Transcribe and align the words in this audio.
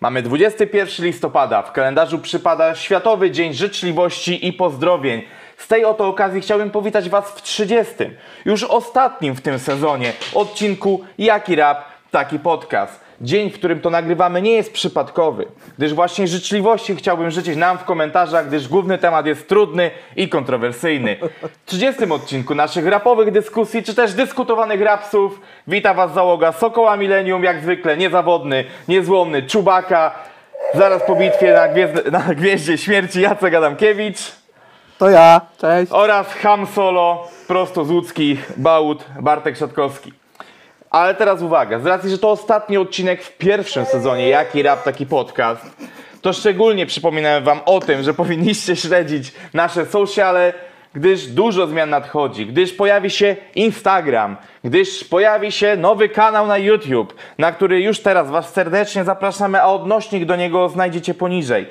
Mamy 0.00 0.22
21 0.22 1.06
listopada, 1.06 1.62
w 1.62 1.72
kalendarzu 1.72 2.18
przypada 2.18 2.74
Światowy 2.74 3.30
Dzień 3.30 3.54
Życzliwości 3.54 4.46
i 4.46 4.52
Pozdrowień. 4.52 5.22
Z 5.56 5.68
tej 5.68 5.84
oto 5.84 6.08
okazji 6.08 6.40
chciałbym 6.40 6.70
powitać 6.70 7.08
Was 7.08 7.30
w 7.30 7.42
30. 7.42 7.94
już 8.44 8.64
ostatnim 8.64 9.34
w 9.34 9.40
tym 9.40 9.58
sezonie 9.58 10.12
odcinku 10.34 11.04
Jaki 11.18 11.56
Rap, 11.56 11.84
Taki 12.10 12.38
Podcast. 12.38 13.07
Dzień, 13.20 13.50
w 13.50 13.54
którym 13.54 13.80
to 13.80 13.90
nagrywamy 13.90 14.42
nie 14.42 14.52
jest 14.52 14.72
przypadkowy, 14.72 15.46
gdyż 15.78 15.94
właśnie 15.94 16.26
życzliwości 16.26 16.96
chciałbym 16.96 17.30
życzyć 17.30 17.56
nam 17.56 17.78
w 17.78 17.84
komentarzach, 17.84 18.48
gdyż 18.48 18.68
główny 18.68 18.98
temat 18.98 19.26
jest 19.26 19.48
trudny 19.48 19.90
i 20.16 20.28
kontrowersyjny. 20.28 21.16
W 21.42 21.66
30 21.66 22.04
odcinku 22.04 22.54
naszych 22.54 22.86
rapowych 22.86 23.30
dyskusji, 23.30 23.82
czy 23.82 23.94
też 23.94 24.12
dyskutowanych 24.12 24.80
rapsów, 24.80 25.40
wita 25.66 25.94
Was 25.94 26.14
załoga 26.14 26.52
Sokoła 26.52 26.96
Millennium, 26.96 27.44
jak 27.44 27.60
zwykle 27.60 27.96
niezawodny, 27.96 28.64
niezłomny 28.88 29.42
Czubaka, 29.42 30.14
zaraz 30.74 31.02
po 31.02 31.16
bitwie 31.16 31.54
na, 31.54 31.68
gwiezdne, 31.68 32.10
na 32.10 32.34
Gwieździe 32.34 32.78
Śmierci 32.78 33.20
Jacek 33.20 33.54
Adamkiewicz 33.54 34.18
To 34.98 35.10
ja, 35.10 35.40
cześć. 35.60 35.92
oraz 35.92 36.34
Ham 36.34 36.66
Solo, 36.66 37.28
prosto 37.48 37.84
z 37.84 37.90
łódzkich, 37.90 38.52
Bałut, 38.56 39.04
Bartek 39.20 39.56
Szatkowski. 39.56 40.12
Ale 40.90 41.14
teraz 41.14 41.42
uwaga, 41.42 41.78
z 41.78 41.86
racji, 41.86 42.10
że 42.10 42.18
to 42.18 42.30
ostatni 42.30 42.76
odcinek 42.76 43.22
w 43.22 43.38
pierwszym 43.38 43.84
sezonie 43.84 44.28
Jaki 44.28 44.62
Rap, 44.62 44.82
Taki 44.82 45.06
Podcast, 45.06 45.66
to 46.22 46.32
szczególnie 46.32 46.86
przypominałem 46.86 47.44
wam 47.44 47.60
o 47.66 47.80
tym, 47.80 48.02
że 48.02 48.14
powinniście 48.14 48.76
śledzić 48.76 49.32
nasze 49.54 49.86
sociale, 49.86 50.52
gdyż 50.94 51.26
dużo 51.26 51.66
zmian 51.66 51.90
nadchodzi, 51.90 52.46
gdyż 52.46 52.72
pojawi 52.72 53.10
się 53.10 53.36
Instagram, 53.54 54.36
gdyż 54.64 55.04
pojawi 55.04 55.52
się 55.52 55.76
nowy 55.76 56.08
kanał 56.08 56.46
na 56.46 56.58
YouTube, 56.58 57.14
na 57.38 57.52
który 57.52 57.80
już 57.80 58.00
teraz 58.00 58.30
was 58.30 58.52
serdecznie 58.52 59.04
zapraszamy, 59.04 59.62
a 59.62 59.66
odnośnik 59.66 60.24
do 60.24 60.36
niego 60.36 60.68
znajdziecie 60.68 61.14
poniżej. 61.14 61.66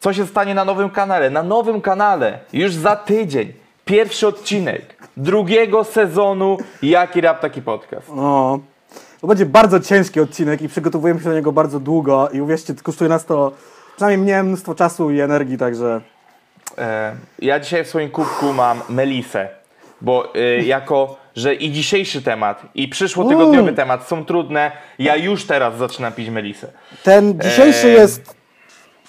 Co 0.00 0.12
się 0.12 0.26
stanie 0.26 0.54
na 0.54 0.64
nowym 0.64 0.90
kanale? 0.90 1.30
Na 1.30 1.42
nowym 1.42 1.80
kanale 1.80 2.38
już 2.52 2.74
za 2.74 2.96
tydzień 2.96 3.52
pierwszy 3.84 4.26
odcinek 4.26 4.93
drugiego 5.16 5.84
sezonu 5.84 6.58
Jaki 6.82 7.20
Rap, 7.20 7.40
Taki 7.40 7.62
Podcast. 7.62 8.08
No, 8.16 8.58
to 9.20 9.26
będzie 9.26 9.46
bardzo 9.46 9.80
ciężki 9.80 10.20
odcinek 10.20 10.62
i 10.62 10.68
przygotowujemy 10.68 11.20
się 11.20 11.28
do 11.28 11.34
niego 11.34 11.52
bardzo 11.52 11.80
długo 11.80 12.28
i 12.32 12.40
uwierzcie, 12.40 12.74
kosztuje 12.82 13.08
nas 13.08 13.24
to 13.24 13.52
przynajmniej 13.96 14.24
mnie 14.24 14.42
mnóstwo 14.42 14.74
czasu 14.74 15.10
i 15.10 15.20
energii, 15.20 15.58
także 15.58 16.00
E, 16.78 17.16
ja 17.38 17.60
dzisiaj 17.60 17.84
w 17.84 17.88
swoim 17.88 18.10
kubku 18.10 18.52
mam 18.52 18.80
Melisę, 18.88 19.48
bo 20.00 20.34
e, 20.34 20.62
jako, 20.62 21.16
że 21.36 21.54
i 21.54 21.72
dzisiejszy 21.72 22.22
temat, 22.22 22.62
i 22.74 22.88
przyszłotygodniowy 22.88 23.72
temat 23.72 24.08
są 24.08 24.24
trudne, 24.24 24.72
ja 24.98 25.16
już 25.16 25.44
teraz 25.44 25.76
zaczynam 25.76 26.12
pić 26.12 26.30
Melisę. 26.30 26.68
ten 27.02 27.40
dzisiejszy 27.40 27.86
Eee. 27.86 27.94
jest 27.94 28.34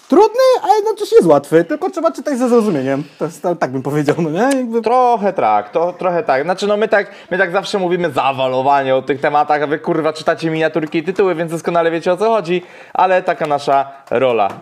trudny, 0.09 0.43
ale 0.63 0.75
jednocześnie 0.75 1.15
jest 1.17 1.27
łatwy, 1.27 1.63
tylko 1.63 1.89
trzeba 1.89 2.11
czytać 2.11 2.37
ze 2.37 2.49
zrozumieniem. 2.49 3.03
To 3.19 3.25
jest, 3.25 3.47
tak 3.59 3.71
bym 3.71 3.81
powiedział, 3.81 4.15
no 4.19 4.29
nie? 4.29 4.57
Jakby... 4.57 4.81
Trochę 4.81 5.33
tak, 5.33 5.69
to, 5.71 5.93
trochę 5.93 6.23
tak. 6.23 6.43
Znaczy, 6.43 6.67
no 6.67 6.77
my 6.77 6.87
tak, 6.87 7.07
my 7.31 7.37
tak 7.37 7.51
zawsze 7.51 7.79
mówimy 7.79 8.11
zawalowanie 8.11 8.95
o 8.95 9.01
tych 9.01 9.21
tematach, 9.21 9.61
a 9.61 9.67
wy 9.67 9.79
kurwa 9.79 10.13
czytacie 10.13 10.49
miniaturki 10.49 10.97
i 10.97 11.03
tytuły, 11.03 11.35
więc 11.35 11.51
doskonale 11.51 11.91
wiecie 11.91 12.13
o 12.13 12.17
co 12.17 12.25
chodzi, 12.29 12.61
ale 12.93 13.23
taka 13.23 13.45
nasza 13.47 13.91
rola. 14.11 14.49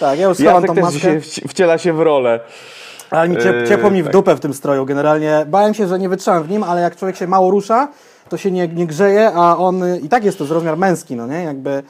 Tak, 0.00 0.18
ja 0.18 0.28
już 0.28 0.38
schowam 0.38 0.64
tą 0.64 0.74
też 0.74 0.84
maskę, 0.84 0.98
dzisiaj 0.98 1.20
wciela 1.48 1.78
się 1.78 1.92
w 1.92 2.00
rolę. 2.00 2.40
ale 3.10 3.28
mi 3.28 3.36
ciep- 3.36 3.60
Eee, 3.60 3.68
ciepło 3.68 3.90
mi 3.90 4.02
w 4.02 4.06
tak. 4.06 4.12
dupę 4.12 4.34
w 4.34 4.40
tym 4.40 4.54
stroju 4.54 4.86
generalnie. 4.86 5.44
Bałem 5.46 5.74
się, 5.74 5.88
że 5.88 5.98
nie 5.98 6.08
wytrzymam 6.08 6.42
w 6.42 6.50
nim, 6.50 6.62
ale 6.62 6.80
jak 6.80 6.96
człowiek 6.96 7.16
się 7.16 7.26
mało 7.26 7.50
rusza, 7.50 7.88
to 8.28 8.36
się 8.36 8.50
nie, 8.50 8.68
nie 8.68 8.86
grzeje, 8.86 9.32
a 9.34 9.56
on 9.56 9.82
i 10.02 10.08
tak 10.08 10.24
jest 10.24 10.38
to 10.38 10.44
z 10.44 10.50
rozmiar 10.50 10.76
męski, 10.76 11.16
no 11.16 11.26
nie? 11.26 11.42
Jakby, 11.42 11.82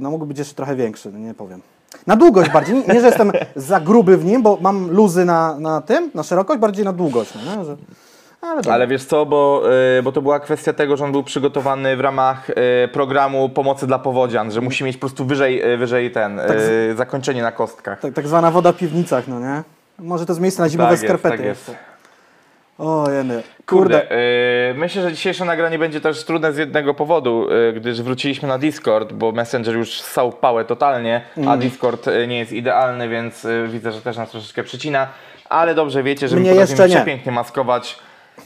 no 0.00 0.10
mógłby 0.10 0.26
być 0.26 0.38
jeszcze 0.38 0.54
trochę 0.54 0.76
większy, 0.76 1.10
no 1.12 1.18
nie 1.18 1.34
powiem. 1.34 1.60
Na 2.06 2.16
długość 2.16 2.50
bardziej, 2.50 2.74
nie, 2.88 3.00
że 3.00 3.06
jestem 3.06 3.32
za 3.56 3.80
gruby 3.80 4.16
w 4.16 4.24
nim, 4.24 4.42
bo 4.42 4.58
mam 4.60 4.90
luzy 4.90 5.24
na, 5.24 5.58
na 5.58 5.80
tym, 5.80 6.10
na 6.14 6.22
szerokość, 6.22 6.60
bardziej 6.60 6.84
na 6.84 6.92
długość, 6.92 7.32
no? 7.56 7.64
Że, 7.64 7.76
ale. 8.40 8.60
Ale 8.72 8.86
wiesz 8.86 9.04
co, 9.04 9.26
bo, 9.26 9.62
y, 9.98 10.02
bo 10.02 10.12
to 10.12 10.22
była 10.22 10.40
kwestia 10.40 10.72
tego, 10.72 10.96
że 10.96 11.04
on 11.04 11.12
był 11.12 11.22
przygotowany 11.22 11.96
w 11.96 12.00
ramach 12.00 12.50
y, 12.50 12.54
programu 12.92 13.48
pomocy 13.48 13.86
dla 13.86 13.98
powodzian, 13.98 14.50
że 14.50 14.60
musi 14.60 14.84
mieć 14.84 14.96
po 14.96 15.00
prostu 15.00 15.24
wyżej, 15.24 15.78
wyżej 15.78 16.10
ten, 16.10 16.40
y, 16.40 16.94
zakończenie 16.96 17.42
na 17.42 17.52
kostkach. 17.52 18.00
Tak, 18.00 18.14
tak 18.14 18.28
zwana 18.28 18.50
woda 18.50 18.72
w 18.72 18.76
piwnicach, 18.76 19.28
no 19.28 19.40
nie? 19.40 19.62
Może 19.98 20.26
to 20.26 20.32
jest 20.32 20.40
miejsce 20.40 20.62
na 20.62 20.68
zimowe 20.68 20.90
Tak 20.90 21.02
jest, 21.02 21.04
skarpety. 21.04 21.36
tak 21.36 21.46
jest. 21.46 21.70
O, 22.78 23.10
jeny. 23.10 23.42
Kurde, 23.66 24.00
Kurde. 24.00 24.16
y, 24.70 24.74
myślę, 24.74 25.02
że 25.02 25.12
dzisiejsze 25.12 25.44
nagranie 25.44 25.78
będzie 25.78 26.00
też 26.00 26.24
trudne 26.24 26.52
z 26.52 26.56
jednego 26.58 26.94
powodu, 26.94 27.46
y, 27.52 27.72
gdyż 27.72 28.02
wróciliśmy 28.02 28.48
na 28.48 28.58
Discord, 28.58 29.12
bo 29.12 29.32
Messenger 29.32 29.74
już 29.76 30.00
ssał 30.00 30.32
pałę 30.32 30.64
totalnie, 30.64 31.22
Mm. 31.36 31.48
a 31.48 31.56
Discord 31.56 32.08
y, 32.08 32.26
nie 32.26 32.38
jest 32.38 32.52
idealny, 32.52 33.08
więc 33.08 33.44
y, 33.44 33.68
widzę, 33.68 33.92
że 33.92 34.00
też 34.00 34.16
nas 34.16 34.30
troszeczkę 34.30 34.62
przycina, 34.62 35.08
ale 35.48 35.74
dobrze 35.74 36.02
wiecie, 36.02 36.28
że 36.28 36.36
my 36.36 36.40
Mnie 36.42 36.50
potrafimy 36.50 36.72
jeszcze 36.78 36.88
nie. 36.88 36.96
przepięknie 36.96 37.32
maskować, 37.32 37.98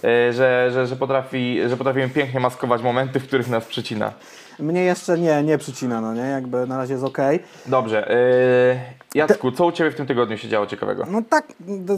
y, 0.05 0.33
że, 0.33 0.71
że, 0.73 0.87
że, 0.87 0.97
potrafi, 0.97 1.61
że 1.69 1.77
potrafimy 1.77 2.09
pięknie 2.09 2.41
maskować 2.41 2.83
momenty, 2.83 3.21
w 3.21 3.27
których 3.27 3.49
nas 3.49 3.65
przycina. 3.67 4.13
Mnie 4.59 4.85
jeszcze 4.85 5.19
nie, 5.19 5.43
nie 5.43 5.59
przycina, 5.59 6.01
no 6.01 6.15
nie? 6.15 6.21
Jakby 6.21 6.67
na 6.67 6.77
razie 6.77 6.93
jest 6.93 7.05
okej. 7.05 7.41
Dobrze, 7.67 8.11
y, 8.13 9.19
Jacku, 9.19 9.53
co 9.53 9.67
u 9.67 9.73
Ciebie 9.73 9.91
w 9.91 9.95
tym 9.95 10.07
tygodniu 10.07 10.39
się 10.39 10.49
działo 10.49 10.67
ciekawego? 10.67 11.05
No 11.11 11.23
tak, 11.31 11.47
to, 11.87 11.95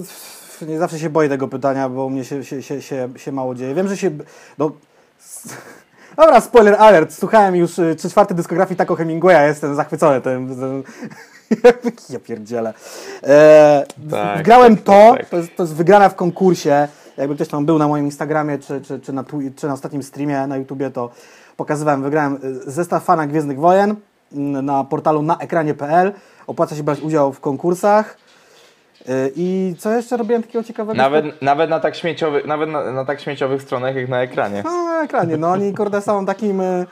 nie 0.66 0.78
zawsze 0.78 0.98
się 0.98 1.10
boję 1.10 1.28
tego 1.28 1.48
pytania, 1.48 1.88
bo 1.88 2.04
u 2.04 2.10
mnie 2.10 2.24
się, 2.24 2.44
się, 2.44 2.62
się, 2.62 2.82
się, 2.82 3.08
się 3.16 3.32
mało 3.32 3.54
dzieje. 3.54 3.74
Wiem, 3.74 3.88
że 3.88 3.96
się... 3.96 4.10
No, 4.58 4.72
dobra, 6.16 6.40
spoiler 6.40 6.74
alert. 6.74 7.12
Słuchałem 7.12 7.56
już 7.56 7.78
y, 7.78 7.94
trzy 7.94 8.10
czwarte 8.10 8.34
dyskografii 8.34 8.76
Taco 8.76 8.96
Hemingwaya, 8.96 9.46
jestem 9.48 9.74
zachwycony 9.74 10.20
tym. 10.20 10.56
tym 10.56 10.82
ja 12.10 12.18
pierdzielę. 12.20 12.74
E, 13.22 13.84
Tak, 14.10 14.42
grałem 14.42 14.76
tak, 14.76 14.84
to, 14.84 15.14
tak. 15.16 15.28
to 15.28 15.36
jest, 15.36 15.56
to 15.56 15.62
jest 15.62 15.74
wygrana 15.74 16.08
w 16.08 16.14
konkursie. 16.14 16.88
Jakby 17.16 17.34
ktoś 17.34 17.48
tam 17.48 17.66
był 17.66 17.78
na 17.78 17.88
moim 17.88 18.04
Instagramie, 18.04 18.58
czy, 18.58 18.80
czy, 18.80 19.00
czy, 19.00 19.12
na, 19.12 19.24
czy 19.56 19.66
na 19.66 19.72
ostatnim 19.72 20.02
streamie 20.02 20.46
na 20.46 20.56
YouTubie, 20.56 20.90
to 20.90 21.10
pokazywałem, 21.56 22.02
wygrałem 22.02 22.38
y, 22.44 22.70
zestaw 22.70 23.04
fana 23.04 23.26
Gwiezdnych 23.26 23.58
Wojen 23.58 23.96
mm, 24.32 24.64
na 24.66 24.84
portalu 24.84 25.22
naekranie.pl. 25.22 26.12
Opłaca 26.46 26.76
się 26.76 26.82
brać 26.82 27.00
udział 27.00 27.32
w 27.32 27.40
konkursach. 27.40 28.16
I 29.36 29.74
co 29.78 29.92
jeszcze 29.92 30.16
robiłem 30.16 30.42
takiego 30.42 30.64
ciekawego? 30.64 30.96
Nawet, 30.98 31.42
nawet, 31.42 31.70
na, 31.70 31.80
tak 31.80 31.96
śmieciowy, 31.96 32.42
nawet 32.46 32.70
na, 32.70 32.92
na 32.92 33.04
tak 33.04 33.20
śmieciowych 33.20 33.62
stronach 33.62 33.96
jak 33.96 34.08
na 34.08 34.22
ekranie. 34.22 34.62
No, 34.64 34.84
na 34.84 35.02
ekranie. 35.02 35.36
No 35.36 35.50
oni 35.50 35.74
kurde 35.74 36.02
są 36.02 36.26
takim, 36.26 36.60
y, 36.60 36.86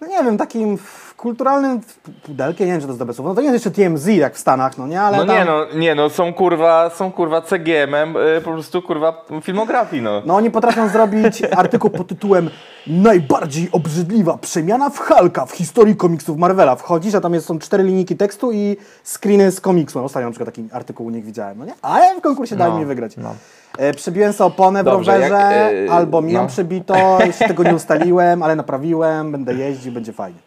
no 0.00 0.06
nie 0.06 0.24
wiem, 0.24 0.38
takim 0.38 0.78
kulturalnym 1.26 1.80
pudelkiem, 2.22 2.66
nie 2.66 2.72
wiem, 2.72 2.80
czy 2.80 2.86
to 2.86 2.92
jest 2.92 2.98
dobre 2.98 3.14
słowo. 3.14 3.28
No 3.28 3.34
to 3.34 3.40
nie 3.40 3.52
jest 3.52 3.66
jeszcze 3.66 3.82
TMZ 3.82 4.06
jak 4.06 4.34
w 4.34 4.38
Stanach, 4.38 4.78
no 4.78 4.86
nie, 4.86 5.00
ale 5.00 5.16
No 5.16 5.26
tam, 5.26 5.36
nie 5.36 5.44
no, 5.44 5.66
nie 5.74 5.94
no, 5.94 6.10
są 6.10 6.32
kurwa, 6.34 6.90
są 6.90 7.12
kurwa 7.12 7.42
CGM-em, 7.42 8.16
y, 8.16 8.40
po 8.44 8.52
prostu 8.52 8.82
kurwa 8.82 9.24
filmografii, 9.42 10.02
no. 10.02 10.22
No 10.26 10.36
oni 10.36 10.50
potrafią 10.50 10.88
zrobić 10.88 11.42
artykuł 11.62 11.90
pod 11.90 12.06
tytułem 12.06 12.50
Najbardziej 12.86 13.68
obrzydliwa 13.72 14.38
przemiana 14.38 14.90
w 14.90 14.98
Hulka 14.98 15.46
w 15.46 15.52
historii 15.52 15.96
komiksów 15.96 16.38
Marvela. 16.38 16.76
Wchodzisz, 16.76 17.14
a 17.14 17.20
tam 17.20 17.34
jest, 17.34 17.46
są 17.46 17.58
cztery 17.58 17.84
linijki 17.84 18.16
tekstu 18.16 18.52
i 18.52 18.76
screeny 19.04 19.50
z 19.50 19.60
komiksu. 19.60 19.98
No, 19.98 20.04
Ostatnio 20.04 20.28
na 20.28 20.30
przykład 20.32 20.54
taki 20.54 20.68
artykuł 20.72 21.06
u 21.06 21.10
nich 21.10 21.24
widziałem, 21.24 21.58
no 21.58 21.64
nie? 21.64 21.74
Ale 21.82 22.18
w 22.18 22.20
konkursie 22.20 22.56
dali 22.56 22.72
No, 22.72 22.78
mi 22.78 22.84
wygrać. 22.84 23.16
no. 23.16 23.34
E, 23.78 23.94
przebiłem 23.94 24.32
sobie 24.32 24.48
oponę 24.48 24.82
w 24.82 24.84
Dobrze, 24.84 25.12
rowerze, 25.12 25.34
jak, 25.34 25.90
e, 25.90 25.92
albo 25.92 26.22
mi 26.22 26.32
ją 26.32 26.42
no. 26.42 26.48
przebito, 26.48 27.18
jeszcze 27.26 27.48
tego 27.48 27.62
nie 27.62 27.74
ustaliłem, 27.74 28.42
ale 28.42 28.56
naprawiłem, 28.56 29.32
będę 29.32 29.54
jeździł, 29.54 29.92
będzie 29.92 30.12
fajnie. 30.12 30.38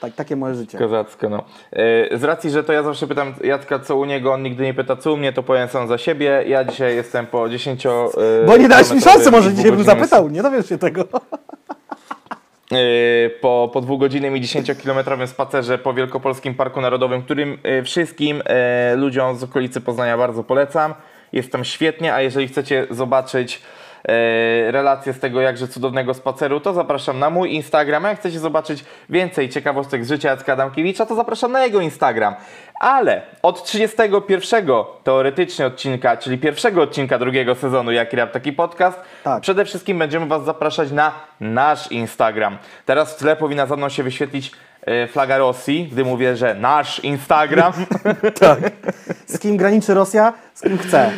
Tak, 0.00 0.14
takie 0.14 0.36
moje 0.36 0.54
życie. 0.54 0.78
Kozacko, 0.78 1.28
no. 1.28 1.44
Y, 2.12 2.18
Z 2.18 2.24
racji, 2.24 2.50
że 2.50 2.64
to 2.64 2.72
ja 2.72 2.82
zawsze 2.82 3.06
pytam 3.06 3.34
Jacka, 3.44 3.78
co 3.78 3.96
u 3.96 4.04
niego, 4.04 4.32
on 4.32 4.42
nigdy 4.42 4.64
nie 4.64 4.74
pyta, 4.74 4.96
co 4.96 5.12
u 5.12 5.16
mnie, 5.16 5.32
to 5.32 5.42
powiem 5.42 5.68
sam 5.68 5.88
za 5.88 5.98
siebie. 5.98 6.44
Ja 6.46 6.64
dzisiaj 6.64 6.96
jestem 6.96 7.26
po 7.26 7.48
10 7.48 7.86
Bo 8.46 8.56
nie 8.56 8.68
dałeś 8.68 8.90
mi 8.90 9.00
szansy, 9.00 9.30
może 9.30 9.54
dzisiaj 9.54 9.72
bym 9.72 9.84
zapytał, 9.84 10.28
nie 10.28 10.42
dowiesz 10.42 10.68
się 10.68 10.78
tego. 10.78 11.04
Y, 12.72 13.30
po, 13.40 13.70
po 13.72 13.80
dwugodzinnym 13.80 14.36
i 14.36 14.42
10-kilometrowym 14.42 15.26
spacerze 15.26 15.78
po 15.78 15.94
Wielkopolskim 15.94 16.54
Parku 16.54 16.80
Narodowym, 16.80 17.22
którym 17.22 17.58
wszystkim 17.84 18.42
ludziom 18.96 19.36
z 19.36 19.42
okolicy 19.42 19.80
Poznania 19.80 20.18
bardzo 20.18 20.44
polecam. 20.44 20.94
Jest 21.32 21.52
tam 21.52 21.64
świetnie, 21.64 22.14
a 22.14 22.20
jeżeli 22.20 22.48
chcecie 22.48 22.86
zobaczyć 22.90 23.62
relacje 24.70 25.12
z 25.12 25.20
tego 25.20 25.40
jakże 25.40 25.68
cudownego 25.68 26.14
spaceru, 26.14 26.60
to 26.60 26.72
zapraszam 26.72 27.18
na 27.18 27.30
mój 27.30 27.54
Instagram. 27.54 28.04
A 28.04 28.08
jak 28.08 28.18
chcecie 28.18 28.38
zobaczyć 28.38 28.84
więcej 29.10 29.48
ciekawostek 29.48 30.04
z 30.04 30.08
życia 30.08 30.30
Jacka 30.30 30.52
Adamkiewicza, 30.52 31.06
to 31.06 31.14
zapraszam 31.14 31.52
na 31.52 31.64
jego 31.64 31.80
Instagram. 31.80 32.34
Ale 32.80 33.22
od 33.42 33.64
31 33.64 34.66
teoretycznie 35.04 35.66
odcinka, 35.66 36.16
czyli 36.16 36.38
pierwszego 36.38 36.82
odcinka 36.82 37.18
drugiego 37.18 37.54
sezonu 37.54 37.92
Jaki 37.92 38.16
Rap 38.16 38.32
Taki 38.32 38.52
Podcast, 38.52 39.00
Tak. 39.24 39.42
Przede 39.42 39.64
wszystkim 39.64 39.98
będziemy 39.98 40.26
Was 40.26 40.44
zapraszać 40.44 40.90
na 40.90 41.12
nasz 41.40 41.92
Instagram. 41.92 42.58
Teraz 42.84 43.14
w 43.14 43.16
tle 43.18 43.36
powinna 43.36 43.66
za 43.66 43.76
mną 43.76 43.88
się 43.88 44.02
wyświetlić 44.02 44.52
e, 44.82 45.06
flaga 45.06 45.38
Rosji, 45.38 45.88
gdy 45.92 46.04
mówię, 46.04 46.36
że 46.36 46.54
nasz 46.54 47.00
Instagram. 47.04 47.72
Tak. 48.40 48.58
Z 49.26 49.38
kim 49.38 49.56
graniczy 49.56 49.94
Rosja? 49.94 50.32
Z 50.54 50.62
kim 50.62 50.78
chce. 50.78 51.10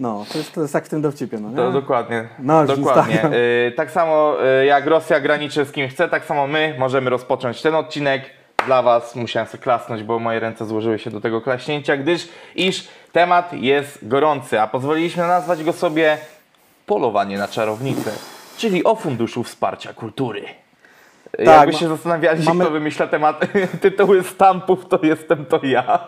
No, 0.00 0.24
to 0.32 0.38
jest, 0.38 0.52
to 0.54 0.60
jest 0.62 0.74
jak 0.74 0.86
w 0.86 0.88
tym 0.88 1.02
dowcipie, 1.02 1.38
no 1.38 1.50
nie? 1.50 1.56
To 1.56 1.72
dokładnie. 1.72 2.28
No, 2.38 2.66
dokładnie. 2.66 3.12
Instagram. 3.12 3.32
Y, 3.34 3.72
tak 3.76 3.90
samo 3.90 4.36
y, 4.62 4.66
jak 4.66 4.86
Rosja 4.86 5.20
graniczy 5.20 5.64
z 5.64 5.72
kim 5.72 5.88
chce, 5.88 6.08
tak 6.08 6.24
samo 6.24 6.46
my 6.46 6.74
możemy 6.78 7.10
rozpocząć 7.10 7.62
ten 7.62 7.74
odcinek. 7.74 8.22
Dla 8.66 8.82
Was 8.82 9.16
musiałem 9.16 9.48
sobie 9.48 9.62
klasnąć, 9.62 10.02
bo 10.02 10.18
moje 10.18 10.40
ręce 10.40 10.66
złożyły 10.66 10.98
się 10.98 11.10
do 11.10 11.20
tego 11.20 11.40
klaśnięcia, 11.40 11.96
gdyż 11.96 12.28
iż 12.54 12.88
temat 13.12 13.52
jest 13.52 14.08
gorący, 14.08 14.60
a 14.60 14.66
pozwoliliśmy 14.66 15.26
nazwać 15.26 15.64
go 15.64 15.72
sobie 15.72 16.18
polowanie 16.86 17.38
na 17.38 17.48
czarownicę, 17.48 18.10
czyli 18.56 18.84
o 18.84 18.94
funduszu 18.96 19.44
wsparcia 19.44 19.92
kultury. 19.92 20.44
Tak, 21.36 21.46
Jakby 21.46 21.72
się 21.72 21.88
zastanawiali, 21.88 22.44
mamy- 22.44 22.64
kto 22.64 22.72
wymyśla 22.72 23.06
temat, 23.06 23.40
tytuły 23.82 24.22
stampów, 24.22 24.88
to 24.88 24.98
jestem 25.02 25.46
to 25.46 25.60
ja. 25.62 25.98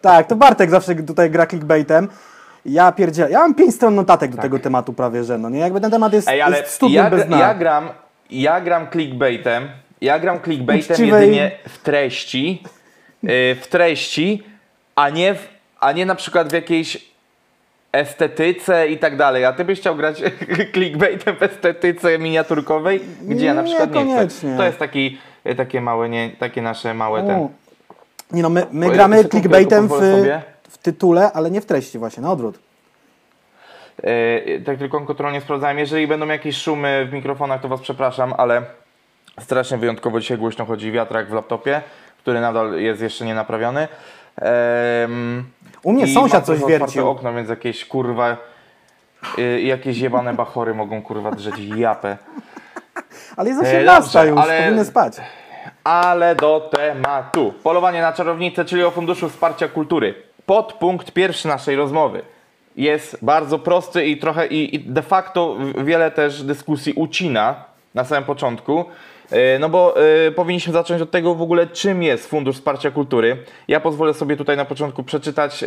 Tak, 0.00 0.26
to 0.26 0.36
Bartek 0.36 0.70
zawsze 0.70 0.94
tutaj 0.94 1.30
gra 1.30 1.46
clickbaitem. 1.46 2.08
Ja 2.68 2.92
pierdzielę. 2.92 3.30
Ja 3.30 3.38
mam 3.38 3.54
pięć 3.54 3.74
stron 3.74 3.94
notatek 3.94 4.30
do 4.36 4.42
tego 4.42 4.58
tematu 4.58 4.92
prawie, 4.92 5.24
że 5.24 5.38
no 5.38 5.50
nie? 5.50 5.58
Jakby 5.58 5.80
ten 5.80 5.90
temat 5.90 6.12
jest, 6.12 6.26
Tak. 6.26 6.34
Ej, 6.34 6.42
ale 6.42 6.58
jest 6.58 6.70
studiem 6.70 7.04
ja, 7.04 7.10
bez 7.10 7.26
dna. 7.26 7.38
ja 7.38 7.54
gram, 7.54 7.88
ja 8.30 8.60
gram 8.60 8.86
clickbaitem, 8.92 9.68
ja 10.00 10.18
gram 10.18 10.40
clickbaitem 10.40 10.96
Uczciwej- 10.96 11.20
jedynie 11.20 11.50
w 11.68 11.78
treści, 11.78 12.62
yy, 13.22 13.30
w 13.60 13.66
treści, 13.70 14.42
a 14.96 15.10
nie, 15.10 15.34
w, 15.34 15.48
a 15.80 15.92
nie 15.92 16.06
na 16.06 16.14
przykład 16.14 16.48
w 16.48 16.52
jakiejś 16.52 17.08
estetyce 17.92 18.88
i 18.88 18.98
tak 18.98 19.16
dalej. 19.16 19.44
A 19.44 19.52
ty 19.52 19.64
byś 19.64 19.80
chciał 19.80 19.96
grać 19.96 20.22
clickbaitem 20.74 21.36
w 21.36 21.42
estetyce 21.42 22.18
miniaturkowej, 22.18 23.00
gdzie 23.22 23.46
ja 23.46 23.54
na 23.54 23.62
przykład 23.62 23.94
nie 23.94 24.00
chcę. 24.00 24.08
Niekoniecznie. 24.08 24.56
To 24.56 24.64
jest 24.64 24.78
taki, 24.78 25.18
takie 25.56 25.80
małe, 25.80 26.08
nie, 26.08 26.30
takie 26.38 26.62
nasze 26.62 26.94
małe 26.94 27.22
U. 27.22 27.26
ten. 27.26 27.48
Nie 28.32 28.42
no, 28.42 28.50
my, 28.50 28.66
my 28.72 28.90
gramy 28.90 29.24
clickbaitem 29.24 29.88
w, 29.88 29.90
sobie. 29.90 30.42
W 30.68 30.78
tytule, 30.78 31.32
ale 31.32 31.50
nie 31.50 31.60
w 31.60 31.66
treści 31.66 31.98
właśnie, 31.98 32.22
na 32.22 32.30
odwrót. 32.32 32.58
Yy, 34.02 34.62
tak 34.66 34.78
tylko 34.78 35.00
kontrolnie 35.00 35.40
sprawdzałem. 35.40 35.78
Jeżeli 35.78 36.06
będą 36.06 36.26
jakieś 36.26 36.56
szumy 36.56 37.06
w 37.10 37.12
mikrofonach, 37.12 37.60
to 37.60 37.68
was 37.68 37.80
przepraszam, 37.80 38.34
ale 38.36 38.62
strasznie 39.40 39.76
wyjątkowo 39.78 40.20
dzisiaj 40.20 40.38
głośno 40.38 40.64
chodzi 40.64 40.92
wiatrak 40.92 41.28
w 41.28 41.32
laptopie, 41.32 41.82
który 42.18 42.40
nadal 42.40 42.72
jest 42.80 43.00
jeszcze 43.02 43.24
nie 43.24 43.34
naprawiony. 43.34 43.88
U 45.82 45.92
mnie 45.92 46.06
sąsiad 46.06 46.46
coś 46.46 46.64
wiercił. 46.64 47.08
okno, 47.08 47.34
więc 47.34 47.48
jakieś 47.48 47.84
kurwa 47.84 48.36
yy, 49.38 49.60
jakieś 49.60 49.98
jebane 49.98 50.34
bachory 50.34 50.74
mogą 50.74 51.02
kurwa 51.02 51.30
drzeć 51.30 51.58
japę. 51.58 52.16
Ale 53.36 53.48
jest 53.48 53.62
E, 53.62 53.78
18 53.78 53.84
dobrze, 53.84 54.28
już, 54.28 54.40
ale- 54.40 54.62
powinny 54.62 54.84
spać. 54.84 55.12
Ale 55.84 56.34
do 56.34 56.70
tematu. 56.72 57.54
Polowanie 57.62 58.02
na 58.02 58.12
czarownicę, 58.12 58.64
czyli 58.64 58.84
o 58.84 58.90
Funduszu 58.90 59.28
Wsparcia 59.28 59.68
Kultury. 59.68 60.27
Podpunkt 60.48 61.12
pierwszy 61.12 61.48
naszej 61.48 61.76
rozmowy 61.76 62.22
jest 62.76 63.24
bardzo 63.24 63.58
prosty 63.58 64.06
i 64.06 64.16
trochę 64.16 64.46
i, 64.46 64.74
i 64.74 64.80
de 64.80 65.02
facto 65.02 65.56
wiele 65.84 66.10
też 66.10 66.42
dyskusji 66.42 66.92
ucina 66.92 67.64
na 67.94 68.04
samym 68.04 68.24
początku. 68.24 68.84
E, 69.30 69.58
No 69.58 69.68
bo 69.68 69.94
e, 70.26 70.30
powinniśmy 70.30 70.72
zacząć 70.72 71.02
od 71.02 71.10
tego 71.10 71.34
w 71.34 71.42
ogóle, 71.42 71.66
czym 71.66 72.02
jest 72.02 72.26
Fundusz 72.26 72.56
Wsparcia 72.56 72.90
Kultury. 72.90 73.36
Ja 73.68 73.80
pozwolę 73.80 74.14
sobie 74.14 74.36
tutaj 74.36 74.56
na 74.56 74.64
początku 74.64 75.02
przeczytać 75.02 75.62
e, 75.62 75.66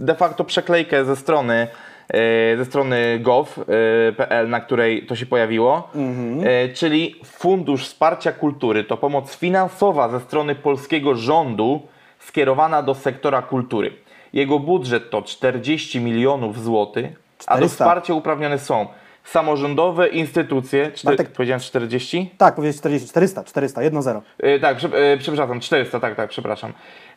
de 0.00 0.14
facto 0.14 0.44
przeklejkę 0.44 1.04
ze 1.04 1.16
strony 1.16 1.68
e, 2.08 2.56
ze 2.56 2.64
strony 2.64 3.18
gov.pl, 3.20 4.48
na 4.48 4.60
której 4.60 5.06
to 5.06 5.16
się 5.16 5.26
pojawiło. 5.26 5.90
E, 6.44 6.68
Czyli 6.68 7.14
Fundusz 7.24 7.84
Wsparcia 7.84 8.32
Kultury 8.32 8.84
to 8.84 8.96
pomoc 8.96 9.36
finansowa 9.36 10.08
ze 10.08 10.20
strony 10.20 10.54
polskiego 10.54 11.14
rządu 11.14 11.82
skierowana 12.18 12.82
do 12.82 12.94
sektora 12.94 13.42
kultury. 13.42 13.92
Jego 14.32 14.58
budżet 14.58 15.10
to 15.10 15.22
40 15.22 16.00
milionów 16.00 16.62
złotych, 16.62 17.04
a 17.46 17.54
do 17.54 17.58
400. 17.58 17.68
wsparcia 17.68 18.14
uprawnione 18.14 18.58
są 18.58 18.86
samorządowe 19.24 20.08
instytucje. 20.08 20.90
Czter, 20.92 21.16
Bartek- 21.16 21.32
powiedziałem 21.32 21.60
40? 21.60 22.30
Tak, 22.38 22.54
powiedzieć 22.54 22.78
40, 22.78 23.08
400, 23.08 23.44
400, 23.44 23.80
1-0. 23.80 24.20
E, 24.38 24.58
tak, 24.58 24.76
prze, 24.76 24.88
e, 24.88 25.16
przepraszam, 25.16 25.60
400, 25.60 26.00
tak, 26.00 26.14
tak, 26.14 26.30
przepraszam. 26.30 26.72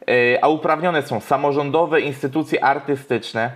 E, 0.07 0.43
a 0.43 0.47
uprawnione 0.47 1.01
są 1.01 1.19
samorządowe 1.19 2.01
instytucje 2.01 2.63
artystyczne, 2.63 3.51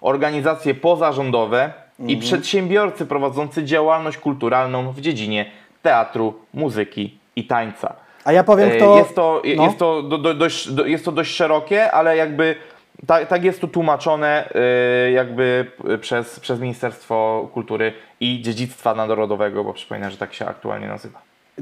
organizacje 0.00 0.74
pozarządowe 0.74 1.72
i 2.06 2.16
przedsiębiorcy 2.16 3.06
prowadzący 3.06 3.64
działalność 3.64 4.18
kulturalną 4.18 4.92
w 4.92 5.00
dziedzinie 5.00 5.50
teatru, 5.82 6.34
muzyki 6.54 7.18
i 7.36 7.44
tańca. 7.46 7.94
A 8.24 8.32
ja 8.32 8.44
powiem, 8.44 8.68
E, 8.70 8.76
kto... 8.76 8.98
Jest 8.98 9.14
to, 9.14 9.40
je- 9.44 9.56
no. 9.56 9.64
jest 9.64 9.78
to, 9.78 10.02
do, 10.02 10.18
do, 10.18 10.34
dość, 10.34 10.68
do, 10.72 10.86
jest 10.86 11.04
to 11.04 11.12
dość 11.12 11.34
szerokie, 11.34 11.92
ale 11.92 12.16
jakby 12.16 12.56
tak, 13.06 13.28
tak 13.28 13.44
jest 13.44 13.60
to 13.60 13.66
tłumaczone 13.68 14.48
e, 14.54 15.10
jakby 15.10 15.66
p- 15.82 15.98
przez, 15.98 16.40
przez 16.40 16.60
Ministerstwo 16.60 17.48
Kultury 17.54 17.92
i 18.20 18.42
Dziedzictwa 18.42 18.94
Narodowego, 18.94 19.64
bo 19.64 19.72
przypominam, 19.72 20.10
że 20.10 20.16
tak 20.16 20.34
się 20.34 20.46
aktualnie 20.46 20.88
nazywa. 20.88 21.18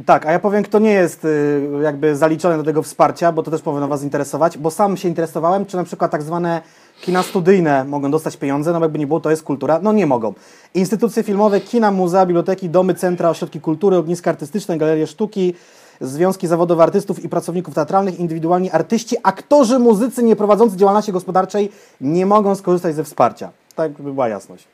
Tak, 0.07 0.27
a 0.27 0.33
ja 0.33 0.39
powiem, 0.39 0.63
kto 0.63 0.79
nie 0.79 0.91
jest 0.91 1.25
y, 1.25 1.61
jakby 1.83 2.17
zaliczony 2.17 2.57
do 2.57 2.63
tego 2.63 2.83
wsparcia, 2.83 3.33
bo 3.33 3.43
to 3.43 3.51
też 3.51 3.63
powinno 3.63 3.89
Was 3.89 4.03
interesować, 4.03 4.59
bo 4.59 4.71
sam 4.71 4.97
się 4.97 5.09
interesowałem, 5.09 5.67
czy 5.67 5.77
na 5.77 5.85
przykład 5.85 6.11
tak 6.11 6.23
zwane 6.23 6.61
kina 7.01 7.23
studyjne 7.23 7.85
mogą 7.85 8.11
dostać 8.11 8.37
pieniądze, 8.37 8.73
no 8.73 8.81
jakby 8.81 8.99
nie 8.99 9.07
było, 9.07 9.21
to 9.21 9.31
jest 9.31 9.43
kultura. 9.43 9.81
No 9.83 9.93
nie 9.93 10.07
mogą. 10.07 10.35
Instytucje 10.75 11.23
filmowe, 11.23 11.61
kina, 11.61 11.91
muzea, 11.91 12.27
biblioteki, 12.27 12.69
domy, 12.69 12.95
centra, 12.95 13.31
ośrodki 13.31 13.61
kultury, 13.61 13.97
ogniska 13.97 14.31
artystyczne, 14.31 14.79
galerie 14.79 15.07
sztuki, 15.07 15.55
związki 16.01 16.47
zawodowe 16.47 16.83
artystów 16.83 17.25
i 17.25 17.29
pracowników 17.29 17.75
teatralnych, 17.75 18.19
indywidualni 18.21 18.71
artyści, 18.71 19.17
aktorzy, 19.23 19.79
muzycy 19.79 20.23
nieprowadzący 20.23 20.77
działalności 20.77 21.13
gospodarczej 21.13 21.73
nie 22.01 22.27
mogą 22.27 22.55
skorzystać 22.55 22.95
ze 22.95 23.05
wsparcia. 23.05 23.51
Tak 23.75 23.93
by 23.93 24.13
była 24.13 24.29
jasność. 24.29 24.65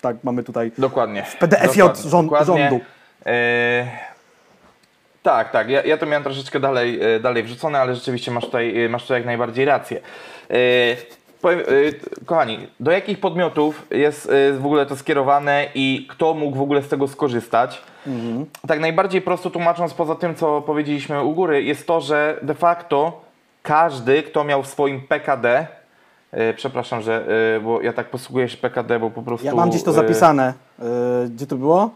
Tak 0.00 0.16
mamy 0.24 0.42
tutaj 0.42 0.72
Dokładnie. 0.78 1.22
W 1.22 1.36
PDF 1.36 1.74
rząd- 1.74 2.08
rządu. 2.44 2.80
E, 3.26 3.86
tak, 5.22 5.50
tak. 5.52 5.68
Ja, 5.70 5.82
ja 5.84 5.96
to 5.96 6.06
miałem 6.06 6.22
troszeczkę 6.22 6.60
dalej, 6.60 7.14
e, 7.14 7.20
dalej 7.20 7.42
wrzucone, 7.42 7.80
ale 7.80 7.94
rzeczywiście 7.94 8.30
masz 8.30 8.44
tutaj, 8.44 8.84
e, 8.84 8.88
masz 8.88 9.02
tutaj 9.02 9.18
jak 9.20 9.26
najbardziej 9.26 9.64
rację. 9.64 10.00
Powiem, 11.40 11.60
e, 11.60 11.64
kochani, 12.24 12.66
do 12.80 12.90
jakich 12.90 13.20
podmiotów 13.20 13.86
jest 13.90 14.30
e, 14.30 14.52
w 14.52 14.66
ogóle 14.66 14.86
to 14.86 14.96
skierowane 14.96 15.66
i 15.74 16.06
kto 16.10 16.34
mógł 16.34 16.56
w 16.56 16.62
ogóle 16.62 16.82
z 16.82 16.88
tego 16.88 17.08
skorzystać? 17.08 17.82
Tak 18.66 18.80
najbardziej 18.80 19.22
prosto 19.22 19.50
tłumacząc, 19.50 19.94
poza 19.94 20.14
tym, 20.14 20.34
co 20.34 20.62
powiedzieliśmy 20.62 21.22
u 21.22 21.34
góry, 21.34 21.62
jest 21.62 21.86
to, 21.86 22.00
że 22.00 22.38
de 22.42 22.54
facto 22.54 23.20
każdy, 23.62 24.22
kto 24.22 24.44
miał 24.44 24.62
w 24.62 24.66
swoim 24.66 25.00
PKD, 25.00 25.66
e, 26.32 26.54
przepraszam, 26.54 27.02
że, 27.02 27.26
bo 27.64 27.80
ja 27.80 27.92
tak 27.92 28.10
posługuję 28.10 28.48
się 28.48 28.56
PKD, 28.56 28.98
bo 28.98 29.10
po 29.10 29.22
prostu... 29.22 29.46
Ja 29.46 29.54
mam 29.54 29.70
gdzieś 29.70 29.82
to 29.82 29.92
zapisane. 29.92 30.54
Gdzie 31.30 31.46
to 31.46 31.56
było? 31.56 31.90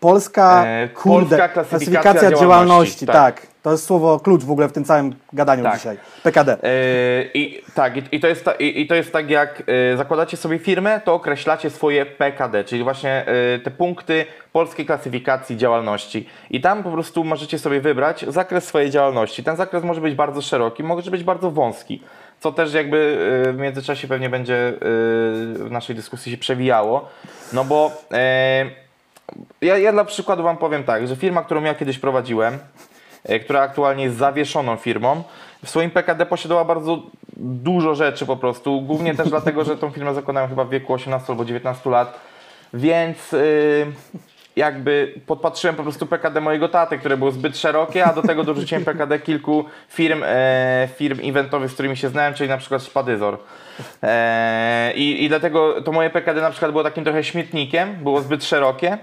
Polska, 0.00 0.64
E, 0.66 0.88
kurde, 0.88 1.28
Polska 1.36 1.48
klasyfikacja 1.48 2.12
działalności, 2.12 2.40
działalności. 2.40 3.06
tak. 3.06 3.14
Tak. 3.40 3.46
to 3.62 3.72
jest 3.72 3.84
słowo 3.86 4.20
klucz 4.20 4.44
w 4.44 4.50
ogóle 4.50 4.68
w 4.68 4.72
tym 4.72 4.84
całym 4.84 5.14
gadaniu 5.32 5.62
Tak. 5.62 5.76
dzisiaj. 5.76 5.98
PKD. 6.22 6.56
Yy, 6.62 7.30
I 7.34 7.62
tak, 7.74 7.96
i, 7.96 8.02
i, 8.12 8.20
to 8.20 8.28
jest 8.28 8.44
ta, 8.44 8.52
i, 8.52 8.80
i 8.80 8.86
to 8.86 8.94
jest 8.94 9.12
tak 9.12 9.30
jak 9.30 9.62
yy, 9.90 9.96
zakładacie 9.96 10.36
sobie 10.36 10.58
firmę, 10.58 11.00
to 11.04 11.14
określacie 11.14 11.70
swoje 11.70 12.06
PKD, 12.06 12.64
czyli 12.64 12.84
właśnie 12.84 13.24
yy, 13.52 13.58
te 13.58 13.70
punkty 13.70 14.26
polskiej 14.52 14.86
klasyfikacji 14.86 15.56
działalności. 15.56 16.28
I 16.50 16.60
tam 16.60 16.82
po 16.82 16.90
prostu 16.90 17.24
możecie 17.24 17.58
sobie 17.58 17.80
wybrać 17.80 18.24
zakres 18.28 18.64
swojej 18.64 18.90
działalności. 18.90 19.44
Ten 19.44 19.56
zakres 19.56 19.84
może 19.84 20.00
być 20.00 20.14
bardzo 20.14 20.42
szeroki, 20.42 20.82
może 20.82 21.10
być 21.10 21.24
bardzo 21.24 21.50
wąski. 21.50 22.02
Co 22.40 22.52
też 22.52 22.74
jakby 22.74 23.18
w 23.54 23.58
międzyczasie 23.58 24.08
pewnie 24.08 24.28
będzie 24.30 24.72
w 24.80 25.68
naszej 25.70 25.96
dyskusji 25.96 26.32
się 26.32 26.38
przewijało. 26.38 27.08
No 27.52 27.64
bo 27.64 27.90
ja, 29.60 29.78
ja 29.78 29.92
dla 29.92 30.04
przykładu 30.04 30.42
Wam 30.42 30.56
powiem 30.56 30.84
tak, 30.84 31.08
że 31.08 31.16
firma, 31.16 31.42
którą 31.42 31.62
ja 31.62 31.74
kiedyś 31.74 31.98
prowadziłem, 31.98 32.58
e, 33.24 33.40
która 33.40 33.60
aktualnie 33.60 34.04
jest 34.04 34.16
zawieszoną 34.16 34.76
firmą, 34.76 35.22
w 35.64 35.70
swoim 35.70 35.90
PKD 35.90 36.26
posiadała 36.26 36.64
bardzo 36.64 37.02
dużo 37.36 37.94
rzeczy 37.94 38.26
po 38.26 38.36
prostu, 38.36 38.80
głównie 38.80 39.14
też 39.14 39.28
dlatego, 39.36 39.64
że 39.64 39.76
tą 39.76 39.90
firmę 39.90 40.14
zakładałem 40.14 40.48
chyba 40.48 40.64
w 40.64 40.70
wieku 40.70 40.92
18 40.92 41.32
albo 41.32 41.44
19 41.44 41.90
lat, 41.90 42.20
więc 42.74 43.32
yy, 43.32 43.86
jakby 44.56 45.14
podpatrzyłem 45.26 45.76
po 45.76 45.82
prostu 45.82 46.06
PKD 46.06 46.40
mojego 46.40 46.68
taty, 46.68 46.98
które 46.98 47.16
było 47.16 47.30
zbyt 47.30 47.58
szerokie, 47.58 48.04
a 48.04 48.12
do 48.12 48.22
tego 48.22 48.44
dorzuciłem 48.44 48.84
PKD 48.84 49.18
kilku 49.18 49.64
firm, 49.88 50.22
e, 50.26 50.88
firm 50.96 51.20
eventowych, 51.22 51.70
z 51.70 51.74
którymi 51.74 51.96
się 51.96 52.08
znałem, 52.08 52.34
czyli 52.34 52.48
na 52.48 52.58
przykład 52.58 52.82
Spadyzor. 52.82 53.38
E, 54.02 54.92
i, 54.94 55.24
I 55.24 55.28
dlatego 55.28 55.82
to 55.82 55.92
moje 55.92 56.10
PKD 56.10 56.40
na 56.40 56.50
przykład 56.50 56.70
było 56.70 56.84
takim 56.84 57.04
trochę 57.04 57.24
śmietnikiem, 57.24 57.94
było 58.02 58.20
zbyt 58.20 58.44
szerokie, 58.44 58.98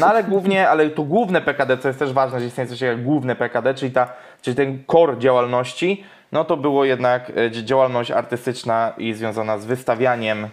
no 0.00 0.06
ale 0.06 0.24
głównie, 0.24 0.68
ale 0.68 0.90
to 0.90 1.02
główne 1.02 1.40
PKD, 1.40 1.78
co 1.78 1.88
jest 1.88 1.98
też 1.98 2.12
ważne, 2.12 2.40
że 2.40 2.46
istnieje 2.46 2.68
coś 2.70 2.80
jak 2.80 3.02
główne 3.02 3.36
PKD, 3.36 3.74
czyli, 3.74 3.92
ta, 3.92 4.12
czyli 4.42 4.56
ten 4.56 4.84
core 4.92 5.18
działalności, 5.18 6.04
no 6.32 6.44
to 6.44 6.56
było 6.56 6.84
jednak 6.84 7.30
e, 7.36 7.50
dzi- 7.50 7.64
działalność 7.64 8.10
artystyczna 8.10 8.92
i 8.98 9.14
związana 9.14 9.58
z 9.58 9.64
wystawianiem, 9.64 10.48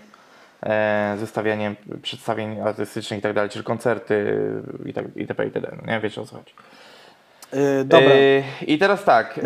e, 0.63 1.13
z 1.17 1.19
wystawianiem 1.19 1.75
przedstawień 2.01 2.59
artystycznych 2.59 3.19
i 3.19 3.23
tak 3.23 3.33
dalej, 3.33 3.49
czyli 3.49 3.65
koncerty 3.65 4.41
i 4.85 4.93
tak 4.93 5.05
itp. 5.15 5.45
itd. 5.45 5.77
Nie 5.87 5.99
wiecie 5.99 6.21
o 6.21 6.25
co 6.25 6.35
chodzi. 6.35 6.53
Yy, 7.53 7.85
dobra. 7.85 8.09
E, 8.09 8.43
I 8.65 8.77
teraz 8.77 9.03
tak. 9.03 9.39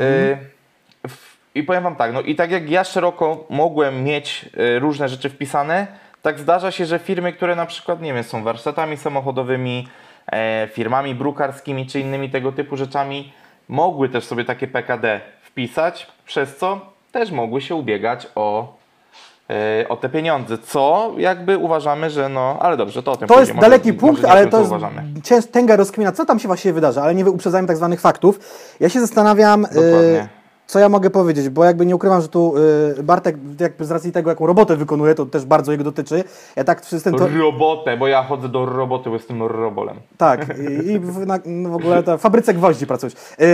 w- 1.07 1.33
I 1.55 1.63
powiem 1.63 1.83
Wam 1.83 1.95
tak, 1.95 2.13
no 2.13 2.21
i 2.21 2.35
tak 2.35 2.51
jak 2.51 2.69
ja 2.69 2.83
szeroko 2.83 3.45
mogłem 3.50 4.03
mieć 4.03 4.50
różne 4.79 5.09
rzeczy 5.09 5.29
wpisane, 5.29 5.88
tak 6.24 6.39
zdarza 6.39 6.72
się, 6.72 6.86
że 6.86 7.00
firmy, 7.00 7.34
które 7.34 7.56
na 7.56 7.65
przykład, 7.65 8.01
nie 8.01 8.13
wiem, 8.13 8.24
są 8.24 8.44
warsztatami 8.44 8.98
samochodowymi, 8.98 9.88
e, 10.32 10.68
firmami 10.74 11.15
brukarskimi 11.15 11.86
czy 11.88 12.00
innymi 12.00 12.30
tego 12.30 12.51
typu 12.51 12.77
rzeczami, 12.77 13.34
mogły 13.70 14.10
też 14.10 14.24
sobie 14.24 14.46
takie 14.46 14.68
PKD 14.68 15.22
wpisać, 15.42 16.08
przez 16.25 16.58
co 16.58 16.82
też 17.12 17.32
mogły 17.32 17.62
się 17.62 17.75
ubiegać 17.75 18.27
o, 18.36 18.74
e, 19.50 19.89
o 19.89 19.98
te 19.98 20.10
pieniądze, 20.10 20.58
co 20.58 21.13
jakby 21.18 21.58
uważamy, 21.58 22.10
że 22.10 22.30
no, 22.30 22.58
ale 22.60 22.77
dobrze, 22.77 23.03
to 23.03 23.12
o 23.12 23.15
tym 23.15 23.27
To 23.27 23.39
jest 23.39 23.53
może- 23.53 23.70
daleki 23.70 23.94
może 23.94 24.00
punkt, 24.00 24.25
o 24.25 24.30
ale 24.30 24.48
to 24.48 24.60
jest 24.60 24.74
cięż, 25.24 25.46
tęga 25.46 25.75
rozkmina, 25.75 26.12
co 26.12 26.25
tam 26.25 26.39
się 26.39 26.48
właściwie 26.48 26.74
wydarza, 26.74 27.03
ale 27.03 27.15
nie 27.15 27.25
uprzedzajmy 27.25 27.68
tak 27.68 27.77
zwanych 27.77 28.01
faktów. 28.01 28.39
Ja 28.80 28.89
się 28.89 29.00
zastanawiam, 29.00 29.62
Dokładnie. 29.62 30.27
Co 30.67 30.79
ja 30.79 30.89
mogę 30.89 31.10
powiedzieć, 31.10 31.50
bo 31.50 31.63
jakby 31.63 31.86
nie 31.86 31.96
ukrywam, 31.96 32.22
że 32.22 32.27
tu 32.27 32.53
y, 33.00 33.03
Bartek 33.03 33.38
jakby 33.60 33.86
z 33.86 33.91
racji 33.91 34.12
tego, 34.12 34.29
jaką 34.29 34.48
robotę 34.48 34.75
wykonuje, 34.75 35.15
to 35.15 35.25
też 35.25 35.46
bardzo 35.46 35.72
jego 35.72 35.84
dotyczy. 35.84 36.24
Ja 36.55 36.63
tak 36.63 36.91
jestem 36.91 37.15
to... 37.15 37.27
Robotę, 37.27 37.98
bo 37.98 38.08
ja 38.08 38.24
chodzę 38.24 38.50
do 38.50 38.65
roboty, 38.65 39.10
bo 39.10 39.15
jestem 39.15 39.43
robolem. 39.43 39.98
Tak, 40.17 40.48
i, 40.60 40.88
i 40.88 41.00
w, 41.00 41.25
na, 41.25 41.39
no 41.46 41.70
w 41.70 41.75
ogóle 41.75 42.03
ta 42.03 42.17
w 42.17 42.22
fabryce 42.22 42.53
gwoździ 42.53 42.88
pracujesz. 42.88 43.13
Yy, 43.39 43.48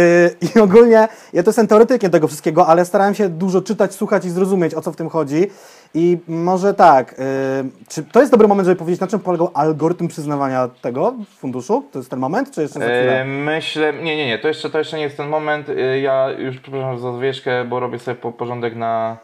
I 0.56 0.60
ogólnie 0.60 1.08
ja 1.34 1.44
to 1.44 1.50
jestem 1.50 1.68
teoretykiem 1.68 2.12
tego 2.12 2.28
wszystkiego, 2.28 2.68
ale 2.68 2.86
starałem 2.86 3.14
się 3.16 3.30
dużo 3.30 3.62
czytać, 3.62 3.94
słuchać 3.94 4.26
i 4.26 4.30
zrozumieć, 4.30 4.76
o 4.76 4.82
co 4.82 4.92
w 4.92 4.96
tym 4.96 5.10
chodzi. 5.10 5.48
I 5.94 6.18
może 6.28 6.74
tak, 6.74 7.16
yy, 7.64 7.70
czy 7.88 8.04
to 8.04 8.20
jest 8.20 8.32
dobry 8.32 8.48
moment, 8.48 8.66
żeby 8.66 8.76
powiedzieć, 8.80 9.02
na 9.02 9.08
czym 9.08 9.20
polegał 9.20 9.52
algorytm 9.54 10.08
przyznawania 10.08 10.68
tego 10.82 11.14
funduszu? 11.38 11.84
To 11.92 12.00
jest 12.00 12.10
ten 12.10 12.20
moment, 12.20 12.52
czy 12.52 12.62
jeszcze 12.62 12.80
za 12.80 12.86
chwilę? 12.86 13.22
E, 13.22 13.26
myślę, 13.26 13.94
nie, 13.94 14.18
nie, 14.18 14.28
nie, 14.28 14.40
to 14.40 14.48
jeszcze, 14.48 14.70
to 14.70 14.78
jeszcze 14.78 14.98
nie 14.98 15.04
jest 15.04 15.18
ten 15.18 15.28
moment. 15.30 15.70
E, 15.70 16.00
Ja 16.00 16.30
już 16.32 16.60
przepraszam 16.60 17.00
za 17.00 17.14
zwieszkę, 17.18 17.66
bo 17.66 17.80
robię 17.80 18.00
sobie 18.00 18.16
po- 18.16 18.32
porządek 18.32 18.76
na, 18.76 19.18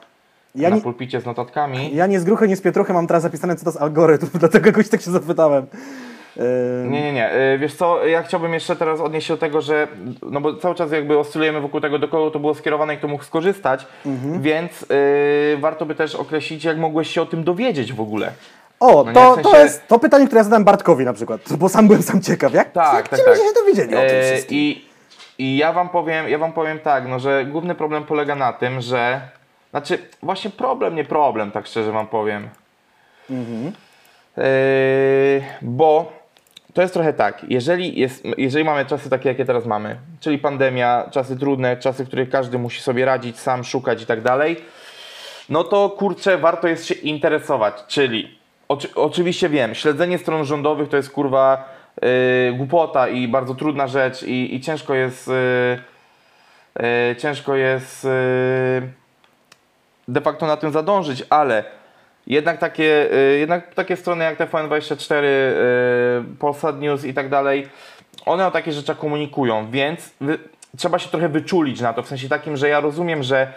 Ja 0.56 0.70
na 0.70 0.76
nie, 0.76 0.82
pulpicie 0.82 1.22
z 1.22 1.26
notatkami. 1.26 1.96
ja 1.96 2.08
nie 2.08 2.20
z 2.20 2.24
gruchy, 2.24 2.48
nie 2.48 2.56
z 2.56 2.62
pietruchy 2.62 2.94
mam 2.94 3.08
teraz 3.08 3.24
zapisane, 3.24 3.56
co 3.56 3.64
to 3.66 3.70
jest 3.70 3.82
algorytm, 3.82 4.28
dlatego 4.40 4.66
jakoś 4.68 4.90
tak 4.90 5.02
się 5.02 5.12
zapytałem. 5.12 5.66
Yy, 6.38 6.44
Nie, 6.90 7.02
nie, 7.02 7.14
nie. 7.14 7.30
E, 7.32 7.58
Wiesz 7.58 7.74
co, 7.76 8.06
ja 8.06 8.24
chciałbym 8.24 8.54
jeszcze 8.54 8.76
teraz 8.76 9.00
odnieść 9.00 9.28
się 9.28 9.34
do 9.34 9.38
tego, 9.38 9.62
że 9.62 9.88
no 10.22 10.42
bo 10.42 10.56
cały 10.56 10.76
czas 10.76 10.92
jakby 10.92 11.18
oscylujemy 11.20 11.62
wokół 11.62 11.82
tego, 11.82 12.00
do 12.00 12.08
kogo 12.08 12.32
to 12.32 12.40
było 12.40 12.54
skierowane 12.56 12.94
i 12.94 12.98
kto 12.98 13.08
mógł 13.08 13.24
skorzystać, 13.24 13.86
Mhm. 14.06 14.42
więc 14.42 14.86
e, 15.54 15.58
warto 15.58 15.86
by 15.86 15.96
też 15.96 16.16
określić, 16.16 16.64
jak 16.64 16.78
mogłeś 16.78 17.10
się 17.10 17.22
o 17.22 17.26
tym 17.26 17.44
dowiedzieć 17.44 17.94
w 17.94 18.02
ogóle. 18.02 18.32
O, 18.80 19.04
no 19.04 19.14
to, 19.14 19.32
w 19.32 19.36
sensie- 19.36 19.52
to 19.52 19.64
jest 19.64 19.88
to 19.88 20.00
pytanie, 20.00 20.26
które 20.26 20.40
ja 20.40 20.44
zadałem 20.44 20.64
Bartkowi 20.64 21.06
na 21.06 21.14
przykład, 21.14 21.42
bo 21.58 21.70
sam 21.70 21.88
byłem 21.88 22.02
sam 22.04 22.22
ciekaw, 22.22 22.54
jak, 22.54 22.72
Tak, 22.72 22.94
jak 22.96 23.08
tak, 23.10 23.20
tak. 23.26 23.36
się 23.38 23.42
dowiedzieli 23.56 23.96
o 23.96 24.00
tym 24.00 24.10
E, 24.20 24.24
wszystkim? 24.24 24.58
I, 24.58 24.86
I 25.38 25.58
ja 25.58 25.74
wam 25.74 25.90
powiem, 25.90 26.30
ja 26.30 26.38
wam 26.38 26.54
powiem 26.54 26.80
tak, 26.80 27.08
no, 27.08 27.20
że 27.20 27.46
główny 27.46 27.76
problem 27.76 28.04
polega 28.04 28.36
na 28.36 28.54
tym, 28.54 28.82
że 28.82 29.22
znaczy 29.72 29.98
właśnie 30.24 30.50
problem, 30.52 30.96
nie 30.96 31.04
problem, 31.06 31.52
tak 31.52 31.68
szczerze 31.68 31.92
wam 31.92 32.08
powiem. 32.08 32.50
Mhm. 33.30 33.72
E, 34.38 34.42
bo 35.62 36.14
to 36.76 36.82
jest 36.82 36.94
trochę 36.94 37.14
tak, 37.14 37.46
jeżeli, 37.50 38.00
jest, 38.00 38.24
jeżeli 38.38 38.66
mamy 38.66 38.86
czasy 38.86 39.10
takie, 39.10 39.30
jakie 39.30 39.46
teraz 39.46 39.66
mamy, 39.66 39.98
czyli 40.20 40.38
pandemia, 40.38 41.10
czasy 41.12 41.38
trudne, 41.38 41.78
czasy, 41.78 42.06
w 42.06 42.08
których 42.08 42.30
każdy 42.30 42.60
musi 42.60 42.82
sobie 42.82 43.06
radzić, 43.06 43.40
sam 43.40 43.64
szukać 43.64 44.02
i 44.02 44.06
tak 44.06 44.22
dalej, 44.22 44.58
no 45.50 45.64
to 45.64 45.90
kurczę, 45.90 46.38
warto 46.38 46.68
jest 46.68 46.86
się 46.86 46.96
interesować, 46.96 47.74
czyli 47.88 48.38
oczy, 48.68 48.90
oczywiście 48.96 49.50
wiem, 49.50 49.76
śledzenie 49.76 50.18
stron 50.18 50.46
rządowych 50.46 50.90
to 50.90 50.98
jest 50.98 51.12
kurwa 51.12 51.70
yy, 52.02 52.54
głupota 52.54 53.08
i 53.08 53.28
bardzo 53.28 53.56
trudna 53.56 53.88
rzecz 53.88 54.24
i, 54.24 54.56
i 54.56 54.62
ciężko 54.62 54.94
jest 54.96 55.28
yy, 55.28 57.16
ciężko 57.20 57.56
jest 57.56 58.04
yy, 58.04 58.90
de 60.08 60.22
facto 60.22 60.46
na 60.46 60.58
tym 60.58 60.72
zadążyć, 60.72 61.24
ale 61.30 61.64
jednak 62.28 62.58
takie, 62.58 63.10
yy, 63.12 63.38
jednak 63.38 63.74
takie 63.74 63.96
strony 63.96 64.24
jak 64.24 64.40
TVN24, 64.40 65.24
yy, 65.24 66.36
Polsat 66.40 66.80
News 66.80 67.06
i 67.06 67.14
tak 67.14 67.30
dalej, 67.30 67.68
one 68.26 68.48
o 68.48 68.52
takie 68.52 68.72
rzeczy 68.72 68.96
komunikują, 68.96 69.72
więc 69.72 70.14
wy, 70.22 70.40
trzeba 70.78 71.00
się 71.00 71.10
trochę 71.10 71.30
wyczulić 71.30 71.82
na 71.82 71.94
to, 71.94 72.04
w 72.04 72.08
sensie 72.08 72.30
takim, 72.30 72.58
że 72.58 72.70
ja 72.70 72.80
rozumiem, 72.80 73.24
że 73.24 73.54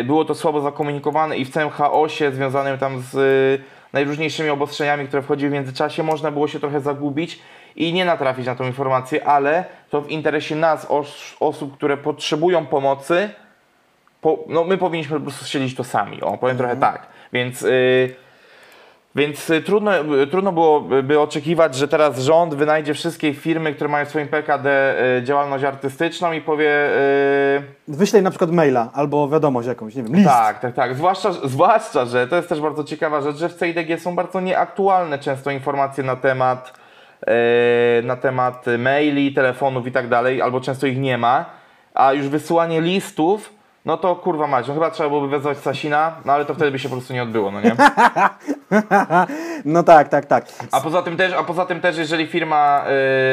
y, 0.00 0.04
było 0.04 0.24
to 0.24 0.34
słabo 0.34 0.60
zakomunikowane 0.60 1.36
i 1.36 1.44
w 1.44 1.50
całym 1.50 1.70
chaosie 1.70 2.32
związanym 2.32 2.78
tam 2.78 3.00
z 3.00 3.14
y, 3.14 3.64
najróżniejszymi 3.92 4.50
obostrzeniami, 4.50 5.06
które 5.08 5.22
wchodziły 5.22 5.50
w 5.50 5.52
międzyczasie, 5.54 6.02
można 6.02 6.30
było 6.30 6.48
się 6.48 6.60
trochę 6.60 6.80
zagubić 6.80 7.40
i 7.76 7.92
nie 7.92 8.04
natrafić 8.04 8.46
na 8.46 8.54
tą 8.54 8.66
informację, 8.66 9.26
ale 9.26 9.64
to 9.90 10.00
w 10.00 10.10
interesie 10.10 10.56
nas, 10.56 10.86
os 10.88 11.36
osób, 11.40 11.76
które 11.76 11.96
potrzebują 11.96 12.66
pomocy, 12.66 13.30
po, 14.20 14.38
no 14.48 14.64
my 14.64 14.78
powinniśmy 14.78 15.16
po 15.16 15.22
prostu 15.22 15.44
siedzieć 15.44 15.74
to 15.74 15.84
sami, 15.84 16.22
o, 16.22 16.38
powiem 16.38 16.56
trochę 16.56 16.76
tak, 16.76 17.06
więc... 17.32 17.62
y, 17.62 18.14
więc 19.14 19.50
y, 19.50 19.62
trudno, 19.62 20.20
y, 20.22 20.26
trudno 20.26 20.52
byłoby 20.52 21.20
oczekiwać, 21.20 21.74
że 21.74 21.88
teraz 21.88 22.18
rząd 22.18 22.54
wynajdzie 22.54 22.94
wszystkie 22.94 23.34
firmy, 23.34 23.74
które 23.74 23.90
mają 23.90 24.06
w 24.06 24.08
swoim 24.08 24.28
PKD 24.28 24.94
działalność 25.24 25.64
artystyczną 25.64 26.32
i 26.32 26.40
powie 26.40 26.68
y, 26.68 27.62
Wyślej 27.88 28.22
na 28.22 28.30
przykład 28.30 28.50
maila 28.50 28.88
albo 28.92 29.28
wiadomość 29.28 29.68
jakąś, 29.68 29.94
nie 29.94 30.02
wiem, 30.02 30.16
list. 30.16 30.28
tak, 30.28 30.60
tak, 30.60 30.74
tak. 30.74 30.94
Zwłaszcza, 30.94 31.32
zwłaszcza, 31.32 32.04
że 32.04 32.26
to 32.26 32.36
jest 32.36 32.48
też 32.48 32.60
bardzo 32.60 32.84
ciekawa 32.84 33.20
rzecz, 33.20 33.36
że 33.36 33.48
w 33.48 33.58
CIDG 33.58 34.00
są 34.02 34.14
bardzo 34.14 34.40
nieaktualne 34.40 35.18
często 35.18 35.50
informacje 35.50 36.04
na 36.04 36.16
temat 36.16 36.80
na 38.02 38.16
temat 38.16 38.64
maili, 38.78 39.34
telefonów 39.34 39.86
i 39.86 39.92
tak 39.92 40.08
dalej, 40.08 40.42
albo 40.42 40.60
często 40.60 40.86
ich 40.86 40.98
nie 40.98 41.18
ma, 41.18 41.44
a 41.94 42.12
już 42.12 42.28
wysyłanie 42.28 42.80
listów, 42.80 43.52
no 43.84 43.96
to 43.96 44.16
kurwa 44.16 44.46
mać, 44.46 44.68
no 44.68 44.74
chyba 44.74 44.90
trzeba 44.90 45.08
byłoby 45.08 45.28
wezwać 45.28 45.58
Sasina, 45.58 46.16
no 46.24 46.32
ale 46.32 46.44
to 46.44 46.54
wtedy 46.54 46.70
by 46.70 46.78
się 46.78 46.88
po 46.88 46.94
prostu 46.94 47.12
nie 47.12 47.22
odbyło, 47.22 47.50
no 47.50 47.60
nie? 47.60 47.76
No 49.64 49.82
tak, 49.82 50.08
tak, 50.08 50.26
tak. 50.26 50.44
A 50.72 50.80
poza 50.80 51.02
tym 51.02 51.16
też, 51.16 51.32
a 51.32 51.42
poza 51.44 51.66
tym 51.66 51.80
też 51.80 51.96
jeżeli 51.98 52.26
firma, 52.26 52.84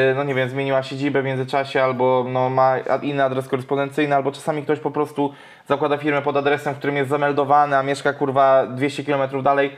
yy, 0.08 0.14
no 0.14 0.24
nie 0.24 0.34
wiem, 0.34 0.48
zmieniła 0.48 0.82
siedzibę 0.82 1.22
w 1.22 1.24
międzyczasie 1.24 1.82
albo 1.82 2.24
no, 2.28 2.50
ma 2.50 2.78
inny 3.02 3.24
adres 3.24 3.48
korespondencyjny, 3.48 4.16
albo 4.16 4.32
czasami 4.32 4.62
ktoś 4.62 4.80
po 4.80 4.90
prostu 4.90 5.32
zakłada 5.68 5.96
firmę 5.96 6.22
pod 6.22 6.36
adresem, 6.36 6.74
w 6.74 6.78
którym 6.78 6.96
jest 6.96 7.10
zameldowany, 7.10 7.76
a 7.76 7.82
mieszka 7.82 8.12
kurwa 8.12 8.66
200 8.66 9.04
km 9.04 9.42
dalej, 9.42 9.76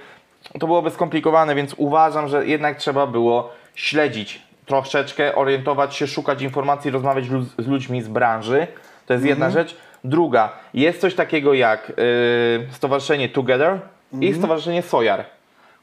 to 0.61 0.67
byłoby 0.67 0.91
skomplikowane, 0.91 1.55
więc 1.55 1.75
uważam, 1.77 2.29
że 2.29 2.47
jednak 2.47 2.77
trzeba 2.77 3.07
było 3.07 3.51
śledzić 3.75 4.43
troszeczkę, 4.67 5.35
orientować 5.35 5.95
się, 5.97 6.07
szukać 6.07 6.43
informacji, 6.43 6.91
rozmawiać 6.91 7.29
lu- 7.29 7.45
z 7.59 7.67
ludźmi 7.67 8.03
z 8.03 8.09
branży. 8.09 8.67
To 9.07 9.13
jest 9.13 9.25
jedna 9.25 9.51
rzecz. 9.51 9.77
Druga, 10.05 10.53
jest 10.75 11.01
coś 11.01 11.15
takiego 11.15 11.55
jak 11.55 11.89
yy, 11.89 12.67
Stowarzyszenie 12.71 13.29
Together 13.29 13.79
i 14.21 14.35
Stowarzyszenie 14.35 14.83
Sojar 14.83 15.25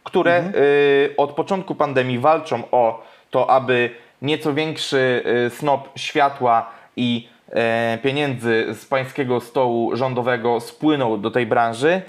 które 0.08 0.44
y, 0.56 1.14
od 1.18 1.32
początku 1.32 1.76
pandemii 1.76 2.20
walczą 2.20 2.64
o 2.72 3.04
to, 3.30 3.50
aby 3.50 3.90
nieco 4.22 4.54
większy 4.54 5.24
y, 5.48 5.50
snop 5.50 5.90
światła 5.96 6.70
i 6.96 7.30
e, 7.52 7.98
pieniędzy 8.04 8.66
z 8.74 8.86
pańskiego 8.86 9.42
stołu 9.42 9.96
rządowego 9.96 10.60
spłynął 10.60 11.18
do 11.18 11.32
tej 11.32 11.46
branży. 11.46 12.02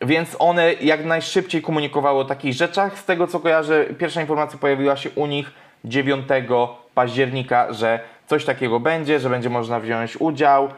Więc 0.00 0.36
one 0.38 0.74
jak 0.74 1.04
najszybciej 1.04 1.62
komunikowały 1.62 2.20
o 2.20 2.24
takich 2.24 2.54
rzeczach. 2.54 2.98
Z 2.98 3.04
tego 3.04 3.26
co 3.26 3.40
kojarzę, 3.40 3.84
pierwsza 3.84 4.20
informacja 4.20 4.58
pojawiła 4.58 4.96
się 4.96 5.10
u 5.10 5.26
nich 5.26 5.50
9 5.84 6.26
października, 6.94 7.72
że 7.72 8.00
coś 8.26 8.44
takiego 8.44 8.80
będzie, 8.80 9.20
że 9.20 9.30
będzie 9.30 9.50
można 9.50 9.80
wziąć 9.80 10.16
udział 10.20 10.68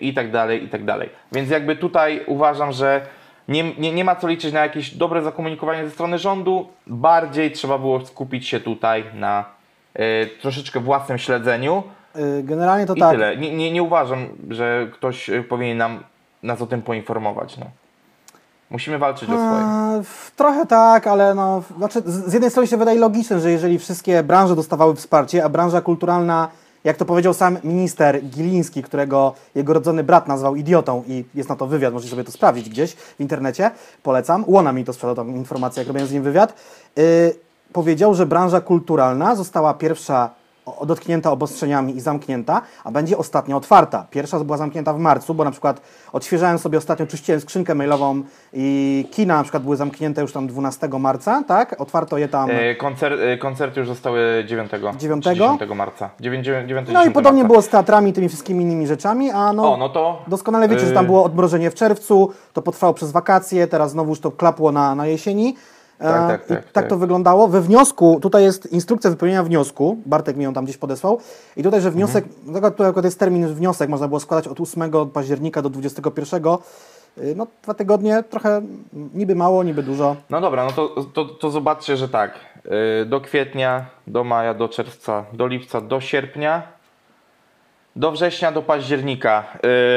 i 0.00 0.14
tak 0.14 0.30
dalej, 0.30 0.64
i 0.64 0.68
tak 0.68 0.84
dalej. 0.84 1.08
Więc 1.32 1.50
jakby 1.50 1.76
tutaj 1.76 2.24
uważam, 2.26 2.72
że 2.72 3.00
nie, 3.48 3.74
nie, 3.74 3.92
nie 3.92 4.04
ma 4.04 4.16
co 4.16 4.28
liczyć 4.28 4.52
na 4.52 4.60
jakieś 4.60 4.94
dobre 4.94 5.22
zakomunikowanie 5.22 5.84
ze 5.84 5.90
strony 5.90 6.18
rządu. 6.18 6.68
Bardziej 6.86 7.52
trzeba 7.52 7.78
było 7.78 8.06
skupić 8.06 8.48
się 8.48 8.60
tutaj 8.60 9.04
na 9.14 9.44
yy, 9.94 10.04
troszeczkę 10.42 10.80
własnym 10.80 11.18
śledzeniu. 11.18 11.82
Y, 12.16 12.42
Generalnie 12.42 12.86
to 12.86 12.94
I 12.94 13.00
tak. 13.00 13.12
tyle. 13.12 13.36
Nie, 13.36 13.56
nie, 13.56 13.72
nie 13.72 13.82
uważam, 13.82 14.28
że 14.50 14.88
ktoś 14.92 15.30
powinien 15.48 15.78
nam 15.78 16.02
nas 16.42 16.62
o 16.62 16.66
tym 16.66 16.82
poinformować. 16.82 17.58
No. 17.58 17.66
Musimy 18.70 18.98
walczyć 18.98 19.28
o 19.28 19.32
swoje. 19.32 19.64
Trochę 20.36 20.66
tak, 20.66 21.06
ale 21.06 21.34
no, 21.34 21.62
znaczy 21.76 22.02
z 22.04 22.30
z 22.30 22.32
jednej 22.32 22.50
strony 22.50 22.66
się 22.66 22.76
wydaje 22.76 23.00
logiczne, 23.00 23.40
że 23.40 23.50
jeżeli 23.50 23.78
wszystkie 23.78 24.22
branże 24.22 24.56
dostawały 24.56 24.94
wsparcie, 24.96 25.44
a 25.44 25.48
branża 25.48 25.80
kulturalna, 25.80 26.48
jak 26.84 26.96
to 26.96 27.04
powiedział 27.04 27.34
sam 27.34 27.58
minister 27.64 28.22
Giliński, 28.22 28.82
którego 28.82 29.34
jego 29.54 29.72
rodzony 29.72 30.04
brat 30.04 30.28
nazwał 30.28 30.56
idiotą 30.56 31.04
i 31.06 31.24
jest 31.34 31.48
na 31.48 31.56
to 31.56 31.66
wywiad, 31.66 31.92
możecie 31.94 32.10
sobie 32.10 32.24
to 32.24 32.32
sprawdzić 32.32 32.68
gdzieś 32.68 32.92
w 32.92 33.20
internecie, 33.20 33.70
polecam. 34.02 34.44
Łona 34.46 34.72
mi 34.72 34.84
to 34.84 34.92
sprzedał 34.92 35.16
tam 35.16 35.30
informację, 35.36 35.80
jak 35.80 35.88
robiłem 35.88 36.08
z 36.08 36.12
nim 36.12 36.22
wywiad. 36.22 36.54
Yy, 36.96 37.04
powiedział, 37.72 38.14
że 38.14 38.26
branża 38.26 38.60
kulturalna 38.60 39.36
została 39.36 39.74
pierwsza 39.74 40.30
dotknięta 40.86 41.30
obostrzeniami 41.30 41.96
i 41.96 42.00
zamknięta, 42.00 42.62
a 42.84 42.90
będzie 42.90 43.18
ostatnia 43.18 43.56
otwarta. 43.56 44.06
Pierwsza 44.10 44.40
była 44.40 44.56
zamknięta 44.56 44.92
w 44.92 44.98
marcu, 44.98 45.34
bo 45.34 45.44
na 45.44 45.50
przykład 45.50 45.80
odświeżałem 46.12 46.58
sobie 46.58 46.78
ostatnio, 46.78 47.06
czyściłem 47.06 47.40
skrzynkę 47.40 47.74
mailową 47.74 48.22
i 48.52 49.08
kina 49.10 49.36
na 49.36 49.42
przykład 49.42 49.62
były 49.62 49.76
zamknięte 49.76 50.22
już 50.22 50.32
tam 50.32 50.46
12 50.46 50.88
marca, 50.88 51.42
tak? 51.48 51.80
Otwarto 51.80 52.18
je 52.18 52.28
tam. 52.28 52.50
E, 52.50 52.74
koncer, 52.74 53.12
e, 53.12 53.38
koncerty 53.38 53.80
już 53.80 53.88
zostały 53.88 54.44
9, 54.46 54.70
9? 54.70 55.00
10 55.00 55.74
marca. 55.74 56.10
9, 56.20 56.44
9, 56.44 56.68
9 56.68 56.88
No 56.88 57.00
i 57.00 57.02
10 57.02 57.14
podobnie 57.14 57.42
marca. 57.42 57.52
było 57.52 57.62
z 57.62 57.68
teatrami 57.68 58.12
tymi 58.12 58.28
wszystkimi 58.28 58.64
innymi 58.64 58.86
rzeczami, 58.86 59.30
a 59.30 59.52
no, 59.52 59.72
O, 59.72 59.76
no 59.76 59.88
to... 59.88 60.22
doskonale 60.26 60.68
wiecie, 60.68 60.86
że 60.86 60.92
tam 60.92 61.04
y, 61.04 61.06
było 61.06 61.24
odmrożenie 61.24 61.70
w 61.70 61.74
czerwcu, 61.74 62.32
to 62.52 62.62
potrwało 62.62 62.94
przez 62.94 63.12
wakacje, 63.12 63.66
teraz 63.66 63.90
znowuż 63.90 64.20
to 64.20 64.30
klapło 64.30 64.72
na, 64.72 64.94
na 64.94 65.06
jesieni. 65.06 65.56
E, 65.98 66.04
Tak, 66.04 66.28
tak, 66.28 66.46
tak, 66.46 66.62
tak 66.64 66.72
tak. 66.72 66.88
to 66.88 66.96
wyglądało. 66.98 67.48
We 67.48 67.60
wniosku, 67.60 68.18
tutaj 68.22 68.42
jest 68.42 68.72
instrukcja 68.72 69.10
wypełnienia 69.10 69.42
wniosku, 69.42 69.98
Bartek 70.06 70.36
mi 70.36 70.44
ją 70.44 70.52
tam 70.52 70.64
gdzieś 70.64 70.76
podesłał. 70.76 71.20
I 71.56 71.62
tutaj, 71.62 71.80
że 71.80 71.90
wniosek, 71.90 72.24
Mhm. 72.46 72.72
tutaj 72.72 72.86
akurat 72.88 73.04
jest 73.04 73.18
termin 73.18 73.46
wniosek, 73.54 73.88
można 73.90 74.08
było 74.08 74.20
składać 74.20 74.48
od 74.48 74.60
8 74.60 75.06
października 75.06 75.62
do 75.62 75.70
21. 75.70 76.58
Y, 77.18 77.34
No 77.36 77.46
dwa 77.62 77.74
tygodnie, 77.74 78.24
trochę 78.30 78.56
mm, 78.56 78.84
niby 79.14 79.34
mało, 79.34 79.62
niby 79.64 79.82
dużo. 79.82 80.16
No 80.30 80.40
dobra, 80.40 80.64
no 80.64 80.72
to, 80.72 80.88
to, 81.12 81.24
to 81.24 81.50
zobaczcie, 81.50 81.96
że 81.96 82.08
tak. 82.08 82.34
y, 83.02 83.06
Do 83.06 83.20
kwietnia, 83.20 83.86
do 84.06 84.24
maja, 84.24 84.54
do 84.54 84.68
czerwca, 84.68 85.24
do 85.32 85.46
lipca, 85.46 85.80
do 85.80 86.00
sierpnia, 86.00 86.62
do 87.96 88.12
września, 88.12 88.52
do 88.52 88.62
października. 88.62 89.44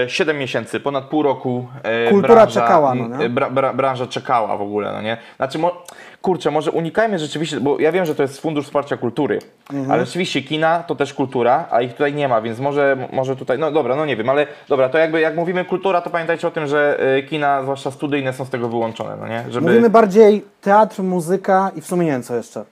7 0.08 0.38
miesięcy, 0.38 0.80
ponad 0.80 1.04
pół 1.04 1.24
roku. 1.24 1.68
y, 2.08 2.10
Kultura 2.12 2.48
czekała, 2.48 2.96
no 2.96 3.18
nie? 3.18 3.26
y, 3.26 3.30
Bra, 3.30 3.50
bra, 3.50 3.74
branża 3.74 4.08
czekała 4.08 4.58
w 4.58 4.62
ogóle, 4.62 4.92
no 4.92 5.02
nie? 5.02 5.18
Znaczy, 5.38 5.60
mo, 5.60 5.84
kurczę, 6.22 6.52
może 6.52 6.72
unikajmy 6.72 7.20
rzeczywiście, 7.20 7.60
bo 7.60 7.80
ja 7.80 7.92
wiem, 7.92 8.06
że 8.06 8.16
to 8.16 8.24
jest 8.24 8.42
Fundusz 8.42 8.66
Wsparcia 8.66 8.98
Kultury, 8.98 9.40
Mhm. 9.74 9.92
ale 9.92 10.06
rzeczywiście 10.06 10.42
kina 10.42 10.84
to 10.84 10.96
też 10.96 11.14
kultura, 11.14 11.66
a 11.72 11.82
ich 11.82 11.92
tutaj 11.94 12.14
nie 12.14 12.28
ma, 12.28 12.42
więc 12.42 12.60
może, 12.60 12.98
może 13.14 13.36
tutaj, 13.36 13.60
no 13.60 13.72
dobra, 13.72 13.96
no 13.96 14.06
nie 14.06 14.16
wiem, 14.16 14.30
ale 14.30 14.48
dobra, 14.68 14.90
to 14.90 14.98
jakby 14.98 15.22
jak 15.22 15.36
mówimy 15.36 15.66
kultura, 15.66 16.02
to 16.02 16.10
pamiętajcie 16.10 16.48
o 16.48 16.52
tym, 16.52 16.68
że 16.68 17.00
y, 17.18 17.24
kina, 17.24 17.62
zwłaszcza 17.64 17.92
studyjne, 17.92 18.34
są 18.34 18.46
z 18.46 18.50
tego 18.50 18.70
wyłączone, 18.70 19.18
no 19.20 19.28
nie? 19.28 19.44
Żeby... 19.50 19.68
Mówimy 19.68 19.90
bardziej 19.90 20.46
teatr, 20.62 21.04
muzyka 21.04 21.72
i 21.76 21.82
w 21.82 21.86
sumie 21.88 22.06
nie 22.06 22.12
wiem 22.12 22.24
co 22.24 22.36
jeszcze. 22.36 22.64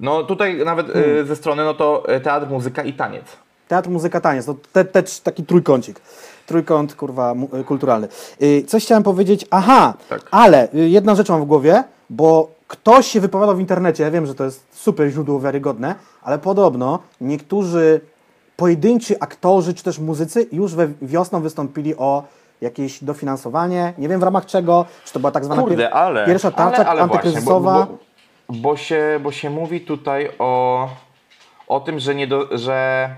No 0.00 0.22
tutaj 0.22 0.56
nawet 0.64 0.86
Hmm. 0.92 1.10
y, 1.18 1.24
ze 1.24 1.36
strony, 1.36 1.64
no 1.64 1.74
to 1.74 2.02
y, 2.16 2.20
teatr, 2.20 2.46
muzyka 2.50 2.82
i 2.82 2.92
taniec. 2.92 3.36
Teatr, 3.74 3.90
muzyka, 3.90 4.20
taniec. 4.20 4.46
To 4.46 4.54
te, 4.72 4.84
te, 4.84 5.02
taki 5.22 5.44
trójkącik. 5.44 6.00
Trójkąt, 6.46 6.94
kurwa, 6.94 7.34
y, 7.60 7.64
kulturalny. 7.64 8.08
Y, 8.42 8.64
Coś 8.66 8.84
chciałem 8.84 9.02
powiedzieć. 9.02 9.46
Aha, 9.50 9.94
Tak. 10.08 10.20
ale 10.30 10.68
y, 10.74 10.88
jedna 10.88 11.14
rzecz 11.14 11.28
mam 11.28 11.42
w 11.42 11.44
głowie, 11.44 11.84
bo 12.10 12.50
ktoś 12.68 13.06
się 13.06 13.20
wypowiadał 13.20 13.56
w 13.56 13.60
internecie, 13.60 14.04
ja 14.04 14.10
wiem, 14.10 14.26
że 14.26 14.34
to 14.34 14.44
jest 14.44 14.66
super 14.72 15.10
źródło 15.10 15.40
wiarygodne, 15.40 15.94
ale 16.22 16.38
podobno 16.38 16.98
niektórzy 17.20 18.00
pojedynczy 18.56 19.16
aktorzy 19.20 19.74
czy 19.74 19.84
też 19.84 19.98
muzycy 19.98 20.46
już 20.52 20.74
we 20.74 20.88
wiosną 21.02 21.40
wystąpili 21.40 21.96
o 21.96 22.22
jakieś 22.60 23.04
dofinansowanie, 23.04 23.92
nie 23.98 24.08
wiem 24.08 24.20
w 24.20 24.22
ramach 24.22 24.46
czego, 24.46 24.84
czy 25.04 25.12
to 25.12 25.20
była 25.20 25.32
tak 25.32 25.44
zwana 25.44 25.62
Kurde, 25.62 25.76
pier- 25.76 25.90
ale... 25.92 26.26
pierwsza 26.26 26.50
tarcza 26.50 26.76
ale, 26.76 26.88
ale 26.88 27.02
antykryzysowa. 27.02 27.72
Właśnie, 27.72 27.96
bo, 28.48 28.54
bo, 28.54 28.68
bo, 28.70 28.76
się, 28.76 29.20
bo 29.22 29.32
się 29.32 29.50
mówi 29.50 29.80
tutaj 29.80 30.30
o, 30.38 30.88
o 31.68 31.80
tym, 31.80 31.98
że 31.98 32.14
nie, 32.14 32.26
do, 32.26 32.58
że 32.58 33.08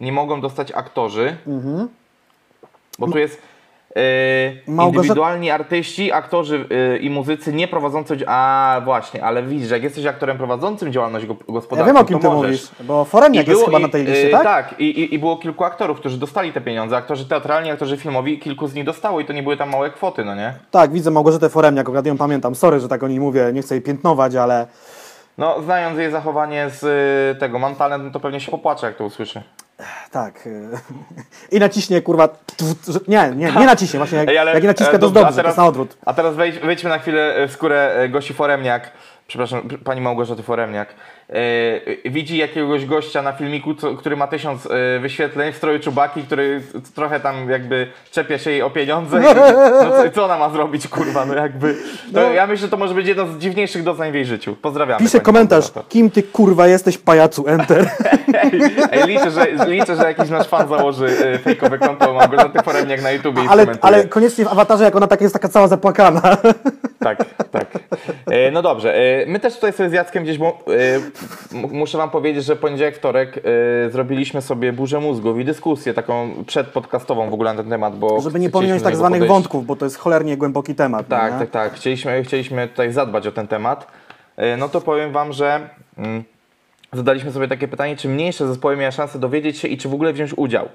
nie 0.00 0.12
mogą 0.12 0.40
dostać 0.40 0.72
aktorzy, 0.72 1.36
Mhm. 1.46 1.88
bo 2.98 3.08
tu 3.08 3.18
jest... 3.18 3.42
y, 3.96 4.00
Małgorzata- 4.68 4.86
indywidualni 4.96 5.50
artyści, 5.50 6.12
aktorzy 6.12 6.66
y, 6.94 6.98
i 6.98 7.10
muzycy 7.10 7.52
nie 7.52 7.68
prowadzący... 7.68 8.16
A 8.26 8.80
właśnie, 8.84 9.24
ale 9.24 9.42
widzisz, 9.42 9.70
jak 9.70 9.82
jesteś 9.82 10.06
aktorem 10.06 10.36
prowadzącym 10.36 10.92
działalność 10.92 11.26
go- 11.26 11.36
Ja 11.48 11.54
gospodarczą, 11.54 11.86
wiem 11.92 11.96
o 12.02 12.04
kim 12.04 12.18
to 12.18 12.28
ty 12.28 12.34
możesz. 12.34 12.50
mówisz, 12.50 12.68
bo 12.88 13.04
Foremniak 13.04 13.48
jest 13.48 13.64
chyba 13.64 13.78
i- 13.78 13.82
na 13.82 13.88
tej 13.88 14.04
liście, 14.04 14.28
y, 14.28 14.30
tak? 14.30 14.42
Tak, 14.42 14.74
i, 14.80 14.84
i, 14.84 15.14
i 15.14 15.18
było 15.18 15.36
kilku 15.36 15.64
aktorów, 15.64 15.98
którzy 16.00 16.18
dostali 16.18 16.52
te 16.52 16.60
pieniądze. 16.60 16.96
Aktorzy 16.96 17.28
teatralni, 17.28 17.70
aktorzy 17.70 17.96
filmowi, 17.96 18.38
kilku 18.38 18.66
z 18.66 18.74
nich 18.74 18.84
dostało 18.84 19.20
i 19.20 19.24
to 19.24 19.32
nie 19.32 19.42
były 19.42 19.56
tam 19.56 19.70
małe 19.70 19.90
kwoty, 19.90 20.24
no 20.24 20.34
nie? 20.34 20.54
Tak, 20.70 20.92
widzę 20.92 21.10
Małgorzatę 21.10 21.48
Foremniak, 21.48 21.86
akurat 21.86 22.06
ją 22.06 22.16
pamiętam. 22.18 22.54
Sorry, 22.54 22.80
że 22.80 22.88
tak 22.88 23.02
o 23.02 23.08
niej 23.08 23.20
mówię, 23.20 23.50
nie 23.52 23.62
chcę 23.62 23.74
jej 23.74 23.82
piętnować, 23.82 24.34
ale 24.34 24.66
No, 25.38 25.62
znając 25.62 25.98
jej 25.98 26.10
zachowanie 26.10 26.66
z 26.70 27.38
tego 27.38 27.58
Mam 27.58 27.74
Talent, 27.74 28.04
no 28.04 28.10
to 28.10 28.20
pewnie 28.20 28.40
się 28.40 28.50
popłacze, 28.50 28.86
jak 28.86 28.96
to 28.96 29.04
usłyszy. 29.04 29.42
Tak. 30.10 30.48
I 31.52 31.58
naciśnie, 31.58 32.02
kurwa, 32.02 32.28
nie, 33.08 33.32
nie, 33.36 33.52
nie 33.52 33.66
naciśnie, 33.66 33.98
właśnie 33.98 34.18
jak, 34.18 34.28
Ej, 34.28 34.38
ale- 34.38 34.54
jak 34.54 34.64
naciska, 34.64 34.98
to 34.98 35.06
jest 35.06 35.14
dobrze, 35.14 35.40
to 35.42 35.46
jest 35.46 35.58
na 35.58 35.66
odwrót. 35.66 35.96
A 36.06 36.14
teraz 36.14 36.34
wejdź, 36.34 36.58
wejdźmy 36.58 36.90
na 36.90 36.98
chwilę 36.98 37.48
w 37.48 37.52
skórę 37.52 37.94
e, 37.96 38.08
Gosi 38.08 38.34
Foremniak. 38.34 38.90
Przepraszam, 39.26 39.68
pani 39.84 40.00
Małgorzaty 40.00 40.42
Foremniak. 40.42 40.88
E, 41.30 42.10
widzi 42.10 42.36
jakiegoś 42.38 42.86
gościa 42.86 43.22
na 43.22 43.32
filmiku, 43.32 43.74
co, 43.74 43.94
który 43.94 44.16
ma 44.16 44.26
tysiąc 44.26 44.66
e, 44.66 44.98
wyświetleń 45.00 45.52
w 45.52 45.56
stroju 45.56 45.80
czubaki, 45.80 46.22
który 46.22 46.62
trochę 46.94 47.20
tam 47.20 47.50
jakby 47.50 47.86
czepia 48.10 48.38
się 48.38 48.50
jej 48.50 48.62
o 48.62 48.70
pieniądze. 48.70 49.18
I, 49.18 49.22
no 49.84 49.90
co, 49.90 50.10
co 50.14 50.24
ona 50.24 50.38
ma 50.38 50.50
zrobić, 50.50 50.88
kurwa, 50.88 51.24
no 51.26 51.34
jakby. 51.34 51.74
To, 51.74 52.20
No. 52.20 52.30
Ja 52.32 52.46
myślę, 52.46 52.66
że 52.66 52.68
to 52.70 52.76
może 52.76 52.94
być 52.94 53.06
jedno 53.06 53.26
z 53.26 53.38
dziwniejszych 53.38 53.82
doznań 53.82 54.12
w 54.12 54.14
jej 54.14 54.24
życiu. 54.24 54.56
Pozdrawiamy. 54.62 54.98
Pisze 55.00 55.18
pani 55.18 55.24
komentarz, 55.24 55.64
Małgorzato. 55.64 55.88
kim 55.88 56.10
ty 56.10 56.22
kurwa 56.22 56.66
jesteś, 56.66 56.98
pajacu, 56.98 57.44
enter. 57.48 57.90
Ej, 58.42 58.60
ej, 58.92 59.08
liczę, 59.08 59.30
że, 59.30 59.66
liczę, 59.66 59.96
że 59.96 60.02
jakiś 60.04 60.30
nasz 60.30 60.46
fan 60.48 60.68
założy 60.68 61.06
e, 61.34 61.38
fejkowe 61.38 61.78
konto 61.78 62.12
Małgorzaty 62.12 62.62
Foremniak 62.62 63.02
na 63.02 63.10
YouTubie 63.10 63.44
i 63.44 63.48
Ale, 63.48 63.66
ale 63.80 64.04
koniecznie 64.04 64.44
w 64.44 64.48
awatarze, 64.48 64.84
jak 64.84 64.96
ona 64.96 65.06
tak 65.06 65.20
jest 65.20 65.34
taka 65.34 65.48
cała 65.48 65.68
zapłakana. 65.68 66.36
Tak, 66.98 67.18
tak. 67.50 67.63
E, 68.26 68.50
No 68.50 68.62
dobrze, 68.62 68.94
e, 68.94 69.26
my 69.26 69.40
też 69.40 69.54
tutaj 69.54 69.72
sobie 69.72 69.90
z 69.90 69.92
Jackiem 69.92 70.24
gdzieś, 70.24 70.38
bo, 70.38 70.58
e, 71.52 71.66
muszę 71.68 71.98
wam 71.98 72.10
powiedzieć, 72.10 72.44
że 72.44 72.56
poniedziałek, 72.56 72.96
wtorek 72.96 73.40
zrobiliśmy 73.90 74.42
sobie 74.42 74.72
burzę 74.72 75.00
mózgów 75.00 75.38
i 75.38 75.44
dyskusję 75.44 75.94
taką 75.94 76.44
przedpodcastową 76.46 77.30
w 77.30 77.34
ogóle 77.34 77.54
na 77.54 77.62
ten 77.62 77.70
temat, 77.70 77.98
bo 77.98 78.20
Żeby 78.20 78.40
nie 78.40 78.50
pominąć 78.50 78.82
tak 78.82 78.96
zwanych 78.96 79.18
podejść. 79.18 79.32
wątków, 79.34 79.66
bo 79.66 79.76
to 79.76 79.86
jest 79.86 79.98
cholernie 79.98 80.36
głęboki 80.36 80.74
temat. 80.74 81.08
Tak, 81.08 81.32
nie? 81.32 81.38
tak, 81.38 81.50
tak. 81.50 81.74
Chcieliśmy, 81.74 82.24
chcieliśmy 82.24 82.68
tutaj 82.68 82.92
zadbać 82.92 83.26
o 83.26 83.32
ten 83.32 83.48
temat. 83.48 83.86
No 84.58 84.68
to 84.68 84.80
powiem 84.80 85.12
wam, 85.12 85.32
że 85.32 85.68
mm, 85.98 86.24
zadaliśmy 86.92 87.32
sobie 87.32 87.48
takie 87.48 87.68
pytanie, 87.68 87.96
czy 87.96 88.08
mniejsze 88.08 88.46
zespoły 88.46 88.76
miały 88.76 88.92
szansę 88.92 89.18
dowiedzieć 89.18 89.58
się 89.58 89.68
i 89.68 89.78
czy 89.78 89.88
w 89.88 89.94
ogóle 89.94 90.12
wziąć 90.12 90.32
udział. 90.36 90.68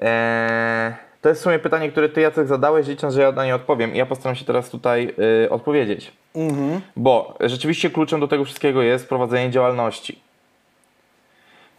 Eee, 0.00 0.92
to 1.26 1.30
jest 1.30 1.40
w 1.40 1.44
sumie 1.44 1.58
pytanie, 1.58 1.90
które 1.90 2.08
ty 2.08 2.20
Jacek 2.20 2.46
zadałeś, 2.46 2.86
licząc, 2.86 3.14
że 3.14 3.22
ja 3.22 3.32
na 3.32 3.44
nie 3.44 3.54
odpowiem 3.54 3.94
i 3.94 3.98
ja 3.98 4.06
postaram 4.06 4.36
się 4.36 4.44
teraz 4.44 4.70
tutaj 4.70 5.14
y, 5.44 5.50
odpowiedzieć. 5.50 6.12
Mhm. 6.34 6.80
Bo 6.96 7.34
rzeczywiście 7.40 7.90
kluczem 7.90 8.20
do 8.20 8.28
tego 8.28 8.44
wszystkiego 8.44 8.82
jest 8.82 9.08
prowadzenie 9.08 9.50
działalności. 9.50 10.18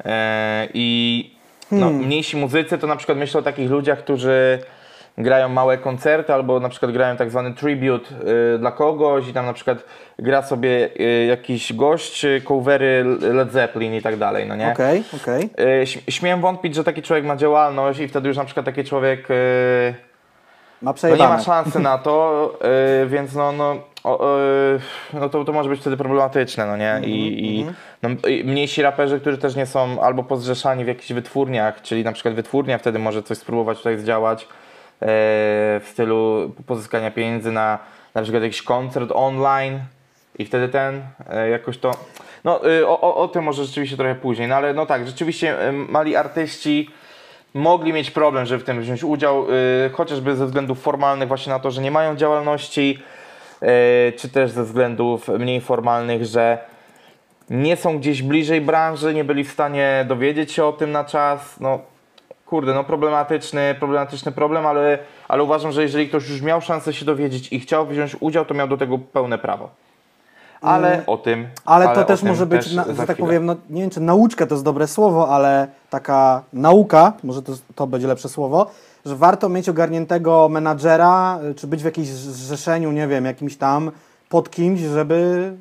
E, 0.06 0.68
I 0.74 1.30
no, 1.72 1.86
Hmm. 1.86 2.06
mniejsi 2.06 2.38
muzycy 2.38 2.78
to 2.78 2.88
na 2.88 2.96
przykład 2.96 3.18
myślę 3.18 3.40
o 3.40 3.44
takich 3.44 3.70
ludziach, 3.70 4.00
którzy 4.00 4.60
grają 5.18 5.50
małe 5.50 5.78
koncerty 5.78 6.34
albo 6.34 6.60
na 6.60 6.70
przykład 6.70 6.92
grają 6.92 7.18
tak 7.18 7.30
zwany 7.30 7.54
tribute 7.54 8.10
y, 8.56 8.60
dla 8.60 8.72
kogoś 8.72 9.28
i 9.28 9.34
tam 9.34 9.46
na 9.46 9.54
przykład 9.54 9.84
gra 10.20 10.42
sobie 10.42 10.90
y, 11.00 11.26
jakiś 11.26 11.74
gość, 11.74 12.26
y, 12.26 12.42
covery 12.42 13.04
Led 13.20 13.52
Zeppelin 13.52 13.94
i 13.94 14.02
tak 14.02 14.18
dalej, 14.18 14.48
no 14.48 14.56
nie? 14.56 14.72
Okej, 14.72 15.04
okej. 15.22 15.44
Y, 15.44 15.86
śm- 15.86 16.12
Śmiem 16.12 16.42
wątpić, 16.42 16.76
że 16.76 16.84
taki 16.84 17.02
człowiek 17.02 17.26
ma 17.26 17.36
działalność 17.36 18.00
i 18.00 18.08
wtedy 18.08 18.28
już 18.28 18.38
na 18.38 18.46
przykład 18.46 18.66
taki 18.66 18.84
człowiek 18.84 19.28
Ma 20.82 20.94
no 21.04 21.10
nie 21.16 21.28
ma 21.28 21.40
szansy 21.40 21.80
na 21.80 21.98
to, 21.98 22.54
więc 23.08 23.36
no, 23.36 23.52
no, 23.52 23.76
o, 24.04 24.38
no 25.14 25.30
to, 25.30 25.46
to 25.46 25.54
może 25.54 25.70
być 25.70 25.80
wtedy 25.82 25.98
problematyczne, 25.98 26.66
no 26.66 26.78
nie? 26.78 27.02
I, 27.04 27.46
i, 27.46 27.66
no, 28.04 28.10
i 28.30 28.44
mniejsi 28.44 28.82
raperzy, 28.82 29.20
którzy 29.20 29.38
też 29.38 29.56
nie 29.56 29.66
są 29.66 30.02
albo 30.02 30.24
pozrzeszani 30.24 30.86
w 30.86 30.88
jakichś 30.88 31.14
wytwórniach, 31.14 31.82
czyli 31.82 32.04
na 32.04 32.12
przykład 32.12 32.34
wytwórnia 32.34 32.78
wtedy 32.78 33.00
może 33.00 33.24
coś 33.24 33.38
spróbować 33.38 33.78
tutaj 33.78 33.98
zdziałać 33.98 34.48
w 35.02 35.86
stylu 35.92 36.52
pozyskania 36.66 37.12
pieniędzy 37.12 37.52
na 37.52 37.80
na 38.18 38.24
przykład 38.24 38.44
jakiś 38.44 38.62
koncert 38.62 39.12
online 39.14 39.80
i 40.40 40.46
wtedy 40.46 40.70
ten 40.70 40.96
y, 41.46 41.50
jakoś 41.50 41.78
to... 41.78 41.92
No 42.44 42.70
y, 42.70 42.88
o, 42.88 43.02
o, 43.02 43.16
o 43.16 43.28
tym 43.28 43.44
może 43.44 43.66
rzeczywiście 43.66 43.98
trochę 43.98 44.16
później, 44.16 44.48
no 44.48 44.56
ale 44.56 44.74
no 44.74 44.86
tak, 44.86 45.08
rzeczywiście 45.08 45.70
y, 45.70 45.72
mali 45.72 46.16
artyści 46.16 46.90
mogli 47.54 47.94
mieć 47.94 48.12
problem, 48.12 48.46
żeby 48.46 48.64
w 48.64 48.66
tym 48.66 48.82
wziąć 48.82 49.04
udział, 49.04 49.46
y, 49.86 49.90
chociażby 49.90 50.36
ze 50.36 50.46
względów 50.46 50.82
formalnych, 50.82 51.28
właśnie 51.28 51.54
na 51.54 51.60
to, 51.60 51.72
że 51.72 51.82
nie 51.82 51.92
mają 51.92 52.16
działalności, 52.16 53.00
czy 54.18 54.30
też 54.30 54.52
ze 54.52 54.64
względów 54.64 55.28
mniej 55.28 55.62
formalnych, 55.62 56.26
że 56.26 56.58
nie 57.50 57.76
są 57.76 58.00
gdzieś 58.00 58.22
bliżej 58.22 58.62
branży, 58.62 59.14
nie 59.14 59.24
byli 59.24 59.44
w 59.44 59.52
stanie 59.52 60.06
dowiedzieć 60.08 60.52
się 60.52 60.66
o 60.66 60.74
tym 60.74 60.92
na 60.92 61.04
czas. 61.04 61.60
No, 61.60 61.80
kurde, 62.50 62.74
no 62.74 62.84
problematyczny, 62.84 63.76
problematyczny 63.80 64.32
problem, 64.32 64.66
ale, 64.66 65.00
ale 65.28 65.44
uważam, 65.44 65.72
że 65.72 65.82
jeżeli 65.82 66.10
ktoś 66.10 66.30
już 66.30 66.42
miał 66.42 66.62
szansę 66.62 66.94
się 66.94 67.06
dowiedzieć 67.06 67.54
i 67.54 67.60
chciał 67.60 67.88
wziąć 67.88 68.18
udział, 68.20 68.46
to 68.46 68.54
miał 68.54 68.68
do 68.68 68.78
tego 68.78 68.98
pełne 68.98 69.38
prawo. 69.38 69.70
Ale 70.62 71.04
o 71.08 71.18
tym. 71.18 71.40
Mm. 71.40 71.52
Ale 71.66 71.96
to 71.96 72.04
też 72.04 72.24
może 72.24 72.46
być, 72.46 72.64
też 72.64 72.74
na, 72.74 72.84
że 72.84 72.94
tak 72.94 73.04
chwilę. 73.04 73.28
powiem, 73.28 73.46
no, 73.46 73.56
nie 73.70 73.82
wiem 73.82 73.90
czy 73.90 74.00
nauczka 74.00 74.48
to 74.48 74.56
jest 74.56 74.66
dobre 74.66 74.88
słowo, 74.88 75.30
ale 75.30 75.68
taka 75.90 76.44
nauka, 76.54 77.14
może 77.24 77.42
to, 77.42 77.54
to 77.76 77.88
będzie 77.88 78.08
lepsze 78.08 78.30
słowo, 78.30 78.72
że 79.06 79.16
warto 79.16 79.50
mieć 79.50 79.70
ogarniętego 79.70 80.50
menadżera, 80.50 81.40
czy 81.56 81.68
być 81.68 81.82
w 81.82 81.86
jakimś 81.86 82.08
zrzeszeniu, 82.08 82.92
nie 82.92 83.08
wiem, 83.08 83.26
jakimś 83.26 83.58
tam, 83.58 83.92
pod 84.30 84.50
kimś, 84.50 84.80
żeby, 84.80 85.52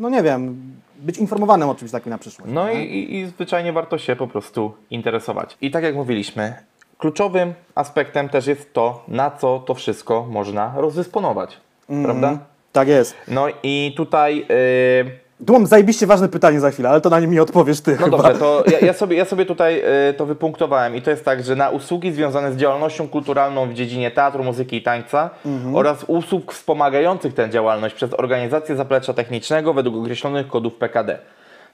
no 0.00 0.08
nie 0.08 0.22
wiem, 0.22 0.71
być 1.02 1.18
informowanym 1.18 1.68
o 1.68 1.74
czymś 1.74 1.90
takim 1.90 2.10
na 2.10 2.18
przyszłość. 2.18 2.52
No 2.54 2.70
i, 2.70 3.14
i, 3.14 3.26
zwyczajnie 3.26 3.72
warto 3.72 3.98
się 3.98 4.16
po 4.16 4.26
prostu 4.26 4.74
interesować. 4.90 5.56
I 5.60 5.70
tak 5.70 5.84
jak 5.84 5.94
mówiliśmy, 5.94 6.54
kluczowym 6.98 7.54
aspektem 7.74 8.28
też 8.28 8.46
jest 8.46 8.72
to, 8.72 9.04
na 9.08 9.30
co 9.30 9.58
to 9.58 9.74
wszystko 9.74 10.26
można 10.30 10.72
rozdysponować. 10.76 11.56
Prawda? 12.02 12.38
Tak 12.72 12.88
jest. 12.88 13.16
No 13.28 13.46
i 13.62 13.94
tutaj. 13.96 14.46
Yy, 14.48 15.21
Tu 15.46 15.52
mam 15.52 15.66
zajebiście 15.66 16.06
ważne 16.06 16.28
pytanie 16.28 16.60
za 16.60 16.70
chwilę, 16.70 16.88
ale 16.88 17.00
to 17.00 17.10
na 17.10 17.20
nie 17.20 17.26
mi 17.26 17.40
odpowiesz 17.40 17.80
ty 17.80 17.90
no 17.90 18.04
chyba. 18.04 18.16
dobrze, 18.18 18.38
to 18.38 18.64
ja, 18.72 18.78
ja, 18.78 18.92
sobie, 18.92 19.16
ja 19.16 19.24
sobie 19.24 19.46
tutaj 19.46 19.82
y, 20.10 20.14
to 20.14 20.26
wypunktowałem 20.26 20.96
i 20.96 21.02
to 21.02 21.10
jest 21.10 21.24
tak, 21.24 21.44
że 21.44 21.56
na 21.56 21.70
usługi 21.70 22.12
związane 22.12 22.52
z 22.52 22.56
działalnością 22.56 23.08
kulturalną 23.08 23.68
w 23.68 23.74
dziedzinie 23.74 24.10
teatru, 24.10 24.44
muzyki 24.44 24.76
i 24.76 24.82
tańca 24.82 25.30
oraz 25.74 26.04
usług 26.06 26.52
wspomagających 26.52 27.34
tę 27.34 27.50
działalność 27.50 27.94
przez 27.94 28.14
organizację 28.14 28.76
zaplecza 28.76 29.14
technicznego 29.14 29.74
według 29.74 29.96
określonych 29.96 30.48
kodów 30.48 30.74
PKD. 30.74 31.18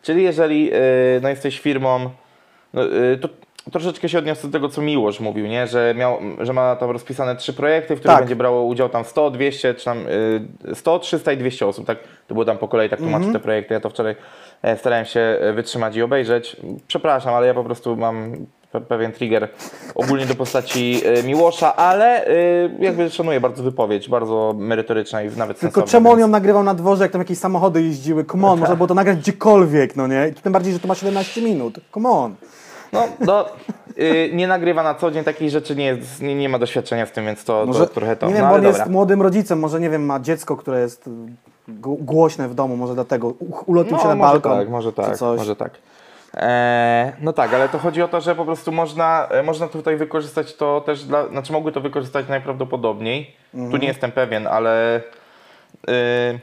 Czyli 0.03 0.23
jeżeli 0.23 0.71
y, 0.75 1.21
no, 1.23 1.29
jesteś 1.29 1.61
firmą, 1.61 2.11
no, 2.75 2.85
y, 2.85 3.19
to 3.21 3.29
troszeczkę 3.73 4.09
się 4.09 4.19
odniosę 4.19 4.47
do 4.49 4.53
tego, 4.53 4.69
co 4.69 4.83
Miłosz 4.83 5.21
mówił, 5.21 5.47
nie? 5.47 5.67
Że, 5.67 5.95
miał, 5.97 6.19
że 6.41 6.53
ma 6.53 6.77
tam 6.77 6.91
rozpisane 6.91 7.37
trzy 7.37 7.53
projekty, 7.53 7.97
w 7.97 7.99
których 7.99 8.15
Tak. 8.17 8.23
będzie 8.25 8.37
brało 8.37 8.63
udział 8.65 8.89
tam 8.89 9.05
100, 9.05 9.31
200, 9.31 9.75
czy 9.75 9.85
tam 9.85 9.99
y, 10.69 10.75
100, 10.75 10.99
300 10.99 11.33
i 11.33 11.37
200 11.37 11.67
osób. 11.67 11.87
Tak, 11.87 11.99
to 12.27 12.35
było 12.35 12.45
tam 12.45 12.59
po 12.59 12.69
kolei, 12.69 12.89
tak 12.91 12.99
tłumaczę 12.99 13.33
te 13.33 13.39
projekty. 13.39 13.75
Ja 13.75 13.81
to 13.81 13.91
wczoraj 13.91 14.17
e, 14.63 14.77
starałem 14.77 15.05
się 15.05 15.21
e, 15.21 15.53
wytrzymać 15.53 15.97
i 15.97 16.03
obejrzeć. 16.03 16.57
Przepraszam, 16.87 17.35
ale 17.35 17.47
ja 17.47 17.55
po 17.55 17.65
prostu 17.65 17.97
mam 17.97 18.33
pe- 18.75 18.81
pewien 18.81 19.13
trigger 19.13 19.49
ogólnie 19.95 20.27
do 20.27 20.35
postaci 20.35 21.01
e, 21.05 21.23
Miłosza, 21.23 21.77
ale 21.77 22.27
jakby 22.81 23.11
szanuję 23.11 23.41
bardzo 23.41 23.63
wypowiedź, 23.63 24.09
bardzo 24.09 24.55
merytoryczna 24.59 25.23
i 25.23 25.27
nawet 25.37 25.61
Tylko 25.61 25.81
sensowna. 25.81 25.93
czemu 25.93 26.11
on 26.13 26.19
ją 26.21 26.29
nagrywał 26.29 26.63
na 26.63 26.75
dworze, 26.75 27.05
jak 27.05 27.13
tam 27.13 27.21
jakieś 27.21 27.39
samochody 27.39 27.83
jeździły? 27.83 28.25
Come 28.25 28.49
on, 28.49 28.59
można 28.61 28.77
było 28.77 28.87
to 28.87 28.95
nagrać 28.95 29.19
gdziekolwiek, 29.19 29.97
no 29.97 30.07
nie? 30.07 30.29
I 30.29 30.35
tym 30.35 30.53
bardziej, 30.53 30.73
że 30.73 30.79
to 30.79 30.89
ma 30.89 30.95
17 30.95 31.43
minut. 31.43 31.75
Come 31.95 32.09
on. 32.09 32.35
No, 32.93 33.09
no 33.21 33.45
y, 33.99 34.31
nie 34.33 34.47
nagrywa 34.47 34.83
na 34.83 34.95
co 34.95 35.11
dzień 35.11 35.25
takich 35.25 35.51
rzeczy, 35.51 35.77
nie, 35.77 35.85
jest, 35.85 36.23
nie, 36.23 36.35
nie 36.35 36.49
ma 36.49 36.59
doświadczenia 36.59 37.07
z 37.07 37.13
tym, 37.13 37.25
więc 37.25 37.45
to, 37.45 37.67
Może, 37.67 37.87
to 37.87 37.95
trochę 37.95 38.17
to. 38.17 38.27
nie 38.27 38.33
wiem, 38.35 38.43
no, 38.43 38.49
bo 38.49 38.55
on 38.55 38.63
dobra. 38.63 38.79
jest 38.79 38.91
młodym 38.91 39.23
rodzicem, 39.23 39.59
może 39.59 39.81
nie 39.81 39.91
wiem, 39.91 40.07
ma 40.07 40.21
dziecko, 40.21 40.57
które 40.57 40.81
jest 40.81 41.07
y, 41.07 41.11
głośne 41.83 42.49
w 42.49 42.55
domu, 42.55 42.77
może 42.77 42.95
dlatego 42.95 43.29
u- 43.29 43.63
ulotił 43.67 43.99
się 43.99 44.09
na 44.09 44.15
może 44.15 44.33
balkon. 44.33 44.59
tak, 44.59 44.69
może 44.69 44.93
tak, 44.93 45.21
może 45.21 45.57
tak. 45.57 45.71
E, 46.35 47.13
no 47.21 47.33
tak, 47.33 47.55
ale 47.55 47.69
to 47.69 47.79
chodzi 47.79 48.03
o 48.03 48.09
to, 48.09 48.21
że 48.21 48.35
po 48.35 48.45
prostu 48.45 48.73
można, 48.73 49.29
e, 49.31 49.43
można 49.43 49.69
tutaj 49.69 49.97
wykorzystać 49.97 50.55
to 50.55 50.81
też 50.81 51.05
dla, 51.05 51.29
znaczy 51.29 51.53
mogły 51.53 51.73
to 51.73 51.81
wykorzystać 51.81 52.29
najprawdopodobniej. 52.29 53.35
Tu 53.53 53.59
Mhm. 53.59 53.83
nie 53.83 53.89
jestem 53.89 54.13
pewien, 54.13 54.47
ale 54.47 54.97
y, 54.99 56.39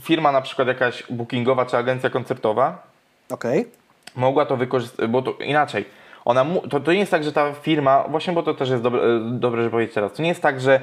firma 0.00 0.32
na 0.32 0.40
przykład 0.40 0.68
jakaś 0.68 1.04
bookingowa 1.10 1.66
czy 1.66 1.76
agencja 1.76 2.10
koncertowa 2.10 2.82
Okej. 3.30 3.68
Mogła 4.16 4.46
to 4.46 4.56
wykorzystać, 4.56 5.08
bo 5.08 5.22
to 5.22 5.32
inaczej. 5.32 5.84
Ona 6.24 6.46
to, 6.70 6.80
to 6.80 6.92
nie 6.92 6.98
jest 6.98 7.10
tak, 7.10 7.24
że 7.24 7.32
ta 7.32 7.52
firma, 7.52 8.04
właśnie 8.08 8.32
bo 8.32 8.42
to 8.42 8.54
też 8.54 8.70
jest 8.70 8.82
dobre, 8.82 9.02
e, 9.02 9.20
dobre 9.20 9.62
że 9.62 9.70
powiedzieć 9.70 9.94
teraz, 9.94 10.12
to 10.12 10.22
nie 10.22 10.28
jest 10.28 10.42
tak, 10.42 10.60
że 10.60 10.80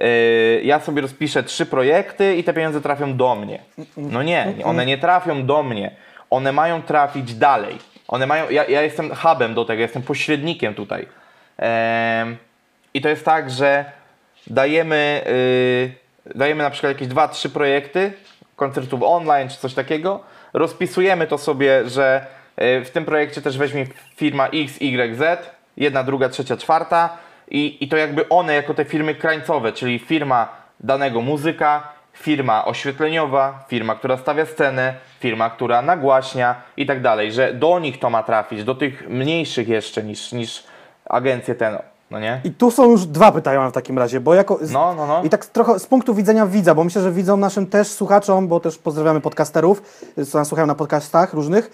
e, 0.00 0.08
ja 0.62 0.80
sobie 0.80 1.02
rozpiszę 1.02 1.42
trzy 1.42 1.66
projekty 1.66 2.36
i 2.36 2.44
te 2.44 2.54
pieniądze 2.54 2.80
trafią 2.80 3.16
do 3.16 3.34
mnie. 3.34 3.60
No 3.96 4.22
nie, 4.22 4.54
one 4.64 4.86
nie 4.86 4.98
trafią 4.98 5.46
do 5.46 5.62
mnie. 5.62 5.90
One 6.30 6.52
mają 6.52 6.82
trafić 6.82 7.34
dalej. 7.34 7.78
One 8.08 8.26
mają, 8.26 8.50
ja, 8.50 8.64
ja 8.64 8.82
jestem 8.82 9.14
hubem 9.14 9.54
do 9.54 9.64
tego, 9.64 9.82
jestem 9.82 10.02
pośrednikiem 10.02 10.74
tutaj. 10.74 11.06
Em, 11.56 12.36
I 12.94 13.00
to 13.00 13.08
jest 13.08 13.24
tak, 13.24 13.50
że 13.50 13.84
dajemy, 14.46 15.22
y, 15.26 16.34
dajemy 16.34 16.62
na 16.62 16.70
przykład 16.70 16.92
jakieś 16.92 17.08
dwa, 17.08 17.28
trzy 17.28 17.50
projekty 17.50 18.12
koncertów 18.56 19.00
online 19.02 19.48
czy 19.48 19.56
coś 19.56 19.74
takiego. 19.74 20.20
Rozpisujemy 20.52 21.26
to 21.26 21.38
sobie, 21.38 21.88
że 21.88 22.26
w 22.56 22.88
tym 22.92 23.04
projekcie 23.04 23.42
też 23.42 23.58
weźmie 23.58 23.86
firma 24.16 24.46
X, 24.48 24.74
Y, 24.80 25.16
Z, 25.16 25.50
jedna, 25.76 26.02
druga, 26.04 26.28
trzecia, 26.28 26.56
czwarta 26.56 27.08
i, 27.50 27.84
i 27.84 27.88
to 27.88 27.96
jakby 27.96 28.28
one 28.28 28.54
jako 28.54 28.74
te 28.74 28.84
firmy 28.84 29.14
krańcowe, 29.14 29.72
czyli 29.72 29.98
firma 29.98 30.48
danego 30.80 31.20
muzyka, 31.20 31.82
firma 32.12 32.64
oświetleniowa, 32.64 33.64
firma, 33.68 33.94
która 33.94 34.16
stawia 34.16 34.46
scenę, 34.46 34.94
firma, 35.20 35.50
która 35.50 35.82
nagłaśnia 35.82 36.54
i 36.76 36.86
tak 36.86 37.02
dalej, 37.02 37.32
że 37.32 37.54
do 37.54 37.78
nich 37.78 37.98
to 37.98 38.10
ma 38.10 38.22
trafić, 38.22 38.64
do 38.64 38.74
tych 38.74 39.08
mniejszych 39.08 39.68
jeszcze 39.68 40.02
niż, 40.02 40.32
niż 40.32 40.64
agencje 41.08 41.54
ten, 41.54 41.78
no 42.10 42.20
nie? 42.20 42.40
I 42.44 42.50
tu 42.50 42.70
są 42.70 42.90
już 42.90 43.06
dwa 43.06 43.32
pytania 43.32 43.68
w 43.68 43.72
takim 43.72 43.98
razie, 43.98 44.20
bo 44.20 44.34
jako... 44.34 44.58
z- 44.62 44.72
No, 44.72 44.94
no, 44.94 45.06
no. 45.06 45.22
I 45.22 45.30
tak 45.30 45.46
trochę 45.46 45.78
z 45.78 45.86
punktu 45.86 46.14
widzenia 46.14 46.46
widza, 46.46 46.74
bo 46.74 46.84
myślę, 46.84 47.02
że 47.02 47.12
widzom 47.12 47.40
naszym 47.40 47.66
też 47.66 47.88
słuchaczom, 47.88 48.48
bo 48.48 48.60
też 48.60 48.78
pozdrawiamy 48.78 49.20
podcasterów, 49.20 49.82
co 50.30 50.38
nas 50.38 50.48
słuchają 50.48 50.66
na 50.66 50.74
podcastach 50.74 51.32
różnych. 51.34 51.70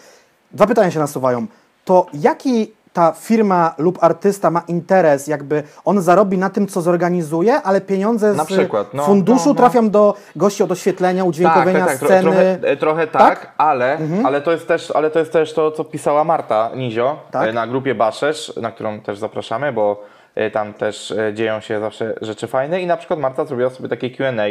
Dwa 0.53 0.67
pytania 0.67 0.91
się 0.91 0.99
nasuwają. 0.99 1.47
To 1.85 2.07
jaki 2.15 2.73
ta 2.93 3.13
firma 3.13 3.75
lub 3.79 3.99
artysta 4.05 4.51
ma 4.51 4.63
interes, 4.69 5.27
jakby 5.27 5.63
on 5.85 6.01
zarobi 6.03 6.39
na 6.39 6.51
tym, 6.51 6.67
co 6.67 6.81
zorganizuje, 6.81 7.55
ale 7.63 7.81
pieniądze 7.81 8.35
z 8.35 8.37
Na 8.37 8.45
przykład, 8.45 8.95
no, 8.95 9.03
funduszu 9.05 9.49
no, 9.49 9.55
no. 9.55 9.55
trafią 9.55 9.91
do 9.91 10.15
gości 10.37 10.63
od 10.63 10.73
oświetlenia, 10.73 11.25
udźwiękowienia 11.25 11.87
tak, 11.87 11.99
tro- 11.99 12.05
sceny. 12.07 12.23
trochę, 12.23 12.59
e, 12.63 12.77
trochę 12.77 13.07
tak, 13.07 13.41
Tak? 13.41 13.53
Ale, 13.59 13.99
ale, 14.25 14.41
to 14.41 14.53
jest 14.53 14.69
też, 14.69 14.91
ale 14.91 15.11
to 15.11 15.19
jest 15.19 15.33
też 15.33 15.53
to, 15.55 15.71
co 15.71 15.85
pisała 15.85 16.25
Marta 16.25 16.71
Nizio 16.75 17.19
Tak. 17.31 17.49
e, 17.49 17.53
na 17.53 17.67
grupie 17.67 17.95
Baszesz, 17.95 18.53
na 18.63 18.73
którą 18.73 19.01
też 19.01 19.19
zapraszamy, 19.19 19.73
bo 19.73 20.03
e, 20.35 20.51
tam 20.51 20.75
też 20.75 21.15
dzieją 21.35 21.61
się 21.61 21.81
zawsze 21.81 22.15
rzeczy 22.23 22.47
fajne 22.47 22.81
i 22.81 22.87
na 22.87 22.97
przykład 22.97 23.19
Marta 23.21 23.45
zrobiła 23.45 23.71
sobie 23.71 23.89
takie 23.89 24.11
Q&A, 24.11 24.45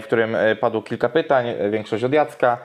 w 0.00 0.04
którym 0.04 0.36
padło 0.60 0.82
kilka 0.82 1.08
pytań, 1.08 1.46
większość 1.70 2.04
od 2.04 2.12
Jacka, 2.12 2.58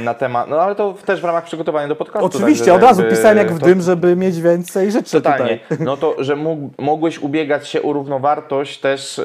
na 0.00 0.14
temat, 0.14 0.48
no 0.48 0.60
ale 0.60 0.74
to 0.74 0.94
też 1.06 1.20
w 1.20 1.24
ramach 1.24 1.44
przygotowania 1.44 1.88
do 1.88 1.96
podcastu. 1.96 2.26
Oczywiście, 2.26 2.64
także 2.64 2.74
od 2.76 2.82
razu 2.82 3.02
pisałem 3.10 3.38
jak 3.38 3.52
w 3.52 3.58
to- 3.60 3.66
dym, 3.66 3.80
żeby 3.82 4.16
mieć 4.16 4.40
więcej 4.40 4.92
rzeczy 4.92 5.10
Totalnie. 5.22 5.58
tutaj. 5.58 5.78
No 5.86 5.96
to, 5.96 6.24
że 6.24 6.36
mógł, 6.36 6.70
mogłeś 6.78 7.18
ubiegać 7.18 7.68
się 7.68 7.82
o 7.82 7.92
równowartość 7.92 8.80
też, 8.80 9.18
yy, 9.18 9.24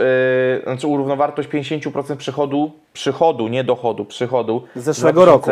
znaczy 0.64 0.88
o 0.88 0.98
równowartość 0.98 1.50
50% 1.50 2.16
przychodu, 2.18 2.72
przychodu, 2.94 3.48
nie 3.48 3.64
dochodu, 3.64 4.06
przychodu. 4.06 4.64
Z 4.76 4.84
zeszłego 4.84 5.26
roku. 5.26 5.52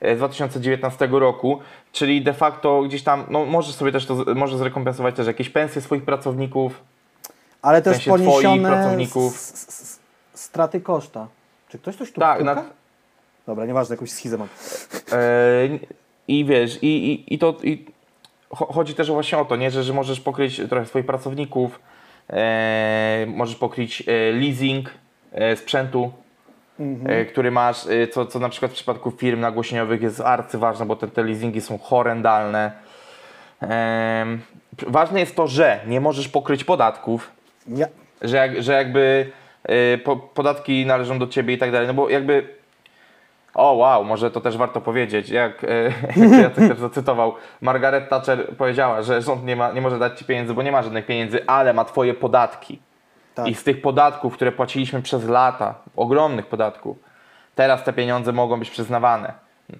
e, 0.00 0.14
Z 0.16 0.18
2019 0.18 1.08
roku, 1.18 1.58
czyli 1.92 2.22
de 2.22 2.32
facto 2.32 2.82
gdzieś 2.82 3.02
tam, 3.02 3.24
no 3.30 3.44
możesz 3.44 3.74
sobie 3.74 3.92
też 3.92 4.06
to, 4.06 4.14
możesz 4.34 4.56
zrekompensować 4.56 5.14
też 5.16 5.26
jakieś 5.26 5.50
pensje 5.50 5.82
swoich 5.82 6.04
pracowników. 6.04 6.80
Ale 7.62 7.82
też 7.82 7.92
sensie 7.96 8.10
twoich 8.10 8.26
poniesione 8.26 8.68
pracowników. 8.68 9.36
straty 10.34 10.80
koszta. 10.80 11.26
Czy 11.68 11.78
ktoś 11.78 11.96
coś 11.96 12.12
tu 12.12 12.20
Tak? 12.20 12.38
Dobra, 13.46 13.66
nieważne, 13.66 13.94
jakąś 13.94 14.10
schizę 14.10 14.38
mam. 14.38 14.48
E, 15.12 15.18
I 16.28 16.44
wiesz, 16.44 16.78
i, 16.82 17.12
i, 17.12 17.34
i 17.34 17.38
to 17.38 17.56
i 17.62 17.86
cho- 18.50 18.72
chodzi 18.74 18.94
też 18.94 19.10
właśnie 19.10 19.38
o 19.38 19.44
to, 19.44 19.56
nie? 19.56 19.70
Że, 19.70 19.82
że 19.82 19.92
możesz 19.92 20.20
pokryć 20.20 20.60
trochę 20.68 20.86
swoich 20.86 21.06
pracowników, 21.06 21.80
e, 22.30 23.26
możesz 23.28 23.56
pokryć 23.56 24.02
e, 24.06 24.32
leasing 24.32 24.90
e, 25.32 25.56
sprzętu, 25.56 26.12
e, 27.06 27.24
który 27.24 27.50
masz, 27.50 27.86
co, 28.12 28.26
co 28.26 28.38
na 28.38 28.48
przykład 28.48 28.70
w 28.72 28.74
przypadku 28.74 29.10
firm 29.10 29.40
nagłośnieniowych 29.40 30.02
jest 30.02 30.20
arcyważne, 30.20 30.86
bo 30.86 30.96
te, 30.96 31.08
te 31.08 31.22
leasingi 31.22 31.60
są 31.60 31.78
horrendalne. 31.78 32.72
Ważne 34.86 35.20
jest 35.20 35.36
to, 35.36 35.46
że 35.46 35.80
nie 35.86 36.00
możesz 36.00 36.28
pokryć 36.28 36.64
podatków, 36.64 37.30
Nie. 37.66 37.88
że, 38.22 38.62
że 38.62 38.72
jakby 38.72 39.30
po, 40.04 40.16
podatki 40.16 40.86
należą 40.86 41.18
do 41.18 41.26
ciebie 41.26 41.54
i 41.54 41.58
tak 41.58 41.72
dalej, 41.72 41.86
no 41.88 41.94
bo 41.94 42.08
jakby 42.08 42.48
o 43.54 43.72
wow, 43.72 44.04
może 44.04 44.30
to 44.30 44.40
też 44.40 44.56
warto 44.56 44.80
powiedzieć, 44.80 45.28
jak, 45.28 45.64
y, 45.64 45.92
jak 46.16 46.30
Jacek 46.42 46.68
też 46.68 46.78
zacytował, 46.78 47.34
Margaret 47.60 48.08
Thatcher 48.08 48.56
powiedziała, 48.56 49.02
że 49.02 49.22
rząd 49.22 49.44
nie, 49.44 49.56
ma, 49.56 49.72
nie 49.72 49.80
może 49.80 49.98
dać 49.98 50.18
ci 50.18 50.24
pieniędzy, 50.24 50.54
bo 50.54 50.62
nie 50.62 50.72
ma 50.72 50.82
żadnych 50.82 51.06
pieniędzy, 51.06 51.46
ale 51.46 51.72
ma 51.72 51.84
twoje 51.84 52.14
podatki. 52.14 52.78
Tak. 53.34 53.48
I 53.48 53.54
z 53.54 53.64
tych 53.64 53.82
podatków, 53.82 54.34
które 54.34 54.52
płaciliśmy 54.52 55.02
przez 55.02 55.28
lata, 55.28 55.74
ogromnych 55.96 56.46
podatków, 56.46 56.96
teraz 57.54 57.84
te 57.84 57.92
pieniądze 57.92 58.32
mogą 58.32 58.58
być 58.58 58.70
przyznawane. 58.70 59.32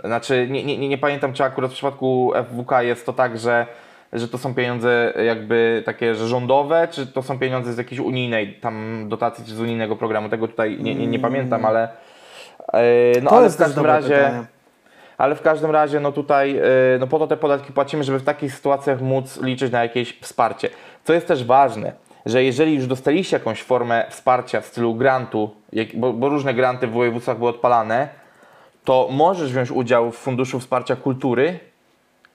Znaczy, 0.04 0.48
nie, 0.50 0.64
nie, 0.64 0.88
nie, 0.88 0.98
pamiętam, 0.98 1.32
czy 1.32 1.44
akurat 1.44 1.70
w 1.70 1.74
przypadku 1.74 2.32
FWK 2.50 2.82
jest 2.82 3.06
to 3.06 3.12
tak, 3.12 3.38
że, 3.38 3.66
że 4.12 4.28
to 4.28 4.38
są 4.38 4.54
pieniądze 4.54 5.12
jakby 5.26 5.82
takie, 5.86 6.14
że 6.14 6.28
rządowe, 6.28 6.88
czy 6.90 7.06
to 7.06 7.22
są 7.22 7.38
pieniądze 7.38 7.72
z 7.72 7.78
jakiejś 7.78 8.00
unijnej 8.00 8.54
tam 8.54 9.04
dotacji, 9.08 9.44
czy 9.44 9.54
z 9.54 9.60
unijnego 9.60 9.96
programu. 9.96 10.28
Tego 10.28 10.48
tutaj 10.48 10.78
nie, 10.80 10.94
nie, 10.94 11.06
nie 11.06 11.18
pamiętam, 11.18 11.64
ale 11.64 11.82
e, 11.82 12.11
no 13.22 13.30
To 13.30 13.36
ale 13.36 13.50
w 13.50 13.56
każdym 13.56 13.86
razie 13.86 14.16
pytanie. 14.16 14.44
ale 15.18 15.34
w 15.34 15.42
każdym 15.42 15.70
razie, 15.70 16.00
no 16.00 16.12
tutaj, 16.12 16.54
yy, 16.54 16.62
no 17.00 17.06
po 17.06 17.18
to 17.18 17.26
te 17.26 17.36
podatki 17.36 17.72
płacimy, 17.72 18.04
żeby 18.04 18.18
w 18.18 18.24
takich 18.24 18.54
sytuacjach 18.54 19.00
móc 19.00 19.40
liczyć 19.42 19.72
na 19.72 19.82
jakieś 19.82 20.18
wsparcie. 20.20 20.68
Co 21.04 21.12
jest 21.12 21.28
też 21.28 21.44
ważne, 21.44 21.92
że 22.26 22.44
jeżeli 22.44 22.74
już 22.74 22.86
dostaliście 22.86 23.36
jakąś 23.36 23.62
formę 23.62 24.04
wsparcia 24.10 24.60
w 24.60 24.66
stylu 24.66 24.94
grantu, 24.94 25.50
bo, 25.94 26.12
bo 26.12 26.28
różne 26.28 26.54
granty 26.54 26.86
w 26.86 26.92
województwach 26.92 27.38
były 27.38 27.50
odpalane, 27.50 28.08
to 28.84 29.08
możesz 29.10 29.52
wziąć 29.52 29.70
udział 29.70 30.10
w 30.10 30.16
Funduszu 30.16 30.60
Wsparcia 30.60 30.96
Kultury, 30.96 31.58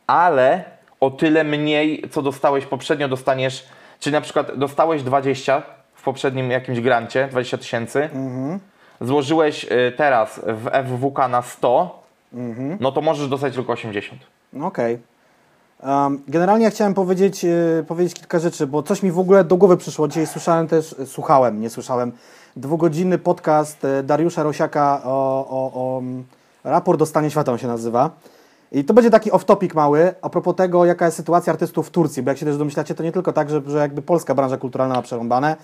ale 0.08 0.64
o 1.00 1.12
tyle 1.12 1.44
mniej, 1.44 2.04
co 2.12 2.22
dostałeś 2.22 2.66
poprzednio, 2.66 3.08
dostaniesz, 3.08 3.66
czyli 4.00 4.14
na 4.14 4.22
przykład 4.22 4.56
dostałeś 4.58 5.04
20 5.04 5.62
w 5.94 6.04
poprzednim 6.04 6.52
jakimś 6.52 6.80
grancie, 6.82 7.28
20 7.32 7.58
tysięcy, 7.58 8.10
złożyłeś 9.02 9.64
y, 9.64 9.94
teraz 9.98 10.42
w 10.44 10.70
FWK 10.88 11.28
na 11.28 11.42
100, 11.42 12.04
no 12.80 12.92
to 12.92 13.02
możesz 13.02 13.30
dostać 13.30 13.54
tylko 13.54 13.74
80. 13.74 14.22
No 14.54 14.68
Okej. 14.68 15.00
Um, 15.84 16.22
generalnie 16.28 16.66
ja 16.66 16.72
chciałem 16.72 16.94
powiedzieć, 16.94 17.46
e, 17.46 17.84
powiedzieć 17.88 18.14
kilka 18.14 18.40
rzeczy, 18.40 18.68
bo 18.68 18.84
coś 18.84 19.04
mi 19.04 19.12
w 19.12 19.20
ogóle 19.20 19.44
do 19.44 19.58
głowy 19.58 19.78
przyszło. 19.78 20.08
Dzisiaj 20.08 20.28
słyszałem 20.28 20.68
też, 20.68 20.96
e, 21.00 21.06
słuchałem, 21.06 21.62
nie 21.62 21.70
słyszałem, 21.70 22.12
dwugodzinny 22.56 23.18
podcast 23.18 23.86
e, 23.86 24.04
Dariusza 24.04 24.44
Rosiaka 24.44 25.02
o, 25.04 25.48
o, 25.50 25.72
o 25.74 26.00
mm, 26.00 26.24
raport 26.64 27.02
o 27.02 27.06
stanie 27.06 27.32
świata 27.32 27.52
on 27.52 27.58
się 27.58 27.68
nazywa. 27.68 28.10
I 28.72 28.84
to 28.84 28.94
będzie 28.94 29.10
taki 29.10 29.32
off-topic 29.32 29.76
mały 29.76 30.14
a 30.22 30.30
propos 30.30 30.56
tego, 30.56 30.86
jaka 30.86 31.06
jest 31.06 31.18
sytuacja 31.18 31.54
artystów 31.54 31.88
w 31.88 31.92
Turcji, 31.92 32.24
bo 32.24 32.32
jak 32.32 32.38
się 32.38 32.46
też 32.46 32.58
domyślacie, 32.58 32.96
to 32.96 33.04
nie 33.04 33.12
tylko 33.12 33.34
tak, 33.34 33.50
że, 33.50 33.62
że 33.68 33.78
jakby 33.78 34.02
polska 34.02 34.36
branża 34.36 34.58
kulturalna 34.58 34.96
ma 34.96 35.02
przerąbane, 35.02 35.56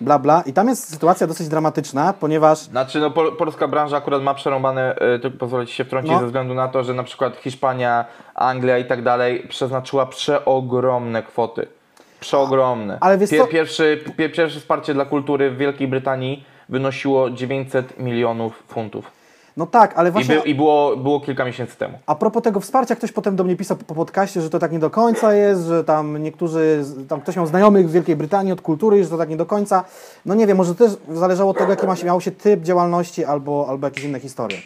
bla 0.00 0.18
bla. 0.18 0.42
I 0.46 0.52
tam 0.52 0.68
jest 0.68 0.88
sytuacja 0.90 1.26
dosyć 1.26 1.48
dramatyczna, 1.48 2.12
ponieważ 2.12 2.58
Znaczy, 2.58 3.00
no 3.00 3.10
pol, 3.10 3.36
polska 3.36 3.68
branża 3.68 3.96
akurat 3.96 4.22
ma 4.22 4.34
przerąbane, 4.34 4.96
y, 5.16 5.18
tylko 5.18 5.38
pozwolicie 5.38 5.72
się 5.74 5.84
wtrącić, 5.84 6.12
No. 6.12 6.20
ze 6.20 6.26
względu 6.26 6.54
na 6.54 6.68
to, 6.68 6.84
że 6.84 6.94
na 6.94 7.02
przykład 7.02 7.36
Hiszpania, 7.36 8.04
Anglia 8.34 8.78
i 8.78 8.84
tak 8.84 9.02
dalej 9.02 9.46
przeznaczyła 9.48 10.06
przeogromne 10.06 11.22
kwoty. 11.22 11.66
Przeogromne. 12.20 12.98
Ale 13.00 13.18
wiesz 13.18 13.30
co- 13.30 13.46
pierwszy, 13.46 14.04
pie, 14.16 14.28
pierwsze 14.28 14.60
wsparcie 14.60 14.94
dla 14.94 15.04
kultury 15.04 15.50
w 15.50 15.56
Wielkiej 15.56 15.88
Brytanii 15.88 16.44
wynosiło 16.68 17.30
900 17.30 17.98
milionów 17.98 18.62
funtów. 18.68 19.17
No 19.58 19.66
tak, 19.66 19.92
ale 19.96 20.08
I, 20.08 20.12
właśnie... 20.12 20.34
by, 20.34 20.48
i 20.48 20.54
było, 20.54 20.96
było 20.96 21.20
kilka 21.20 21.44
miesięcy 21.44 21.76
temu. 21.76 21.98
A 22.06 22.14
propos 22.14 22.42
tego 22.42 22.60
wsparcia, 22.60 22.96
ktoś 22.96 23.12
potem 23.12 23.36
do 23.36 23.44
mnie 23.44 23.56
pisał 23.56 23.76
po 23.76 23.94
podcaście, 23.94 24.40
że 24.40 24.50
to 24.50 24.58
tak 24.58 24.72
nie 24.72 24.78
do 24.78 24.90
końca 24.90 25.34
jest, 25.34 25.66
że 25.66 25.84
tam 25.84 26.22
niektórzy, 26.22 26.84
tam 27.08 27.20
ktoś 27.20 27.36
miał 27.36 27.46
znajomych 27.46 27.88
w 27.88 27.92
Wielkiej 27.92 28.16
Brytanii 28.16 28.52
od 28.52 28.60
kultury, 28.60 29.04
że 29.04 29.10
to 29.10 29.18
tak 29.18 29.28
nie 29.28 29.36
do 29.36 29.46
końca. 29.46 29.84
No 30.26 30.34
nie 30.34 30.46
wiem, 30.46 30.56
może 30.56 30.74
też 30.74 30.92
zależało 31.12 31.50
od 31.50 31.58
tego, 31.58 31.70
jaki 31.70 31.86
ma 31.86 31.96
się, 31.96 32.06
miał 32.06 32.20
się 32.20 32.30
typ 32.30 32.62
działalności 32.62 33.24
albo, 33.24 33.66
albo 33.68 33.86
jakieś 33.86 34.04
inne 34.04 34.20
historie. 34.20 34.58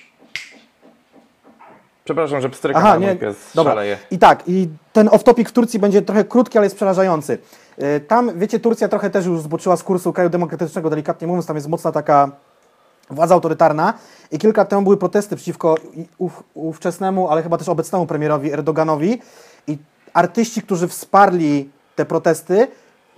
Przepraszam, 2.04 2.40
że 2.40 2.50
pstryka 2.50 2.78
Aha, 2.78 2.96
nie, 2.96 3.16
pies 3.16 3.36
dobra. 3.54 3.72
szaleje. 3.72 3.98
I 4.10 4.18
tak, 4.18 4.42
i 4.46 4.68
ten 4.92 5.08
off-topic 5.08 5.48
w 5.48 5.52
Turcji 5.52 5.78
będzie 5.78 6.02
trochę 6.02 6.24
krótki, 6.24 6.58
ale 6.58 6.66
jest 6.66 6.76
przerażający. 6.76 7.38
Yy, 7.78 8.00
Tam, 8.00 8.38
wiecie, 8.38 8.60
Turcja 8.60 8.88
trochę 8.88 9.10
też 9.10 9.26
już 9.26 9.40
zboczyła 9.40 9.76
z 9.76 9.82
kursu 9.82 10.12
kraju 10.12 10.30
demokratycznego, 10.30 10.90
delikatnie 10.90 11.26
mówiąc, 11.26 11.46
tam 11.46 11.56
jest 11.56 11.68
mocna 11.68 11.92
taka 11.92 12.30
władza 13.10 13.34
autorytarna 13.34 13.94
i 14.32 14.38
kilka 14.38 14.64
temu 14.64 14.82
były 14.82 14.96
protesty 14.96 15.36
przeciwko 15.36 15.76
ów, 16.18 16.42
ówczesnemu, 16.54 17.28
ale 17.28 17.42
chyba 17.42 17.58
też 17.58 17.68
obecnemu 17.68 18.06
premierowi 18.06 18.52
Erdoganowi. 18.52 19.20
I 19.66 19.78
artyści, 20.12 20.62
którzy 20.62 20.88
wsparli 20.88 21.70
te 21.96 22.04
protesty, 22.04 22.68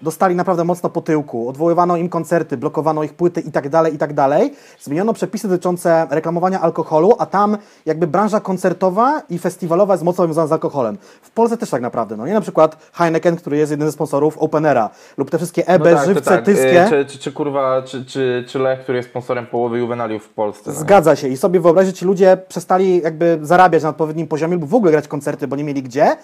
dostali 0.02 0.35
naprawdę 0.35 0.64
mocno 0.64 0.90
po 0.90 1.00
tyłku. 1.00 1.48
Odwoływano 1.48 1.96
im 1.96 2.09
koncerty, 2.09 2.57
blokowano 2.57 3.02
ich 3.02 3.14
płyty 3.14 3.40
i 3.40 3.52
tak 3.52 3.68
dalej, 3.68 3.94
i 3.94 3.98
tak 3.98 4.12
dalej. 4.14 4.54
Zmieniono 4.80 5.12
przepisy 5.12 5.48
dotyczące 5.48 6.07
reklamowania 6.11 6.61
alkoholu, 6.61 7.12
a 7.18 7.26
tam 7.26 7.57
jakby 7.87 8.07
branża 8.07 8.40
koncertowa 8.40 9.22
i 9.30 9.38
festiwalowa 9.38 9.94
jest 9.94 10.04
mocno 10.04 10.24
związana 10.24 10.46
z 10.46 10.52
alkoholem. 10.52 10.98
W 11.22 11.30
Polsce 11.30 11.57
też 11.57 11.70
tak 11.70 11.83
naprawdę, 11.83 12.16
no 12.16 12.26
nie? 12.26 12.35
Na 12.35 12.40
przykład 12.40 12.76
Heineken, 12.92 13.37
który 13.37 13.57
jest 13.57 13.70
jednym 13.70 13.88
ze 13.88 13.92
sponsorów 13.92 14.38
Openera 14.38 14.90
lub 15.16 15.30
te 15.30 15.38
wszystkie 15.38 15.66
EB, 15.68 15.85
No 15.85 15.96
tak, 15.96 16.07
żywce, 16.07 16.30
tak. 16.30 16.44
tyskie. 16.44 16.87
Y, 16.87 16.88
Czy, 16.90 17.04
czy, 17.07 17.18
czy 17.18 17.33
kurwa, 17.33 17.83
czy, 17.83 18.04
czy, 18.04 18.44
czy 18.48 18.59
Lech, 18.59 18.80
który 18.80 18.96
jest 18.98 19.09
sponsorem 19.11 19.46
połowy 19.46 19.78
juwenaliów 19.78 20.24
w 20.24 20.28
Polsce. 20.28 20.70
no? 20.70 20.76
Zgadza 20.80 21.16
się 21.16 21.28
i 21.28 21.37
sobie 21.37 21.61
wyobraźcie, 21.61 21.92
ci 21.92 22.04
ludzie 22.04 22.37
przestali 22.48 23.02
jakby 23.02 23.38
zarabiać 23.42 23.83
na 23.83 23.88
odpowiednim 23.88 24.26
poziomie 24.26 24.54
lub 24.57 24.64
w 24.64 24.74
ogóle 24.74 24.92
grać 24.92 25.09
koncerty, 25.09 25.48
bo 25.48 25.57
nie 25.57 25.64
mieli 25.64 25.83
gdzie. 25.83 26.16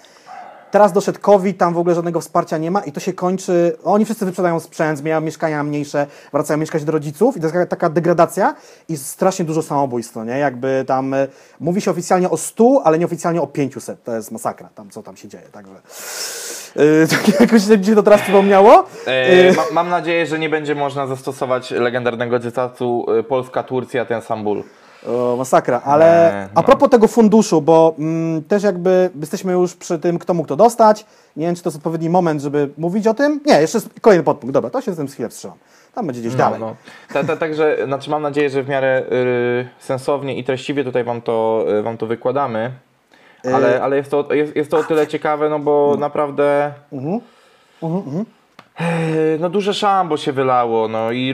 Teraz 0.71 0.93
doszedł 0.93 1.19
COVID, 1.19 1.57
tam 1.57 1.73
w 1.73 1.77
ogóle 1.77 1.95
żadnego 1.95 2.21
wsparcia 2.21 2.57
nie 2.57 2.71
ma 2.71 2.79
i 2.79 2.91
to 2.91 2.99
się 2.99 3.13
kończy. 3.13 3.77
Oni 3.83 4.05
wszyscy 4.05 4.25
wyprzedają 4.25 4.59
sprzęt, 4.59 4.99
zmieniają 4.99 5.21
mieszkania 5.21 5.63
mniejsze, 5.63 6.07
wracają 6.33 6.57
mieszkać 6.57 6.83
do 6.83 6.91
rodziców 6.91 7.37
i 7.37 7.39
to 7.39 7.45
jest 7.45 7.53
taka, 7.53 7.65
taka 7.65 7.89
degradacja 7.89 8.55
i 8.89 8.97
strasznie 8.97 9.45
dużo 9.45 9.61
samobójstw, 9.61 10.15
no 10.15 10.25
nie? 10.25 10.37
Jakby 10.37 10.83
tam 10.87 11.13
y, 11.13 11.27
mówi 11.59 11.81
się 11.81 11.91
oficjalnie 11.91 12.29
o 12.29 12.37
100, 12.37 12.81
ale 12.83 12.99
nieoficjalnie 12.99 13.41
o 13.41 13.47
500. 13.47 14.03
To 14.03 14.15
jest 14.15 14.31
masakra, 14.31 14.69
tam 14.75 14.89
co 14.89 15.03
tam 15.03 15.17
się 15.17 15.27
dzieje, 15.27 15.43
także. 15.51 15.73
Yy, 16.75 17.07
tak 17.11 17.39
jakoś 17.39 17.67
mi 17.67 17.85
się 17.85 17.95
to 17.95 18.03
teraz 18.03 18.21
przypomniało. 18.21 18.85
E, 19.07 19.35
Yy, 19.35 19.53
ma, 19.53 19.63
mam 19.71 19.89
nadzieję, 19.89 20.25
że 20.25 20.39
nie 20.39 20.49
będzie 20.49 20.75
można 20.75 21.07
zastosować 21.07 21.71
legendarnego 21.71 22.39
cytatu 22.39 23.05
y, 23.19 23.23
Polska, 23.23 23.63
Turcja, 23.63 24.05
ten 24.05 24.21
sam 24.21 24.43
ból. 24.43 24.63
O, 25.07 25.35
masakra, 25.37 25.81
ale 25.85 26.31
Nie, 26.33 26.49
a 26.55 26.61
no. 26.61 26.63
propos 26.63 26.89
tego 26.89 27.07
funduszu, 27.07 27.61
bo 27.61 27.95
mm, 27.99 28.43
też 28.43 28.63
jakby 28.63 29.09
jesteśmy 29.19 29.53
już 29.53 29.75
przy 29.75 29.99
tym, 29.99 30.19
kto 30.19 30.33
mógł 30.33 30.47
to 30.47 30.55
dostać. 30.55 31.05
Nie 31.35 31.45
wiem, 31.45 31.55
czy 31.55 31.63
to 31.63 31.69
jest 31.69 31.77
odpowiedni 31.77 32.09
moment, 32.09 32.41
żeby 32.41 32.69
mówić 32.77 33.07
o 33.07 33.13
tym. 33.13 33.39
Nie, 33.45 33.61
jeszcze 33.61 33.79
kolejny 34.01 34.23
podpunkt. 34.23 34.53
Dobra, 34.53 34.69
to 34.69 34.81
się 34.81 34.93
z 34.93 34.97
tym 34.97 35.07
chwilę 35.07 35.29
wstrzymam. 35.29 35.57
Tam 35.95 36.05
będzie 36.05 36.21
gdzieś 36.21 36.35
dalej. 36.35 36.59
No, 36.59 36.65
no. 36.65 36.75
Ta, 37.13 37.23
ta, 37.23 37.37
także, 37.37 37.77
znaczy 37.85 38.09
mam 38.09 38.21
nadzieję, 38.21 38.49
że 38.49 38.63
w 38.63 38.69
miarę 38.69 39.03
y, 39.11 39.67
sensownie 39.79 40.37
i 40.37 40.43
treściwie 40.43 40.83
tutaj 40.83 41.03
wam 41.03 41.21
to, 41.21 41.65
y, 41.79 41.83
wam 41.83 41.97
to 41.97 42.07
wykładamy. 42.07 42.71
Y, 43.45 43.55
Ale, 43.55 43.81
ale 43.83 43.95
jest, 43.97 44.11
to, 44.11 44.33
jest, 44.33 44.55
jest 44.55 44.71
to 44.71 44.77
o 44.77 44.83
tyle 44.83 45.07
ciekawe, 45.07 45.49
no 45.49 45.59
bo 45.59 45.95
naprawdę 45.99 46.73
Mhm. 46.91 47.19
Mhm, 47.83 48.03
mhm. 48.03 48.25
no 49.39 49.49
duże 49.49 49.73
szambo 49.73 50.17
się 50.17 50.31
wylało, 50.31 50.87
no 50.87 51.11
i, 51.11 51.33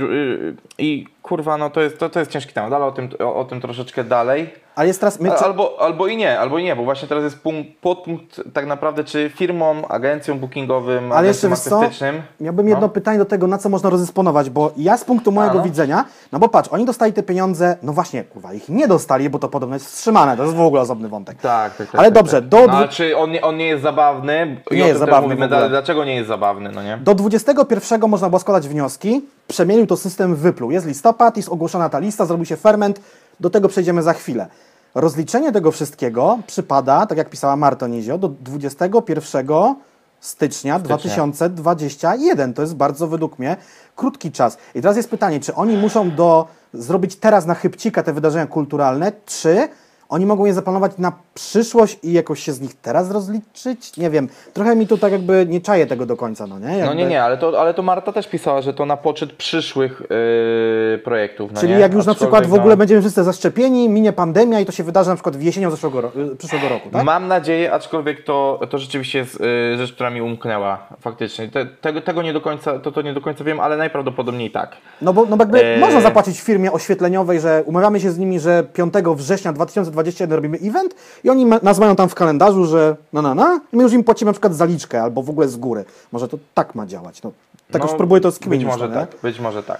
i 0.77 1.05
kurwa, 1.27 1.57
no 1.57 1.69
to 1.69 1.81
jest, 1.81 1.99
to, 1.99 2.09
to 2.09 2.19
jest 2.19 2.31
ciężki 2.31 2.53
temat, 2.53 2.73
ale 2.73 2.85
o 2.85 2.91
tym, 2.91 3.09
o, 3.19 3.35
o 3.35 3.45
tym 3.45 3.61
troszeczkę 3.61 4.03
dalej. 4.03 4.66
Ale 4.77 4.87
jest 4.87 4.99
teraz. 4.99 5.19
My, 5.19 5.31
A- 5.31 5.35
Albo, 5.45 5.81
albo 5.81 6.07
i 6.07 6.17
nie, 6.17 6.39
albo 6.39 6.57
i 6.57 6.63
nie, 6.63 6.75
bo 6.75 6.83
właśnie 6.83 7.07
teraz 7.07 7.23
jest 7.23 7.39
punkt, 7.39 7.69
podpunkt 7.81 8.41
tak 8.53 8.65
naprawdę, 8.65 9.03
czy 9.03 9.31
firmom, 9.35 9.83
agencjom 9.89 10.39
bookingowym, 10.39 11.11
Ale 11.11 11.27
jeszcze 11.27 11.47
agencjom 11.47 11.71
co? 11.71 11.77
artystycznym. 11.79 12.21
Miałbym 12.39 12.67
jedno 12.67 12.81
No. 12.87 12.89
pytanie 12.89 13.17
do 13.19 13.25
tego, 13.25 13.47
na 13.47 13.57
co 13.57 13.69
można 13.69 13.89
rozdysponować, 13.89 14.49
bo 14.49 14.71
ja 14.77 14.97
z 14.97 15.03
punktu 15.03 15.31
mojego 15.31 15.57
no. 15.57 15.63
widzenia, 15.63 16.05
no 16.31 16.39
bo 16.39 16.49
patrz, 16.49 16.69
oni 16.71 16.85
dostali 16.85 17.13
te 17.13 17.23
pieniądze, 17.23 17.77
no 17.83 17.93
właśnie, 17.93 18.23
kurwa, 18.23 18.53
ich 18.53 18.69
nie 18.69 18.87
dostali, 18.87 19.29
bo 19.29 19.39
to 19.39 19.49
podobno 19.49 19.75
jest 19.75 19.85
wstrzymane, 19.85 20.37
to 20.37 20.43
jest 20.43 20.55
w 20.55 20.61
ogóle 20.61 20.81
osobny 20.81 21.09
wątek. 21.09 21.37
Tak, 21.41 21.75
tak, 21.75 21.87
tak. 21.91 21.99
Ale 21.99 22.11
tak, 22.11 22.13
dobrze, 22.13 22.41
tak. 22.41 22.49
do 22.49 22.67
No, 22.67 22.87
czy 22.87 23.17
on 23.17 23.31
nie, 23.31 23.41
on 23.41 23.57
nie 23.57 23.67
jest 23.67 23.83
zabawny? 23.83 24.61
I 24.71 24.75
Nie 24.75 24.87
jest 24.87 24.99
zabawny 24.99 25.35
Mówimy, 25.35 25.47
dlaczego 25.69 26.05
nie 26.05 26.15
jest 26.15 26.27
zabawny, 26.27 26.71
no 26.71 26.83
nie? 26.83 26.97
Do 26.97 27.15
21 27.15 28.09
można 28.09 28.29
było 28.29 28.39
składać 28.39 28.67
wnioski, 28.67 29.21
przemielił 29.47 29.87
to 29.87 29.97
system, 29.97 30.35
wypluł. 30.35 30.71
Jest 30.71 30.87
listopad, 30.87 31.37
jest 31.37 31.49
ogłoszona 31.49 31.89
ta 31.89 31.99
lista, 31.99 32.25
zrobił 32.25 32.45
się 32.45 32.55
ferment, 32.57 33.01
do 33.39 33.49
tego 33.49 33.67
przejdziemy 33.67 34.03
za 34.03 34.13
chwilę. 34.13 34.47
Rozliczenie 34.95 35.51
tego 35.51 35.71
wszystkiego 35.71 36.39
przypada, 36.47 37.05
tak 37.05 37.17
jak 37.17 37.29
pisała 37.29 37.55
Marta 37.55 37.87
Nizio, 37.87 38.17
do 38.17 38.29
21 38.29 39.75
stycznia 40.19 40.79
2021. 40.79 42.53
To 42.53 42.61
jest 42.61 42.75
bardzo 42.75 43.07
według 43.07 43.39
mnie 43.39 43.57
krótki 43.95 44.31
czas. 44.31 44.57
I 44.75 44.81
teraz 44.81 44.97
jest 44.97 45.09
pytanie, 45.09 45.39
czy 45.39 45.55
oni 45.55 45.77
muszą 45.77 46.11
do, 46.11 46.47
zrobić 46.73 47.15
teraz 47.15 47.45
na 47.45 47.55
chybcika 47.55 48.03
te 48.03 48.13
wydarzenia 48.13 48.47
kulturalne, 48.47 49.11
czy 49.25 49.69
oni 50.09 50.25
mogą 50.25 50.45
je 50.45 50.53
zaplanować 50.53 50.91
na 50.97 51.11
przyszłość 51.33 51.99
i 52.03 52.13
jakoś 52.13 52.43
się 52.43 52.53
z 52.53 52.61
nich 52.61 52.73
teraz 52.81 53.11
rozliczyć? 53.11 53.97
Nie 53.97 54.09
wiem. 54.09 54.29
Trochę 54.53 54.75
mi 54.75 54.87
tu 54.87 54.97
tak 54.97 55.11
jakby 55.11 55.45
nie 55.49 55.61
czaję 55.61 55.85
tego 55.85 56.05
do 56.05 56.17
końca, 56.17 56.47
no 56.47 56.59
nie? 56.59 56.67
No 56.67 56.73
Jakby... 56.73 56.95
nie, 56.95 57.05
nie, 57.05 57.23
ale 57.23 57.37
to, 57.37 57.61
ale 57.61 57.73
to 57.73 57.81
Marta 57.81 58.11
też 58.11 58.27
pisała, 58.27 58.61
że 58.61 58.73
to 58.73 58.85
na 58.85 58.97
poczet 58.97 59.33
przyszłych 59.33 60.01
yy, 60.09 60.97
projektów. 60.97 61.51
No 61.51 61.61
Czyli 61.61 61.73
nie? 61.73 61.79
jak 61.79 61.93
już 61.93 62.05
na 62.05 62.13
przykład 62.13 62.47
w 62.47 62.53
ogóle 62.53 62.73
no, 62.73 62.77
będziemy 62.77 63.01
wszyscy 63.01 63.23
zaszczepieni, 63.23 63.89
minie 63.89 64.13
pandemia 64.13 64.59
i 64.59 64.65
to 64.65 64.71
się 64.71 64.83
wydarzy 64.83 65.09
na 65.09 65.15
przykład 65.15 65.37
w 65.37 65.41
jesienią 65.41 65.71
zeszłego, 65.71 66.01
ro- 66.01 66.11
y, 66.33 66.35
przyszłego 66.35 66.69
roku, 66.69 66.89
tak? 66.89 67.03
Mam 67.03 67.27
nadzieję, 67.27 67.73
aczkolwiek 67.73 68.23
to, 68.23 68.59
to 68.69 68.77
rzeczywiście 68.77 69.19
jest 69.19 69.39
yy, 69.39 69.77
rzecz, 69.77 69.93
która 69.93 70.09
mi 70.09 70.21
umknęła 70.21 70.87
faktycznie. 70.99 71.49
Te, 71.49 71.65
tego, 71.65 72.01
tego 72.01 72.21
nie 72.21 72.33
do 72.33 72.41
końca, 72.41 72.79
to, 72.79 72.91
to 72.91 73.01
nie 73.01 73.13
do 73.13 73.21
końca 73.21 73.43
wiem, 73.43 73.59
ale 73.59 73.77
najprawdopodobniej 73.77 74.51
tak. 74.51 74.77
No 75.01 75.13
bo, 75.13 75.25
no 75.25 75.37
jakby 75.39 75.65
Eee. 75.65 75.79
można 75.79 76.01
zapłacić 76.01 76.41
firmie 76.41 76.71
oświetleniowej, 76.71 77.39
że 77.39 77.63
umawiamy 77.65 77.99
się 77.99 78.11
z 78.11 78.17
nimi, 78.17 78.39
że 78.39 78.63
5 78.73 78.93
września 79.15 79.53
2021 80.03 80.35
robimy 80.35 80.57
event 80.69 80.95
i 81.23 81.29
oni 81.29 81.45
ma- 81.45 81.59
nas 81.63 81.79
mają 81.79 81.95
tam 81.95 82.09
w 82.09 82.15
kalendarzu, 82.15 82.65
że 82.65 82.95
na 83.13 83.21
na 83.21 83.35
na 83.35 83.59
i 83.73 83.77
my 83.77 83.83
już 83.83 83.93
im 83.93 84.03
płacimy 84.03 84.29
na 84.29 84.33
przykład 84.33 84.55
zaliczkę 84.55 85.01
albo 85.01 85.23
w 85.23 85.29
ogóle 85.29 85.47
z 85.47 85.57
góry. 85.57 85.85
Może 86.11 86.27
to 86.27 86.37
tak 86.53 86.75
ma 86.75 86.85
działać. 86.85 87.23
No, 87.23 87.31
tak 87.71 87.83
już 87.83 87.91
próbuję 87.93 88.21
to 88.21 88.31
skminić. 88.31 88.65
Być 88.65 88.73
może 88.73 88.87
no, 88.87 88.99
nie? 88.99 89.07
tak, 89.07 89.21
być 89.23 89.39
może 89.39 89.63
tak. 89.63 89.79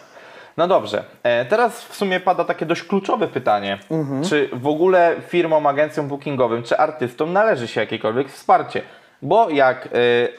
No 0.58 0.68
dobrze, 0.68 1.04
e, 1.24 1.46
teraz 1.46 1.82
w 1.82 1.96
sumie 1.96 2.20
pada 2.20 2.44
takie 2.44 2.66
dość 2.66 2.84
kluczowe 2.84 3.28
pytanie. 3.28 3.80
Mhm. 3.92 4.24
Czy 4.24 4.50
w 4.54 4.68
ogóle 4.68 5.16
firmom, 5.28 5.68
agencjom 5.68 6.08
bookingowym, 6.08 6.64
czy 6.64 6.78
artystom 6.78 7.34
należy 7.34 7.68
się 7.68 7.82
jakiekolwiek 7.82 8.32
wsparcie? 8.32 8.82
Bo 9.22 9.50
jak 9.50 9.86
e, 9.86 9.90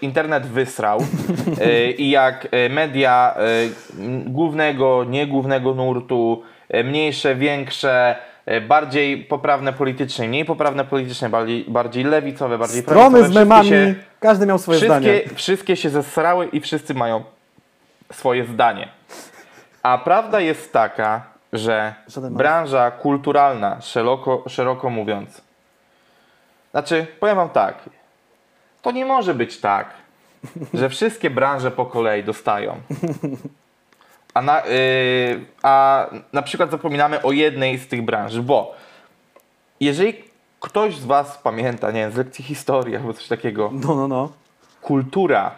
internet 0.03 0.47
wysrał 0.47 0.99
e, 1.61 1.91
i 1.91 2.11
jak 2.11 2.49
media 2.71 3.35
głównego, 4.27 5.05
niegłównego 5.05 5.75
nurtu, 5.75 6.43
mniejsze, 6.85 7.35
większe, 7.35 8.17
bardziej 8.69 9.25
poprawne 9.25 9.73
politycznie, 9.73 10.29
mniej 10.29 10.45
poprawne 10.45 10.85
politycznie, 10.85 11.29
bardziej, 11.29 11.65
bardziej 11.69 12.05
lewicowe, 12.05 12.59
bardziej 12.59 12.83
Strony 12.83 13.01
prawicowe, 13.01 13.19
z 13.19 13.31
wszystkie 13.31 13.45
memami, 13.45 13.69
się- 13.69 13.95
każdy 14.21 14.47
miał 14.47 14.59
swoje 14.59 14.79
zdanie. 14.79 15.09
Wszystkie, 15.13 15.35
wszystkie 15.37 15.77
się 15.77 15.91
zesrały 15.91 16.47
i 16.47 16.61
wszyscy 16.61 16.95
mają 16.95 17.25
swoje 18.13 18.45
zdanie. 18.45 18.89
A 19.83 19.99
prawda 19.99 20.41
jest 20.41 20.73
taka, 20.73 21.23
że 21.53 21.95
branża 22.31 22.91
kulturalna, 22.91 23.81
szeroko, 23.81 24.45
szeroko 24.49 24.91
mówiąc, 24.91 25.43
znaczy, 26.71 27.07
powiem 27.21 27.37
wam 27.37 27.49
tak, 27.49 27.75
to 28.83 28.91
nie 28.91 29.05
może 29.07 29.35
być 29.35 29.61
tak, 29.61 29.87
że 30.75 30.89
wszystkie 30.89 31.31
branże 31.31 31.71
po 31.71 31.87
kolei 31.87 32.25
dostają. 32.25 32.77
A 34.39 34.43
na, 34.43 34.63
yy, 34.67 35.45
a 35.63 36.07
na 36.33 36.43
przykład 36.43 36.71
zapominamy 36.71 37.23
o 37.23 37.33
jednej 37.33 37.79
z 37.79 37.89
tych 37.89 38.03
branż, 38.03 38.41
bo 38.41 38.75
jeżeli 39.81 40.15
ktoś 40.61 40.97
z 40.97 41.05
Was 41.05 41.39
pamięta, 41.39 41.91
nie 41.91 42.01
wiem, 42.01 42.13
z 42.13 42.17
lekcji 42.17 42.45
historii 42.45 42.97
albo 42.97 43.13
coś 43.13 43.29
takiego, 43.29 43.71
No, 43.73 43.95
no, 43.95 44.09
no. 44.09 44.33
kultura 44.83 45.51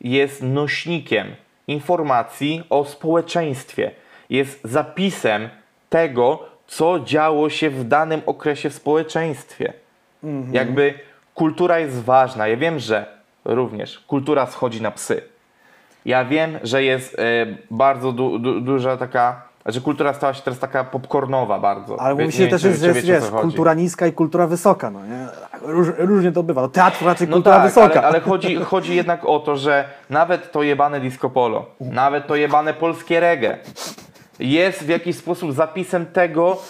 jest 0.00 0.42
nośnikiem 0.42 1.34
informacji 1.66 2.62
o 2.70 2.84
społeczeństwie. 2.84 3.90
Jest 4.30 4.60
zapisem 4.64 5.48
tego, 5.90 6.44
co 6.66 7.00
działo 7.00 7.50
się 7.50 7.70
w 7.70 7.84
danym 7.84 8.22
okresie 8.26 8.70
w 8.70 8.74
społeczeństwie. 8.74 9.72
Jakby 10.52 10.94
kultura 11.34 11.78
jest 11.78 12.02
ważna. 12.02 12.48
Ja 12.48 12.56
wiem, 12.56 12.78
że 12.78 13.06
również 13.44 13.98
kultura 13.98 14.46
schodzi 14.46 14.82
na 14.82 14.90
psy. 14.90 15.22
Ja 16.04 16.24
wiem, 16.24 16.58
że 16.62 16.82
jest 16.84 17.18
e, 17.18 17.22
bardzo 17.70 18.12
du, 18.12 18.38
du, 18.38 18.60
duża 18.60 18.96
taka, 18.96 19.42
że 19.66 19.80
kultura 19.80 20.14
stała 20.14 20.34
się 20.34 20.42
teraz 20.42 20.58
taka 20.58 20.84
popcornowa 20.84 21.58
bardzo. 21.58 22.00
Ale 22.00 22.14
mówi 22.14 22.32
się 22.32 22.48
też, 22.48 22.62
czy 22.62 22.74
że 22.74 22.86
jest, 22.88 23.06
wiesz, 23.06 23.24
kultura 23.40 23.74
niska 23.74 24.06
i 24.06 24.12
kultura 24.12 24.46
wysoka, 24.46 24.90
no 24.90 25.06
nie? 25.06 25.26
Róż, 25.62 25.88
różnie 25.98 26.32
to 26.32 26.42
bywa. 26.42 26.62
No, 26.62 26.68
teatr 26.68 27.04
raczej 27.04 27.28
No 27.28 27.36
kultura 27.36 27.56
tak, 27.56 27.64
wysoka. 27.64 27.98
ale, 27.98 28.08
ale 28.08 28.20
chodzi, 28.20 28.56
chodzi 28.56 28.96
jednak 28.96 29.24
o 29.24 29.38
to, 29.38 29.56
że 29.56 29.84
nawet 30.10 30.52
to 30.52 30.62
jebane 30.62 31.00
disco 31.00 31.30
polo, 31.30 31.66
nawet 31.80 32.26
to 32.26 32.36
jebane 32.36 32.74
polskie 32.74 33.20
reggae 33.20 33.58
jest 34.38 34.82
w 34.84 34.88
jakiś 34.88 35.16
sposób 35.16 35.52
zapisem 35.52 36.06
tego, 36.06 36.62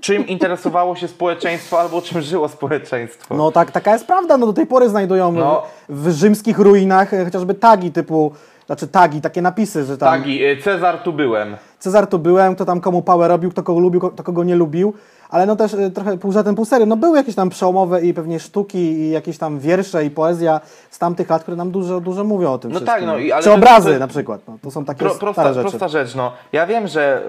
czym 0.00 0.26
interesowało 0.26 0.96
się 0.96 1.08
społeczeństwo 1.08 1.80
albo 1.80 2.02
czym 2.02 2.20
żyło 2.22 2.48
społeczeństwo. 2.48 3.34
No 3.34 3.52
tak, 3.52 3.70
taka 3.70 3.92
jest 3.92 4.06
prawda. 4.06 4.36
No 4.36 4.46
do 4.46 4.52
tej 4.52 4.66
pory 4.66 4.88
znajdują 4.88 5.32
No. 5.32 5.62
w, 5.88 6.08
w 6.08 6.12
rzymskich 6.16 6.58
ruinach 6.58 7.14
e, 7.14 7.24
chociażby 7.24 7.54
tagi 7.54 7.92
typu, 7.92 8.32
znaczy 8.66 8.88
tagi, 8.88 9.20
takie 9.20 9.42
napisy, 9.42 9.84
że 9.84 9.98
tam 9.98 10.08
Tagi, 10.20 10.44
y, 10.46 10.56
Cezar 10.62 10.98
tu 10.98 11.12
byłem. 11.12 11.56
Cezar 11.78 12.06
tu 12.06 12.18
byłem, 12.18 12.54
kto 12.54 12.64
tam 12.64 12.80
komu 12.80 13.02
pałę 13.02 13.28
robił, 13.28 13.50
kto 13.50 13.62
kogo 13.62 13.80
lubił, 13.80 14.00
kto 14.00 14.22
kogo 14.22 14.44
nie 14.44 14.56
lubił. 14.56 14.92
Ale 15.30 15.46
no 15.46 15.56
też 15.56 15.74
e, 15.74 15.90
trochę 15.90 16.18
pół 16.18 16.32
żartem, 16.32 16.54
pół 16.54 16.64
serio. 16.64 16.86
No 16.86 16.96
były 16.96 17.16
jakieś 17.16 17.34
tam 17.34 17.48
przełomowe 17.48 18.02
i 18.02 18.14
pewnie 18.14 18.40
sztuki 18.40 18.78
i 18.78 19.10
jakieś 19.10 19.38
tam 19.38 19.58
wiersze 19.58 20.04
i 20.04 20.10
poezja 20.10 20.60
z 20.90 20.98
tamtych 20.98 21.30
lat, 21.30 21.42
które 21.42 21.56
nam 21.56 21.70
dużo, 21.70 22.00
dużo 22.00 22.24
mówią 22.24 22.52
o 22.52 22.58
tym 22.58 22.72
No 22.72 22.78
wszystkim. 22.80 23.00
tak, 23.00 23.06
no 23.06 23.18
i- 23.18 23.32
ale 23.32 23.42
Czy 23.42 23.52
obrazy 23.52 23.92
to- 23.92 23.98
na 23.98 24.08
przykład. 24.08 24.40
No, 24.48 24.58
to 24.62 24.70
są 24.70 24.84
takie 24.84 24.98
Pro, 24.98 25.14
prosta, 25.14 25.52
rzeczy. 25.52 25.68
prosta 25.68 25.88
rzecz, 25.88 26.14
no. 26.14 26.32
Ja 26.52 26.66
wiem, 26.66 26.86
że, 26.88 27.22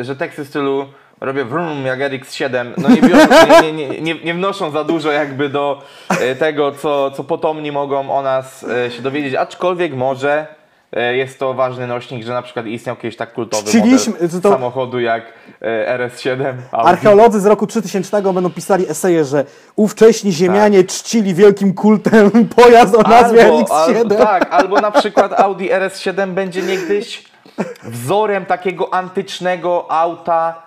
y, 0.00 0.04
że 0.04 0.16
teksty 0.16 0.44
w 0.44 0.48
stylu 0.48 0.84
robię 1.20 1.44
wrum 1.44 1.86
jak 1.86 1.98
RX7, 2.00 2.66
no 2.78 2.88
nie, 2.88 3.02
biorą, 3.02 3.24
nie, 3.62 3.72
nie, 3.72 3.88
nie, 4.00 4.14
nie, 4.14 4.34
wnoszą 4.34 4.70
za 4.70 4.84
dużo 4.84 5.12
jakby 5.12 5.48
do 5.48 5.82
y, 6.32 6.36
tego, 6.36 6.72
co, 6.72 7.10
co 7.10 7.24
potomni 7.24 7.72
mogą 7.72 8.10
o 8.10 8.22
nas 8.22 8.62
y, 8.62 8.90
się 8.90 9.02
dowiedzieć, 9.02 9.34
aczkolwiek 9.34 9.94
może 9.94 10.46
y, 10.96 11.16
jest 11.16 11.38
to 11.38 11.54
ważny 11.54 11.86
nośnik, 11.86 12.24
że 12.24 12.32
na 12.32 12.42
przykład 12.42 12.66
istniał 12.66 12.96
kiedyś 12.96 13.16
tak 13.16 13.32
kultowy 13.32 13.62
Czciliśmy- 13.68 14.12
model 14.22 14.40
to- 14.40 14.50
samochodu 14.52 15.00
jak 15.00 15.22
y, 15.62 15.64
RS7. 15.98 16.54
Audi. 16.72 16.88
Archeolodzy 16.88 17.40
z 17.40 17.46
roku 17.46 17.66
3000 17.66 18.22
będą 18.32 18.50
pisali 18.50 18.90
eseje, 18.90 19.24
że 19.24 19.44
ówcześni 19.76 20.32
ziemianie 20.32 20.78
Tak. 20.84 20.92
czcili 20.92 21.34
wielkim 21.34 21.74
kultem 21.74 22.30
pojazd 22.56 22.94
o 22.94 23.02
nazwie 23.02 23.44
RX-7. 23.50 23.96
Albo, 23.98 24.14
tak, 24.14 24.46
albo 24.52 24.80
na 24.80 24.90
przykład 24.90 25.40
Audi 25.40 25.64
RS7 25.70 26.28
będzie 26.30 26.62
niegdyś 26.62 27.24
wzorem 27.84 28.46
takiego 28.46 28.94
antycznego 28.94 29.86
auta, 29.90 30.65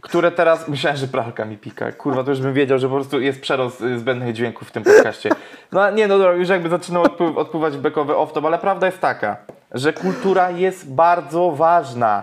które 0.00 0.30
teraz... 0.30 0.68
Myślałem, 0.68 0.96
że 0.96 1.08
pralka 1.08 1.44
mi 1.44 1.56
pika. 1.56 1.92
Kurwa, 1.92 2.24
to 2.24 2.30
już 2.30 2.40
bym 2.40 2.54
wiedział, 2.54 2.78
że 2.78 2.88
po 2.88 2.94
prostu 2.94 3.20
jest 3.20 3.40
przerost 3.40 3.80
y, 3.80 3.98
zbędnych 3.98 4.34
dźwięków 4.34 4.68
w 4.68 4.70
tym 4.70 4.82
podcaście. 4.82 5.30
No 5.72 5.90
nie, 5.90 6.08
no 6.08 6.18
dobra, 6.18 6.32
już 6.32 6.48
jakby 6.48 6.68
zaczynał 6.68 7.02
odpływ, 7.02 7.36
odpływać 7.36 7.76
bekowy 7.76 8.12
off-top, 8.12 8.46
ale 8.46 8.58
prawda 8.58 8.86
jest 8.86 9.00
taka, 9.00 9.36
że 9.72 9.92
kultura 9.92 10.50
jest 10.50 10.92
bardzo 10.92 11.50
ważna. 11.50 12.22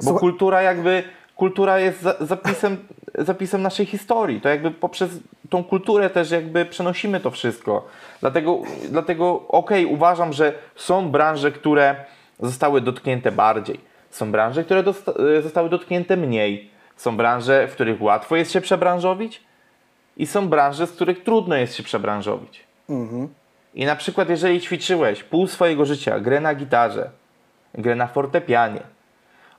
Bo 0.00 0.04
Słuchaj- 0.04 0.20
kultura 0.20 0.62
jakby, 0.62 1.02
kultura 1.36 1.78
jest 1.78 2.02
za, 2.02 2.14
zapisem, 2.20 2.76
zapisem 3.14 3.62
naszej 3.62 3.86
historii. 3.86 4.40
To 4.40 4.48
jakby 4.48 4.70
poprzez 4.70 5.10
tą 5.50 5.64
kulturę 5.64 6.10
też 6.10 6.30
jakby 6.30 6.64
przenosimy 6.64 7.20
to 7.20 7.30
wszystko. 7.30 7.88
Dlatego, 8.20 8.58
dlatego 8.90 9.48
okej, 9.48 9.86
uważam, 9.86 10.32
że 10.32 10.52
są 10.76 11.08
branże, 11.10 11.52
które 11.52 11.96
zostały 12.40 12.80
dotknięte 12.80 13.32
bardziej. 13.32 13.80
Są 14.16 14.32
branże, 14.32 14.64
które 14.64 14.84
y, 15.38 15.42
zostały 15.42 15.68
dotknięte 15.68 16.16
mniej. 16.16 16.70
Są 16.96 17.16
branże, 17.16 17.68
w 17.68 17.72
których 17.72 18.02
łatwo 18.02 18.36
jest 18.36 18.52
się 18.52 18.60
przebranżowić 18.60 19.42
i 20.16 20.26
są 20.26 20.48
branże, 20.48 20.86
z 20.86 20.92
których 20.92 21.22
trudno 21.22 21.56
jest 21.56 21.74
się 21.74 21.82
przebranżowić. 21.82 22.64
I 23.74 23.86
na 23.86 23.96
przykład, 23.96 24.28
jeżeli 24.28 24.60
ćwiczyłeś 24.60 25.24
pół 25.24 25.46
swojego 25.46 25.84
życia 25.84 26.20
grę 26.20 26.40
na 26.40 26.54
gitarze, 26.54 27.10
grę 27.74 27.94
na 27.94 28.06
fortepianie, 28.06 28.80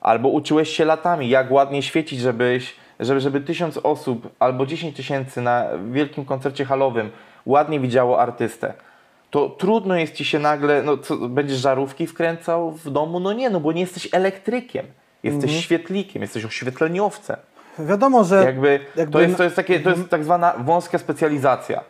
albo 0.00 0.28
uczyłeś 0.28 0.68
się 0.68 0.84
latami, 0.84 1.28
jak 1.28 1.50
ładnie 1.50 1.82
świecić, 1.82 2.20
żebyś, 2.20 2.76
żeby, 3.00 3.20
żeby 3.20 3.40
tysiąc 3.40 3.76
osób 3.76 4.28
albo 4.38 4.66
10 4.66 4.96
tysięcy 4.96 5.40
na 5.40 5.66
wielkim 5.92 6.24
koncercie 6.24 6.64
halowym 6.64 7.10
ładnie 7.46 7.80
widziało 7.80 8.20
artystę, 8.20 8.74
to 9.30 9.48
trudno 9.48 9.96
jest 9.96 10.14
ci 10.14 10.24
się 10.24 10.38
nagle, 10.38 10.82
no 10.82 10.98
co, 10.98 11.16
będziesz 11.16 11.58
żarówki 11.58 12.06
wkręcał 12.06 12.72
w 12.72 12.90
domu? 12.90 13.20
No 13.20 13.32
nie, 13.32 13.50
no 13.50 13.60
bo 13.60 13.72
nie 13.72 13.80
jesteś 13.80 14.08
elektrykiem, 14.12 14.86
jesteś 15.22 15.56
świetlikiem, 15.56 16.22
jesteś 16.22 16.44
oświetleniowcem. 16.44 17.36
Wiadomo, 17.78 18.24
że 18.24 18.44
Jakby, 18.44 18.80
jakby 18.96 19.12
to, 19.12 19.20
jest, 19.20 19.36
to, 19.36 19.44
jest 19.44 19.56
takie, 19.56 19.80
to 19.80 19.90
jest 19.90 20.08
tak 20.08 20.24
zwana 20.24 20.54
wąska 20.58 20.98
specjalizacja. 20.98 21.84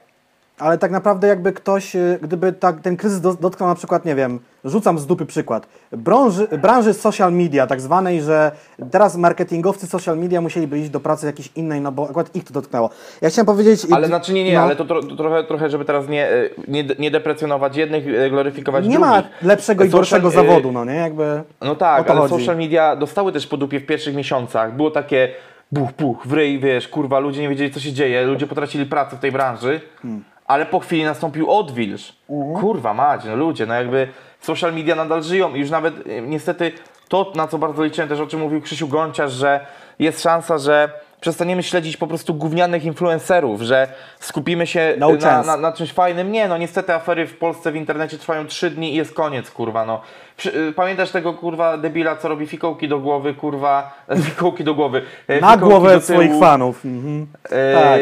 Ale 0.59 0.79
tak 0.79 0.91
naprawdę 0.91 1.29
jakby 1.29 1.53
ktoś, 1.53 1.97
y, 1.97 2.19
gdyby 2.23 2.53
tak, 2.53 2.81
ten 2.81 2.97
kryzys 2.97 3.21
do- 3.21 3.35
dotknął 3.35 3.69
na 3.69 3.75
przykład, 3.75 4.05
nie 4.05 4.15
wiem, 4.15 4.41
rzucam 4.65 4.99
z 4.99 5.07
dupy 5.07 5.27
przykład, 5.27 5.67
branży, 5.93 6.49
branży 6.63 6.95
social 6.95 7.33
media 7.33 7.67
tak 7.67 7.81
zwanej, 7.81 8.23
że 8.23 8.53
teraz 8.91 9.17
marketingowcy 9.17 9.87
social 9.87 10.19
media 10.19 10.41
musieliby 10.41 10.79
iść 10.79 10.91
do 10.91 11.01
pracy 11.01 11.27
jakiejś 11.27 11.51
innej, 11.57 11.81
no 11.81 11.93
bo 11.93 12.09
akurat 12.11 12.37
ich 12.37 12.45
to 12.45 12.53
dotknęło. 12.55 12.91
Ja 13.23 13.29
chciałem 13.31 13.47
powiedzieć... 13.47 13.87
Ale 13.93 14.07
znaczy 14.07 14.33
nie, 14.33 14.45
nie, 14.45 14.55
no, 14.55 14.61
ale 14.61 14.77
to, 14.77 14.85
tro, 14.85 15.03
to 15.03 15.17
trochę, 15.17 15.45
trochę, 15.45 15.71
żeby 15.71 15.85
teraz 15.85 16.09
nie, 16.09 16.27
e, 16.29 16.49
nie, 16.69 16.85
nie 16.99 17.11
deprecjonować 17.11 17.77
jednych, 17.77 18.05
e, 18.09 18.31
gloryfikować 18.31 18.85
Nie 18.85 18.91
drugich. 18.99 19.11
ma 19.11 19.23
lepszego 19.43 19.85
i 19.85 19.87
Social- 19.87 19.93
gorszego 19.93 20.31
zawodu, 20.31 20.73
no 20.73 20.85
nie? 20.85 20.95
Jakby... 20.95 21.43
No 21.61 21.75
tak, 21.77 22.11
ale 22.11 22.21
chodzi. 22.21 22.35
social 22.35 22.57
media 22.57 22.97
dostały 22.97 23.33
też 23.33 23.47
po 23.47 23.57
dupie 23.57 23.81
w 23.81 23.87
pierwszych 23.87 24.15
miesiącach. 24.15 24.77
Było 24.77 24.91
takie 24.91 25.29
buch, 25.73 25.91
buch, 25.99 26.27
w 26.27 26.33
ryj, 26.33 26.59
wiesz, 26.59 26.89
kurwa, 26.89 27.19
ludzie 27.19 27.41
nie 27.43 27.49
wiedzieli 27.49 27.71
co 27.71 27.81
się 27.81 27.93
dzieje, 27.93 28.27
ludzie 28.27 28.47
potracili 28.47 28.87
pracę 28.87 29.17
w 29.17 29.19
tej 29.21 29.33
branży, 29.33 29.81
Hmm. 30.03 30.25
Ale 30.49 30.67
po 30.67 30.81
chwili 30.81 31.05
nastąpił 31.05 31.51
odwilż. 31.51 32.13
Mhm. 32.31 32.61
Kurwa 32.61 32.95
mać, 32.95 33.25
no 33.25 33.37
ludzie, 33.37 33.67
no 33.67 33.75
jakby 33.75 34.09
social 34.41 34.75
media 34.75 34.95
nadal 34.95 35.23
żyją 35.23 35.55
i 35.55 35.61
już 35.61 35.71
nawet 35.71 35.95
e, 36.07 36.23
niestety 36.23 36.73
to, 37.09 37.33
na 37.35 37.49
co 37.49 37.59
bardzo 37.59 37.85
liczyłem 37.85 38.09
też, 38.09 38.21
o 38.21 38.27
czym 38.27 38.41
mówił 38.41 38.61
Krzysiu 38.61 38.89
Gonciarz, 38.89 39.33
że 39.33 39.67
jest 39.99 40.23
szansa, 40.23 40.59
że 40.59 40.91
przestaniemy 41.21 41.63
śledzić 41.63 41.97
po 41.97 42.07
prostu 42.07 42.35
gównianych 42.35 42.85
influencerów, 42.85 43.63
że 43.63 43.89
skupimy 44.21 44.67
się 44.67 44.95
No 44.99 45.13
na, 45.13 45.43
na, 45.43 45.57
na 45.57 45.73
czymś 45.73 45.93
fajnym. 45.93 46.33
Nie, 46.33 46.49
no 46.49 46.59
niestety 46.59 46.95
afery 46.95 47.27
w 47.27 47.39
Polsce 47.39 47.73
w 47.73 47.77
internecie 47.77 48.19
trwają 48.19 48.47
trzy 48.47 48.71
dni 48.71 48.93
i 48.93 48.97
jest 48.97 49.15
koniec, 49.15 49.51
kurwa, 49.51 49.87
no. 49.87 50.01
Y, 50.47 50.73
pamiętasz 50.73 51.11
tego, 51.11 51.33
kurwa, 51.33 51.77
debila, 51.79 52.17
co 52.17 52.29
robi 52.29 52.47
fikołki 52.47 52.89
do 52.89 52.99
głowy, 52.99 53.35
kurwa, 53.35 53.95
fikołki 54.31 54.65
do 54.65 54.75
głowy. 54.75 55.03
e, 55.29 55.41
Na 55.41 55.57
głowę 55.57 56.01
swoich 56.01 56.33
fanów. 56.41 56.85
Mhm. 56.85 57.27
E, 57.51 57.75
Tak. 57.75 58.01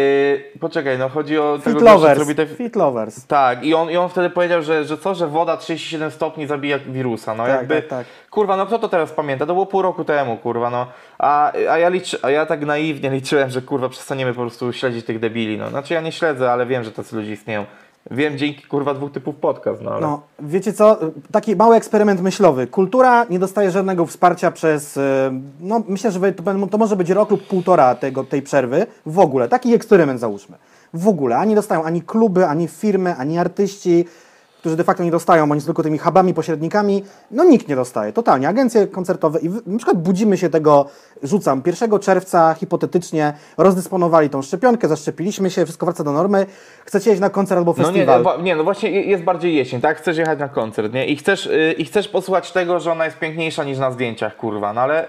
Poczekaj, 0.61 0.99
no 0.99 1.09
chodzi 1.09 1.38
o 1.38 1.59
tego 1.64 1.79
Fit 1.79 1.88
co 1.88 1.94
lovers, 1.94 2.20
robi 2.20 2.35
te... 2.35 2.46
fit 2.46 2.77
lovers. 2.77 3.27
Tak, 3.27 3.64
i 3.64 3.75
on, 3.75 3.90
i 3.90 3.96
on 3.96 4.09
wtedy 4.09 4.31
powiedział, 4.31 4.62
że, 4.62 4.85
że 4.85 4.99
co, 4.99 5.14
że 5.14 5.27
woda 5.27 5.57
37 5.57 6.11
stopni 6.11 6.46
zabija 6.46 6.79
wirusa, 6.79 7.35
no 7.35 7.44
Tak, 7.46 7.53
jakby, 7.53 7.75
tak, 7.75 7.87
tak. 7.88 8.07
kurwa, 8.31 8.57
no 8.57 8.66
kto 8.66 8.79
to 8.79 8.88
teraz 8.88 9.12
pamięta, 9.12 9.46
to 9.46 9.53
było 9.53 9.66
pół 9.66 9.83
roku 9.83 10.05
temu, 10.05 10.37
kurwa, 10.37 10.70
no, 10.70 10.87
a, 11.18 11.53
a, 11.70 11.79
ja 11.79 11.88
liczy, 11.88 12.18
a 12.22 12.31
ja 12.31 12.46
tak 12.46 12.61
naiwnie 12.66 13.11
liczyłem, 13.11 13.51
że 13.51 13.62
kurwa 13.62 13.88
przestaniemy 13.88 14.35
po 14.35 14.40
prostu 14.40 14.72
śledzić 14.72 15.07
tych 15.07 15.18
debili, 15.18 15.59
no, 15.59 15.70
znaczy 15.70 15.94
ja 15.94 16.01
nie 16.01 16.12
śledzę, 16.12 16.53
ale 16.53 16.66
wiem, 16.66 16.85
że 16.85 16.92
tacy 16.92 17.16
ludzie 17.16 17.33
istnieją, 17.33 17.64
wiem 18.11 18.38
dzięki 18.38 18.62
kurwa 18.62 18.95
dwóch 18.95 19.12
typów 19.12 19.37
podcast, 19.37 19.83
no, 19.83 19.90
ale... 19.90 20.01
No, 20.01 20.21
wiecie 20.40 20.73
co? 20.73 20.99
Taki 21.33 21.57
mały 21.57 21.77
eksperyment 21.77 22.21
myślowy. 22.23 22.66
Kultura 22.66 23.27
nie 23.31 23.38
dostaje 23.38 23.71
żadnego 23.71 24.07
wsparcia 24.07 24.51
przez. 24.51 24.97
e, 24.97 25.40
No, 25.61 25.83
myślę, 25.88 26.11
że 26.11 26.33
to 26.71 26.79
może 26.79 26.97
być 26.97 27.11
rok 27.11 27.31
lub 27.31 27.47
półtora 27.47 27.95
tego, 27.95 28.25
tej 28.25 28.42
przerwy. 28.42 28.87
W 29.07 29.19
ogóle. 29.19 29.49
Taki 29.49 29.75
eksperyment 29.75 30.21
załóżmy. 30.21 30.57
W 30.95 31.09
ogóle. 31.09 31.37
Ani 31.37 31.55
dostają 31.55 31.85
ani 31.85 32.03
kluby, 32.03 32.47
ani 32.47 32.69
firmy, 32.69 33.16
ani 33.16 33.38
artyści, 33.38 34.05
którzy 34.66 34.76
de 34.76 34.85
facto 34.85 35.02
nie 35.05 35.11
dostają, 35.11 35.50
oni 35.52 35.61
są 35.61 35.64
tylko 35.64 35.83
tymi 35.83 35.98
hubami, 35.98 36.35
pośrednikami. 36.35 37.05
No, 37.31 37.44
nikt 37.44 37.68
nie 37.68 37.76
dostaje. 37.76 38.12
Totalnie. 38.12 38.48
Agencje 38.48 38.87
koncertowe. 38.87 39.38
I 39.40 39.48
na 39.66 39.76
przykład 39.79 40.02
budzimy 40.02 40.37
się 40.38 40.48
tego, 40.50 40.87
rzucam, 41.22 41.62
1 41.66 41.98
czerwca 41.98 42.55
hipotetycznie 42.55 43.33
rozdysponowali 43.59 44.31
tą 44.31 44.42
szczepionkę, 44.42 44.88
zaszczepiliśmy 44.88 45.50
się, 45.50 45.64
wszystko 45.64 45.87
wraca 45.87 46.05
do 46.05 46.12
normy. 46.12 46.46
Chcecie 46.85 47.11
iść 47.12 47.20
na 47.20 47.31
koncert 47.31 47.59
albo 47.59 47.74
No 47.79 47.90
nie, 47.90 48.07
festiwal. 48.07 48.42
nie, 48.42 48.57
no 48.57 48.64
właśnie 48.64 48.90
je- 48.90 49.02
jest 49.02 49.22
bardziej 49.24 49.55
jesień, 49.55 49.81
tak? 49.81 49.98
Chcesz 49.98 50.16
jechać 50.16 50.38
na 50.38 50.48
koncert, 50.48 50.92
nie? 50.92 51.07
I 51.07 51.16
chcesz, 51.16 51.46
y, 51.46 51.74
i 51.79 51.85
chcesz 51.85 52.09
posłuchać 52.09 52.52
tego, 52.52 52.81
że 52.81 52.92
ona 52.92 53.05
jest 53.05 53.18
piękniejsza 53.18 53.64
niż 53.64 53.79
na 53.79 53.90
zdjęciach, 53.90 54.37
kurwa, 54.37 54.72
no 54.72 54.81
ale... 54.81 55.07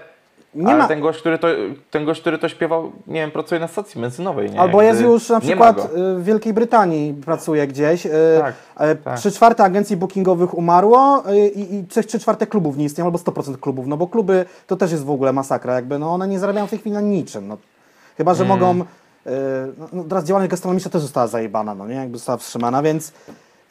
Nie 0.54 0.66
ale 0.68 0.78
ma- 0.78 0.88
ten, 0.88 1.00
gość, 1.00 1.20
który 1.20 1.38
to, 1.38 1.48
ten 1.90 2.04
gość, 2.04 2.20
który 2.20 2.38
to 2.38 2.48
śpiewał, 2.48 2.92
nie 3.06 3.20
wiem, 3.20 3.30
pracuje 3.30 3.60
na 3.60 3.68
stacji 3.68 4.00
benzynowej, 4.00 4.50
nie? 4.50 4.60
Albo 4.60 4.82
jest 4.82 5.00
już 5.00 5.28
na 5.28 5.40
przykład 5.40 5.78
y, 5.78 6.14
w 6.14 6.24
Wielkiej 6.24 6.52
Brytanii 6.52 7.14
pracuje 7.14 7.66
gdzieś. 7.66 8.06
y, 8.06 8.10
Tak, 8.40 8.54
e, 8.78 8.94
tak. 8.96 9.18
Trzy 9.18 9.30
czwarte 9.32 9.64
agencji 9.64 9.96
bookingowych 9.96 10.54
umarło 10.58 11.22
y, 11.30 11.48
i, 11.48 11.74
i 11.74 11.84
trzy, 11.86 12.04
czwarte 12.04 12.46
klubów 12.46 12.76
nie 12.76 12.84
istnieją, 12.84 13.06
albo 13.06 13.18
100% 13.18 13.58
klubów, 13.60 13.86
no 13.86 13.96
bo 13.96 14.06
kluby 14.06 14.44
to 14.66 14.76
też 14.76 14.90
jest 14.90 15.04
w 15.04 15.10
ogóle 15.10 15.32
masakra, 15.32 15.74
jakby 15.74 15.98
no 15.98 16.14
one 16.14 16.28
nie 16.28 16.38
zarabiają 16.38 16.66
w 16.66 16.70
tej 16.70 16.78
chwili 16.78 16.94
na 16.94 17.00
niczym. 17.00 17.48
No. 17.48 17.56
Chyba, 18.16 18.34
że 18.34 18.44
mogą... 18.44 18.80
y, 18.80 18.84
no, 19.78 19.88
no, 19.92 20.04
teraz 20.04 20.24
działalność 20.24 20.50
gastronomiczna 20.50 20.90
też 20.90 21.02
została 21.02 21.26
zajebana, 21.26 21.74
no 21.74 21.86
nie? 21.88 21.94
Jakby 21.94 22.18
została 22.18 22.38
wstrzymana, 22.38 22.82
więc 22.82 23.12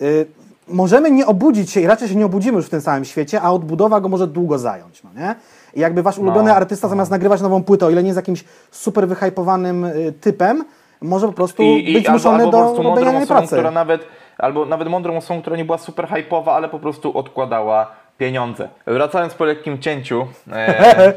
y, 0.01 0.25
możemy 0.69 1.11
nie 1.11 1.25
obudzić 1.25 1.71
się 1.71 1.81
i 1.81 1.87
raczej 1.87 2.07
się 2.07 2.15
nie 2.15 2.25
obudzimy 2.25 2.57
już 2.57 2.65
w 2.65 2.69
tym 2.69 2.81
samym 2.81 3.05
świecie, 3.05 3.41
a 3.41 3.51
odbudowa 3.51 4.01
go 4.01 4.09
może 4.09 4.27
długo 4.27 4.57
zająć, 4.59 5.03
no 5.03 5.09
nie? 5.21 5.35
I 5.73 5.79
jakby 5.79 6.03
wasz 6.03 6.17
ulubiony 6.17 6.49
No, 6.49 6.55
artysta 6.55 6.87
zamiast 6.87 7.11
nagrywać 7.11 7.41
nową 7.41 7.63
płytę, 7.63 7.85
o 7.85 7.89
ile 7.89 8.03
nie 8.03 8.07
jest 8.07 8.17
jakimś 8.17 8.43
super 8.71 9.07
wyhypowanym 9.07 9.85
y, 9.85 10.13
typem, 10.21 10.63
może 11.01 11.27
po 11.27 11.33
prostu 11.33 11.63
I, 11.63 11.91
i 11.91 11.93
być 11.93 12.05
albo, 12.07 12.19
zmuszony 12.19 12.43
albo 12.43 12.51
po 12.51 12.57
do 12.57 12.71
osobą, 12.71 13.25
pracy. 13.27 13.55
która 13.55 13.71
nawet, 13.71 14.07
albo 14.37 14.65
nawet 14.65 14.87
mądrą 14.89 15.17
osobą, 15.17 15.41
która 15.41 15.57
nie 15.57 15.65
była 15.65 15.77
super 15.77 16.05
hype'owa, 16.07 16.49
ale 16.49 16.69
po 16.69 16.79
prostu 16.79 17.17
odkładała 17.17 17.91
pieniądze. 18.17 18.69
Wracając 18.87 19.33
po 19.33 19.45
lekkim 19.45 19.79
cięciu, 19.79 20.27
e, 20.51 21.13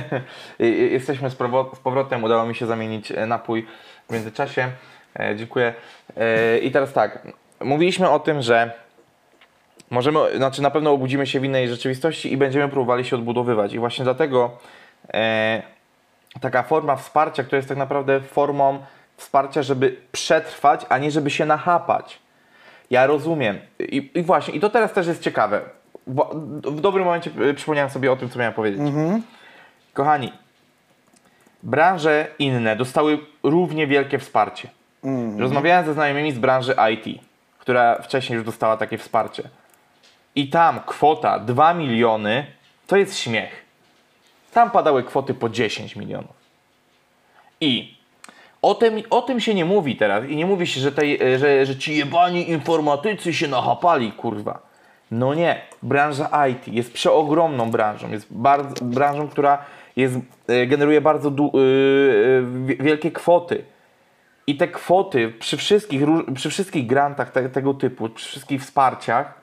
i- 0.60 0.64
i- 0.64 0.92
jesteśmy 0.92 1.30
z, 1.30 1.32
z 1.74 1.78
powrotem, 1.84 2.24
udało 2.24 2.46
mi 2.46 2.54
się 2.54 2.66
zamienić 2.66 3.12
e, 3.12 3.26
napój 3.26 3.66
w 4.08 4.12
międzyczasie. 4.12 4.68
E, 5.20 5.36
dziękuję. 5.36 5.74
E, 6.16 6.58
I 6.58 6.70
teraz 6.70 6.92
tak, 6.92 7.28
mówiliśmy 7.64 8.10
o 8.10 8.18
tym, 8.18 8.42
że 8.42 8.72
możemy, 9.90 10.36
znaczy 10.36 10.62
na 10.62 10.70
pewno 10.70 10.92
obudzimy 10.92 11.26
się 11.26 11.40
w 11.40 11.44
innej 11.44 11.68
rzeczywistości 11.68 12.32
i 12.32 12.36
będziemy 12.36 12.68
próbowali 12.68 13.04
się 13.04 13.16
odbudowywać. 13.16 13.72
I 13.72 13.78
właśnie 13.78 14.04
dlatego 14.04 14.50
e, 15.14 15.62
taka 16.40 16.62
forma 16.62 16.96
wsparcia, 16.96 17.44
która 17.44 17.56
jest 17.56 17.68
tak 17.68 17.78
naprawdę 17.78 18.20
formą 18.20 18.78
wsparcia, 19.16 19.62
żeby 19.62 19.96
przetrwać, 20.12 20.86
a 20.88 20.98
nie 20.98 21.10
żeby 21.10 21.30
się 21.30 21.46
nachapać. 21.46 22.18
Ja 22.90 23.06
rozumiem. 23.06 23.58
I, 23.78 24.10
i 24.14 24.22
właśnie, 24.22 24.54
i 24.54 24.60
to 24.60 24.70
teraz 24.70 24.92
też 24.92 25.06
jest 25.06 25.22
ciekawe. 25.22 25.60
W 26.62 26.80
dobrym 26.80 27.04
momencie 27.04 27.30
y, 27.50 27.54
przypomniałem 27.54 27.90
sobie 27.90 28.12
o 28.12 28.16
tym, 28.16 28.28
co 28.28 28.38
miałem 28.38 28.54
powiedzieć. 28.54 28.80
Kochani, 29.92 30.32
branże 31.62 32.26
inne 32.38 32.76
dostały 32.76 33.18
równie 33.42 33.86
wielkie 33.86 34.18
wsparcie. 34.18 34.68
Rozmawiałem 35.38 35.86
ze 35.86 35.94
znajomymi 35.94 36.32
z 36.32 36.38
branży 36.38 36.74
IT, 36.92 37.22
która 37.58 38.02
wcześniej 38.02 38.36
już 38.36 38.46
dostała 38.46 38.76
takie 38.76 38.98
wsparcie. 38.98 39.42
I 40.38 40.48
tam 40.48 40.80
kwota 40.86 41.38
2 41.38 41.74
miliony 41.74 42.46
to 42.86 42.96
jest 42.96 43.18
śmiech. 43.18 43.64
Tam 44.52 44.70
padały 44.70 45.02
kwoty 45.02 45.34
po 45.34 45.48
10 45.48 45.96
milionów. 45.96 46.36
I 47.60 47.96
o 48.62 48.74
tym, 48.74 49.02
o 49.10 49.22
tym 49.22 49.40
się 49.40 49.54
nie 49.54 49.64
mówi 49.64 49.96
teraz 49.96 50.24
i 50.28 50.36
nie 50.36 50.46
mówi 50.46 50.66
się, 50.66 50.80
że, 50.80 50.92
tej, 50.92 51.22
e, 51.22 51.38
że, 51.38 51.66
że 51.66 51.76
ci 51.76 51.96
jebani 51.96 52.50
informatycy 52.50 53.34
się 53.34 53.48
nachapali, 53.48 54.12
kurwa. 54.12 54.58
No 55.10 55.34
nie, 55.34 55.60
branża 55.82 56.46
IT 56.48 56.68
jest 56.68 56.92
przeogromną 56.92 57.70
branżą, 57.70 58.10
jest 58.10 58.26
bardzo, 58.30 58.84
branżą, 58.84 59.28
która 59.28 59.58
jest, 59.96 60.16
e, 60.48 60.66
generuje 60.66 61.00
bardzo 61.00 61.30
du, 61.30 61.52
wi- 62.66 62.76
wielkie 62.76 63.10
kwoty. 63.10 63.64
I 64.46 64.56
te 64.56 64.68
kwoty 64.68 65.32
przy 65.38 65.56
wszystkich, 65.56 66.02
przy 66.34 66.50
wszystkich 66.50 66.86
grantach 66.86 67.30
te, 67.30 67.48
tego 67.48 67.74
typu, 67.74 68.08
przy 68.08 68.28
wszystkich 68.28 68.62
wsparciach 68.62 69.37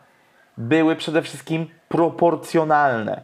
były 0.57 0.95
przede 0.95 1.21
wszystkim 1.21 1.67
proporcjonalne. 1.89 3.21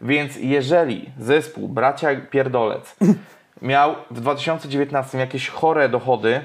Więc 0.00 0.36
jeżeli 0.36 1.10
zespół 1.18 1.68
Bracia 1.68 2.08
Pierdolec 2.30 2.96
miał 3.62 3.94
w 4.10 4.20
2019 4.20 5.18
jakieś 5.18 5.48
chore 5.48 5.88
dochody, 5.88 6.44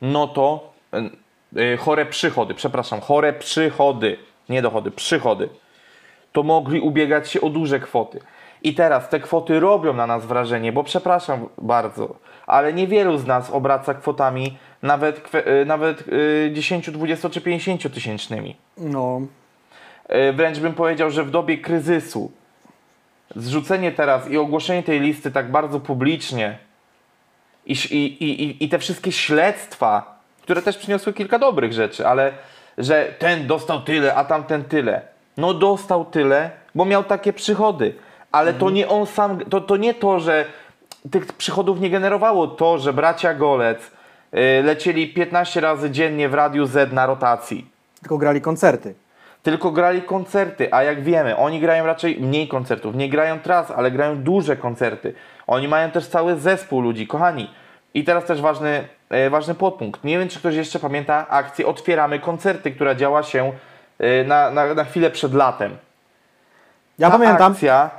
no 0.00 0.28
to 0.28 0.72
y, 1.54 1.60
y, 1.60 1.76
chore 1.76 2.06
przychody, 2.06 2.54
przepraszam, 2.54 3.00
chore 3.00 3.32
przychody, 3.32 4.18
nie 4.48 4.62
dochody, 4.62 4.90
przychody, 4.90 5.48
to 6.32 6.42
mogli 6.42 6.80
ubiegać 6.80 7.30
się 7.30 7.40
o 7.40 7.50
duże 7.50 7.80
kwoty. 7.80 8.20
I 8.62 8.74
teraz 8.74 9.08
te 9.08 9.20
kwoty 9.20 9.60
robią 9.60 9.92
na 9.94 10.06
nas 10.06 10.26
wrażenie, 10.26 10.72
bo 10.72 10.84
przepraszam 10.84 11.48
bardzo, 11.58 12.16
ale 12.46 12.72
niewielu 12.72 13.18
z 13.18 13.26
nas 13.26 13.50
obraca 13.50 13.94
kwotami 13.94 14.58
nawet, 14.82 15.34
y, 15.62 15.64
nawet 15.66 16.08
y, 16.08 16.50
10, 16.52 16.90
20 16.90 17.30
czy 17.30 17.40
50 17.40 17.90
tysięcznymi. 17.94 18.56
No, 18.78 19.20
E, 20.08 20.32
Wręcz 20.32 20.58
bym 20.58 20.74
powiedział, 20.74 21.10
że 21.10 21.24
w 21.24 21.30
dobie 21.30 21.58
kryzysu 21.58 22.32
zrzucenie 23.36 23.92
teraz 23.92 24.30
i 24.30 24.38
ogłoszenie 24.38 24.82
tej 24.82 25.00
listy 25.00 25.30
tak 25.30 25.50
bardzo 25.50 25.80
publicznie 25.80 26.58
i, 27.66 27.72
i, 27.72 28.22
i- 28.42 28.64
i 28.64 28.68
te 28.68 28.78
wszystkie 28.78 29.12
śledztwa, 29.12 30.18
które 30.42 30.62
też 30.62 30.76
przyniosły 30.78 31.12
kilka 31.12 31.38
dobrych 31.38 31.72
rzeczy, 31.72 32.06
ale 32.06 32.32
że 32.78 33.04
ten 33.18 33.46
dostał 33.46 33.80
tyle, 33.80 34.14
a 34.14 34.24
tamten 34.24 34.64
tyle. 34.64 35.00
No 35.36 35.54
dostał 35.54 36.04
tyle, 36.04 36.50
bo 36.74 36.84
miał 36.84 37.04
takie 37.04 37.32
przychody, 37.32 37.94
ale 38.32 38.54
to 38.54 38.70
nie 38.70 38.88
on 38.88 39.06
sam, 39.06 39.40
to, 39.50 39.60
to 39.60 39.76
nie 39.76 39.94
to, 39.94 40.20
że 40.20 40.44
tych 41.10 41.32
przychodów 41.32 41.80
nie 41.80 41.90
generowało 41.90 42.46
to, 42.46 42.78
że 42.78 42.92
bracia 42.92 43.34
Golec 43.34 43.78
y, 43.82 44.62
lecieli 44.62 45.08
15 45.08 45.60
razy 45.60 45.90
dziennie 45.90 46.28
w 46.28 46.34
Radiu 46.34 46.66
Z 46.66 46.92
na 46.92 47.06
rotacji 47.06 47.78
tylko 48.00 48.18
grali 48.18 48.40
koncerty. 48.40 48.94
tylko 49.42 49.70
grali 49.70 50.02
koncerty, 50.02 50.74
a 50.74 50.82
jak 50.82 51.02
wiemy, 51.02 51.36
oni 51.36 51.60
grają 51.60 51.86
raczej 51.86 52.20
mniej 52.20 52.48
koncertów, 52.48 52.94
nie 52.94 53.08
grają 53.08 53.40
tras, 53.40 53.70
ale 53.70 53.90
grają 53.90 54.16
duże 54.16 54.56
koncerty. 54.56 55.14
Oni 55.46 55.68
mają 55.68 55.90
też 55.90 56.06
cały 56.06 56.36
zespół 56.36 56.80
ludzi, 56.80 57.06
kochani. 57.06 57.50
I 57.94 58.04
teraz 58.04 58.24
też 58.24 58.40
ważny, 58.40 58.88
e, 59.10 59.30
ważny 59.30 59.54
podpunkt. 59.54 60.04
Nie 60.04 60.18
wiem, 60.18 60.28
czy 60.28 60.38
ktoś 60.38 60.54
jeszcze 60.54 60.78
pamięta 60.78 61.28
akcję 61.28 61.66
Otwieramy 61.66 62.18
koncerty, 62.18 62.70
która 62.70 62.94
działa 62.94 63.22
się 63.22 63.52
e, 63.98 64.24
na, 64.24 64.50
na, 64.50 64.74
na 64.74 64.84
chwilę 64.84 65.10
przed 65.10 65.34
latem. 65.34 65.76
Ja 66.98 67.10
ta 67.10 67.18
pamiętam. 67.18 67.52
Akcja, 67.52 67.90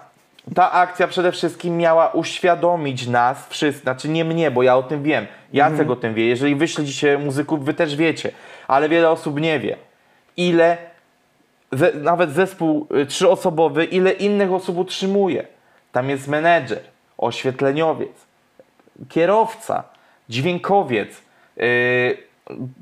ta 0.55 0.71
akcja 0.71 1.07
przede 1.07 1.31
wszystkim 1.31 1.77
miała 1.77 2.11
uświadomić 2.11 3.07
nas 3.07 3.47
wszystkich, 3.49 3.83
znaczy 3.83 4.09
nie 4.09 4.25
mnie, 4.25 4.51
bo 4.51 4.63
ja 4.63 4.77
o 4.77 4.83
tym 4.83 5.03
wiem. 5.03 5.27
Jacek 5.53 5.79
Mhm. 5.79 5.91
o 5.91 5.95
tym 5.95 6.13
wie. 6.13 6.25
Jeżeli 6.25 6.55
wy 6.55 6.67
śledzicie 6.67 7.17
muzyków, 7.17 7.65
wy 7.65 7.73
też 7.73 7.95
wiecie. 7.95 8.31
Ale 8.67 8.89
wiele 8.89 9.09
osób 9.09 9.41
nie 9.41 9.59
wie. 9.59 9.77
Ile 10.37 10.77
ze, 11.71 11.93
nawet 11.93 12.31
zespół 12.31 12.87
y, 13.01 13.05
trzyosobowy, 13.05 13.85
ile 13.85 14.11
innych 14.11 14.51
osób 14.53 14.77
utrzymuje. 14.77 15.45
Tam 15.91 16.09
jest 16.09 16.27
menedżer, 16.27 16.81
oświetleniowiec, 17.17 18.11
kierowca, 19.09 19.83
dźwiękowiec, 20.29 21.09
yy, 21.57 22.17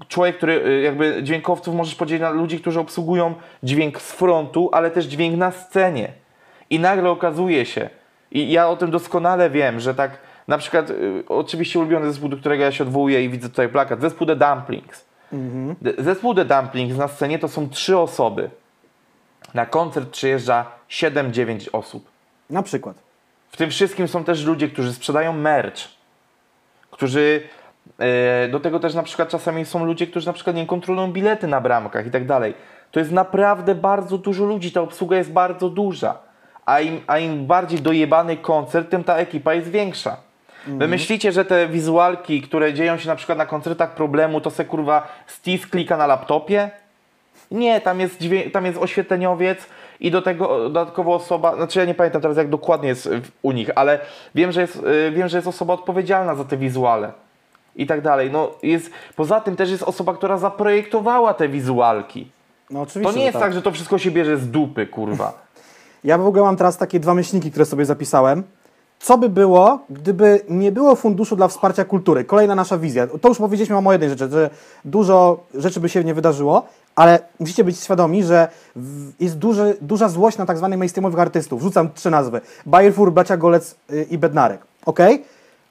człowiek, 0.07 0.37
który 0.37 0.53
yy, 0.53 0.81
jakby 0.81 1.23
dźwiękowców 1.23 1.75
możesz 1.75 1.95
podzielić 1.95 2.21
na 2.21 2.29
ludzi, 2.29 2.59
którzy 2.59 2.79
obsługują 2.79 3.35
dźwięk 3.63 4.01
z 4.01 4.11
frontu, 4.11 4.69
ale 4.73 4.91
też 4.91 5.05
dźwięk 5.05 5.37
na 5.37 5.51
scenie. 5.51 6.11
I 6.69 6.79
nagle 6.79 7.09
okazuje 7.09 7.65
się, 7.65 7.89
i 8.31 8.51
ja 8.51 8.69
o 8.69 8.75
tym 8.77 8.91
doskonale 8.91 9.49
wiem, 9.49 9.79
że 9.79 9.95
tak 9.95 10.11
na 10.47 10.57
przykład, 10.57 10.89
yy, 10.89 11.23
oczywiście 11.29 11.79
ulubiony 11.79 12.05
zespół, 12.11 12.29
do 12.29 12.37
którego 12.37 12.63
ja 12.63 12.71
się 12.71 12.83
odwołuję 12.83 13.23
i 13.23 13.29
widzę 13.29 13.49
tutaj 13.49 13.69
plakat, 13.69 14.01
zespół 14.01 14.27
The 14.27 14.35
Dumplings. 14.35 15.05
D- 15.81 15.93
Zespół 15.97 16.35
The 16.35 16.45
Dumplings 16.45 16.97
na 16.97 17.07
scenie 17.07 17.39
to 17.39 17.47
są 17.47 17.69
trzy 17.69 17.97
osoby. 17.97 18.49
Na 19.53 19.65
koncert 19.65 20.09
przyjeżdża 20.09 20.65
7-9 20.89 21.67
osób. 21.73 22.07
Na 22.49 22.63
przykład. 22.63 22.97
W 23.51 23.57
tym 23.57 23.69
wszystkim 23.69 24.07
są 24.07 24.23
też 24.23 24.45
ludzie, 24.45 24.69
którzy 24.69 24.93
sprzedają 24.93 25.33
merch, 25.33 25.81
którzy 26.91 27.41
e, 27.99 28.47
do 28.47 28.59
tego 28.59 28.79
też 28.79 28.93
na 28.93 29.03
przykład 29.03 29.29
czasami 29.29 29.65
są 29.65 29.85
ludzie, 29.85 30.07
którzy 30.07 30.27
na 30.27 30.33
przykład 30.33 30.55
nie 30.55 30.65
kontrolują 30.65 31.11
bilety 31.11 31.47
na 31.47 31.61
bramkach 31.61 32.07
i 32.07 32.11
tak 32.11 32.25
dalej. 32.25 32.53
To 32.91 32.99
jest 32.99 33.11
naprawdę 33.11 33.75
bardzo 33.75 34.17
dużo 34.17 34.45
ludzi, 34.45 34.71
ta 34.71 34.81
obsługa 34.81 35.17
jest 35.17 35.31
bardzo 35.31 35.69
duża. 35.69 36.17
A 36.67 36.79
im, 36.79 37.01
a 37.07 37.17
im 37.19 37.45
bardziej 37.45 37.79
dojebany 37.81 38.37
koncert, 38.37 38.89
tym 38.89 39.03
ta 39.03 39.15
ekipa 39.15 39.53
jest 39.53 39.69
większa. 39.71 40.17
Wy 40.67 40.87
myślicie, 40.87 41.31
że 41.31 41.45
te 41.45 41.67
wizualki, 41.67 42.41
które 42.41 42.73
dzieją 42.73 42.97
się 42.97 43.07
na 43.07 43.15
przykład 43.15 43.37
na 43.37 43.45
koncertach 43.45 43.95
problemu, 43.95 44.41
to 44.41 44.51
se 44.51 44.65
kurwa 44.65 45.07
Steve 45.27 45.57
klika 45.71 45.97
na 45.97 46.07
laptopie? 46.07 46.69
Nie, 47.51 47.81
tam 47.81 47.99
jest, 47.99 48.19
tam 48.53 48.65
jest 48.65 48.77
oświetleniowiec 48.77 49.65
i 49.99 50.11
do 50.11 50.21
tego 50.21 50.47
dodatkowo 50.69 51.15
osoba, 51.15 51.55
znaczy 51.55 51.79
ja 51.79 51.85
nie 51.85 51.93
pamiętam 51.93 52.21
teraz 52.21 52.37
jak 52.37 52.49
dokładnie 52.49 52.87
jest 52.89 53.09
w- 53.09 53.31
u 53.41 53.51
nich, 53.51 53.69
ale 53.75 53.99
wiem, 54.35 54.51
że 54.51 54.61
jest, 54.61 54.75
y, 54.75 55.11
wiem, 55.11 55.27
że 55.27 55.37
jest 55.37 55.47
osoba 55.47 55.73
odpowiedzialna 55.73 56.35
za 56.35 56.43
te 56.45 56.57
wizuale 56.57 57.11
i 57.75 57.85
tak 57.87 58.01
dalej. 58.01 58.31
No 58.31 58.51
jest, 58.63 58.91
poza 59.15 59.41
tym 59.41 59.55
też 59.55 59.69
jest 59.71 59.83
osoba, 59.83 60.13
która 60.13 60.37
zaprojektowała 60.37 61.33
te 61.33 61.47
wizualki. 61.49 62.27
No 62.69 62.81
oczywiście. 62.81 63.13
To 63.13 63.19
nie 63.19 63.25
jest 63.25 63.39
tak, 63.39 63.53
że 63.53 63.61
to 63.61 63.71
wszystko 63.71 63.97
się 63.97 64.11
bierze 64.11 64.37
z 64.37 64.51
dupy, 64.51 64.87
kurwa. 64.87 65.46
Ja 66.07 66.17
w 66.17 66.27
ogóle 66.27 66.43
mam 66.43 66.57
teraz 66.57 66.77
takie 66.77 66.99
dwa 66.99 67.13
myślniki, 67.13 67.51
które 67.51 67.65
sobie 67.65 67.85
zapisałem. 67.85 68.43
Co 68.99 69.17
by 69.17 69.29
było, 69.29 69.79
gdyby 69.89 70.41
nie 70.49 70.71
było 70.71 70.95
funduszu 70.95 71.35
dla 71.35 71.47
wsparcia 71.47 71.85
kultury? 71.85 72.23
Kolejna 72.23 72.55
nasza 72.55 72.77
wizja. 72.77 73.07
To 73.07 73.29
już 73.29 73.37
powiedzieliśmy 73.37 73.77
o 73.77 73.91
jednej 73.91 74.09
rzeczy, 74.09 74.29
że 74.29 74.49
dużo 74.85 75.43
rzeczy 75.53 75.79
by 75.79 75.89
się 75.89 76.03
nie 76.03 76.13
wydarzyło, 76.13 76.65
ale 76.95 77.19
musicie 77.39 77.63
być 77.63 77.79
świadomi, 77.79 78.23
że 78.23 78.47
jest 79.19 79.37
duży, 79.37 79.77
duża 79.81 80.09
złość 80.09 80.37
na 80.37 80.45
tak 80.45 80.57
zwanych 80.57 80.79
mainstreamowych 80.79 81.19
artystów. 81.19 81.61
Rzucam 81.61 81.93
trzy 81.93 82.11
nazwy. 82.11 82.41
Bajerfur, 82.65 83.11
Bracia 83.11 83.37
Golec 83.37 83.75
y, 83.91 84.07
i 84.09 84.17
Bednarek. 84.17 84.61
Ok? 84.85 84.99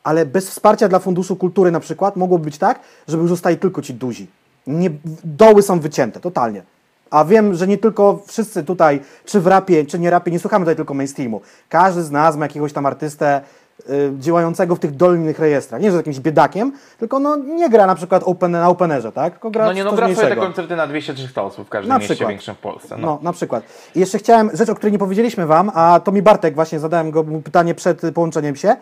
Ale 0.05 0.27
bez 0.27 0.51
wsparcia 0.51 0.89
dla 0.89 0.99
funduszu 0.99 1.37
kultury 1.37 1.71
na 1.71 1.81
przykład 1.81 2.17
mogłoby 2.17 2.45
być 2.45 2.59
tak, 2.59 2.81
żeby 3.09 3.23
już 3.23 3.31
zostali 3.31 3.57
tylko 3.57 3.83
ci 3.83 3.95
duzi. 3.95 4.27
Nie, 4.67 4.91
doły 5.25 5.63
są 5.63 5.81
wycięte, 5.81 6.21
totalnie. 6.21 6.63
A 7.11 7.25
wiem, 7.25 7.55
że 7.55 7.67
nie 7.67 7.79
tylko 7.79 8.23
wszyscy 8.27 8.65
tutaj, 8.65 9.01
czy 9.25 9.41
w 9.41 9.47
rapie, 9.47 9.87
czy 9.87 9.99
nie 9.99 10.11
rapie, 10.11 10.31
nie 10.31 10.39
słuchamy 10.39 10.65
tutaj 10.65 10.77
tylko 10.77 10.95
mainstreamu. 10.95 11.41
Każdy 11.69 12.03
z 12.03 12.11
nas 12.11 12.37
ma 12.37 12.45
jakiegoś 12.45 12.73
tam 12.73 12.87
artystę, 12.87 13.41
y, 13.91 14.13
działającego 14.19 14.77
w 14.77 14.79
tych 14.79 14.97
dolnych 14.97 15.39
rejestrach. 15.39 15.81
Nie, 15.83 15.91
że 15.91 15.97
jakimś 15.97 16.21
biedakiem, 16.21 16.73
tylko 16.99 17.19
no 17.19 17.37
nie 17.37 17.71
gra 17.71 17.87
na 17.87 17.95
przykład 17.95 18.23
open, 18.27 18.51
na 18.51 18.69
Openerze, 18.69 19.13
tak? 19.13 19.33
Tylko 19.33 19.51
gra 19.51 19.67
No 19.67 19.73
nie, 19.73 19.85
no 19.85 19.93
gra 19.93 20.15
sobie 20.15 20.29
te 20.29 20.37
koncerty 20.37 20.77
na 20.77 20.89
200-300 20.89 21.41
osób 21.41 21.67
w 21.67 21.71
każdym 21.71 21.89
Na 21.89 21.99
mieście 21.99 22.15
przykład. 22.15 22.31
większym 22.31 22.55
w 22.55 22.59
Polsce. 22.59 22.97
No. 22.99 23.07
No. 23.07 23.19
na 23.23 23.33
przykład. 23.33 23.65
I 23.95 24.01
jeszcze 24.01 24.19
chciałem, 24.19 24.51
rzecz, 24.55 24.69
o 24.69 24.75
której 24.75 24.93
nie 24.93 24.99
powiedzieliśmy 24.99 25.47
Wam, 25.47 25.71
a 25.75 26.01
to 26.05 26.13
mi 26.13 26.23
Bartek 26.23 26.55
właśnie, 26.55 26.79
zadałem 26.79 27.11
go 27.11 27.25
pytanie 27.45 27.75
przed 27.75 28.01
połączeniem 28.15 28.57
się. 28.57 28.77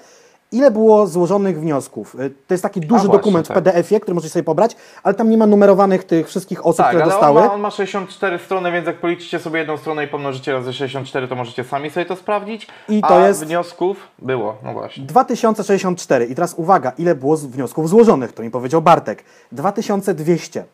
Ile 0.52 0.70
było 0.70 1.06
złożonych 1.06 1.60
wniosków? 1.60 2.14
Y, 2.14 2.30
To 2.46 2.54
jest 2.54 2.62
taki 2.62 2.80
duży 2.80 2.90
właśnie, 3.06 3.12
dokument 3.12 3.48
tak. 3.48 3.56
w 3.56 3.60
PDF-ie, 3.62 4.00
który 4.00 4.14
możecie 4.14 4.32
sobie 4.32 4.42
pobrać, 4.42 4.76
ale 5.02 5.14
tam 5.14 5.30
nie 5.30 5.38
ma 5.38 5.46
numerowanych 5.46 6.04
tych 6.04 6.28
wszystkich 6.28 6.66
osób, 6.66 6.76
Tak, 6.76 6.86
które 6.88 7.02
ale 7.04 7.12
dostały. 7.12 7.40
on 7.40 7.46
ma, 7.46 7.52
on 7.54 7.60
ma 7.60 7.70
64 7.70 8.38
strony, 8.38 8.72
więc 8.72 8.86
jak 8.86 8.96
policzycie 9.00 9.38
sobie 9.38 9.58
jedną 9.58 9.76
stronę 9.76 10.04
i 10.04 10.08
pomnożycie 10.08 10.52
razy 10.52 10.72
64, 10.72 11.28
to 11.28 11.34
możecie 11.34 11.64
sami 11.64 11.90
sobie 11.90 12.06
to 12.06 12.16
sprawdzić. 12.16 12.66
I 12.88 13.00
to 13.00 13.08
a 13.22 13.28
jest- 13.28 13.44
wniosków 13.44 13.96
było, 14.18 14.56
no 14.62 14.72
właśnie. 14.72 15.04
2064. 15.06 16.24
I 16.26 16.34
teraz 16.34 16.54
uwaga, 16.54 16.92
ile 16.98 17.14
było 17.14 17.36
wniosków 17.36 17.88
złożonych? 17.88 18.32
To 18.32 18.42
mi 18.42 18.50
powiedział 18.50 18.82
Bartek. 18.82 19.24
2200. 19.52 20.64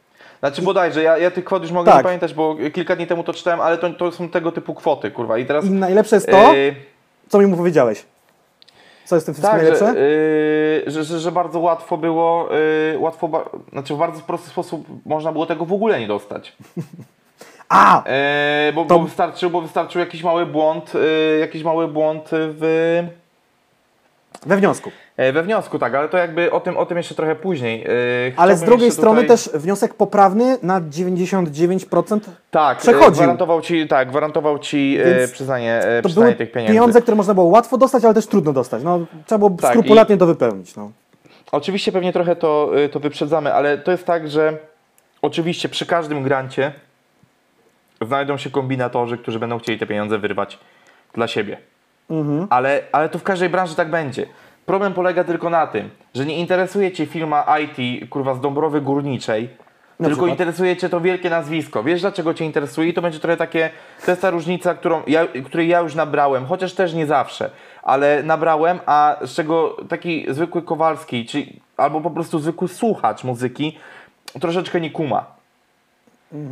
Znaczy 0.41 0.63
bodajże, 0.63 1.03
ja, 1.03 1.19
ja 1.19 1.31
tych 1.31 1.45
kwot 1.45 1.63
już 1.63 1.73
mogę 1.73 1.91
Tak. 1.91 1.99
nie 1.99 2.05
pamiętać, 2.05 2.35
bo 2.35 2.57
kilka 2.75 2.97
dni 2.97 3.07
temu 3.07 3.23
to 3.25 3.33
czytałem, 3.33 3.61
ale 3.61 3.79
to, 3.79 3.91
to 3.91 4.13
są 4.13 4.29
tego 4.29 4.53
typu 4.53 4.75
kwoty, 4.75 5.11
kurwa. 5.11 5.39
I 5.39 5.47
teraz... 5.47 5.65
I 5.65 5.71
najlepsze 5.71 6.17
jest 6.17 6.27
to, 6.31 6.53
yy, 6.55 6.75
co 7.29 7.39
mi 7.39 7.47
mu 7.47 7.57
powiedziałeś. 7.57 8.05
Co 9.11 9.17
jest 9.17 9.25
w 9.25 9.27
tym 9.27 9.35
wszystkim 9.35 9.53
tak, 9.53 9.63
najlepsze? 9.63 9.95
że, 9.95 10.01
yy, 10.01 10.91
że, 10.91 11.05
że, 11.05 11.19
że 11.21 11.33
bardzo 11.33 11.61
łatwo 11.61 11.97
było, 11.97 12.49
yy, 12.93 12.99
łatwo, 12.99 13.29
ba- 13.29 13.45
znaczy 13.73 13.95
w 13.95 13.99
bardzo 13.99 14.21
prosty 14.21 14.51
sposób 14.51 14.87
można 15.07 15.33
było 15.33 15.47
tego 15.47 15.65
w 15.65 15.73
ogóle 15.73 16.01
nie 16.01 16.07
dostać. 16.07 16.53
A! 17.69 18.03
Yy, 18.67 18.73
bo, 18.73 18.85
To- 18.85 18.99
bo, 18.99 19.05
wystarczył, 19.05 19.51
bo 19.51 19.61
wystarczył 19.61 20.01
jakiś 20.01 20.23
mały 20.23 20.47
błąd, 20.47 20.95
yy, 20.95 21.39
jakiś 21.39 21.63
mały 21.63 21.89
błąd 21.89 22.29
w... 22.33 23.03
We 24.47 24.57
wniosku. 24.57 24.91
E, 25.17 25.33
We 25.33 25.43
wniosku, 25.43 25.79
tak, 25.79 25.95
ale 25.95 26.09
to 26.09 26.19
jakby 26.19 26.51
o 26.53 26.61
tym, 26.61 26.77
o 26.77 26.87
tym 26.87 26.97
jeszcze 26.97 27.15
trochę 27.15 27.37
później. 27.37 27.85
E, 27.85 27.89
Ale 28.37 28.57
z 28.57 28.61
drugiej 28.63 28.91
strony 28.91 29.23
tutaj- 29.23 29.37
też 29.37 29.51
wniosek 29.55 29.95
poprawny 29.95 30.59
na 30.63 30.81
99%. 30.81 32.21
tak, 32.51 32.79
przechodził. 32.79 33.09
E, 33.09 33.13
gwarantował 33.13 33.61
ci, 33.61 33.89
tak, 33.89 34.09
gwarantował 34.09 34.59
ci 34.59 34.99
Więc 35.05 35.31
przyznanie, 35.33 35.81
To 36.03 36.09
przyznanie 36.09 36.27
były 36.27 36.37
tych 36.39 36.53
pieniędzy. 36.53 36.73
pieniądze, 36.75 37.03
które 37.03 37.17
można 37.17 37.35
było 37.35 37.47
łatwo 37.47 37.79
dostać, 37.79 38.05
ale 38.05 38.15
też 38.15 38.27
trudno 38.27 38.53
dostać. 38.53 38.83
No, 38.83 39.01
trzeba 39.27 39.39
było 39.39 39.51
Tak, 39.61 39.71
skrupulatnie 39.71 40.17
to 40.17 40.27
wypełnić. 40.27 40.77
No. 40.77 40.91
Oczywiście 41.53 41.93
pewnie 41.93 42.13
trochę 42.13 42.37
to, 42.37 42.71
to 42.93 43.01
wyprzedzamy, 43.01 43.55
ale 43.55 43.79
to 43.79 43.91
jest 43.91 44.07
tak, 44.07 44.29
że 44.31 44.59
oczywiście 45.23 45.69
przy 45.69 45.87
każdym 45.87 46.23
grancie 46.23 46.73
znajdą 48.07 48.37
się 48.37 48.51
kombinatorzy, 48.51 49.19
którzy 49.19 49.39
będą 49.39 49.59
chcieli 49.59 49.79
te 49.79 49.87
pieniądze 49.87 50.19
wyrwać 50.19 50.59
dla 51.15 51.27
siebie. 51.29 51.57
Mhm. 52.11 52.47
Ale, 52.51 52.83
ale 52.93 53.09
to 53.09 53.19
w 53.19 53.23
każdej 53.23 53.49
branży 53.49 53.75
tak 53.75 53.91
będzie. 53.91 54.27
Problem 54.67 54.93
polega 54.95 55.25
tylko 55.25 55.51
na 55.51 55.67
tym, 55.67 55.91
że 56.15 56.27
nie 56.27 56.37
interesuje 56.37 56.93
Cię 56.93 57.07
firma 57.07 57.47
IT, 57.59 58.09
kurwa, 58.11 58.35
z 58.35 58.41
Dąbrowy 58.41 58.81
Górniczej, 58.81 59.43
Na 59.43 60.07
tylko 60.07 60.09
przykład. 60.09 60.31
interesuje 60.31 60.77
Cię 60.77 60.89
to 60.89 61.01
wielkie 61.01 61.31
nazwisko. 61.31 61.83
Wiesz, 61.83 62.01
dlaczego 62.01 62.35
Cię 62.35 62.45
interesuje? 62.45 62.89
I 62.89 62.95
to 62.95 63.03
będzie 63.03 63.19
trochę 63.19 63.37
takie, 63.37 63.71
to 64.05 64.11
jest 64.11 64.23
ta 64.23 64.31
różnica, 64.31 64.75
którą 64.75 65.03
ja, 65.07 65.27
której 65.45 65.69
ja 65.69 65.81
już 65.81 65.95
nabrałem, 65.95 66.47
chociaż 66.47 66.73
też 66.73 66.95
nie 66.95 67.07
zawsze, 67.07 67.51
ale 67.83 68.23
nabrałem, 68.23 68.81
a 68.87 69.17
z 69.25 69.35
czego 69.35 69.77
taki 69.89 70.27
zwykły 70.29 70.63
Kowalski, 70.63 71.27
czyli 71.27 71.61
albo 71.77 72.01
po 72.01 72.11
prostu 72.11 72.39
zwykły 72.39 72.69
słuchacz 72.69 73.25
muzyki, 73.25 73.79
troszeczkę 74.41 74.81
nie 74.81 74.91
kuma. 74.91 75.25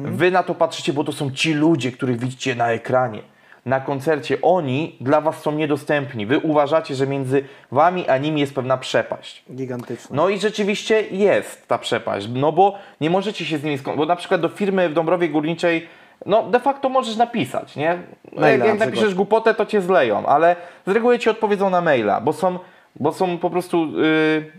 Wy 0.02 0.30
na 0.30 0.42
to 0.42 0.54
patrzycie, 0.54 0.92
bo 0.92 1.04
to 1.04 1.12
są 1.12 1.30
ci 1.30 1.54
ludzie, 1.54 1.92
których 1.92 2.18
widzicie 2.18 2.54
na 2.54 2.70
ekranie. 2.70 3.22
Na 3.68 3.80
koncercie 3.80 4.38
oni 4.42 4.96
dla 5.00 5.20
was 5.20 5.42
są 5.42 5.52
niedostępni. 5.52 6.26
Wy 6.26 6.38
uważacie, 6.38 6.94
że 6.94 7.06
między 7.06 7.44
wami 7.72 8.08
a 8.08 8.18
nimi 8.18 8.40
jest 8.40 8.54
pewna 8.54 8.76
przepaść. 8.76 9.44
Gigantyczne. 9.54 10.16
No 10.16 10.28
i 10.28 10.40
rzeczywiście 10.40 11.02
jest 11.02 11.68
ta 11.68 11.78
przepaść, 11.78 12.28
no 12.34 12.52
bo 12.52 12.78
nie 13.00 13.10
możecie 13.10 13.44
się 13.44 13.58
z 13.58 13.64
nimi 13.64 13.78
skon... 13.78 13.96
bo 13.96 14.06
na 14.06 14.16
przykład 14.16 14.40
do 14.40 14.48
firmy 14.48 14.88
w 14.88 14.94
Dąbrowie 14.94 15.28
Górniczej 15.28 15.88
no 16.26 16.42
de 16.42 16.60
facto 16.60 16.88
możesz 16.88 17.16
napisać, 17.16 17.76
nie? 17.76 17.98
No, 18.32 18.48
jak, 18.48 18.64
jak 18.64 18.78
napiszesz 18.78 19.14
głupotę, 19.14 19.54
to 19.54 19.66
cię 19.66 19.80
zleją, 19.80 20.26
ale 20.26 20.56
z 20.86 20.90
reguły 20.90 21.18
ci 21.18 21.30
odpowiedzą 21.30 21.70
na 21.70 21.80
maila, 21.80 22.20
bo 22.20 22.32
są, 22.32 22.58
bo 22.96 23.12
są 23.12 23.38
po 23.38 23.50
prostu 23.50 23.86
yy... 23.86 24.52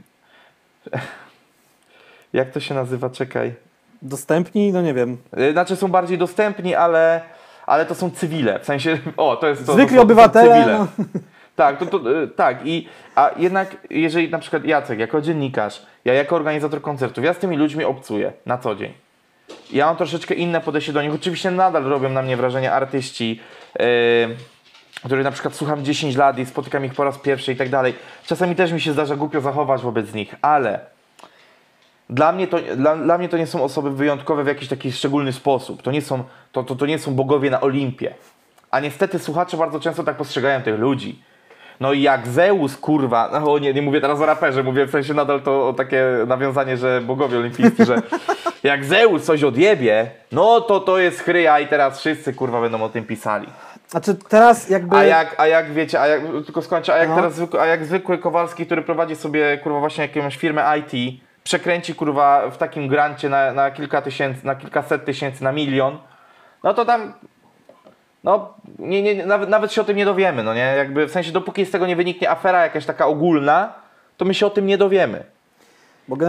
jak 2.33 2.51
to 2.51 2.59
się 2.59 2.75
nazywa, 2.75 3.09
czekaj. 3.09 3.53
Dostępni? 4.01 4.73
No 4.73 4.81
nie 4.81 4.93
wiem. 4.93 5.17
Y, 5.37 5.51
Znaczy 5.51 5.75
są 5.75 5.87
bardziej 5.87 6.17
dostępni, 6.17 6.75
ale, 6.75 7.21
ale 7.69 7.85
to 7.85 7.95
są 7.95 8.11
cywile. 8.11 8.59
W 8.59 8.65
sensie, 8.65 8.97
o, 9.17 9.35
to 9.35 9.47
jest 9.47 9.65
to. 9.65 9.73
Zwykli 9.73 9.95
to 9.95 10.01
obywatele, 10.01 10.55
To 10.55 10.61
cywile. 10.61 10.77
no. 10.77 11.05
Tak, 11.55 11.77
to, 11.77 11.85
to, 11.85 12.21
y, 12.23 12.27
tak. 12.27 12.57
I, 12.65 12.87
a 13.15 13.31
jednak, 13.37 13.77
jeżeli 13.89 14.29
na 14.29 14.39
przykład 14.39 14.65
Jacek, 14.65 14.99
jako 14.99 15.21
dziennikarz, 15.21 15.85
ja 16.05 16.13
jako 16.13 16.35
organizator 16.35 16.81
koncertów, 16.81 17.23
ja 17.23 17.33
z 17.33 17.37
tymi 17.37 17.57
ludźmi 17.57 17.83
obcuję 17.83 18.33
na 18.45 18.57
co 18.57 18.75
dzień. 18.75 18.93
Ja 19.71 19.85
mam 19.85 19.95
troszeczkę 19.95 20.33
inne 20.35 20.61
podejście 20.61 20.93
do 20.93 21.01
nich. 21.01 21.13
Oczywiście 21.13 21.51
nadal 21.51 21.83
robią 21.83 22.09
na 22.09 22.21
mnie 22.21 22.37
wrażenie 22.37 22.71
artyści, 22.71 23.39
yy, 23.79 23.85
których 25.05 25.23
na 25.23 25.31
przykład 25.31 25.55
słucham 25.55 25.85
10 25.85 26.15
lat 26.15 26.39
i 26.39 26.45
spotykam 26.45 26.85
ich 26.85 26.93
po 26.93 27.03
raz 27.03 27.17
pierwszy 27.17 27.53
i 27.53 27.55
tak 27.55 27.69
dalej. 27.69 27.93
Czasami 28.25 28.55
też 28.55 28.71
mi 28.71 28.81
się 28.81 28.93
zdarza 28.93 29.15
głupio 29.15 29.41
zachować 29.41 29.81
wobec 29.81 30.13
nich, 30.13 30.35
ale 30.41 30.79
dla 32.09 32.31
mnie, 32.31 32.47
to, 32.47 32.57
dla, 32.75 32.95
dla 32.95 33.17
mnie 33.17 33.29
to 33.29 33.37
nie 33.37 33.47
są 33.47 33.63
osoby 33.63 33.91
wyjątkowe 33.91 34.43
w 34.43 34.47
jakiś 34.47 34.67
taki 34.69 34.91
szczególny 34.91 35.33
sposób. 35.33 35.81
To 35.81 35.91
nie 35.91 36.01
są, 36.01 36.23
to, 36.51 36.63
to, 36.63 36.75
to 36.75 36.85
nie 36.85 36.99
są 36.99 37.13
bogowie 37.15 37.49
na 37.49 37.61
Olimpie. 37.61 38.13
A 38.71 38.79
niestety 38.79 39.19
słuchacze 39.19 39.57
bardzo 39.57 39.79
często 39.79 40.03
tak 40.03 40.15
postrzegają 40.15 40.61
tych 40.61 40.79
ludzi. 40.79 41.21
No 41.79 41.93
i 41.93 42.01
jak 42.01 42.27
Zeus, 42.27 42.77
kurwa, 42.77 43.29
no 43.45 43.59
nie, 43.59 43.73
nie 43.73 43.81
mówię 43.81 44.01
teraz 44.01 44.21
o 44.21 44.25
raperze, 44.25 44.63
mówię 44.63 44.85
w 44.85 44.91
sensie 44.91 45.13
nadal 45.13 45.41
to 45.41 45.67
o 45.67 45.73
takie 45.73 46.03
nawiązanie, 46.27 46.77
że 46.77 47.01
bogowie 47.01 47.37
olimpijscy, 47.37 47.85
że 47.85 48.01
jak 48.63 48.85
Zeus 48.85 49.23
coś 49.23 49.43
odjebie, 49.43 50.11
no 50.31 50.61
to 50.61 50.79
to 50.79 50.99
jest 50.99 51.19
chryja 51.19 51.59
i 51.59 51.67
teraz 51.67 51.99
wszyscy, 51.99 52.33
kurwa, 52.33 52.61
będą 52.61 52.83
o 52.83 52.89
tym 52.89 53.03
pisali. 53.05 53.47
Znaczy 53.87 54.15
teraz 54.29 54.69
jakby... 54.69 54.95
A 54.95 55.03
jak, 55.03 55.35
a 55.37 55.47
jak 55.47 55.73
wiecie, 55.73 56.01
a 56.01 56.07
jak, 56.07 56.21
tylko 56.45 56.61
skończę, 56.61 56.93
a 56.93 56.97
jak 56.97 57.09
No. 57.09 57.15
teraz 57.15 57.35
zwykły, 57.35 57.61
a 57.61 57.65
jak 57.65 57.85
zwykły 57.85 58.17
Kowalski, 58.17 58.65
który 58.65 58.81
prowadzi 58.81 59.15
sobie 59.15 59.57
kurwa 59.57 59.79
właśnie 59.79 60.09
jakąś 60.13 60.37
firmę 60.37 60.79
IT, 60.79 61.21
przekręci 61.49 61.95
kurwa 61.95 62.49
w 62.49 62.57
takim 62.57 62.87
grancie 62.87 63.29
na, 63.29 63.53
na 63.53 63.71
kilka 63.71 64.01
tysięcy, 64.01 64.45
na 64.45 64.55
kilkaset 64.55 65.05
tysięcy, 65.05 65.43
na 65.43 65.51
milion, 65.51 65.97
no 66.63 66.73
to 66.73 66.85
tam 66.85 67.13
no 68.23 68.53
nie, 68.79 69.01
nie, 69.03 69.25
nawet, 69.25 69.49
nawet 69.49 69.73
się 69.73 69.81
o 69.81 69.83
tym 69.83 69.97
nie 69.97 70.05
dowiemy, 70.05 70.43
no 70.43 70.53
nie? 70.53 70.73
Jakby 70.77 71.07
w 71.07 71.11
sensie 71.11 71.31
dopóki 71.31 71.65
z 71.65 71.71
tego 71.71 71.87
nie 71.87 71.95
wyniknie 71.95 72.31
afera 72.31 72.63
jakaś 72.63 72.85
taka 72.85 73.07
ogólna, 73.07 73.73
to 74.17 74.25
my 74.25 74.33
się 74.33 74.45
o 74.45 74.49
tym 74.49 74.65
nie 74.65 74.77
dowiemy. 74.77 75.23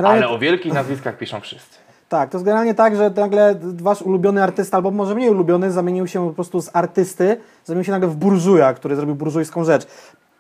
Ale 0.05 0.29
o 0.29 0.39
wielkich 0.39 0.73
nazwiskach 0.73 1.19
piszą 1.19 1.41
wszyscy. 1.41 1.79
Tak, 2.09 2.31
to 2.31 2.37
jest 2.37 2.45
generalnie 2.45 2.75
tak, 2.75 2.97
że 2.97 3.11
nagle 3.11 3.55
wasz 3.63 4.03
ulubiony 4.03 4.43
artysta, 4.43 4.77
albo 4.77 4.91
może 4.91 5.15
mniej 5.15 5.31
ulubiony, 5.31 5.73
zamienił 5.73 6.07
się 6.07 6.29
po 6.29 6.35
prostu 6.35 6.61
z 6.61 6.77
artysty, 6.77 7.37
zamienił 7.65 7.85
się 7.85 7.93
nagle 7.93 8.09
w 8.09 8.17
burżuja, 8.17 8.75
który 8.75 8.97
zrobił 8.97 9.15
burżujską 9.15 9.65
rzecz. 9.65 9.87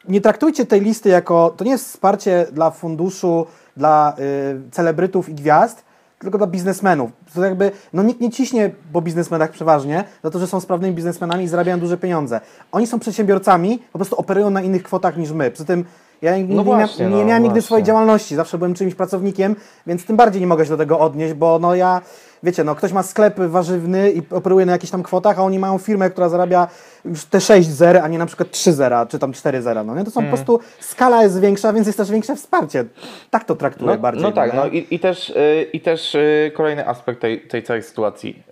Nie 0.08 0.20
traktujcie 0.20 0.66
tej 0.66 0.80
listy 0.80 1.08
jako, 1.08 1.54
to 1.56 1.64
nie 1.64 1.70
jest 1.70 1.84
wsparcie 1.84 2.46
dla 2.52 2.70
funduszu, 2.70 3.46
dla 3.80 4.14
y, 4.18 4.70
celebrytów 4.70 5.28
i 5.28 5.34
gwiazd, 5.34 5.84
tylko 6.18 6.38
dla 6.38 6.46
biznesmenów. 6.46 7.10
To 7.34 7.44
jakby, 7.44 7.70
no 7.92 8.02
nikt 8.02 8.20
nie 8.20 8.30
ciśnie 8.30 8.70
po 8.92 9.02
biznesmenach 9.02 9.50
przeważnie, 9.50 10.04
za 10.24 10.30
to, 10.30 10.38
że 10.38 10.46
są 10.46 10.60
sprawnymi 10.60 10.94
biznesmenami 10.94 11.44
i 11.44 11.48
zarabiają 11.48 11.80
duże 11.80 11.96
pieniądze. 11.96 12.40
Oni 12.72 12.86
są 12.86 12.98
przedsiębiorcami, 12.98 13.78
po 13.92 13.98
prostu 13.98 14.16
operują 14.16 14.50
na 14.50 14.62
innych 14.62 14.82
kwotach 14.82 15.16
niż 15.16 15.32
my. 15.32 15.50
Przy 15.50 15.64
tym 15.64 15.84
ja 16.22 16.36
nigdy, 16.36 16.54
No 16.54 16.62
nie, 16.62 16.70
mia- 16.70 16.74
właśnie, 16.76 17.04
nie 17.06 17.16
no 17.16 17.24
miałem 17.24 17.42
nigdy 17.42 17.62
swojej 17.62 17.84
działalności, 17.84 18.36
zawsze 18.36 18.58
byłem 18.58 18.74
czymś 18.74 18.94
pracownikiem, 18.94 19.56
więc 19.86 20.04
tym 20.04 20.16
bardziej 20.16 20.40
nie 20.40 20.46
mogę 20.46 20.64
się 20.64 20.70
do 20.70 20.76
tego 20.76 20.98
odnieść, 20.98 21.34
bo 21.34 21.58
no 21.58 21.74
ja, 21.74 22.00
wiecie, 22.42 22.64
no 22.64 22.74
ktoś 22.74 22.92
ma 22.92 23.02
sklep 23.02 23.40
warzywny 23.40 24.10
i 24.10 24.22
operuje 24.30 24.66
na 24.66 24.72
jakichś 24.72 24.90
tam 24.90 25.02
kwotach, 25.02 25.38
a 25.38 25.42
oni 25.42 25.58
mają 25.58 25.78
firmę, 25.78 26.10
która 26.10 26.28
zarabia 26.28 26.68
już 27.04 27.24
te 27.24 27.40
6 27.40 27.68
zer, 27.68 27.96
a 27.98 28.08
nie 28.08 28.18
na 28.18 28.26
przykład 28.26 28.50
3 28.50 28.72
zera, 28.72 29.06
czy 29.06 29.18
tam 29.18 29.32
4 29.32 29.62
zera, 29.62 29.84
no 29.84 29.94
nie? 29.94 30.04
To 30.04 30.10
są 30.10 30.20
Mm. 30.20 30.30
po 30.30 30.36
prostu, 30.36 30.60
skala 30.80 31.22
jest 31.22 31.40
większa, 31.40 31.72
więc 31.72 31.86
jest 31.86 31.98
też 31.98 32.10
większe 32.10 32.36
wsparcie. 32.36 32.84
Tak 33.30 33.44
to 33.44 33.56
traktuję 33.56 33.90
No, 33.90 33.98
bardziej. 33.98 34.22
no 34.22 34.32
tak, 34.32 34.54
no 34.54 34.66
i, 34.66 34.86
i 34.90 34.98
też, 34.98 35.30
y, 35.30 35.66
i 35.72 35.80
też 35.80 36.14
y, 36.14 36.52
kolejny 36.54 36.88
aspekt 36.88 37.20
tej, 37.20 37.40
tej 37.40 37.62
całej 37.62 37.82
sytuacji. 37.82 38.42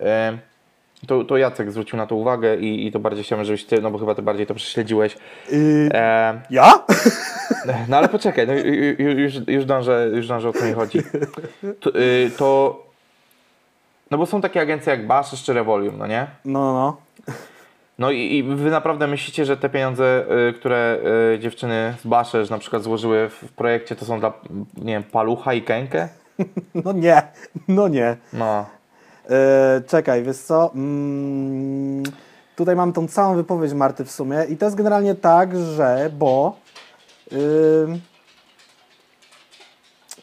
Y, 1.03 1.07
to, 1.07 1.23
to 1.23 1.37
Jacek 1.37 1.71
zwrócił 1.71 1.97
na 1.97 2.07
to 2.07 2.15
uwagę 2.15 2.55
i, 2.57 2.87
i 2.87 2.91
to 2.91 2.99
bardziej 2.99 3.23
chciałem, 3.23 3.45
żebyś 3.45 3.65
ty, 3.65 3.81
no 3.81 3.91
bo 3.91 3.97
chyba 3.99 4.15
ty 4.15 4.21
bardziej 4.21 4.47
to 4.47 4.53
prześledziłeś. 4.53 5.17
Yy, 5.51 5.89
E, 5.93 6.41
ja? 6.49 6.73
no 7.89 7.97
ale 7.97 8.09
poczekaj, 8.09 8.47
no, 8.47 8.53
ju- 8.53 8.95
ju- 8.99 9.17
już, 9.19 9.33
już, 9.47 9.65
dążę, 9.65 10.09
już 10.13 10.27
dążę 10.27 10.49
o 10.49 10.53
co 10.53 10.65
mi 10.65 10.73
chodzi. 10.73 10.99
To, 11.79 11.89
y, 11.99 12.31
to 12.37 12.88
no 14.11 14.17
bo 14.17 14.25
są 14.25 14.41
takie 14.41 14.61
agencje 14.61 14.91
jak 14.91 15.07
Bash 15.07 15.43
czy 15.43 15.53
Revolium, 15.53 15.97
no 15.97 16.07
nie? 16.07 16.27
No, 16.45 16.59
no, 16.59 16.73
no. 16.73 16.97
No 17.99 18.11
i, 18.11 18.37
i 18.37 18.43
wy 18.43 18.71
naprawdę 18.71 19.07
myślicie, 19.07 19.45
że 19.45 19.57
te 19.57 19.69
pieniądze, 19.69 20.25
y, 20.49 20.53
które 20.53 20.97
y, 21.35 21.39
dziewczyny 21.39 21.95
z 22.03 22.07
Baszerz 22.07 22.49
na 22.49 22.57
przykład 22.57 22.83
złożyły 22.83 23.29
w, 23.29 23.33
w 23.33 23.51
projekcie, 23.51 23.95
to 23.95 24.05
są 24.05 24.19
dla, 24.19 24.33
nie 24.77 24.93
wiem, 24.93 25.03
Palucha 25.03 25.53
i 25.53 25.61
Kenkę? 25.61 26.09
No 26.85 26.91
nie, 26.91 27.21
no 27.67 27.87
nie. 27.87 28.17
No. 28.33 28.65
E, 29.29 29.81
czekaj, 29.87 30.23
wiesz 30.23 30.37
co? 30.37 30.71
Mm, 30.75 32.03
tutaj 32.55 32.75
mam 32.75 32.93
tą 32.93 33.07
całą 33.07 33.35
wypowiedź 33.35 33.73
Marty 33.73 34.05
w 34.05 34.11
sumie 34.11 34.37
i 34.49 34.57
to 34.57 34.65
jest 34.65 34.77
generalnie 34.77 35.15
tak, 35.15 35.57
że, 35.57 36.09
bo 36.17 36.55
Ym... 37.33 38.01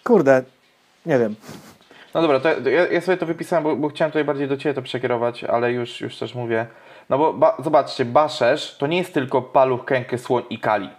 Kurde, 0.04 0.42
nie 1.06 1.18
wiem. 1.18 1.34
No 2.16 2.22
dobra, 2.22 2.40
to 2.40 2.70
ja, 2.70 2.86
ja 2.86 3.00
sobie 3.00 3.18
to 3.18 3.26
wypisałem, 3.26 3.64
bo, 3.64 3.76
bo 3.76 3.88
chciałem 3.88 4.10
tutaj 4.12 4.24
bardziej 4.24 4.48
do 4.48 4.56
Ciebie 4.56 4.74
to 4.74 4.82
przekierować, 4.82 5.44
ale 5.44 5.72
już, 5.72 6.00
już 6.00 6.16
też 6.16 6.34
mówię. 6.34 6.66
No 7.10 7.18
bo 7.18 7.32
ba, 7.32 7.56
zobaczcie, 7.64 8.04
Baszesz 8.04 8.76
to 8.78 8.86
nie 8.86 8.98
jest 8.98 9.14
tylko 9.14 9.42
Paluch, 9.42 9.84
Kękę, 9.84 10.18
Słoń 10.18 10.42
i 10.50 10.58
Kali. 10.58 10.90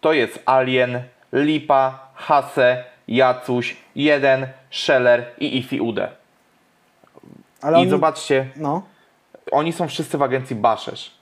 To 0.00 0.12
jest 0.12 0.42
Alien, 0.46 1.02
Lipa, 1.32 2.08
Hase, 2.14 2.84
Jacuś, 3.08 3.76
Jeden, 3.96 4.46
Scheller 4.70 5.24
i 5.38 5.58
Ifi 5.58 5.80
Ude. 5.80 6.08
Ale 7.62 7.78
I 7.78 7.80
oni... 7.80 7.90
zobaczcie, 7.90 8.46
No. 8.56 8.82
oni 9.52 9.72
są 9.72 9.88
wszyscy 9.88 10.18
w 10.18 10.22
agencji 10.22 10.56
Baszesz. 10.56 11.14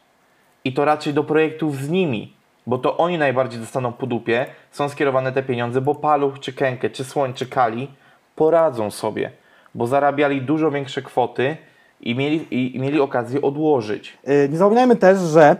I 0.65 0.73
to 0.73 0.85
raczej 0.85 1.15
do 1.15 1.25
projektów 1.25 1.77
z 1.77 1.89
nimi, 1.89 2.33
bo 2.67 2.79
to 2.79 2.97
oni 2.97 3.19
najbardziej 3.19 3.61
dostaną 3.61 3.93
po 3.93 4.07
dupie, 4.07 4.47
są 4.71 4.89
skierowane 4.89 5.33
te 5.33 5.43
pieniądze, 5.43 5.81
bo 5.81 5.95
Paluch, 5.95 6.41
czy 6.41 6.53
Kękę, 6.53 6.91
czy 6.91 7.05
Słoń, 7.05 7.35
czy 7.35 7.47
Kali 7.47 7.89
poradzą 8.37 8.91
sobie, 8.91 9.31
bo 9.75 9.87
zarabiali 9.87 10.43
dużo 10.43 10.71
większe 10.71 11.03
kwoty 11.03 11.57
i 12.01 12.15
mieli, 12.15 12.47
i, 12.51 12.77
i 12.77 12.81
mieli 12.81 13.01
okazję 13.01 13.43
odłożyć. 13.43 14.19
Yy, 14.27 14.49
nie 14.49 14.59
zapominajmy 14.59 14.97
też, 14.97 15.19
że, 15.19 15.57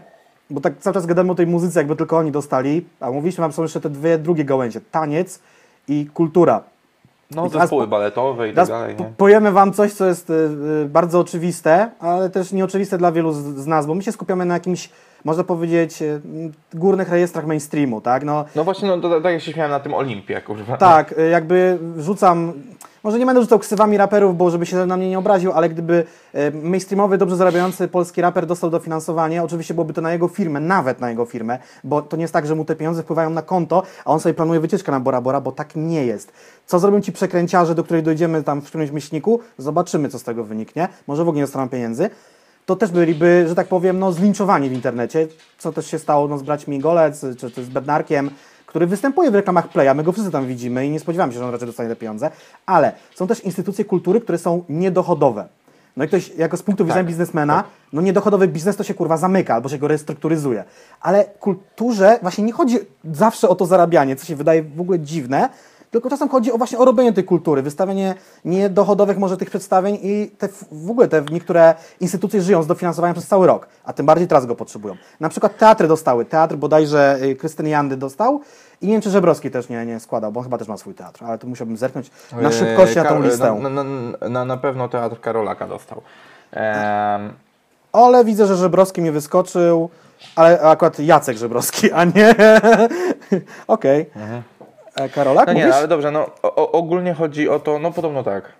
bo 0.51 0.61
tak 0.61 0.79
cały 0.79 0.95
czas 0.95 1.07
gadamy 1.07 1.33
o 1.33 1.35
tej 1.35 1.47
muzyce, 1.47 1.81
jakby 1.81 1.97
tylko 1.97 2.19
oni 2.19 2.31
dostali, 2.31 2.85
a 3.01 3.11
mówiliśmy, 3.11 3.43
tam 3.43 3.53
są 3.53 3.63
jeszcze 3.63 3.81
te 3.81 3.91
dwie 3.91 4.19
drugie 4.19 4.45
gałęzie, 4.45 4.81
taniec 4.91 5.41
i 5.89 6.07
kultura. 6.15 6.63
No, 7.31 7.47
I 7.47 7.51
zespoły 7.51 7.85
po- 7.85 7.91
baletowe 7.91 8.49
i 8.49 8.55
tak 8.55 8.69
dalej. 8.69 8.97
Nie? 8.97 9.05
pojemy 9.17 9.53
Wam 9.53 9.73
coś, 9.73 9.93
co 9.93 10.07
jest 10.07 10.31
y, 10.31 10.33
y, 10.85 10.89
bardzo 10.89 11.21
oczywiste, 11.21 11.91
ale 12.01 12.31
też 12.31 12.53
nieoczywiste 12.53 12.99
dla 12.99 13.13
wielu 13.13 13.33
z, 13.33 13.37
z 13.37 13.67
nas, 13.67 13.87
bo 13.87 13.95
my 13.95 14.03
się 14.03 14.13
skupiamy 14.13 14.45
na 14.45 14.55
jakimś, 14.55 14.91
można 15.25 15.45
powiedzieć, 15.45 16.03
y, 16.03 16.21
górnych 16.75 17.09
rejestrach 17.09 17.47
mainstreamu, 17.47 18.01
tak? 18.01 18.25
No, 18.25 18.45
No 18.57 18.65
właśnie, 18.65 18.89
no, 18.89 19.01
to, 19.01 19.21
tak 19.21 19.33
jak 19.33 19.43
się 19.43 19.53
śmiałem 19.53 19.71
na 19.71 19.81
tym 19.81 19.95
Olimpie, 19.95 20.41
kurwa. 20.41 20.77
tak, 20.77 21.19
y, 21.19 21.29
jakby 21.29 21.79
rzucam, 21.99 22.53
może 23.03 23.19
nie 23.19 23.27
będę 23.27 23.41
rzucał 23.43 23.59
ksywami 23.59 23.97
raperów, 23.97 24.37
bo 24.37 24.51
żeby 24.51 24.67
się 24.67 24.87
na 24.87 24.97
mnie 24.97 25.11
nie 25.11 25.19
obraził, 25.19 25.53
ale 25.53 25.69
gdyby 25.69 26.05
y, 26.35 26.53
mainstreamowy, 26.63 27.19
dobrze 27.19 27.37
zarabiający 27.37 27.89
polski 27.89 28.21
raper 28.21 28.47
dostał 28.47 28.71
dofinansowanie, 28.71 29.43
oczywiście 29.43 29.75
byłoby 29.75 29.93
to 29.93 30.01
na 30.01 30.13
jego 30.13 30.29
firmę, 30.29 30.61
nawet 30.61 31.01
na 31.01 31.11
jego 31.11 31.25
firmę, 31.25 31.59
bo 31.85 32.03
to 32.03 32.17
nie 32.17 32.23
jest 32.23 32.33
tak, 32.35 32.47
że 32.47 32.55
mu 32.55 32.65
te 32.65 32.77
pieniądze 32.77 33.03
wpływają 33.03 33.31
na 33.31 33.43
konto, 33.43 33.83
a 34.05 34.11
on 34.11 34.21
sobie 34.21 34.35
planuje 34.35 34.61
wycieczkę 34.61 34.93
na 34.93 35.01
Bora 35.01 35.21
Bora, 35.21 35.41
bo 35.41 35.53
tak 35.53 35.77
nie 35.77 36.07
jest. 36.07 36.33
Co 36.67 36.79
zrobią 36.79 37.01
ci 37.01 37.13
przekręciarze, 37.13 37.75
do 37.75 37.85
których 37.85 38.03
dojdziemy 38.03 38.43
tam 38.43 38.61
w 38.63 38.67
którymś 38.67 38.91
myślniku? 38.91 39.41
Zobaczymy, 39.59 40.09
co 40.09 40.19
z 40.19 40.23
tego 40.23 40.45
wyniknie. 40.45 40.89
Może 41.07 41.25
w 41.25 41.29
ogóle 41.29 41.37
nie 41.41 41.43
dostaną 41.47 41.69
pieniędzy. 41.69 42.11
To 42.67 42.77
też 42.77 42.91
byliby, 42.91 43.45
że 43.49 43.55
tak 43.55 43.67
powiem, 43.67 43.99
no, 43.99 44.13
zlinczowani 44.13 44.71
w 44.71 44.73
internecie, 44.73 45.29
co 45.59 45.73
też 45.73 45.87
się 45.87 45.99
stało 45.99 46.29
no, 46.29 46.39
z 46.39 46.43
braćmi 46.43 46.79
Golec, 46.79 47.21
czy, 47.39 47.51
czy 47.51 47.65
z 47.65 47.69
Bednarkiem, 47.69 48.31
który 48.67 48.87
występuje 48.87 49.31
w 49.31 49.35
reklamach 49.35 49.69
Playa, 49.69 49.95
my 49.95 50.03
go 50.03 50.13
wszyscy 50.13 50.31
tam 50.31 50.47
widzimy 50.47 50.87
i 50.87 50.91
nie 50.91 51.01
spodziewamy 51.01 51.33
się, 51.33 51.39
że 51.39 51.45
on 51.45 51.53
raczej 51.53 51.67
dostanie 51.67 51.89
te 51.89 51.97
pieniądze, 51.97 52.31
ale 52.67 52.93
są 53.15 53.27
też 53.27 53.41
instytucje 53.45 53.85
kultury, 53.85 54.21
które 54.21 54.39
są 54.39 54.65
niedochodowe. 54.69 55.49
No 55.97 56.05
i 56.05 56.09
ktoś 56.09 56.29
jako 56.29 56.57
z 56.57 56.63
punktu 56.63 56.85
widzenia 56.85 57.01
Tak, 57.01 57.07
biznesmena, 57.07 57.65
no 57.93 58.03
niedochodowy 58.03 58.49
biznes 58.49 58.77
to 58.77 58.85
się 58.85 58.95
kurwa 58.95 59.17
zamyka 59.17 59.55
albo 59.55 59.69
się 59.69 59.79
go 59.79 59.89
restrukturyzuje. 59.89 60.65
Ale 61.01 61.25
kulturze 61.25 62.19
właśnie 62.23 62.45
nie 62.45 62.53
chodzi 62.53 62.79
zawsze 63.13 63.49
o 63.49 63.55
to 63.55 63.67
zarabianie, 63.67 64.17
co 64.17 64.27
się 64.27 64.37
wydaje 64.37 64.63
w 64.63 64.81
ogóle 64.81 65.01
dziwne, 65.01 65.49
tylko 65.95 66.11
czasem 66.11 66.29
chodzi 66.29 66.53
o 66.53 66.59
właśnie 66.59 66.79
o 66.79 66.85
robienie 66.85 67.13
tej 67.13 67.25
kultury, 67.25 67.63
wystawianie 67.63 68.15
niedochodowych 68.45 69.19
może 69.19 69.37
tych 69.37 69.51
przedstawień 69.51 69.99
i 70.03 70.31
te, 70.39 70.49
w 70.73 70.91
ogóle 70.91 71.09
te 71.09 71.23
niektóre 71.31 71.75
instytucje 72.01 72.43
żyją 72.43 72.63
z 72.63 72.67
dofinansowaniem 72.67 73.15
przez 73.15 73.27
cały 73.27 73.47
rok, 73.47 73.69
a 73.85 73.93
tym 73.93 74.07
bardziej 74.07 74.29
teraz 74.29 74.47
go 74.47 74.55
potrzebują. 74.55 74.97
Na 75.21 75.29
przykład 75.29 75.59
teatry 75.59 75.89
dostały, 75.89 76.25
teatr 76.25 76.57
bodajże 76.57 77.19
y, 77.23 77.37
Krystyny 77.37 77.69
Jandy 77.69 77.97
dostał 77.97 78.41
i 78.81 78.87
nie 78.87 78.93
wiem 78.93 79.03
czy 79.03 79.11
Żebrowski 79.11 79.51
też 79.51 79.69
nie, 79.69 79.87
nie 79.87 80.01
składał, 80.01 80.33
bo 80.33 80.41
on 80.41 80.45
chyba 80.45 80.59
też 80.59 80.69
ma 80.69 80.77
swój 80.77 80.95
teatr, 80.95 81.25
ale 81.25 81.39
tu 81.39 81.49
musiałbym 81.49 81.77
zerknąć 81.77 82.11
na 82.41 82.53
szybkości 82.53 82.97
na 82.97 83.05
tą 83.05 83.23
listę. 83.23 83.55
Na, 83.55 83.69
na, 83.69 83.85
na, 84.29 84.45
na 84.45 84.57
pewno 84.57 84.89
teatr 84.89 85.21
Karolaka 85.21 85.69
dostał. 85.69 86.03
Em, 86.53 87.33
Ale 87.93 88.25
widzę, 88.25 88.47
że 88.47 88.57
Żebrowski 88.57 89.01
mi 89.01 89.11
wyskoczył, 89.11 89.91
ale 90.37 90.61
akurat 90.61 90.99
Jacek 90.99 91.37
Żebrowski, 91.37 91.93
a 91.93 92.05
nie. 92.05 92.35
Okej. 93.67 94.11
E, 94.17 94.43
Karolak, 95.15 95.47
no 95.47 95.53
nie, 95.53 95.61
mówisz? 95.61 95.77
ale 95.77 95.89
dobrze, 95.89 96.11
no 96.11 96.27
o, 96.43 96.73
ogólnie 96.73 97.15
chodzi 97.15 97.49
o 97.49 97.61
to, 97.61 97.79
no 97.79 97.93
podobno 97.93 98.23
tak. 98.23 98.53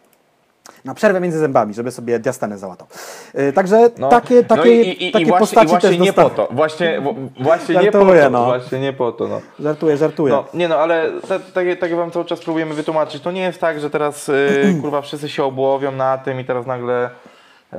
Na 0.85 0.95
przerwę 0.95 1.21
między 1.21 1.39
zębami, 1.39 1.75
żeby 1.75 1.91
sobie 1.91 2.19
diastenę 2.19 2.59
załatał. 2.59 2.87
E, 3.35 3.53
także 3.53 3.91
No, 3.99 4.09
takie, 4.09 4.45
takie, 4.45 4.63
no 4.63 4.67
i, 4.67 5.07
i, 5.09 5.13
takie 5.13 5.25
i 5.25 5.27
właśnie, 5.29 5.39
postaci 5.39 5.67
i 5.67 5.69
właśnie 5.69 5.91
też 5.91 5.99
nie 5.99 6.13
po 6.13 6.31
to. 6.31 6.49
Właśnie, 6.51 7.01
właśnie 7.41 7.75
nie 7.75 7.93
po 7.93 7.99
to. 7.99 8.31
no. 8.31 8.45
Właśnie 8.45 8.81
nie 8.81 8.93
po 8.93 9.13
to, 9.13 9.29
no. 9.29 9.41
Żartuję, 9.61 9.97
żartuję. 9.97 10.33
No, 10.33 10.45
nie 10.55 10.69
no, 10.69 10.77
ale 10.77 11.11
tak 11.55 11.67
jak 11.67 11.97
wam 11.97 12.11
cały 12.11 12.25
czas 12.25 12.41
próbujemy 12.41 12.75
wytłumaczyć, 12.75 13.23
to 13.23 13.33
nie 13.33 13.41
jest 13.41 13.61
tak, 13.61 13.81
że 13.81 13.91
teraz 13.91 14.29
y, 14.29 14.77
kurwa 14.81 15.03
wszyscy 15.03 15.29
się 15.29 15.45
obłowią 15.45 15.93
na 15.93 16.19
tym 16.19 16.41
i 16.41 16.45
teraz 16.45 16.67
nagle 16.67 17.11
y, 17.73 17.77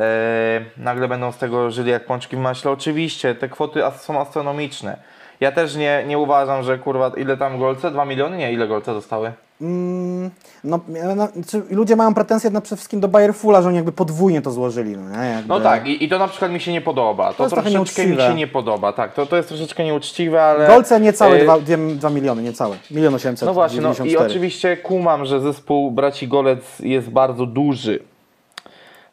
nagle 0.77 1.07
będą 1.07 1.31
z 1.31 1.37
tego 1.37 1.71
żyli 1.71 1.91
jak 1.91 2.05
pączki 2.05 2.35
w 2.35 2.39
maśle. 2.39 2.71
Oczywiście, 2.71 3.35
te 3.35 3.49
kwoty 3.49 3.81
są 3.97 4.21
astronomiczne. 4.21 4.97
Ja 5.39 5.51
też 5.51 5.75
nie, 5.75 6.03
nie 6.07 6.17
uważam, 6.17 6.63
że 6.63 6.77
kurwa, 6.77 7.11
ile 7.17 7.37
tam 7.37 7.59
golce? 7.59 7.91
2 7.91 8.05
miliony? 8.05 8.37
Nie, 8.37 8.53
ile 8.53 8.67
golce 8.67 8.93
zostały? 8.93 9.33
Mm, 9.61 10.31
no, 10.63 10.79
no, 11.15 11.27
ludzie 11.69 11.95
mają 11.95 12.13
pretensje 12.13 12.49
na 12.49 12.61
przede 12.61 12.75
wszystkim 12.75 12.99
do 12.99 13.07
Bayer 13.07 13.33
Fulla, 13.33 13.61
że 13.61 13.67
oni 13.67 13.75
jakby 13.75 13.91
podwójnie 13.91 14.41
to 14.41 14.51
złożyli. 14.51 14.97
No? 14.97 15.23
Jakby... 15.23 15.47
No 15.47 15.59
tak, 15.59 15.87
i, 15.87 16.03
i 16.03 16.09
to 16.09 16.19
na 16.19 16.27
przykład 16.27 16.51
mi 16.51 16.59
się 16.59 16.71
nie 16.71 16.81
podoba. 16.81 17.33
To, 17.33 17.43
jest 17.43 17.55
trochę 17.55 17.71
troszeczkę 17.71 18.01
mi 18.01 18.07
nieuczciwe. 18.07 18.31
się 18.31 18.35
nie 18.35 18.47
podoba, 18.47 18.93
tak. 18.93 19.13
To, 19.13 19.25
to 19.25 19.35
jest 19.37 19.49
troszeczkę 19.49 19.83
nieuczciwe, 19.83 20.43
ale. 20.43 20.67
Golce 20.67 20.99
niecałe 20.99 21.41
y, 21.41 21.77
2 21.95 22.09
miliony, 22.09 22.41
niecałe. 22.41 22.77
Milion 22.91 23.15
osiemset. 23.15 23.45
No 23.45 23.53
właśnie, 23.53 23.81
no 23.81 23.89
i 23.89 23.93
94. 23.93 24.31
oczywiście 24.31 24.77
kumam, 24.77 25.25
że 25.25 25.39
zespół 25.39 25.91
Braci 25.91 26.27
Golec 26.27 26.79
jest 26.79 27.09
bardzo 27.09 27.45
duży, 27.45 27.99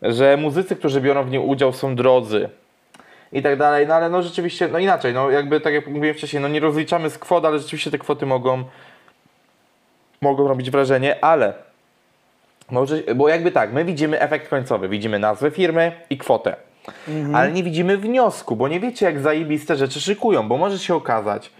że 0.02 0.36
muzycy, 0.36 0.76
którzy 0.76 1.00
biorą 1.00 1.24
w 1.24 1.30
nim 1.30 1.42
udział 1.42 1.72
są 1.72 1.96
drodzy 1.96 2.48
i 3.32 3.42
tak 3.42 3.58
dalej, 3.58 3.86
no 3.86 3.94
ale 3.94 4.10
no 4.10 4.22
rzeczywiście, 4.22 4.68
no 4.68 4.78
inaczej, 4.78 5.14
no 5.14 5.30
jakby 5.30 5.60
tak 5.60 5.74
jak 5.74 5.86
mówiłem 5.86 6.16
wcześniej, 6.16 6.42
no 6.42 6.48
nie 6.48 6.60
rozliczamy 6.60 7.10
z 7.10 7.18
kwot, 7.18 7.44
ale 7.44 7.58
rzeczywiście 7.58 7.90
te 7.90 7.98
kwoty 7.98 8.26
mogą 8.26 8.64
mogą 10.20 10.48
robić 10.48 10.70
wrażenie, 10.70 11.24
ale 11.24 11.54
może, 12.70 13.02
bo 13.16 13.28
jakby 13.28 13.50
tak, 13.50 13.72
my 13.72 13.84
widzimy 13.84 14.20
efekt 14.20 14.48
końcowy, 14.48 14.88
widzimy 14.88 15.18
nazwę 15.18 15.50
firmy 15.50 15.92
i 16.10 16.18
kwotę. 16.18 16.56
Ale 17.34 17.52
nie 17.52 17.62
widzimy 17.62 17.96
wniosku, 17.96 18.56
bo 18.56 18.68
nie 18.68 18.80
wiecie 18.80 19.06
jak 19.06 19.20
zajebiste 19.20 19.76
rzeczy 19.76 20.00
szykują, 20.00 20.48
bo 20.48 20.56
może 20.56 20.78
się 20.78 20.94
okazać, 20.94 21.50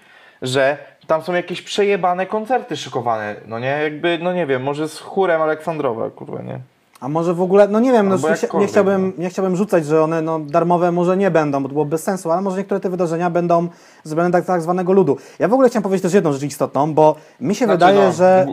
że 0.43 0.77
tam 1.07 1.23
są 1.23 1.35
jakieś 1.35 1.63
przejebane 1.63 2.27
koncerty 2.27 2.77
szykowane, 2.77 3.35
no 3.47 3.59
nie, 3.59 3.67
jakby, 3.83 4.19
no 4.23 4.33
nie 4.33 4.47
wiem, 4.47 4.63
może 4.63 4.89
z 4.89 4.99
chórem 4.99 5.43
Aleksandrowa, 5.43 6.11
kurwa, 6.11 6.43
nie? 6.43 6.59
A 7.03 7.09
może 7.09 7.35
w 7.35 7.43
ogóle, 7.43 7.69
no 7.69 7.81
nie 7.81 7.93
wiem, 7.93 8.09
no, 8.09 8.17
nie, 8.61 8.67
chciałbym, 8.67 9.13
nie 9.19 9.31
chciałbym 9.31 9.57
rzucać, 9.57 9.87
że 9.87 10.03
one 10.03 10.23
no, 10.23 10.39
darmowe 10.39 10.93
może 10.93 11.17
nie 11.17 11.31
będą, 11.31 11.63
bo 11.63 11.69
to 11.69 11.73
było 11.73 11.85
bez 11.85 12.03
sensu, 12.03 12.31
ale 12.31 12.43
może 12.43 12.57
niektóre 12.57 12.81
te 12.81 12.91
wydarzenia 12.91 13.31
będą 13.31 13.69
zrobione 14.05 14.31
tak, 14.31 14.45
tak 14.45 14.63
zwanego 14.63 14.93
ludu. 14.93 15.17
Ja 15.39 15.49
w 15.49 15.53
ogóle 15.53 15.69
chciałem 15.69 15.83
powiedzieć 15.83 16.03
też 16.03 16.15
jedną 16.15 16.33
rzecz 16.33 16.43
istotną, 16.43 16.95
bo 16.95 17.17
mi 17.41 17.55
się 17.55 17.65
Znaczy, 17.65 17.79
wydaje, 17.79 18.07
no, 18.07 18.13
że... 18.13 18.47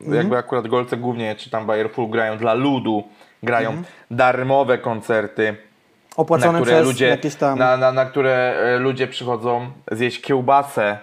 Mhm. 0.00 0.16
Jakby 0.16 0.36
akurat 0.36 0.68
Golce 0.68 0.96
głównie, 0.96 1.34
czy 1.34 1.50
tam 1.50 1.66
Bayer 1.66 1.90
Full 1.90 2.10
grają 2.10 2.38
dla 2.38 2.54
ludu, 2.54 3.04
grają 3.42 3.68
Mhm. 3.68 3.86
darmowe 4.10 4.78
koncerty, 4.78 5.52
na 5.52 6.16
opłacone 6.16 6.60
które 6.60 6.76
przez 6.76 6.86
ludzie, 6.86 7.06
jakieś 7.06 7.34
tam... 7.34 7.58
na, 7.58 7.76
na, 7.76 7.92
na 7.92 8.06
które 8.06 8.54
e, 8.58 8.78
ludzie 8.78 9.06
przychodzą 9.06 9.66
zjeść 9.92 10.20
kiełbasę 10.20 10.98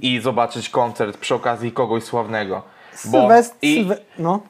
i 0.00 0.20
zobaczyć 0.20 0.68
koncert 0.68 1.16
przy 1.16 1.34
okazji 1.34 1.72
kogoś 1.72 2.04
sławnego. 2.04 2.62
Bo 3.04 3.20
Sylwest... 3.20 3.56
i, 3.62 3.74
Sylwe... 3.74 3.96
No. 4.18 4.40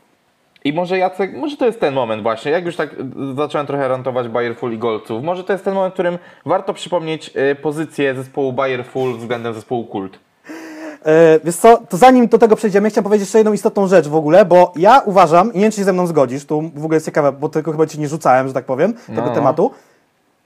I 0.64 0.72
może 0.72 0.98
Jacek, 0.98 1.36
może 1.36 1.56
to 1.56 1.66
jest 1.66 1.80
ten 1.80 1.94
moment 1.94 2.22
właśnie, 2.22 2.52
jak 2.52 2.66
już 2.66 2.76
tak 2.76 2.90
zacząłem 3.36 3.66
trochę 3.66 3.88
rantować 3.88 4.28
Bayer 4.28 4.56
Full 4.56 4.72
i 4.72 4.78
Golców, 4.78 5.22
może 5.22 5.44
to 5.44 5.52
jest 5.52 5.64
ten 5.64 5.74
moment, 5.74 5.92
w 5.92 5.94
którym 5.94 6.18
warto 6.46 6.74
przypomnieć 6.74 7.30
y, 7.36 7.54
pozycję 7.54 8.14
zespołu 8.14 8.52
Bayer 8.52 8.84
Full 8.84 9.18
względem 9.18 9.54
zespołu 9.54 9.84
Kult. 9.84 10.18
E, 11.06 11.40
wiesz 11.44 11.56
co, 11.56 11.76
to 11.88 11.96
zanim 11.96 12.28
do 12.28 12.38
tego 12.38 12.56
przejdziemy, 12.56 12.90
chciałem 12.90 13.04
powiedzieć 13.04 13.26
jeszcze 13.26 13.38
jedną 13.38 13.52
istotną 13.52 13.86
rzecz 13.86 14.08
w 14.08 14.14
ogóle, 14.14 14.44
bo 14.44 14.72
ja 14.76 15.02
uważam, 15.04 15.52
i 15.52 15.56
nie 15.56 15.62
wiem, 15.62 15.70
czy 15.70 15.76
się 15.78 15.84
ze 15.84 15.92
mną 15.92 16.06
zgodzisz, 16.06 16.44
tu 16.44 16.62
w 16.74 16.84
ogóle 16.84 16.96
jest 16.96 17.06
ciekawe, 17.06 17.32
bo 17.32 17.48
tylko 17.48 17.72
chyba 17.72 17.86
ci 17.86 18.00
nie 18.00 18.08
rzucałem, 18.08 18.48
że 18.48 18.54
tak 18.54 18.64
powiem, 18.64 18.94
tego 19.06 19.22
No. 19.26 19.34
tematu. 19.34 19.70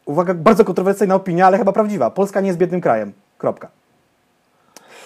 Uwaga, 0.04 0.34
bardzo 0.34 0.64
kontrowersyjna 0.64 1.14
opinia, 1.14 1.46
ale 1.46 1.58
chyba 1.58 1.72
prawdziwa. 1.72 2.10
Polska 2.10 2.40
nie 2.40 2.46
jest 2.46 2.58
biednym 2.58 2.80
krajem. 2.80 3.12
Kropka. 3.38 3.68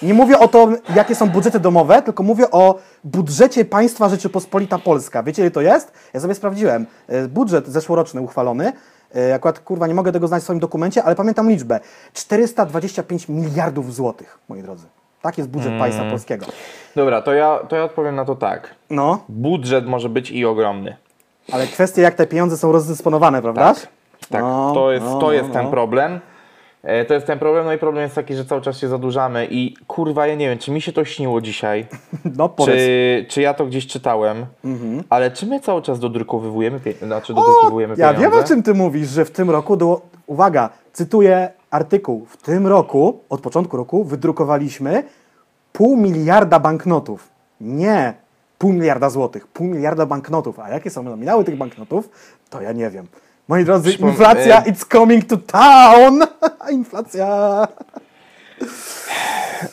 Nie 0.02 0.14
mówię 0.14 0.38
o 0.38 0.48
to, 0.48 0.68
jakie 0.94 1.14
są 1.14 1.28
budżety 1.28 1.60
domowe, 1.60 2.02
tylko 2.02 2.22
mówię 2.22 2.50
o 2.50 2.78
budżecie 3.04 3.64
państwa 3.64 4.08
Rzeczypospolita 4.08 4.78
Polska. 4.78 5.22
Wiecie, 5.22 5.42
ile 5.42 5.50
to 5.50 5.60
jest? 5.60 5.92
Ja 6.14 6.20
sobie 6.20 6.34
sprawdziłem. 6.34 6.86
E, 7.08 7.28
Budżet 7.28 7.66
zeszłoroczny 7.68 8.20
uchwalony, 8.20 8.72
e, 9.16 9.34
akurat 9.34 9.58
kurwa 9.58 9.86
nie 9.86 9.94
mogę 9.94 10.12
tego 10.12 10.28
znaleźć 10.28 10.42
w 10.42 10.46
swoim 10.46 10.60
dokumencie, 10.60 11.04
ale 11.04 11.14
pamiętam 11.14 11.48
liczbę. 11.50 11.80
425 12.12 13.28
miliardów 13.28 13.94
złotych, 13.94 14.38
moi 14.48 14.62
drodzy. 14.62 14.86
Tak 15.22 15.38
jest 15.38 15.50
budżet 15.50 15.72
państwa 15.78 16.10
polskiego. 16.10 16.46
Dobra, 16.96 17.22
to 17.22 17.32
ja, 17.32 17.58
to 17.68 17.76
ja 17.76 17.84
odpowiem 17.84 18.14
na 18.16 18.24
to 18.24 18.34
tak. 18.34 18.74
No, 18.90 19.24
Budżet 19.28 19.86
może 19.86 20.08
być 20.08 20.30
i 20.30 20.44
ogromny. 20.46 20.96
ale 21.52 21.66
kwestia 21.66 22.02
jak 22.02 22.14
te 22.14 22.26
pieniądze 22.26 22.56
są 22.56 22.72
rozdysponowane, 22.72 23.42
prawda? 23.42 23.74
Tak, 24.30 24.42
No, 24.42 24.72
to 24.74 24.92
jest, 24.92 25.04
no, 25.06 25.18
to 25.18 25.26
no, 25.26 25.32
jest 25.32 25.52
ten 25.52 25.64
no. 25.64 25.70
problem. 25.70 26.20
E, 26.82 27.04
To 27.04 27.14
jest 27.14 27.26
ten 27.26 27.38
problem, 27.38 27.64
no 27.64 27.72
i 27.72 27.78
problem 27.78 28.02
jest 28.02 28.14
taki, 28.14 28.34
że 28.34 28.44
cały 28.44 28.60
czas 28.60 28.78
się 28.78 28.88
zadłużamy 28.88 29.46
i 29.50 29.74
kurwa, 29.86 30.26
ja 30.26 30.34
nie 30.34 30.48
wiem, 30.48 30.58
czy 30.58 30.70
mi 30.70 30.80
się 30.80 30.92
to 30.92 31.04
śniło 31.04 31.40
dzisiaj, 31.40 31.86
No 32.38 32.48
powiedz. 32.48 32.76
czy, 32.76 33.26
czy 33.28 33.40
ja 33.42 33.54
to 33.54 33.66
gdzieś 33.66 33.86
czytałem, 33.86 34.46
ale 35.10 35.30
czy 35.30 35.46
my 35.46 35.60
cały 35.60 35.82
czas 35.82 35.98
dodrukowujemy, 36.00 36.80
pie... 36.80 36.92
znaczy 36.92 37.32
O, 37.32 37.36
dodrukowujemy 37.36 37.94
ja 37.98 38.08
pieniądze? 38.14 38.36
wiem 38.36 38.44
o 38.44 38.48
czym 38.48 38.62
ty 38.62 38.74
mówisz, 38.74 39.08
że 39.08 39.24
w 39.24 39.30
tym 39.30 39.50
roku, 39.50 39.76
do, 39.76 40.00
uwaga, 40.26 40.70
cytuję 40.92 41.50
artykuł, 41.70 42.26
w 42.28 42.36
tym 42.36 42.66
roku, 42.66 43.20
od 43.28 43.40
początku 43.40 43.76
roku 43.76 44.04
wydrukowaliśmy 44.04 45.04
pół 45.72 45.96
miliarda 45.96 46.58
banknotów. 46.60 47.28
Nie 47.60 48.14
pół 48.58 48.72
miliarda 48.72 49.10
złotych, 49.10 49.46
pół 49.46 49.66
miliarda 49.66 50.06
banknotów. 50.06 50.58
A 50.58 50.68
jakie 50.68 50.90
są 50.90 51.02
nominały 51.02 51.44
tych 51.44 51.56
banknotów, 51.56 52.08
to 52.50 52.62
ja 52.62 52.72
nie 52.72 52.90
wiem. 52.90 53.06
Moi 53.48 53.64
drodzy, 53.64 53.90
Przypom- 53.90 54.08
inflacja, 54.08 54.62
e- 54.64 54.70
it's 54.70 54.84
coming 54.92 55.24
to 55.24 55.36
town! 55.36 56.20
inflacja! 56.78 57.68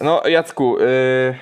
No 0.02 0.28
Jacku, 0.28 0.80
y... 0.80 1.36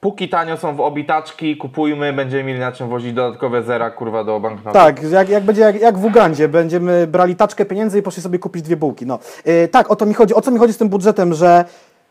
póki 0.00 0.28
tanio 0.28 0.56
są 0.56 0.76
w 0.76 0.80
obitaczki, 0.80 1.56
kupujmy, 1.56 2.12
będziemy 2.12 2.44
mieli 2.44 2.60
na 2.60 2.72
czym 2.72 2.88
wozić 2.88 3.12
dodatkowe 3.12 3.62
zera, 3.62 3.90
kurwa, 3.90 4.24
do 4.24 4.40
banknotu. 4.40 4.78
Tak, 4.78 5.02
jak, 5.02 5.28
jak 5.28 5.44
będzie 5.44 5.62
jak, 5.62 5.80
jak 5.80 5.98
w 5.98 6.04
Ugandzie, 6.04 6.48
będziemy 6.48 7.06
brali 7.06 7.36
taczkę 7.36 7.64
pieniędzy 7.64 7.98
i 7.98 8.02
poszli 8.02 8.22
sobie 8.22 8.38
kupić 8.38 8.62
dwie 8.62 8.76
bułki. 8.76 9.06
No. 9.06 9.18
Yy, 9.44 9.68
tak, 9.68 9.90
o 9.90 9.96
to 9.96 10.06
mi 10.06 10.14
chodzi. 10.14 10.34
O 10.34 10.40
co 10.40 10.50
mi 10.50 10.58
chodzi 10.58 10.72
z 10.72 10.78
tym 10.78 10.88
budżetem, 10.88 11.34
że 11.34 11.64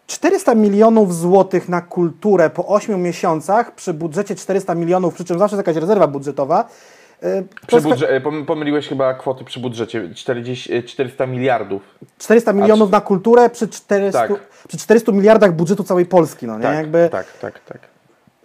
400 0.07 0.55
milionów 0.55 1.15
złotych 1.15 1.69
na 1.69 1.81
kulturę 1.81 2.49
po 2.49 2.67
8 2.67 3.01
miesiącach 3.01 3.75
przy 3.75 3.93
budżecie 3.93 4.35
400 4.35 4.75
milionów, 4.75 5.13
przy 5.13 5.25
czym 5.25 5.39
zawsze 5.39 5.55
jest 5.55 5.67
jakaś 5.67 5.81
rezerwa 5.81 6.07
budżetowa. 6.07 6.65
Przy 7.67 7.81
budże- 7.81 8.09
e, 8.09 8.21
pom- 8.21 8.45
pomyliłeś 8.45 8.87
chyba 8.87 9.13
kwoty 9.13 9.43
przy 9.43 9.59
budżecie 9.59 10.09
40, 10.15 10.73
e, 10.73 10.83
400 10.83 11.25
miliardów. 11.25 11.81
400 12.17 12.53
milionów 12.53 12.91
na 12.91 13.01
kulturę 13.01 13.49
przy 13.49 13.67
400, 13.67 14.27
Tak. 14.27 14.39
przy 14.67 14.77
400 14.77 15.11
miliardach 15.11 15.53
budżetu 15.53 15.83
całej 15.83 16.05
Polski. 16.05 16.47
No, 16.47 16.57
nie? 16.57 16.63
Tak, 16.63 16.75
jakby, 16.75 17.09
tak, 17.11 17.37
tak, 17.41 17.59
tak. 17.59 17.79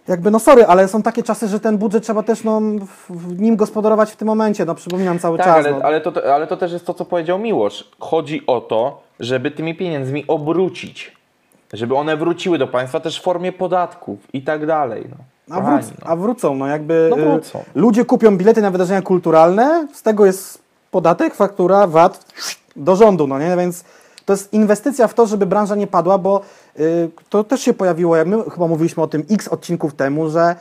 jakby, 0.07 0.31
no 0.31 0.39
sorry, 0.39 0.65
ale 0.65 0.87
są 0.87 1.01
takie 1.03 1.23
czasy, 1.23 1.47
że 1.47 1.59
ten 1.59 1.77
budżet 1.77 2.03
trzeba 2.03 2.23
też 2.23 2.43
no, 2.43 2.61
nim 3.37 3.55
gospodarować 3.55 4.11
w 4.11 4.15
tym 4.15 4.27
momencie. 4.27 4.65
No, 4.65 4.75
przypominam 4.75 5.19
cały 5.19 5.37
Tak, 5.37 5.47
czas. 5.47 5.55
ale, 5.55 5.71
no. 5.71 5.79
ale, 5.83 6.01
to, 6.01 6.33
ale 6.35 6.47
to 6.47 6.57
też 6.57 6.71
jest 6.71 6.85
to, 6.85 6.93
co 6.93 7.05
powiedział 7.05 7.39
Miłosz. 7.39 7.91
Chodzi 7.99 8.47
o 8.47 8.61
to, 8.61 9.03
żeby 9.19 9.51
tymi 9.51 9.75
pieniędzmi 9.75 10.23
obrócić. 10.27 11.15
Żeby 11.73 11.95
one 11.95 12.17
wróciły 12.17 12.57
do 12.57 12.67
państwa 12.67 12.99
też 12.99 13.19
w 13.19 13.23
formie 13.23 13.51
podatków 13.51 14.19
i 14.33 14.41
tak 14.41 14.65
dalej. 14.65 15.03
No. 15.09 15.15
A, 15.49 15.61
wróc, 15.61 15.85
no. 16.01 16.07
a 16.09 16.15
wrócą, 16.15 16.55
no 16.55 16.67
jakby 16.67 17.07
No 17.11 17.17
y, 17.17 17.21
wrócą. 17.21 17.63
ludzie 17.75 18.05
kupią 18.05 18.37
bilety 18.37 18.61
na 18.61 18.71
wydarzenia 18.71 19.01
kulturalne, 19.01 19.87
z 19.93 20.01
tego 20.01 20.25
jest 20.25 20.59
podatek, 20.91 21.35
faktura, 21.35 21.87
VAT 21.87 22.25
do 22.75 22.95
rządu, 22.95 23.27
no 23.27 23.39
nie? 23.39 23.55
Więc 23.57 23.83
to 24.25 24.33
jest 24.33 24.53
inwestycja 24.53 25.07
w 25.07 25.13
to, 25.13 25.27
żeby 25.27 25.45
branża 25.45 25.75
nie 25.75 25.87
padła, 25.87 26.17
bo 26.17 26.41
y, 26.79 27.09
to 27.29 27.43
też 27.43 27.61
się 27.61 27.73
pojawiło, 27.73 28.15
jak 28.15 28.27
my 28.27 28.43
chyba 28.49 28.67
mówiliśmy 28.67 29.03
o 29.03 29.07
tym 29.07 29.23
x 29.31 29.47
odcinków 29.47 29.93
temu, 29.93 30.29
że 30.29 30.55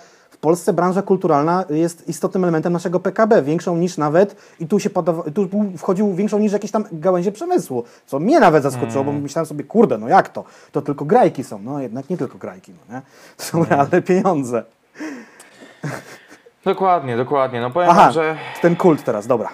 Polsce 0.45 0.72
branża 0.72 1.03
kulturalna 1.03 1.64
jest 1.70 2.09
istotnym 2.09 2.45
elementem 2.45 2.72
naszego 2.72 3.01
PKB, 3.01 3.42
większą 3.42 3.76
niż 3.76 3.99
nawet, 3.99 4.36
i 4.61 4.66
tu 4.66 4.80
się 4.80 4.90
podawa, 4.90 5.22
tu 5.34 5.49
wchodził 5.78 6.14
większą 6.14 6.38
niż 6.38 6.53
jakieś 6.53 6.70
tam 6.70 6.84
gałęzie 6.92 7.32
przemysłu, 7.32 7.84
co 8.07 8.18
mnie 8.18 8.40
nawet 8.40 8.62
zaskoczyło, 8.62 9.03
Mm. 9.03 9.14
bo 9.14 9.20
myślałem 9.22 9.47
sobie, 9.47 9.64
kurde, 9.64 9.99
no 9.99 10.09
jak 10.09 10.28
to? 10.28 10.45
To 10.72 10.82
tylko 10.82 11.05
grajki 11.05 11.45
są, 11.45 11.59
no 11.59 11.80
jednak 11.80 12.11
nie 12.11 12.16
tylko 12.16 12.38
grajki, 12.38 12.72
no 12.72 12.95
nie? 12.95 13.03
To 13.36 13.45
są 13.45 13.64
realne 13.64 14.03
pieniądze. 14.03 14.62
Dokładnie, 16.64 17.16
dokładnie. 17.16 17.61
No 17.61 17.70
powiem 17.70 17.88
Aha, 17.90 18.11
że 18.11 18.36
ten 18.62 18.76
kult 18.76 19.05
teraz, 19.05 19.26
dobra. 19.26 19.49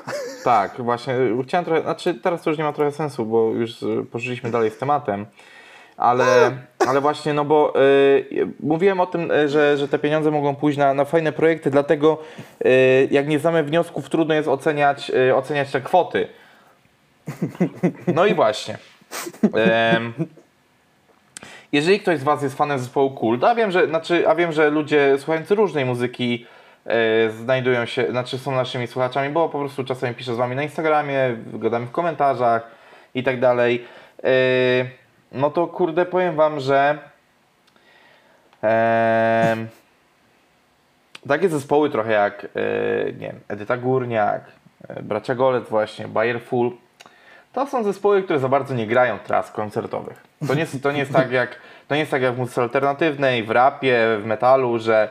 tak, 0.45 0.83
właśnie. 0.83 1.15
Chciałem 1.47 1.65
trochę, 1.65 1.83
znaczy 1.83 2.15
teraz 2.15 2.43
to 2.43 2.51
już 2.51 2.59
nie 2.59 2.65
ma 2.65 2.73
trochę 2.73 2.93
sensu, 2.93 3.27
bo 3.27 3.51
już 3.51 3.83
y, 3.83 4.07
poszliśmy 4.13 4.51
dalej 4.51 4.71
z 4.71 4.79
tematem. 4.79 5.27
Ale, 6.01 6.57
ale 6.89 7.01
właśnie, 7.01 7.35
no 7.35 7.45
bo 7.45 7.73
y, 8.33 8.49
mówiłem 8.61 9.01
o 9.01 9.07
tym, 9.07 9.31
y, 9.31 9.49
że, 9.49 9.77
że 9.77 9.89
te 9.89 9.99
pieniądze 9.99 10.31
mogą 10.31 10.57
pójść 10.57 10.79
na, 10.79 10.95
na 10.95 11.05
fajne 11.05 11.33
projekty, 11.33 11.71
dlatego 11.71 12.19
y, 12.65 13.09
jak 13.11 13.29
nie 13.29 13.39
znamy 13.39 13.63
wniosków, 13.63 14.09
trudno 14.09 14.35
jest 14.35 14.49
oceniać, 14.49 15.11
y, 15.11 15.35
oceniać 15.35 15.71
te 15.71 15.81
kwoty. 15.81 16.29
No 18.15 18.27
i 18.27 18.35
właśnie. 18.35 18.79
Jeżeli 21.73 22.01
ktoś 22.01 22.19
z 22.19 22.23
Was 22.23 22.43
jest 22.43 22.57
fanem 22.57 22.79
zespołu 22.79 23.11
Kult, 23.11 23.45
a 23.45 23.55
wiem, 23.55 23.71
że, 23.71 23.87
znaczy, 23.87 24.29
a 24.29 24.35
wiem, 24.35 24.53
że 24.53 24.71
ludzie 24.71 25.19
słuchający 25.19 25.55
różnej 25.55 25.85
muzyki 25.85 26.47
e, 26.87 27.31
znajdują 27.31 27.87
się, 27.87 28.11
znaczy 28.11 28.39
są 28.39 28.51
naszymi 28.53 28.87
słuchaczami, 28.87 29.31
bo 29.31 29.49
po 29.49 29.59
prostu 29.59 29.85
czasami 29.85 30.15
piszę 30.15 30.35
z 30.35 30.37
Wami 30.37 30.57
na 30.57 30.63
Instagramie, 30.63 31.37
gadamy 31.53 31.87
w 31.87 31.91
komentarzach 31.91 32.71
i 33.15 33.23
tak 33.23 33.41
dalej. 33.41 33.85
E, 34.25 35.00
no 35.33 35.51
to 35.51 35.67
kurde, 35.67 36.07
powiem 36.07 36.37
Wam, 36.37 36.61
że 36.61 36.99
em, 38.63 39.69
takie 41.29 41.49
zespoły 41.49 41.91
trochę 41.91 42.13
jak, 42.13 42.45
e, 42.45 42.49
nie 43.13 43.27
wiem, 43.27 43.41
Edyta 43.49 43.77
Górniak, 43.77 44.45
e, 44.89 45.03
Bracia 45.03 45.35
Golec 45.35 45.69
właśnie, 45.69 46.09
Bayer 46.09 46.43
Full, 46.43 46.73
to 47.53 47.67
są 47.67 47.85
zespoły, 47.85 48.23
które 48.23 48.39
za 48.39 48.49
bardzo 48.49 48.75
nie 48.75 48.87
grają 48.87 49.19
tras 49.19 49.51
koncertowych. 49.51 50.23
To 50.47 50.55
nie, 50.55 50.67
to 50.67 50.93
nie 50.93 50.99
jest 50.99 51.13
tak 51.13 51.31
jak 51.31 51.57
to 51.89 51.95
nie 51.95 52.01
jest 52.01 52.11
tak 52.11 52.23
jak 52.23 52.35
w 52.35 52.39
muzyce 52.39 52.63
alternatywnej, 52.63 53.45
w 53.45 53.51
rapie, 53.51 54.19
w 54.21 54.27
metalu, 54.27 54.79
że 54.79 55.09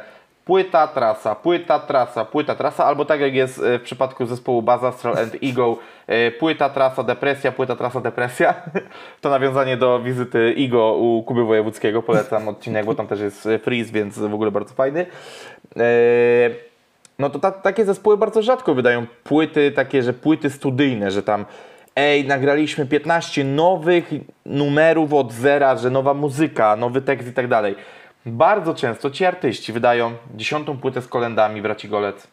płyta, 0.50 0.88
trasa, 0.88 1.36
płyta, 1.36 1.80
trasa, 1.80 2.26
płyta, 2.26 2.56
trasa, 2.56 2.86
albo 2.86 3.06
tak 3.06 3.20
jak 3.20 3.36
jest 3.36 3.60
e, 3.60 3.80
w 3.80 3.82
przypadku 3.82 4.26
zespołu 4.26 4.62
Baz 4.62 4.84
Astral 4.84 5.18
and 5.18 5.36
Ego, 5.43 5.78
e, 6.08 6.32
płyta, 6.32 6.70
trasa, 6.70 7.04
depresja, 7.04 7.52
płyta, 7.52 7.76
trasa, 7.76 8.02
depresja. 8.02 8.54
To 9.22 9.30
nawiązanie 9.30 9.78
do 9.78 10.00
wizyty 10.00 10.54
Igo 10.54 10.93
u 10.93 11.24
Kuby 11.24 11.43
Wojewódzkiego, 11.43 12.04
polecam 12.04 12.47
odcinek, 12.47 12.86
bo 12.86 12.95
tam 12.95 13.08
też 13.08 13.20
jest 13.20 13.45
e, 13.45 13.60
freeze, 13.60 13.91
więc 13.91 14.20
w 14.20 14.34
ogóle 14.34 14.52
bardzo 14.52 14.74
fajny. 14.74 15.06
No 17.20 17.30
to 17.30 17.39
ta, 17.39 17.52
takie 17.52 17.86
zespoły 17.86 18.18
bardzo 18.18 18.41
rzadko 18.41 18.76
wydają 18.76 19.06
płyty, 19.24 19.72
takie, 19.72 20.04
że 20.04 20.14
płyty 20.14 20.50
studyjne, 20.50 21.12
że 21.12 21.24
tam 21.24 21.45
ej, 21.95 22.26
nagraliśmy 22.26 22.86
15 22.86 23.43
nowych 23.43 24.12
numerów 24.45 25.14
od 25.14 25.34
zera, 25.34 25.78
że 25.78 25.89
nowa 25.89 26.14
muzyka, 26.14 26.76
nowy 26.76 27.02
tekst 27.02 27.28
i 27.28 27.34
tak 27.34 27.47
dalej. 27.47 27.76
Bardzo 28.26 28.74
często 28.74 29.11
ci 29.11 29.26
artyści 29.26 29.74
wydają 29.74 30.13
dziesiątą 30.36 30.78
płytę 30.78 31.01
z 31.01 31.07
kolendami 31.07 31.61
Braci 31.61 31.89
Golec. 31.89 32.28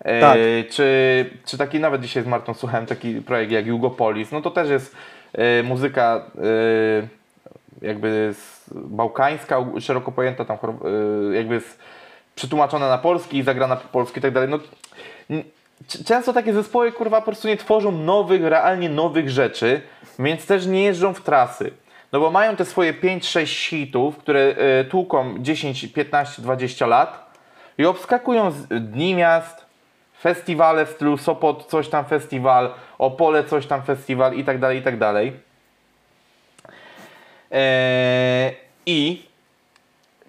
E, 0.00 0.20
Tak. 0.20 0.38
czy, 0.70 1.30
czy 1.46 1.58
taki 1.58 1.80
nawet 1.80 2.02
dzisiaj 2.02 2.22
z 2.22 2.26
Martą 2.26 2.54
słuchałem 2.54 2.86
taki 2.86 3.14
projekt 3.14 3.52
jak 3.52 3.66
Jugopolis, 3.66 4.32
no 4.32 4.42
to 4.42 4.50
też 4.50 4.70
jest 4.70 4.96
e, 5.32 5.62
muzyka 5.62 6.24
e, 6.38 7.86
jakby 7.86 8.34
z, 8.34 8.70
bałkańska, 8.74 9.64
szeroko 9.80 10.12
pojęta 10.12 10.44
tam 10.44 10.58
jakby 11.32 11.60
z, 11.60 11.78
przetłumaczona 12.34 12.88
na 12.88 12.98
polski 12.98 13.38
i 13.38 13.42
zagrana 13.42 13.76
po 13.76 13.88
polsku 13.88 14.18
i 14.18 14.22
tak 14.22 14.32
dalej. 14.32 14.48
No, 14.48 14.58
często 16.04 16.32
takie 16.32 16.52
zespoły 16.52 16.92
kurwa 16.92 17.20
po 17.20 17.24
prostu 17.24 17.48
nie 17.48 17.56
tworzą 17.56 17.92
nowych, 17.92 18.44
realnie 18.44 18.88
nowych 18.88 19.30
rzeczy, 19.30 19.80
więc 20.18 20.46
też 20.46 20.66
nie 20.66 20.84
jeżdżą 20.84 21.14
w 21.14 21.20
trasy. 21.20 21.70
No 22.12 22.20
bo 22.20 22.30
mają 22.30 22.56
te 22.56 22.64
swoje 22.64 22.94
5-6 22.94 23.68
hitów, 23.68 24.18
które 24.18 24.40
e, 24.40 24.84
tłuką 24.84 25.34
10, 25.38 25.86
15, 25.86 26.42
20 26.42 26.86
lat 26.86 27.32
i 27.78 27.86
obskakują 27.86 28.50
z 28.50 28.66
dni 28.90 29.14
miast, 29.14 29.66
festiwale 30.20 30.86
w 30.86 30.90
stylu 30.90 31.18
Sopot, 31.18 31.66
coś 31.66 31.88
tam 31.88 32.04
festiwal, 32.04 32.74
Opole, 32.98 33.44
coś 33.44 33.66
tam 33.66 33.82
festiwal 33.82 34.34
i 34.34 34.44
tak 34.44 34.58
dalej, 34.58 34.78
i 34.78 34.82
tak 34.82 34.98
dalej. 34.98 35.32
I, 38.86 39.22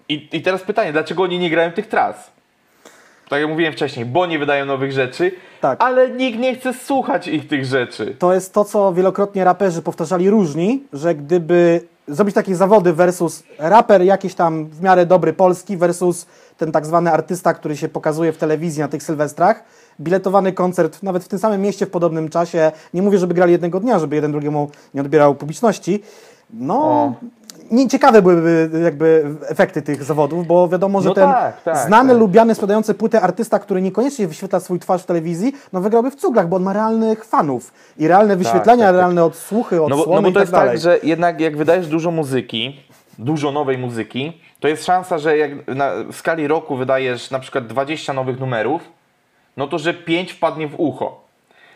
i, 0.08 0.28
I 0.32 0.42
teraz 0.42 0.62
pytanie, 0.62 0.92
dlaczego 0.92 1.22
oni 1.22 1.38
nie 1.38 1.50
grają 1.50 1.72
tych 1.72 1.88
tras? 1.88 2.33
Tak 3.34 3.40
jak 3.40 3.50
mówiłem 3.50 3.72
wcześniej, 3.72 4.06
bo 4.06 4.26
nie 4.26 4.38
wydają 4.38 4.64
nowych 4.64 4.92
rzeczy, 4.92 5.32
Tak. 5.60 5.82
ale 5.82 6.10
nikt 6.10 6.38
nie 6.38 6.54
chce 6.56 6.74
słuchać 6.74 7.28
ich 7.28 7.48
tych 7.48 7.64
rzeczy. 7.64 8.16
To 8.18 8.34
jest 8.34 8.52
to, 8.52 8.64
co 8.64 8.92
wielokrotnie 8.92 9.44
raperzy 9.44 9.82
powtarzali 9.82 10.30
różni, 10.30 10.82
że 10.92 11.14
gdyby 11.14 11.80
zrobić 12.08 12.34
takie 12.34 12.56
zawody 12.56 12.92
versus 12.92 13.42
raper 13.58 14.02
jakiś 14.02 14.34
tam 14.34 14.66
w 14.66 14.82
miarę 14.82 15.06
dobry 15.06 15.32
polski 15.32 15.76
versus 15.76 16.26
ten 16.56 16.72
tak 16.72 16.86
zwany 16.86 17.12
artysta, 17.12 17.54
który 17.54 17.76
się 17.76 17.88
pokazuje 17.88 18.32
w 18.32 18.36
telewizji 18.36 18.80
na 18.80 18.88
tych 18.88 19.02
sylwestrach, 19.02 19.64
biletowany 20.00 20.52
koncert 20.52 21.02
nawet 21.02 21.24
w 21.24 21.28
tym 21.28 21.38
samym 21.38 21.60
mieście 21.62 21.86
w 21.86 21.90
podobnym 21.90 22.28
czasie, 22.28 22.72
nie 22.94 23.02
mówię, 23.02 23.18
żeby 23.18 23.34
grali 23.34 23.52
jednego 23.52 23.80
dnia, 23.80 23.98
żeby 23.98 24.16
jeden 24.16 24.32
drugiemu 24.32 24.70
nie 24.94 25.00
odbierał 25.00 25.34
publiczności, 25.34 26.02
no... 26.50 26.74
O. 26.74 27.14
Nie, 27.70 27.88
ciekawe 27.88 28.22
byłyby 28.22 28.70
jakby 28.84 29.24
efekty 29.48 29.82
tych 29.82 30.04
zawodów, 30.04 30.46
bo 30.46 30.68
wiadomo, 30.68 31.00
że 31.00 31.08
No 31.08 31.14
ten 31.14 31.28
tak, 31.28 31.62
tak, 31.62 31.76
znany, 31.86 32.10
tak. 32.10 32.18
lubiany, 32.18 32.54
sprzedający 32.54 32.94
płytę 32.94 33.20
artysta, 33.20 33.58
który 33.58 33.82
niekoniecznie 33.82 34.28
wyświetla 34.28 34.60
swój 34.60 34.78
twarz 34.78 35.02
w 35.02 35.06
telewizji, 35.06 35.52
no 35.72 35.80
wygrałby 35.80 36.10
w 36.10 36.14
cuglach, 36.16 36.48
bo 36.48 36.56
on 36.56 36.62
ma 36.62 36.72
realnych 36.72 37.24
fanów 37.24 37.72
i 37.98 38.08
realne 38.08 38.36
wyświetlania, 38.36 38.84
tak, 38.84 38.92
tak. 38.94 38.96
realne 38.96 39.24
odsłuchy, 39.24 39.76
No 39.76 39.88
bo, 39.88 39.96
odsłony 39.96 40.22
no 40.22 40.22
bo 40.22 40.28
to 40.28 40.34
tak 40.34 40.40
jest 40.42 40.52
dalej. 40.52 40.68
tak, 40.70 40.78
że 40.80 40.98
jednak 41.02 41.40
jak 41.40 41.56
wydajesz 41.56 41.86
dużo 41.86 42.10
muzyki, 42.10 42.80
dużo 43.18 43.52
nowej 43.52 43.78
muzyki, 43.78 44.40
to 44.60 44.68
jest 44.68 44.84
szansa, 44.84 45.18
że 45.18 45.38
jak 45.38 45.50
na, 45.68 45.90
w 46.12 46.16
skali 46.16 46.46
roku 46.48 46.76
wydajesz 46.76 47.30
na 47.30 47.38
przykład 47.38 47.66
20 47.66 48.12
nowych 48.12 48.40
numerów, 48.40 48.82
no 49.56 49.66
to 49.66 49.78
że 49.78 49.94
5 49.94 50.32
wpadnie 50.32 50.68
w 50.68 50.74
ucho. 50.80 51.23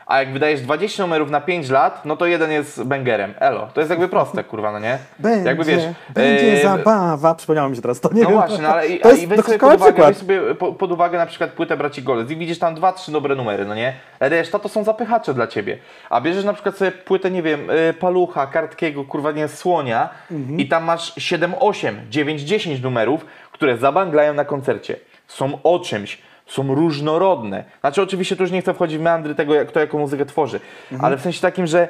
A 0.09 0.19
jak 0.19 0.33
wydajesz 0.33 0.61
20 0.61 1.03
numerów 1.03 1.31
na 1.31 1.41
5 1.41 1.71
lat, 1.71 2.05
no 2.05 2.17
to 2.17 2.27
jeden 2.27 2.51
jest 2.51 2.83
bangerem. 2.85 3.35
Elo. 3.39 3.69
To 3.75 3.81
jest 3.81 3.91
jakby 3.91 4.09
proste, 4.09 4.45
kurwa, 4.45 4.73
no 4.73 4.79
nie? 4.79 4.99
Będzie, 5.19 5.49
jakby 5.49 5.65
wiesz, 5.65 5.83
będzie 6.15 6.53
e, 6.53 6.63
zabawa. 6.63 7.35
Przypomniało 7.35 7.69
mi 7.69 7.77
się 7.77 7.83
teraz 7.83 8.01
to, 8.01 8.13
nie 8.13 8.23
No 8.23 8.29
wiem. 8.29 8.39
właśnie, 8.39 8.59
no 8.63 8.69
ale 8.69 8.87
i, 8.89 9.01
to 9.01 9.09
jest 9.11 9.23
i 9.23 9.27
weź 9.27 9.41
sobie, 9.41 9.59
pod 9.59 9.75
uwagę, 9.75 10.03
weź 10.07 10.17
sobie 10.17 10.55
po, 10.55 10.73
pod 10.73 10.93
uwagę 10.93 11.19
na 11.19 11.27
przykład 11.27 11.51
płytę 11.51 11.77
Braci 11.77 12.03
Golec 12.03 12.31
i 12.31 12.37
widzisz 12.37 12.59
tam 12.59 12.75
dwa, 12.75 12.93
trzy 12.93 13.13
dobre 13.13 13.35
numery, 13.35 13.65
no 13.67 13.75
nie? 13.75 13.93
Reszta 14.21 14.59
to 14.59 14.69
są 14.69 14.85
zapychacze 14.85 15.35
dla 15.35 15.47
ciebie. 15.47 15.79
A 16.11 16.21
bierzesz 16.21 16.45
na 16.45 16.53
przykład 16.53 16.77
sobie 16.77 16.91
płytę, 16.93 17.31
nie 17.31 17.43
wiem, 17.43 17.71
y, 17.71 17.95
Palucha, 18.01 18.47
Kartkiego, 18.47 19.05
kurwa 19.05 19.33
nie, 19.33 19.49
Słonia 19.49 20.09
Mhm. 20.31 20.61
i 20.61 20.69
tam 20.69 20.85
masz 20.85 21.13
7, 21.19 21.55
8, 21.61 22.01
9, 22.11 22.41
10 22.43 22.81
numerów, 22.83 23.27
które 23.53 23.77
zabanglają 23.79 24.35
na 24.35 24.45
koncercie. 24.45 24.97
Są 25.27 25.59
o 25.63 25.79
czymś. 25.79 26.19
Są 26.49 26.75
różnorodne. 26.75 27.65
Znaczy, 27.81 28.03
oczywiście 28.03 28.37
tu 28.37 28.43
już 28.43 28.53
nie 28.53 28.63
chcę 28.63 28.75
wchodzić 28.75 28.99
w 28.99 29.01
meandry 29.01 29.35
tego, 29.35 29.55
jak, 29.55 29.69
kto 29.69 29.81
jaką 29.81 29.99
muzykę 29.99 30.27
tworzy, 30.27 30.61
Mhm. 30.93 31.05
ale 31.05 31.17
w 31.17 31.21
sensie 31.21 31.41
takim, 31.41 31.67
że 31.67 31.89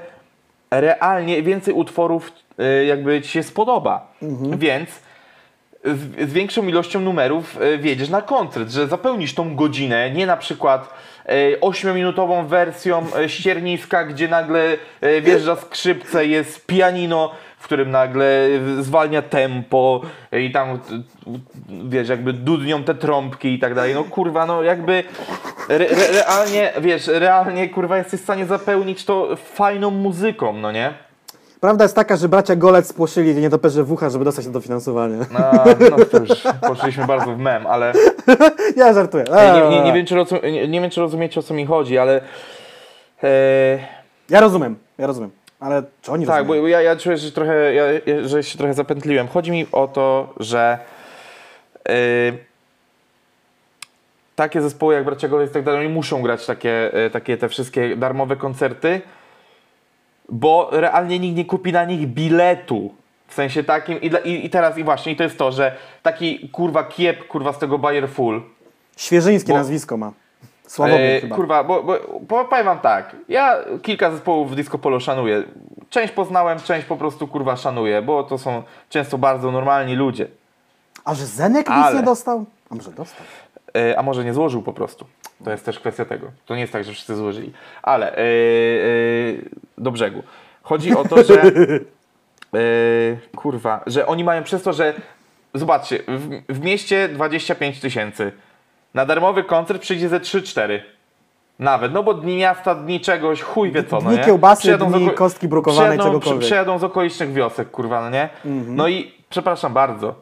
realnie 0.71 1.43
więcej 1.43 1.75
utworów 1.75 2.33
y, 2.61 2.85
jakby 2.85 3.23
ci 3.23 3.29
się 3.29 3.43
spodoba. 3.43 4.13
Mhm. 4.23 4.59
Więc 4.59 4.89
z, 5.85 6.31
z 6.31 6.33
większą 6.33 6.67
ilością 6.67 7.01
numerów 7.01 7.63
y, 7.63 7.79
wjedziesz 7.79 8.09
na 8.09 8.23
koncert, 8.23 8.71
że 8.71 8.87
zapełnisz 8.87 9.35
tą 9.35 9.57
godzinę, 9.57 10.11
nie 10.11 10.27
na 10.27 10.37
przykład 10.37 10.95
y, 11.29 11.61
ośmiominutową 11.61 12.47
wersją 12.47 13.07
ścierniska, 13.27 14.05
gdzie 14.05 14.29
nagle 14.29 14.77
wjeżdża 15.23 15.57
skrzypce, 15.57 16.27
jest 16.27 16.67
pianino, 16.67 17.31
w 17.59 17.65
którym 17.65 17.91
nagle 17.91 18.47
y, 18.79 18.83
zwalnia 18.83 19.23
tempo 19.23 20.01
i 20.33 20.53
tam 20.53 20.79
wiesz, 21.89 22.09
jakby 22.09 22.33
dudnią 22.33 22.85
te 22.85 22.95
trąbki 22.95 23.55
i 23.55 23.59
tak 23.59 23.75
dalej. 23.75 23.95
No 23.95 24.05
kurwa, 24.05 24.47
no 24.47 24.63
jakby 24.63 25.05
re, 25.69 25.89
re, 25.89 26.07
realnie, 26.13 26.73
wiesz, 26.81 27.07
realnie 27.07 27.69
kurwa 27.69 27.99
jesteś 27.99 28.21
w 28.21 28.25
stanie 28.25 28.47
zapełnić 28.47 29.05
to 29.05 29.37
fajną 29.37 29.91
muzyką, 29.91 30.53
no 30.53 30.73
nie? 30.73 30.95
Prawda 31.61 31.85
jest 31.85 31.97
taka, 31.97 32.17
że 32.17 32.29
bracia 32.29 32.57
Golec 32.57 32.87
spłoszyli 32.89 33.35
nietoperze 33.35 33.85
w 33.85 33.93
ucha, 33.93 34.11
żeby 34.11 34.25
dostać 34.25 34.45
to 34.45 34.51
dofinansowanie. 34.51 35.17
No, 35.33 35.39
no 35.91 36.19
już 36.21 36.43
poszliśmy 36.61 37.07
bardzo 37.07 37.35
w 37.35 37.39
mem, 37.39 37.67
ale 37.67 37.93
Ja 38.77 38.93
żartuję. 38.93 39.25
nie, 39.71 39.71
nie, 39.77 39.85
nie, 39.85 39.93
wiem, 39.93 40.07
czy 40.07 40.15
rozum, 40.15 40.39
nie, 40.43 40.69
nie 40.69 40.81
wiem, 40.81 40.91
czy 40.91 41.01
rozumiecie, 41.01 41.41
o 41.41 41.43
co 41.43 41.55
mi 41.55 41.67
chodzi, 41.67 41.99
ale 41.99 42.21
e, 43.23 43.79
Ja 44.31 44.41
rozumiem, 44.41 44.77
ja 44.99 45.07
rozumiem. 45.07 45.31
Ale 45.61 45.83
czy 46.03 46.13
oni 46.13 46.27
tak, 46.27 46.47
bo 46.47 46.55
rozumieją? 46.55 46.67
ja, 46.79 46.83
ja 46.83 46.97
czuję, 46.97 47.17
że 47.17 47.33
trochę, 47.33 47.75
ja, 47.75 47.85
że 48.23 48.43
się 48.43 48.59
trochę 48.59 48.75
zapętliłem. 48.75 49.29
Chodzi 49.29 49.51
mi 49.51 49.67
o 49.73 49.89
to, 49.89 50.35
że 50.41 50.79
e, 51.89 51.93
takie 54.37 54.63
zespoły 54.63 54.95
jak 54.95 55.05
Bracia 55.05 55.29
Golec 55.29 55.51
i 55.51 55.55
tak 55.55 55.65
dalej, 55.65 55.81
oni 55.87 55.95
muszą 55.95 56.23
grać 56.23 56.47
takie, 56.47 56.95
e, 56.95 57.11
takie 57.11 57.37
te 57.37 57.49
wszystkie 57.49 57.97
darmowe 57.97 58.37
koncerty, 58.37 59.01
bo 60.29 60.69
realnie 60.73 61.19
nikt 61.19 61.37
nie 61.37 61.45
kupi 61.45 61.73
na 61.73 61.85
nich 61.85 62.07
biletu. 62.09 62.95
W 63.29 63.35
sensie 63.35 63.65
takim, 63.65 64.01
i, 64.01 64.07
i, 64.25 64.47
i 64.47 64.51
teraz 64.51 64.79
i 64.79 64.85
właśnie, 64.85 65.13
i 65.13 65.17
to 65.17 65.23
jest 65.23 65.39
to, 65.39 65.53
że 65.53 65.77
taki 66.03 66.49
kurwa 66.49 66.85
kiep, 66.85 67.27
kurwa 67.27 67.53
z 67.53 67.59
tego 67.59 67.79
Bayer 67.79 68.09
Full, 68.09 68.43
Świeżyńskie 68.97 69.53
bo- 69.53 69.59
nazwisko 69.59 69.97
ma. 69.97 70.13
Sławomir 70.69 71.01
E, 71.11 71.21
chyba. 71.21 71.37
kurwa, 71.37 71.65
bo, 71.65 71.83
bo, 71.83 71.99
bo 72.21 72.45
powiem 72.45 72.65
wam 72.65 72.79
tak, 72.79 73.17
ja 73.29 73.57
kilka 73.83 74.11
zespołów 74.11 74.51
w 74.53 74.55
disco 74.55 74.79
polo 74.79 75.01
szanuję. 75.01 75.43
Część 75.91 76.13
poznałem, 76.13 76.59
część 76.61 76.87
po 76.87 76.97
prostu 76.97 77.29
kurwa 77.29 77.57
szanuję, 77.57 78.03
bo 78.03 78.23
to 78.25 78.39
są 78.39 78.63
często 78.89 79.19
bardzo 79.19 79.51
normalni 79.53 79.95
ludzie. 79.97 80.27
A 81.05 81.15
że 81.15 81.27
Zenek 81.27 81.69
nic 81.69 81.77
ale- 81.79 81.97
nie 81.97 82.03
dostał? 82.03 82.45
A 82.71 82.75
może 82.75 82.91
dostał? 82.91 83.27
E, 83.77 83.99
a 83.99 84.03
może 84.03 84.25
nie 84.25 84.35
złożył 84.35 84.63
po 84.63 84.73
prostu. 84.73 85.07
To 85.45 85.51
jest 85.51 85.65
też 85.65 85.79
kwestia 85.81 86.05
tego. 86.05 86.27
To 86.47 86.55
nie 86.55 86.61
jest 86.61 86.73
tak, 86.73 86.85
że 86.85 86.93
wszyscy 86.93 87.17
złożyli. 87.17 87.53
Ale 87.83 88.13
e, 88.17 88.19
e, 88.19 88.25
do 89.79 89.91
brzegu. 89.91 90.23
Chodzi 90.63 90.97
o 90.97 91.05
to, 91.05 91.25
że 91.25 91.43
e, 91.43 92.59
kurwa, 93.37 93.81
że 93.87 94.07
oni 94.07 94.25
mają 94.25 94.43
przez 94.43 94.63
to, 94.63 94.73
że 94.73 94.95
zobaczcie, 95.55 95.99
w, 96.09 96.43
w 96.49 96.61
mieście 96.65 97.09
25 97.09 97.81
tysięcy. 97.81 98.33
Na 98.95 99.07
darmowy 99.07 99.45
koncert 99.45 99.83
przyjdzie 99.83 100.09
ze 100.09 100.21
3-4. 100.21 100.81
Nawet, 101.59 101.93
no 101.93 102.03
bo 102.03 102.15
dni 102.15 102.37
miasta, 102.37 102.75
dni 102.75 103.01
czegoś, 103.01 103.43
chuj 103.43 103.73
wie 103.73 103.85
co, 103.85 104.01
no 104.01 104.13
nie? 104.13 104.19
kiełbasy, 104.19 104.61
Przyjadą 104.61 104.93
dni 104.93 105.11
kostki 105.11 105.49
brukowanej, 105.49 105.99
przyjadą- 105.99 106.03
czegokolwiek. 106.03 106.25
Mhm. 106.27 106.39
przy- 106.41 106.47
Przyjadą 106.47 106.79
z 106.79 106.85
okolicznych 106.85 107.33
wiosek, 107.33 107.71
kurwa, 107.71 108.01
no 108.01 108.11
nie? 108.11 108.29
No 108.67 108.89
i 108.89 109.13
przepraszam 109.31 109.73
bardzo. 109.73 110.15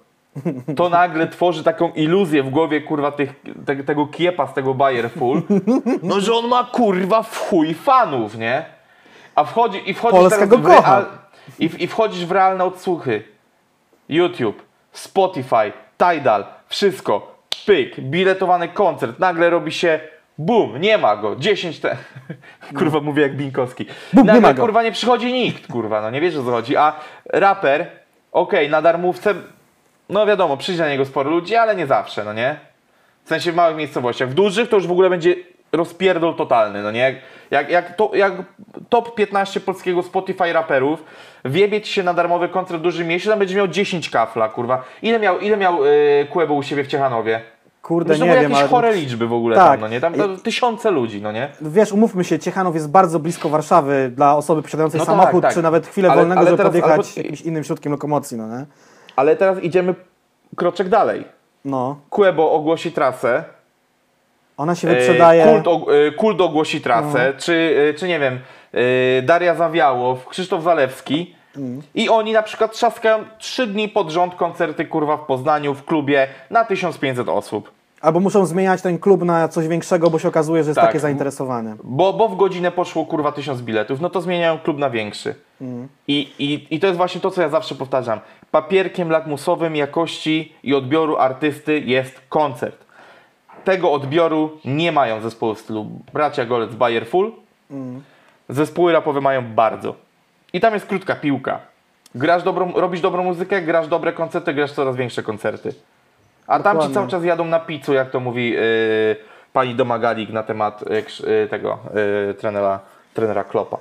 To 0.77 0.89
nagle 1.01 1.27
tworzy 1.27 1.65
taką 1.65 1.93
iluzję 1.93 2.43
w 2.43 2.51
głowie, 2.51 2.81
kurwa, 2.81 3.13
tych, 3.13 3.33
te, 3.67 3.77
tego 3.77 4.07
kiepa 4.07 4.47
z 4.47 4.55
tego 4.55 4.75
Bayer 4.75 5.11
Full, 5.11 5.43
no 6.03 6.21
że 6.21 6.35
on 6.35 6.49
ma, 6.49 6.65
kurwa, 6.65 7.23
w 7.23 7.39
chuj 7.39 7.75
fanów, 7.75 8.39
nie? 8.39 8.65
A 9.35 9.45
wchodzi, 9.45 9.91
i 9.91 9.95
wchodzisz 9.95 10.21
Polska 10.21 10.47
go 10.47 10.59
w 10.59 10.63
kocha. 10.63 11.05
i, 11.59 11.71
i 11.79 11.87
wchodzisz 11.87 12.27
w 12.27 12.33
realne 12.33 12.65
odsłuchy. 12.65 13.23
YouTube, 14.09 14.63
Spotify, 14.93 15.73
Tidal, 15.99 16.45
wszystko. 16.69 17.36
Pyk, 17.67 18.01
biletowany 18.01 18.69
koncert, 18.69 19.19
nagle 19.19 19.51
robi 19.51 19.73
się 19.73 20.01
bum, 20.39 20.81
nie 20.81 20.99
ma 20.99 21.17
go, 21.17 21.37
10 21.37 21.81
te... 21.81 21.97
kurwa 22.79 23.01
mówię 23.01 23.23
jak 23.23 23.37
Binkowski. 23.37 23.87
Bum, 24.13 24.27
nie 24.27 24.33
nagle 24.33 24.41
ma 24.41 24.55
go. 24.55 24.63
kurwa 24.63 24.83
nie 24.83 24.93
przychodzi 24.93 25.33
nikt, 25.33 25.73
kurwa, 25.73 26.01
no 26.01 26.11
nie 26.11 26.21
wiesz 26.21 26.37
o 26.37 26.45
co 26.45 26.51
chodzi. 26.51 26.77
A 26.77 27.01
raper, 27.25 27.87
okej, 28.33 28.71
na 28.71 28.83
darmówce, 28.83 29.35
no 30.09 30.27
wiadomo, 30.27 30.57
przyjdzie 30.57 30.83
na 30.83 30.89
niego 30.89 31.05
sporo 31.05 31.31
ludzi, 31.31 31.57
ale 31.57 31.77
nie 31.77 31.87
zawsze, 31.87 32.25
no 32.25 32.33
nie? 32.33 32.57
W 33.25 33.29
sensie 33.29 33.53
w 33.53 33.55
małych 33.55 33.77
miejscowościach. 33.77 34.29
W 34.29 34.35
dużych 34.35 34.69
to 34.69 34.77
już 34.77 34.87
w 34.87 34.93
ogóle 34.93 35.11
będzie 35.11 35.35
rozpierdol 35.73 36.35
totalny, 36.35 36.83
no 36.83 36.91
nie? 36.91 37.01
Jak, 37.01 37.15
jak, 37.51 37.71
jak, 37.71 37.97
to, 37.97 38.11
jak 38.15 38.33
top 38.89 39.15
15 39.15 39.61
polskiego 39.61 40.03
Spotify 40.03 40.53
raperów 40.53 41.05
wiebie 41.45 41.85
się 41.85 42.03
na 42.03 42.15
darmowy 42.15 42.49
koncert 42.49 42.81
w 42.81 42.83
dużym 42.83 43.09
mieście, 43.09 43.31
tam 43.31 43.39
będzie 43.39 43.57
miał 43.57 43.69
10 43.69 44.11
kafla, 44.11 44.49
kurwa. 44.49 44.85
Ile 45.03 45.19
miał, 45.19 45.39
ile 45.39 45.57
miał 45.57 45.85
yy, 45.85 46.27
Kłebo 46.31 46.55
u 46.55 46.63
siebie 46.63 46.85
w 46.85 46.87
Ciechanowie? 46.87 47.56
Kurde, 47.87 48.19
nie 48.19 48.25
wiem, 48.25 48.43
jakieś 48.43 48.59
ale... 48.59 48.69
chore 48.69 48.93
liczby 48.95 49.27
w 49.27 49.33
ogóle 49.33 49.57
Tak. 49.57 49.71
tam, 49.71 49.81
no 49.81 49.89
nie? 49.89 50.01
Tam 50.01 50.15
to 50.15 50.37
tysiące 50.37 50.91
ludzi, 50.91 51.23
no 51.23 51.33
nie? 51.33 51.49
Wiesz, 51.61 51.93
umówmy 51.93 52.25
się, 52.25 52.39
Ciechanów 52.39 52.75
jest 52.75 52.91
bardzo 52.91 53.19
blisko 53.19 53.49
Warszawy 53.49 54.11
dla 54.15 54.37
osoby 54.37 54.63
posiadającej 54.63 55.01
No 55.01 55.07
tak, 55.07 55.17
samochód, 55.17 55.43
tak. 55.43 55.55
czy 55.55 55.63
nawet 55.63 55.87
chwilę 55.87 56.09
Ale- 56.11 56.17
wolnego, 56.21 56.41
ale 56.41 56.51
żeby 56.51 56.57
teraz- 56.57 56.69
podjechać 56.73 57.13
ale- 57.17 57.23
jakimś 57.23 57.41
innym 57.41 57.65
środkiem 57.65 57.93
lokomocji, 57.93 58.37
no 58.37 58.59
nie? 58.59 58.67
Ale 59.17 59.37
teraz 59.37 59.63
idziemy 59.63 59.95
kroczek 60.57 60.89
dalej. 60.89 61.25
No. 61.65 61.97
Kłebo 62.11 62.53
ogłosi 62.53 62.93
trasę, 62.93 63.45
Ona 64.57 64.75
się 64.75 64.89
E, 64.89 64.95
wyprzedaje... 64.95 65.45
Kult, 65.45 65.69
og, 65.69 65.89
e, 65.89 66.13
kult 66.13 66.41
ogłosi 66.41 66.81
trasę, 66.81 67.35
czy, 67.39 67.77
e, 67.91 67.95
czy 67.95 68.09
nie 68.09 68.21
wiem, 68.21 68.39
Daria 69.23 69.55
Zawiałow, 69.55 70.29
Krzysztof 70.29 70.63
Zalewski 70.63 71.35
i 71.95 72.09
oni 72.09 72.33
na 72.33 72.43
przykład 72.43 72.73
trzaskają 72.73 73.19
trzy 73.39 73.67
dni 73.67 73.89
pod 73.89 74.11
rząd 74.11 74.35
koncerty 74.35 74.85
kurwa 74.85 75.17
w 75.17 75.27
Poznaniu 75.27 75.75
w 75.75 75.85
klubie 75.85 76.29
na 76.51 76.65
1500 76.65 77.29
osób. 77.29 77.76
Albo 78.07 78.21
muszą 78.21 78.47
zmieniać 78.47 78.83
ten 78.83 78.99
klub 78.99 79.25
na 79.25 79.49
coś 79.49 79.69
większego, 79.69 80.11
bo 80.11 80.19
się 80.19 80.29
okazuje, 80.29 80.65
że 80.65 80.71
jest 80.71 80.77
Tak. 80.77 80.87
takie 80.87 81.01
zainteresowanie. 81.01 81.77
Bo, 81.85 82.13
bo 82.13 82.29
w 82.29 82.37
godzinę 82.37 82.71
poszło 82.71 83.07
kurwa 83.07 83.33
1000 83.33 83.63
biletów, 83.63 84.01
no 84.01 84.11
to 84.11 84.21
zmieniają 84.21 84.59
klub 84.59 84.79
na 84.79 84.91
większy. 84.91 85.35
I, 86.09 86.33
i, 86.39 86.67
I 86.75 86.81
to 86.81 86.87
jest 86.87 86.97
właśnie 86.97 87.21
to, 87.21 87.31
co 87.31 87.43
ja 87.43 87.49
zawsze 87.49 87.75
powtarzam. 87.75 88.21
Papierkiem 88.51 89.11
lakmusowym 89.11 89.77
jakości 89.77 90.53
i 90.63 90.75
odbioru 90.75 91.17
artysty 91.17 91.81
jest 91.81 92.21
koncert. 92.29 92.85
Tego 93.65 93.93
odbioru 93.93 94.51
nie 94.65 94.93
mają 94.93 95.21
zespoły 95.21 95.55
w 95.55 95.59
stylu 95.59 95.87
Bracia 96.13 96.45
Golec 96.45 96.75
Bayer 96.75 97.07
Full. 97.07 97.33
Zespoły 98.49 98.93
rapowe 98.93 99.21
mają 99.21 99.55
bardzo. 99.55 99.95
I 100.53 100.61
tam 100.61 100.75
jest 100.75 100.87
krótka 100.87 101.15
piłka. 101.15 101.61
Grasz 102.15 102.43
dobrą, 102.43 102.73
robisz 102.73 103.01
dobrą 103.01 103.25
muzykę, 103.25 103.63
grasz 103.63 103.89
dobre 103.89 104.13
koncerty, 104.13 104.55
grasz 104.55 104.73
coraz 104.73 104.97
większe 104.97 105.23
koncerty. 105.23 105.75
A 106.47 106.61
tam 106.61 106.81
ci 106.81 106.91
cały 106.95 107.09
czas 107.09 107.25
jadą 107.25 107.45
na 107.45 107.61
pizzu, 107.61 107.95
jak 107.95 108.11
to 108.11 108.21
mówi 108.21 108.51
yy, 108.51 108.59
pani 109.53 109.75
Domagalik 109.75 110.31
na 110.31 110.43
temat 110.43 110.85
yy, 111.27 111.47
tego 111.49 111.79
yy, 112.29 112.35
trenera, 112.35 112.81
trenera 113.15 113.45
Klopa. 113.45 113.77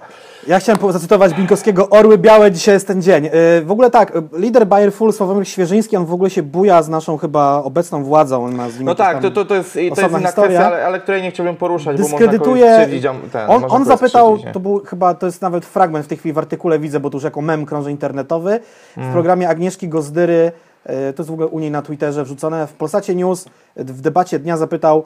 Ja 0.47 0.59
chciałem 0.59 0.91
zacytować 0.93 1.34
Binkowskiego, 1.34 1.89
Orły 1.89 2.18
Białe, 2.18 2.51
dzisiaj 2.51 2.74
jest 2.74 2.88
ten 2.88 3.01
dzień. 3.01 3.24
Yy, 3.24 3.32
w 3.66 3.72
ogóle 3.72 3.91
tak, 3.91 4.16
y, 4.16 4.22
lider 4.34 4.68
Bayer 4.68 4.93
Full, 4.93 5.13
Sławomir 5.13 5.47
Świeżyński, 5.47 5.97
on 5.97 6.05
w 6.05 6.13
ogóle 6.13 6.30
się 6.30 6.43
buja 6.43 6.84
z 6.84 6.89
naszą 6.89 7.18
chyba 7.18 7.61
obecną 7.63 8.03
władzą, 8.03 8.45
on 8.45 8.55
ma 8.55 8.70
z 8.70 8.78
nim 8.80 8.86
No 8.86 8.95
tak, 8.95 9.22
to, 9.22 9.32
to, 9.32 9.45
to 9.45 9.55
jest, 9.55 9.74
to 9.74 9.80
jest 9.80 9.97
inna 9.99 10.20
historia. 10.20 10.32
kwestia, 10.32 10.68
ale, 10.68 10.86
ale 10.86 10.99
której 10.99 11.22
nie 11.22 11.32
chciałbym 11.32 11.55
poruszać, 11.55 11.97
dyskredytuje. 11.97 12.88
ten, 13.32 13.49
on 13.49 13.66
on 13.70 13.86
zapytał, 13.86 14.38
to 14.53 14.59
był 14.59 14.82
chyba, 14.86 15.13
to 15.13 15.26
jest 15.26 15.41
nawet 15.41 15.66
fragment 15.66 16.05
w 16.05 16.07
tej 16.07 16.18
chwili 16.18 16.34
w 16.34 16.38
artykule 16.38 16.80
widzę, 16.80 16.99
bo 16.99 17.09
to 17.09 17.18
już 17.18 17.24
jako 17.24 17.41
mem 17.41 17.66
krąży 17.66 17.91
internetowy, 17.91 18.59
Mm. 18.97 19.09
w 19.09 19.13
programie 19.13 19.49
Agnieszki 19.49 19.89
Gozdyry, 19.89 20.51
to 20.86 21.22
jest 21.22 21.30
w 21.30 21.34
ogóle 21.34 21.48
u 21.48 21.60
niej 21.60 21.72
na 21.72 21.82
Twitterze 21.82 22.24
wrzucone, 22.24 22.68
w 22.68 22.74
Polsacie 22.74 23.16
News 23.16 23.46
e, 23.76 23.84
w 23.84 24.02
debacie 24.02 24.40
dnia 24.40 24.58
zapytał, 24.58 25.04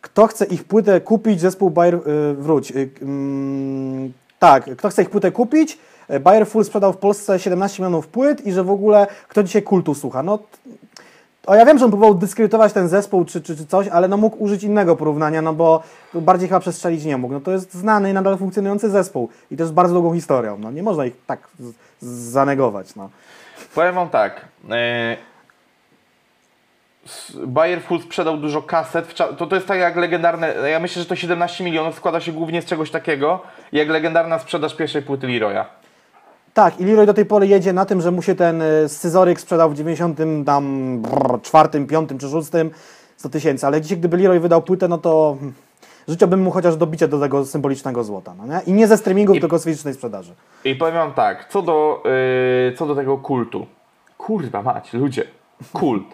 kto 0.00 0.26
chce 0.26 0.44
ich 0.44 0.64
płytę 0.64 1.00
kupić, 1.00 1.40
zespół 1.40 1.70
Bayer, 1.70 1.94
e, 1.94 2.00
wróć, 2.34 2.70
e, 2.70 2.74
mm, 3.02 4.12
tak, 4.38 4.76
kto 4.76 4.88
chce 4.88 5.02
ich 5.02 5.10
płytę 5.10 5.32
kupić, 5.32 5.78
E, 6.08 6.20
Bayer 6.20 6.46
Full 6.46 6.64
sprzedał 6.64 6.92
w 6.92 6.96
Polsce 6.96 7.38
17 7.38 7.82
milionów 7.82 8.08
płyt 8.08 8.46
i 8.46 8.52
że 8.52 8.64
w 8.64 8.70
ogóle 8.70 9.06
kto 9.28 9.42
dzisiaj 9.42 9.62
kultu 9.62 9.94
słucha, 9.94 10.22
no 10.22 10.38
O, 11.46 11.54
ja 11.54 11.66
wiem, 11.66 11.78
że 11.78 11.84
on 11.84 11.90
próbował 11.90 12.14
dyskredytować 12.14 12.72
ten 12.72 12.88
zespół 12.88 13.24
czy, 13.24 13.42
czy, 13.42 13.56
czy 13.56 13.66
coś, 13.66 13.88
ale 13.88 14.08
no 14.08 14.16
mógł 14.16 14.44
użyć 14.44 14.62
innego 14.62 14.96
porównania, 14.96 15.42
no 15.42 15.52
bo 15.54 15.82
bardziej 16.14 16.48
chyba 16.48 16.60
przestrzelić 16.60 17.04
nie 17.04 17.16
mógł. 17.16 17.34
No 17.34 17.40
to 17.40 17.50
jest 17.50 17.74
znany 17.74 18.10
i 18.10 18.12
nadal 18.12 18.38
funkcjonujący 18.38 18.90
zespół 18.90 19.28
i 19.50 19.56
też 19.56 19.68
z 19.68 19.72
bardzo 19.72 19.94
długą 19.94 20.14
historią. 20.14 20.58
No 20.58 20.70
nie 20.70 20.82
można 20.82 21.06
ich 21.06 21.14
tak 21.26 21.48
zanegować, 22.02 22.94
no. 22.94 23.10
Powiem 23.74 23.94
wam 23.94 24.08
tak. 24.08 24.44
E, 24.70 25.16
Bayer 27.34 27.82
Full 27.82 28.00
sprzedał 28.00 28.36
dużo 28.36 28.62
kaset. 28.62 29.14
To, 29.14 29.46
to 29.46 29.54
jest 29.54 29.68
tak 29.68 29.78
jak 29.78 29.96
legendarne. 29.96 30.54
Ja 30.70 30.80
myślę, 30.80 31.02
że 31.02 31.08
to 31.08 31.16
17 31.16 31.64
milionów 31.64 31.94
składa 31.94 32.20
się 32.20 32.32
głównie 32.32 32.62
z 32.62 32.64
czegoś 32.64 32.90
takiego, 32.90 33.42
jak 33.72 33.88
legendarna 33.88 34.38
sprzedaż 34.38 34.74
pierwszej 34.74 35.02
płyty 35.02 35.26
Leroya. 35.28 35.64
Tak, 36.54 36.80
i 36.80 36.84
Leroy 36.84 37.06
do 37.06 37.14
tej 37.14 37.26
pory 37.26 37.46
jedzie 37.46 37.72
na 37.72 37.84
tym, 37.84 38.00
że 38.00 38.10
mu 38.10 38.22
się 38.22 38.34
ten 38.34 38.62
y, 38.62 38.88
scyzoryk 38.88 39.40
sprzedał 39.40 39.70
w 39.70 39.74
90 39.74 40.18
tam 40.46 40.98
brrr, 41.02 41.42
czwartym, 41.42 41.86
piątym 41.86 42.18
czy 42.18 42.28
szóstym 42.28 42.70
100 43.16 43.28
tysięcy, 43.28 43.66
ale 43.66 43.80
dzisiaj 43.80 43.98
gdyby 43.98 44.16
Leroy 44.16 44.40
wydał 44.40 44.62
płytę, 44.62 44.88
no 44.88 44.98
to 44.98 45.36
hmm, 45.38 45.54
życzyłbym 46.08 46.42
mu 46.42 46.50
chociaż 46.50 46.76
dobicie 46.76 47.08
do 47.08 47.20
tego 47.20 47.44
symbolicznego 47.44 48.04
złota, 48.04 48.34
no 48.34 48.46
nie? 48.46 48.60
I 48.66 48.72
nie 48.72 48.86
ze 48.86 48.96
streamingu, 48.96 49.34
I- 49.34 49.40
tylko 49.40 49.58
z 49.58 49.64
fizycznej 49.64 49.94
sprzedaży. 49.94 50.34
I 50.64 50.74
powiem 50.76 50.94
wam 50.94 51.12
tak, 51.12 51.48
co 51.48 51.62
do, 51.62 52.02
yy, 52.68 52.76
co 52.76 52.86
do 52.86 52.94
tego 52.94 53.18
kultu. 53.18 53.66
Kurwa 54.18 54.62
mać, 54.62 54.92
ludzie. 54.92 55.24
Kult. 55.72 56.04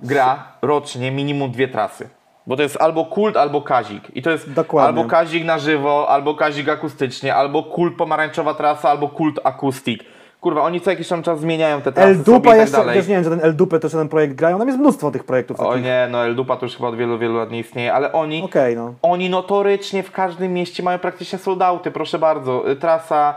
Gra 0.00 0.44
rocznie 0.62 1.10
minimum 1.12 1.50
dwie 1.50 1.68
trasy. 1.68 2.08
Bo 2.46 2.56
to 2.56 2.62
jest 2.62 2.76
albo 2.80 3.04
kult, 3.04 3.36
albo 3.36 3.62
kazik. 3.62 4.02
I 4.16 4.22
to 4.22 4.30
jest 4.30 4.52
Dokładnie. 4.52 4.88
albo 5.00 5.10
kazik 5.10 5.44
na 5.44 5.58
żywo, 5.58 6.08
albo 6.08 6.34
kazik 6.34 6.68
akustycznie, 6.68 7.34
albo 7.34 7.62
kult 7.62 7.96
pomarańczowa 7.96 8.54
trasa, 8.54 8.90
albo 8.90 9.08
kult 9.08 9.40
akustik. 9.44 10.04
Kurwa, 10.42 10.62
oni 10.62 10.80
co 10.80 10.90
jakiś 10.90 11.08
tam 11.08 11.22
czas 11.22 11.40
zmieniają 11.40 11.82
te 11.82 11.92
trasy 11.92 12.08
El 12.10 12.22
Dupa 12.22 12.50
tak 12.50 12.58
jeszcze, 12.58 12.76
dalej. 12.76 12.98
też 12.98 13.08
nie 13.08 13.14
wiem, 13.14 13.24
że 13.24 13.30
ten 13.30 13.40
El 13.40 13.56
Dupę 13.56 13.80
to 13.80 13.86
jeszcze 13.86 13.98
ten 13.98 14.08
projekt 14.08 14.34
grają, 14.34 14.58
tam 14.58 14.68
jest 14.68 14.80
mnóstwo 14.80 15.10
tych 15.10 15.24
projektów 15.24 15.60
O 15.60 15.68
takich. 15.68 15.84
nie, 15.84 16.08
no 16.10 16.24
El 16.26 16.34
Dupa 16.34 16.56
to 16.56 16.66
już 16.66 16.76
chyba 16.76 16.88
od 16.88 16.96
wielu, 16.96 17.18
wielu 17.18 17.36
lat 17.36 17.50
nie 17.50 17.58
istnieje, 17.58 17.94
ale 17.94 18.12
oni, 18.12 18.42
Okej, 18.42 18.76
no. 18.76 18.94
oni 19.02 19.30
notorycznie 19.30 20.02
w 20.02 20.10
każdym 20.12 20.52
mieście 20.52 20.82
mają 20.82 20.98
praktycznie 20.98 21.38
soldauty, 21.38 21.90
proszę 21.90 22.18
bardzo. 22.18 22.70
Y, 22.70 22.76
Trasa 22.76 23.34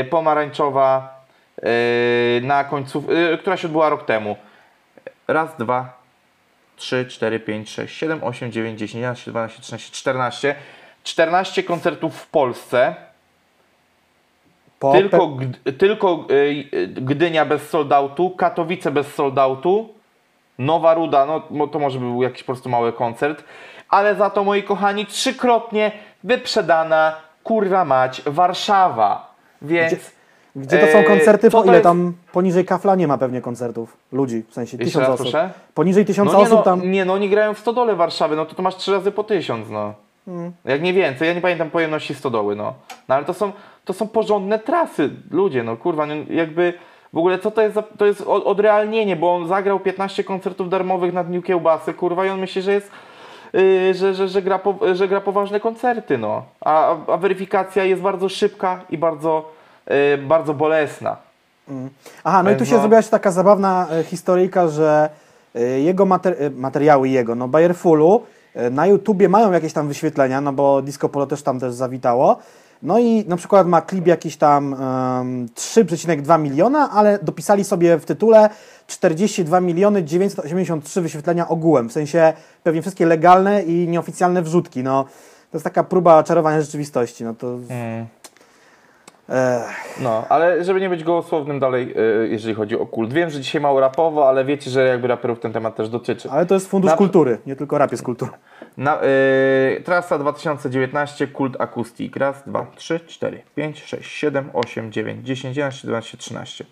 y, 0.00 0.04
pomarańczowa 0.04 1.18
y, 1.58 2.40
na 2.42 2.64
końcu, 2.64 3.04
y, 3.34 3.38
która 3.38 3.56
się 3.56 3.68
odbyła 3.68 3.88
rok 3.88 4.04
temu. 4.04 4.36
Raz, 5.28 5.56
dwa, 5.58 5.98
trzy, 6.76 7.06
cztery, 7.06 7.40
pięć, 7.40 7.70
sześć, 7.70 7.96
siedem, 7.96 8.24
osiem, 8.24 8.52
dziewięć, 8.52 8.78
dziesięć, 8.78 8.94
jedenaście, 8.94 9.30
dwanaście, 9.30 9.62
trzynaście, 9.62 9.92
czternaście. 9.92 10.54
14 11.04 11.62
koncertów 11.62 12.16
w 12.16 12.26
Polsce. 12.26 12.94
Po 14.78 14.92
Tylko, 14.92 15.16
pe- 15.18 15.72
tylko 15.78 16.24
y, 16.30 16.34
y, 16.74 16.88
Gdynia 16.88 17.44
bez 17.44 17.68
soldautu, 17.68 18.30
Katowice 18.30 18.90
bez 18.90 19.14
soldautu, 19.14 19.88
Nowa 20.58 20.94
Ruda, 20.94 21.26
no 21.50 21.66
to 21.66 21.78
może 21.78 21.98
był 21.98 22.22
jakiś 22.22 22.42
po 22.42 22.46
prostu 22.46 22.68
mały 22.68 22.92
koncert, 22.92 23.44
ale 23.88 24.14
za 24.14 24.30
to 24.30 24.44
moi 24.44 24.62
kochani 24.62 25.06
trzykrotnie 25.06 25.92
wyprzedana 26.24 27.16
kurwa 27.42 27.84
mać 27.84 28.22
Warszawa. 28.26 29.34
Więc 29.62 30.14
Gdzie 30.56 30.78
to 30.78 30.86
są 30.86 30.98
e, 30.98 31.04
koncerty, 31.04 31.50
po 31.50 31.64
ile 31.64 31.72
jest- 31.72 31.82
tam 31.84 32.12
poniżej 32.32 32.64
kafla 32.64 32.94
nie 32.94 33.08
ma 33.08 33.18
pewnie 33.18 33.40
koncertów 33.40 33.96
ludzi, 34.12 34.44
w 34.48 34.54
sensie 34.54 34.78
tysiąc 34.78 35.08
osób. 35.08 35.16
proszę? 35.20 35.50
Poniżej 35.74 36.04
tysiąca 36.04 36.32
no 36.32 36.38
osób 36.40 36.56
no, 36.56 36.62
tam. 36.62 36.90
nie 36.90 37.04
no, 37.04 37.12
oni 37.12 37.28
grają 37.30 37.54
w 37.54 37.58
stodole 37.58 37.96
Warszawy, 37.96 38.36
no 38.36 38.46
to 38.46 38.54
to 38.54 38.62
masz 38.62 38.76
trzy 38.76 38.92
razy 38.92 39.12
po 39.12 39.24
tysiąc, 39.24 39.70
no. 39.70 39.94
Hmm. 40.26 40.52
Jak 40.64 40.82
nie 40.82 40.92
więcej, 40.92 41.28
ja 41.28 41.34
nie 41.34 41.40
pamiętam 41.40 41.70
pojemności 41.70 42.14
stodoły, 42.14 42.56
no. 42.56 42.74
No 43.08 43.14
ale 43.14 43.24
to 43.24 43.34
są, 43.34 43.52
to 43.84 43.92
są 43.92 44.08
porządne 44.08 44.58
trasy, 44.58 45.10
ludzie, 45.30 45.62
no 45.62 45.76
kurwa, 45.76 46.06
no, 46.06 46.14
jakby 46.30 46.72
w 47.12 47.18
ogóle 47.18 47.38
co 47.38 47.50
to 47.50 47.62
jest 47.62 47.74
za, 47.74 47.82
to 47.82 48.06
jest 48.06 48.20
od- 48.20 48.44
odrealnienie, 48.46 49.16
bo 49.16 49.34
on 49.34 49.48
zagrał 49.48 49.80
15 49.80 50.24
koncertów 50.24 50.68
darmowych 50.70 51.12
na 51.14 51.24
Dniu 51.24 51.42
Kiełbasy, 51.42 51.94
kurwa, 51.94 52.26
i 52.26 52.28
on 52.28 52.40
myśli, 52.40 52.62
że 52.62 52.72
jest, 52.72 52.90
yy, 53.52 53.94
że, 53.94 54.14
że, 54.14 54.28
że, 54.28 54.42
gra 54.42 54.58
po, 54.58 54.74
że 54.94 55.08
gra 55.08 55.20
poważne 55.20 55.60
koncerty, 55.60 56.18
no. 56.18 56.42
A, 56.60 56.96
a- 57.06 57.16
weryfikacja 57.16 57.84
jest 57.84 58.02
bardzo 58.02 58.28
szybka 58.28 58.80
i 58.90 58.98
bardzo, 58.98 59.48
yy, 59.86 60.18
bardzo 60.18 60.54
bolesna. 60.54 61.16
Aha, 62.24 62.42
no 62.42 62.50
i 62.50 62.52
tu 62.54 62.58
Więc 62.58 62.68
się 62.68 62.74
no- 62.74 62.80
zrobiła 62.80 63.02
się 63.02 63.10
taka 63.10 63.30
zabawna 63.30 63.86
e, 63.90 64.04
historyjka, 64.04 64.68
że 64.68 65.10
e, 65.54 65.60
jego 65.80 66.06
mater 66.06 66.36
e, 66.38 66.50
materiały 66.50 67.08
jego, 67.08 67.34
no 67.34 67.48
Bayer 67.48 67.74
Fullu 67.76 68.22
na 68.70 68.86
YouTubie 68.86 69.28
mają 69.28 69.52
jakieś 69.52 69.72
tam 69.72 69.88
wyświetlenia, 69.88 70.40
no 70.40 70.52
bo 70.52 70.82
Disco 70.82 71.08
Polo 71.08 71.26
też 71.26 71.42
tam 71.42 71.60
też 71.60 71.72
zawitało. 71.72 72.36
No 72.84 72.98
i 72.98 73.24
na 73.28 73.36
przykład 73.36 73.66
ma 73.66 73.80
klip 73.80 74.06
jakiś 74.06 74.36
tam 74.36 74.72
um, 74.72 74.78
3,2 75.46 76.40
miliona, 76.40 76.90
ale 76.90 77.18
dopisali 77.22 77.64
sobie 77.64 77.98
w 77.98 78.04
tytule 78.04 78.50
42 78.86 79.60
miliony 79.60 80.04
983 80.04 81.00
wyświetlenia 81.00 81.48
ogółem, 81.48 81.88
w 81.88 81.92
sensie 81.92 82.32
pewnie 82.62 82.82
wszystkie 82.82 83.06
legalne 83.06 83.62
i 83.62 83.88
nieoficjalne 83.88 84.42
wrzutki, 84.42 84.82
no. 84.82 85.04
To 85.50 85.56
jest 85.56 85.64
taka 85.64 85.84
próba 85.84 86.22
czarowania 86.22 86.60
rzeczywistości, 86.60 87.24
no 87.24 87.34
to... 87.34 87.58
Mm. 87.68 88.06
Ech. 89.28 90.00
No, 90.00 90.24
ale 90.28 90.64
żeby 90.64 90.80
nie 90.80 90.88
być 90.88 91.04
gołosłownym 91.04 91.58
dalej, 91.60 91.94
yy, 91.96 92.28
jeżeli 92.30 92.54
chodzi 92.54 92.78
o 92.78 92.86
kult. 92.86 93.12
Wiem, 93.12 93.30
że 93.30 93.40
dzisiaj 93.40 93.60
mało 93.60 93.80
rapowo, 93.80 94.28
ale 94.28 94.44
wiecie, 94.44 94.70
że 94.70 94.86
jakby 94.86 95.08
raperów 95.08 95.40
ten 95.40 95.52
temat 95.52 95.76
też 95.76 95.88
dotyczy. 95.88 96.30
Ale 96.30 96.46
to 96.46 96.54
jest 96.54 96.70
fundusz 96.70 96.90
Na- 96.90 96.96
kultury, 96.96 97.38
nie 97.46 97.56
tylko 97.56 97.78
rap 97.78 97.90
jest 97.90 98.02
kulturą. 98.02 98.32
Na, 98.76 98.98
yy, 99.02 99.80
trasa 99.84 100.18
2019, 100.18 101.26
kult 101.26 101.56
akustik. 101.60 102.16
Raz, 102.16 102.42
dwa, 102.46 102.66
trzy, 102.76 103.00
cztery, 103.00 103.42
pięć, 103.54 103.84
sześć, 103.84 104.10
siedem, 104.12 104.50
osiem, 104.52 104.92
dziewięć, 104.92 105.26
dziesięć, 105.26 105.56
jedenaście, 105.56 105.88
dwanaście, 105.88 106.18
trzynaście. 106.18 106.64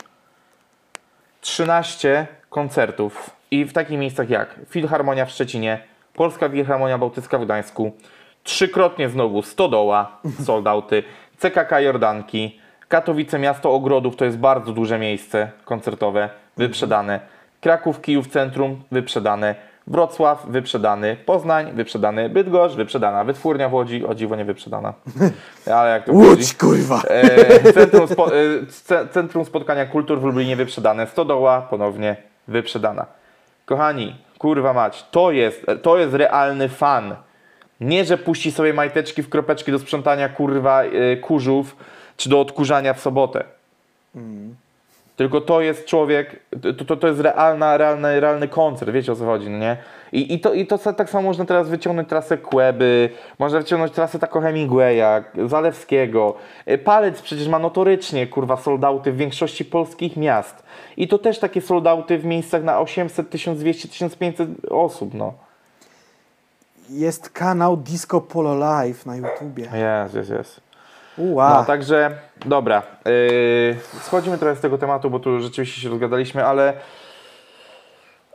13 1.41 2.27
koncertów 2.51 3.31
i 3.51 3.65
w 3.65 3.73
takich 3.73 3.99
miejscach 3.99 4.31
jak 4.31 4.61
Filharmonia 4.69 5.27
w 5.27 5.31
Szczecinie, 5.31 5.83
Polska 6.15 6.49
Filharmonia 6.49 6.99
Bałtycka 6.99 7.39
w 7.39 7.45
Gdańsku, 7.45 7.93
trzykrotnie 8.43 9.09
znowu 9.09 9.43
Stodoła, 9.43 10.21
soldauty, 10.47 11.03
CKK 11.43 11.81
Jordanki, 11.81 12.61
Katowice 12.89 13.39
Miasto 13.39 13.75
Ogrodów, 13.75 14.17
to 14.17 14.25
jest 14.25 14.39
bardzo 14.39 14.73
duże 14.73 14.99
miejsce 14.99 15.51
koncertowe, 15.65 16.29
wyprzedane, 16.57 17.21
Kraków 17.61 18.01
Kijów 18.01 18.29
Centrum, 18.29 18.83
wyprzedane, 18.93 19.55
Wrocław, 19.87 20.47
wyprzedany, 20.47 21.17
Poznań, 21.27 21.73
wyprzedany, 21.73 22.29
Bydgoszcz, 22.29 22.75
wyprzedana, 22.75 23.25
Wytwórnia 23.25 23.69
w 23.69 23.75
Łodzi, 23.75 24.07
o 24.07 24.15
dziwo 24.15 24.37
nie 24.37 24.45
wyprzedana, 24.45 24.93
ale 25.77 25.91
jak 25.91 26.05
to? 26.05 26.13
Łódź, 26.13 26.55
kurwa! 26.55 27.03
E, 27.09 27.73
Centrum, 27.73 28.09
spo, 28.09 28.27
e, 28.27 28.31
ce- 28.67 29.09
Centrum 29.09 29.45
Spotkania 29.45 29.87
Kultur 29.87 30.21
w 30.21 30.25
Lublinie 30.25 30.57
wyprzedane. 30.57 31.07
Stodoła 31.07 31.61
ponownie 31.61 32.17
wyprzedana. 32.49 33.07
Kochani, 33.67 34.17
kurwa 34.39 34.73
mać, 34.73 35.07
to 35.11 35.31
jest, 35.31 35.67
to 35.83 35.99
jest 35.99 36.15
realny 36.15 36.69
fan. 36.69 37.17
Nie, 37.83 38.05
że 38.05 38.19
puści 38.19 38.53
sobie 38.53 38.75
majteczki 38.75 39.23
w 39.23 39.29
kropeczki 39.29 39.73
do 39.73 39.79
sprzątania 39.79 40.29
kurwa 40.29 40.83
e, 40.83 41.17
kurzów, 41.17 41.77
czy 42.17 42.29
do 42.29 42.41
odkurzania 42.41 42.95
w 42.95 43.01
sobotę. 43.01 43.45
Tylko 45.17 45.41
to 45.41 45.61
jest 45.61 45.87
człowiek, 45.87 46.41
to, 46.79 46.85
to, 46.85 46.97
to 46.97 47.09
jest 47.09 47.21
realna, 47.21 47.77
realny, 47.77 48.21
realny 48.21 48.49
koncert, 48.49 48.91
wiecie 48.91 49.13
o 49.13 49.17
co 49.17 49.25
chodzi, 49.25 49.51
no 49.51 49.59
nie? 49.59 49.77
I, 50.13 50.35
i, 50.35 50.41
to, 50.41 50.55
I 50.55 50.67
to 50.67 50.79
tak 50.79 51.11
samo 51.11 51.29
można 51.29 51.45
teraz 51.45 51.69
wyciągnąć 51.69 52.09
trasę 52.09 52.39
Kłeby, 52.39 53.11
można 53.39 53.59
wyciągnąć 53.59 53.93
trasę 53.93 54.19
taką 54.19 54.41
Hemingwaya, 54.41 55.25
Zalewskiego. 55.47 56.35
Y, 56.69 56.79
Palec 56.79 57.23
przecież 57.23 57.49
ma 57.49 57.59
notorycznie, 57.59 58.27
kurwa, 58.27 58.57
soldauty 58.57 59.13
w 59.13 59.17
większości 59.17 59.65
polskich 59.65 60.17
miast. 60.17 60.63
I 60.97 61.09
to 61.09 61.19
też 61.19 61.39
takie 61.39 61.61
soldauty 61.61 62.19
w 62.19 62.25
miejscach 62.25 62.65
na 62.65 62.81
800, 62.81 63.31
1200, 63.31 63.89
1500 63.89 64.49
osób, 64.71 65.15
no. 65.15 65.35
Jest 66.93 67.31
kanał 67.31 67.77
Disco 67.77 68.21
Polo 68.21 68.55
Live 68.55 69.07
na 69.07 69.17
YouTubie. 69.17 69.63
Jest, 69.63 70.15
jest, 70.15 70.31
jest. 70.31 70.61
Uła. 71.17 71.55
No 71.59 71.65
także, 71.65 72.19
dobra. 72.47 72.83
Yy, 73.05 73.77
schodzimy 74.01 74.39
trochę 74.39 74.57
z 74.57 74.61
tego 74.61 74.79
tematu, 74.79 75.11
bo 75.11 75.21
tu 75.21 75.41
rzeczywiście 75.41 75.81
się 75.81 75.89
rozgadaliśmy, 75.89 76.45
ale. 76.45 76.73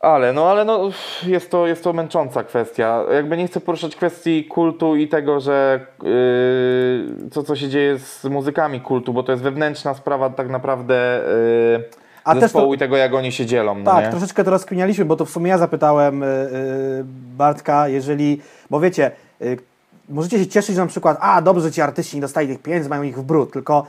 Ale, 0.02 0.34
no 0.34 0.50
ale 0.50 0.66
no, 0.66 0.90
jest 1.26 1.52
to, 1.52 1.68
jest 1.68 1.84
to 1.84 1.94
męcząca 1.94 2.44
kwestia. 2.44 3.04
Jakby 3.14 3.38
nie 3.38 3.48
chcę 3.48 3.60
poruszać 3.60 3.96
kwestii 3.96 4.46
kultu 4.46 4.96
i 4.96 5.08
tego, 5.08 5.40
że 5.40 5.86
yy, 6.04 7.30
co, 7.32 7.44
co 7.44 7.56
się 7.56 7.70
dzieje 7.70 8.00
z 8.00 8.26
muzykami 8.26 8.82
kultu, 8.82 9.14
bo 9.14 9.24
to 9.24 9.32
jest 9.32 9.44
wewnętrzna 9.44 9.94
sprawa 9.94 10.30
tak 10.30 10.50
naprawdę 10.50 11.22
yy, 11.78 12.07
A 12.28 12.40
zespołu 12.40 12.68
to- 12.68 12.74
i 12.74 12.78
tego, 12.78 12.98
jak 12.98 13.14
oni 13.14 13.32
się 13.32 13.46
dzielą. 13.46 13.76
No 13.80 13.92
Tak, 13.92 14.06
nie? 14.06 14.12
troszeczkę 14.12 14.44
to 14.44 14.52
rozkminialiśmy, 14.52 15.06
bo 15.06 15.16
to 15.16 15.26
w 15.26 15.30
sumie 15.30 15.50
ja 15.50 15.58
zapytałem 15.58 16.24
y, 16.24 16.26
y, 16.26 17.04
Bartka, 17.38 17.88
jeżeli, 17.88 18.42
bo 18.70 18.80
wiecie, 18.80 19.12
y, 19.42 19.58
możecie 20.10 20.40
się 20.40 20.48
cieszyć, 20.48 20.76
że 20.76 20.82
na 20.82 20.88
przykład, 20.88 21.18
a 21.22 21.42
dobrze, 21.42 21.72
ci 21.72 21.82
artyści 21.82 22.16
nie 22.18 22.22
dostali 22.22 22.48
tych 22.48 22.60
pieniędzy, 22.62 22.90
mają 22.90 23.04
ich 23.04 23.18
w 23.18 23.24
brud, 23.24 23.52
tylko 23.54 23.86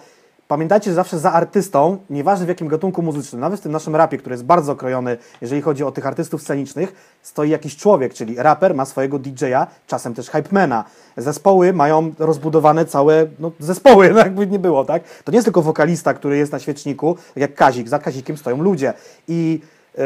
pamiętajcie, 0.49 0.91
że 0.91 0.95
zawsze 0.95 1.19
za 1.19 1.33
artystą, 1.33 1.99
nieważne 2.11 2.47
w 2.47 2.49
jakim 2.49 2.69
gatunku 2.69 3.03
muzycznym, 3.03 3.41
nawet 3.41 3.61
w 3.61 3.63
tym 3.63 3.73
naszym 3.73 3.97
rapie, 3.97 4.19
który 4.19 4.33
jest 4.33 4.45
bardzo 4.45 4.77
krojony, 4.77 5.17
jeżeli 5.41 5.63
chodzi 5.63 5.85
o 5.85 5.93
tych 5.93 6.07
artystów 6.07 6.43
scenicznych, 6.43 7.19
stoi 7.23 7.51
jakiś 7.51 7.77
człowiek, 7.77 8.15
czyli 8.15 8.35
raper 8.37 8.75
ma 8.75 8.85
swojego 8.85 9.19
DJ-a, 9.19 9.67
czasem 9.87 10.15
też 10.15 10.31
hypemana. 10.31 10.85
Zespoły 11.17 11.73
mają 11.73 12.13
rozbudowane 12.19 12.85
całe 12.85 13.27
no, 13.39 13.53
zespoły, 13.59 14.11
no 14.15 14.19
jakby 14.19 14.47
nie 14.47 14.59
było, 14.59 14.85
tak? 14.85 15.03
To 15.25 15.33
nie 15.33 15.37
jest 15.37 15.47
tylko 15.47 15.63
wokalista, 15.63 16.15
który 16.15 16.37
jest 16.37 16.53
na 16.53 16.59
świeczniku, 16.59 17.15
tak 17.15 17.37
jak 17.37 17.55
Kazik, 17.55 17.89
za 17.89 17.99
Kazikiem 17.99 18.37
stoją 18.37 18.63
ludzie. 18.63 18.93
I 19.29 19.61
y, 19.99 20.03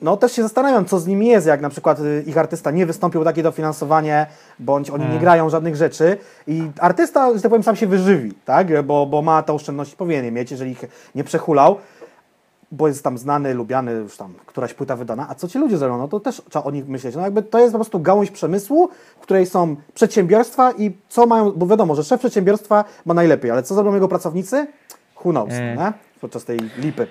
no 0.00 0.16
też 0.16 0.32
się 0.32 0.42
zastanawiam, 0.42 0.84
co 0.84 0.98
z 0.98 1.06
nimi 1.06 1.26
jest, 1.26 1.46
jak 1.46 1.60
na 1.60 1.68
przykład 1.70 2.00
y, 2.00 2.24
ich 2.26 2.38
artysta 2.38 2.70
nie 2.70 2.86
wystąpił 2.86 3.24
takie 3.24 3.42
dofinansowanie, 3.42 4.26
bądź 4.58 4.90
oni 4.90 5.04
nie 5.08 5.18
grają 5.18 5.50
żadnych 5.50 5.76
rzeczy 5.76 6.16
i 6.46 6.62
artysta, 6.80 7.34
że 7.34 7.40
tak 7.40 7.48
powiem, 7.50 7.62
sam 7.62 7.76
się 7.76 7.86
wyżywi, 7.86 8.32
tak? 8.44 8.82
Bo, 8.82 9.06
bo 9.06 9.22
ma 9.22 9.42
te 9.42 9.52
oszczędności, 9.52 9.96
powinien 9.96 10.34
mieć, 10.34 10.50
jeżeli 10.50 10.70
ich 10.70 10.84
nie 11.14 11.24
przehulał, 11.24 11.76
bo 12.72 12.88
jest 12.88 13.04
tam 13.04 13.18
znany, 13.18 13.54
lubiany, 13.54 13.92
już 13.92 14.16
tam 14.16 14.34
któraś 14.46 14.74
płyta 14.74 14.96
wydana, 14.96 15.26
a 15.30 15.34
co 15.34 15.48
ci 15.48 15.58
ludzie 15.58 15.78
zrobią, 15.78 15.98
no 15.98 16.08
to 16.08 16.20
też 16.20 16.42
trzeba 16.50 16.64
o 16.64 16.70
nich 16.70 16.88
myśleć. 16.88 17.14
No 17.16 17.22
jakby 17.22 17.42
to 17.42 17.58
jest 17.58 17.72
po 17.72 17.78
prostu 17.78 18.00
gałąź 18.00 18.30
przemysłu, 18.30 18.88
w 19.18 19.20
której 19.20 19.46
są 19.46 19.76
przedsiębiorstwa 19.94 20.72
i 20.72 20.96
co 21.08 21.26
mają, 21.26 21.52
bo 21.52 21.66
wiadomo, 21.66 21.94
że 21.94 22.04
szef 22.04 22.20
przedsiębiorstwa 22.20 22.84
ma 23.04 23.14
najlepiej, 23.14 23.50
ale 23.50 23.62
co 23.62 23.74
zrobią 23.74 23.94
jego 23.94 24.08
pracownicy? 24.08 24.66
Who 25.24 25.30
knows, 25.30 25.50
nie? 25.76 25.92
Podczas 26.20 26.44
tej 26.44 26.58
lipy. 26.78 27.06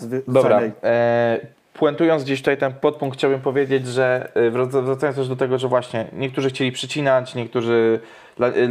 zwy- 0.00 0.22
Dobra, 0.28 0.60
e, 0.82 1.40
puentując 1.78 2.24
gdzieś 2.24 2.38
tutaj 2.40 2.56
ten 2.56 2.72
podpunkt, 2.72 3.18
chciałbym 3.18 3.40
powiedzieć, 3.40 3.86
że 3.86 4.32
wrac- 4.34 4.84
wracając 4.84 5.16
też 5.16 5.28
do 5.28 5.36
tego, 5.36 5.58
że 5.58 5.68
właśnie 5.68 6.06
niektórzy 6.12 6.48
chcieli 6.50 6.72
przycinać, 6.72 7.34
niektórzy, 7.34 8.00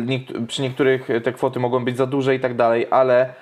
niekt- 0.05 0.45
przy 0.47 0.61
niektórych 0.61 1.07
te 1.23 1.33
kwoty 1.33 1.59
mogą 1.59 1.85
być 1.85 1.97
za 1.97 2.05
duże 2.05 2.35
i 2.35 2.39
tak 2.39 2.55
dalej, 2.55 2.87
ale 2.91 3.33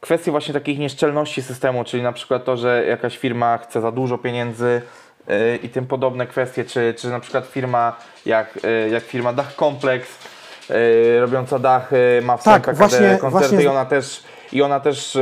kwestie 0.00 0.30
właśnie 0.30 0.54
takich 0.54 0.78
nieszczelności 0.78 1.42
systemu, 1.42 1.84
czyli 1.84 2.02
na 2.02 2.12
przykład 2.12 2.44
to, 2.44 2.56
że 2.56 2.84
jakaś 2.88 3.18
firma 3.18 3.58
chce 3.58 3.80
za 3.80 3.92
dużo 3.92 4.18
pieniędzy 4.18 4.82
e, 5.28 5.56
i 5.56 5.68
tym 5.68 5.86
podobne 5.86 6.26
kwestie, 6.26 6.64
czy, 6.64 6.94
czy 6.98 7.08
na 7.08 7.20
przykład 7.20 7.46
firma 7.46 7.96
jak, 8.26 8.58
jak 8.90 9.02
firma 9.04 9.32
Dach 9.32 9.56
Kompleks 9.56 10.18
robiąca 11.20 11.58
dachy, 11.58 12.20
ma 12.24 12.36
w 12.36 12.44
Tak, 12.44 12.74
właśnie- 12.76 12.98
koncerty 13.20 13.28
właśnie- 13.48 13.62
i 13.62 13.66
ona 13.66 13.84
też 13.84 14.22
i 14.52 14.62
ona 14.62 14.80
też 14.80 15.18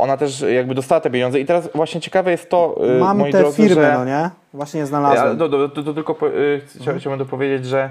ona 0.00 0.16
też 0.16 0.40
jakby 0.40 0.74
dostała 0.74 1.00
te 1.00 1.10
pieniądze 1.10 1.40
i 1.40 1.46
teraz 1.46 1.68
właśnie 1.74 2.00
ciekawe 2.00 2.30
jest 2.30 2.50
to, 2.50 2.80
e, 2.96 2.98
Mam 2.98 3.18
moi 3.18 3.32
te 3.32 3.38
drodzy, 3.38 3.56
firmy, 3.56 3.74
że... 3.74 3.92
no 3.92 4.04
nie? 4.04 4.30
Właśnie 4.54 4.86
znalazłem. 4.86 5.38
to, 5.38 5.48
to, 5.48 5.68
to, 5.68 5.82
to 5.82 5.94
tylko 5.94 6.14
po, 6.14 6.28
y, 6.28 6.60
chcia, 6.80 6.98
chciałbym 6.98 7.18
dopowiedzieć, 7.18 7.66
że 7.66 7.90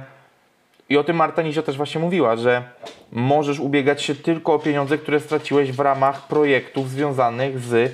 i 0.89 0.97
o 0.97 1.03
tym 1.03 1.15
Marta 1.15 1.41
Nizio 1.41 1.63
też 1.63 1.77
właśnie 1.77 2.01
mówiła, 2.01 2.35
że 2.35 2.63
możesz 3.11 3.59
ubiegać 3.59 4.01
się 4.01 4.15
tylko 4.15 4.53
o 4.53 4.59
pieniądze, 4.59 4.97
które 4.97 5.19
straciłeś 5.19 5.71
w 5.71 5.79
ramach 5.79 6.27
projektów 6.27 6.89
związanych 6.89 7.59
z 7.59 7.73
y, 7.73 7.89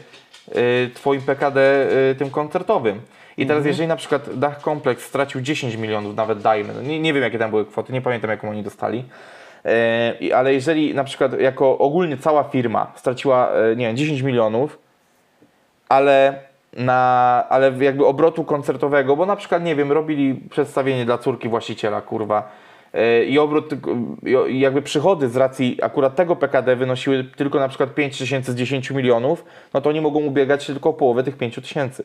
Twoim 0.93 1.21
PKD 1.21 1.87
y, 2.11 2.15
tym 2.15 2.29
koncertowym. 2.29 3.01
I 3.37 3.45
teraz 3.45 3.65
jeżeli 3.65 3.87
na 3.87 3.95
przykład 3.95 4.39
Dach 4.39 4.61
Kompleks 4.61 5.05
stracił 5.05 5.41
10 5.41 5.75
milionów, 5.75 6.15
nawet 6.15 6.41
dajmy, 6.41 6.73
no 6.73 6.81
nie, 6.81 6.99
nie 6.99 7.13
wiem 7.13 7.23
jakie 7.23 7.39
tam 7.39 7.49
były 7.49 7.65
kwoty, 7.65 7.93
nie 7.93 8.01
pamiętam 8.01 8.31
jaką 8.31 8.49
oni 8.49 8.63
dostali, 8.63 9.03
ale 10.35 10.53
jeżeli 10.53 10.93
na 10.93 11.03
przykład 11.03 11.39
jako 11.41 11.77
ogólnie 11.77 12.17
cała 12.17 12.43
firma 12.43 12.91
straciła, 12.95 13.49
e, 13.51 13.75
nie 13.75 13.87
wiem, 13.87 13.97
10 13.97 14.21
milionów, 14.21 14.79
ale 15.89 16.39
na, 16.73 17.43
ale 17.49 17.71
jakby 17.79 18.05
obrotu 18.05 18.43
koncertowego, 18.43 19.15
bo 19.15 19.25
na 19.25 19.35
przykład, 19.35 19.63
nie 19.63 19.75
wiem, 19.75 19.91
robili 19.91 20.35
przedstawienie 20.49 21.05
dla 21.05 21.17
córki 21.17 21.49
właściciela, 21.49 22.01
kurwa, 22.01 22.51
e, 22.93 23.23
i 23.23 23.39
obrót, 23.39 23.69
i- 24.47 24.59
jakby 24.59 24.81
przychody 24.81 25.29
z 25.29 25.35
racji 25.37 25.77
akurat 25.81 26.15
tego 26.15 26.35
PKD 26.35 26.75
wynosiły 26.75 27.23
tylko 27.23 27.59
na 27.59 27.67
przykład 27.67 27.93
5 27.95 28.17
tysięcy 28.17 28.51
z 28.51 28.55
10 28.55 28.91
milionów, 28.91 29.45
no 29.73 29.81
to 29.81 29.89
oni 29.89 30.01
mogą 30.01 30.19
ubiegać 30.19 30.63
się 30.63 30.73
tylko 30.73 30.89
o 30.89 30.93
połowę 30.93 31.23
tych 31.23 31.37
5 31.37 31.55
tysięcy. 31.61 32.03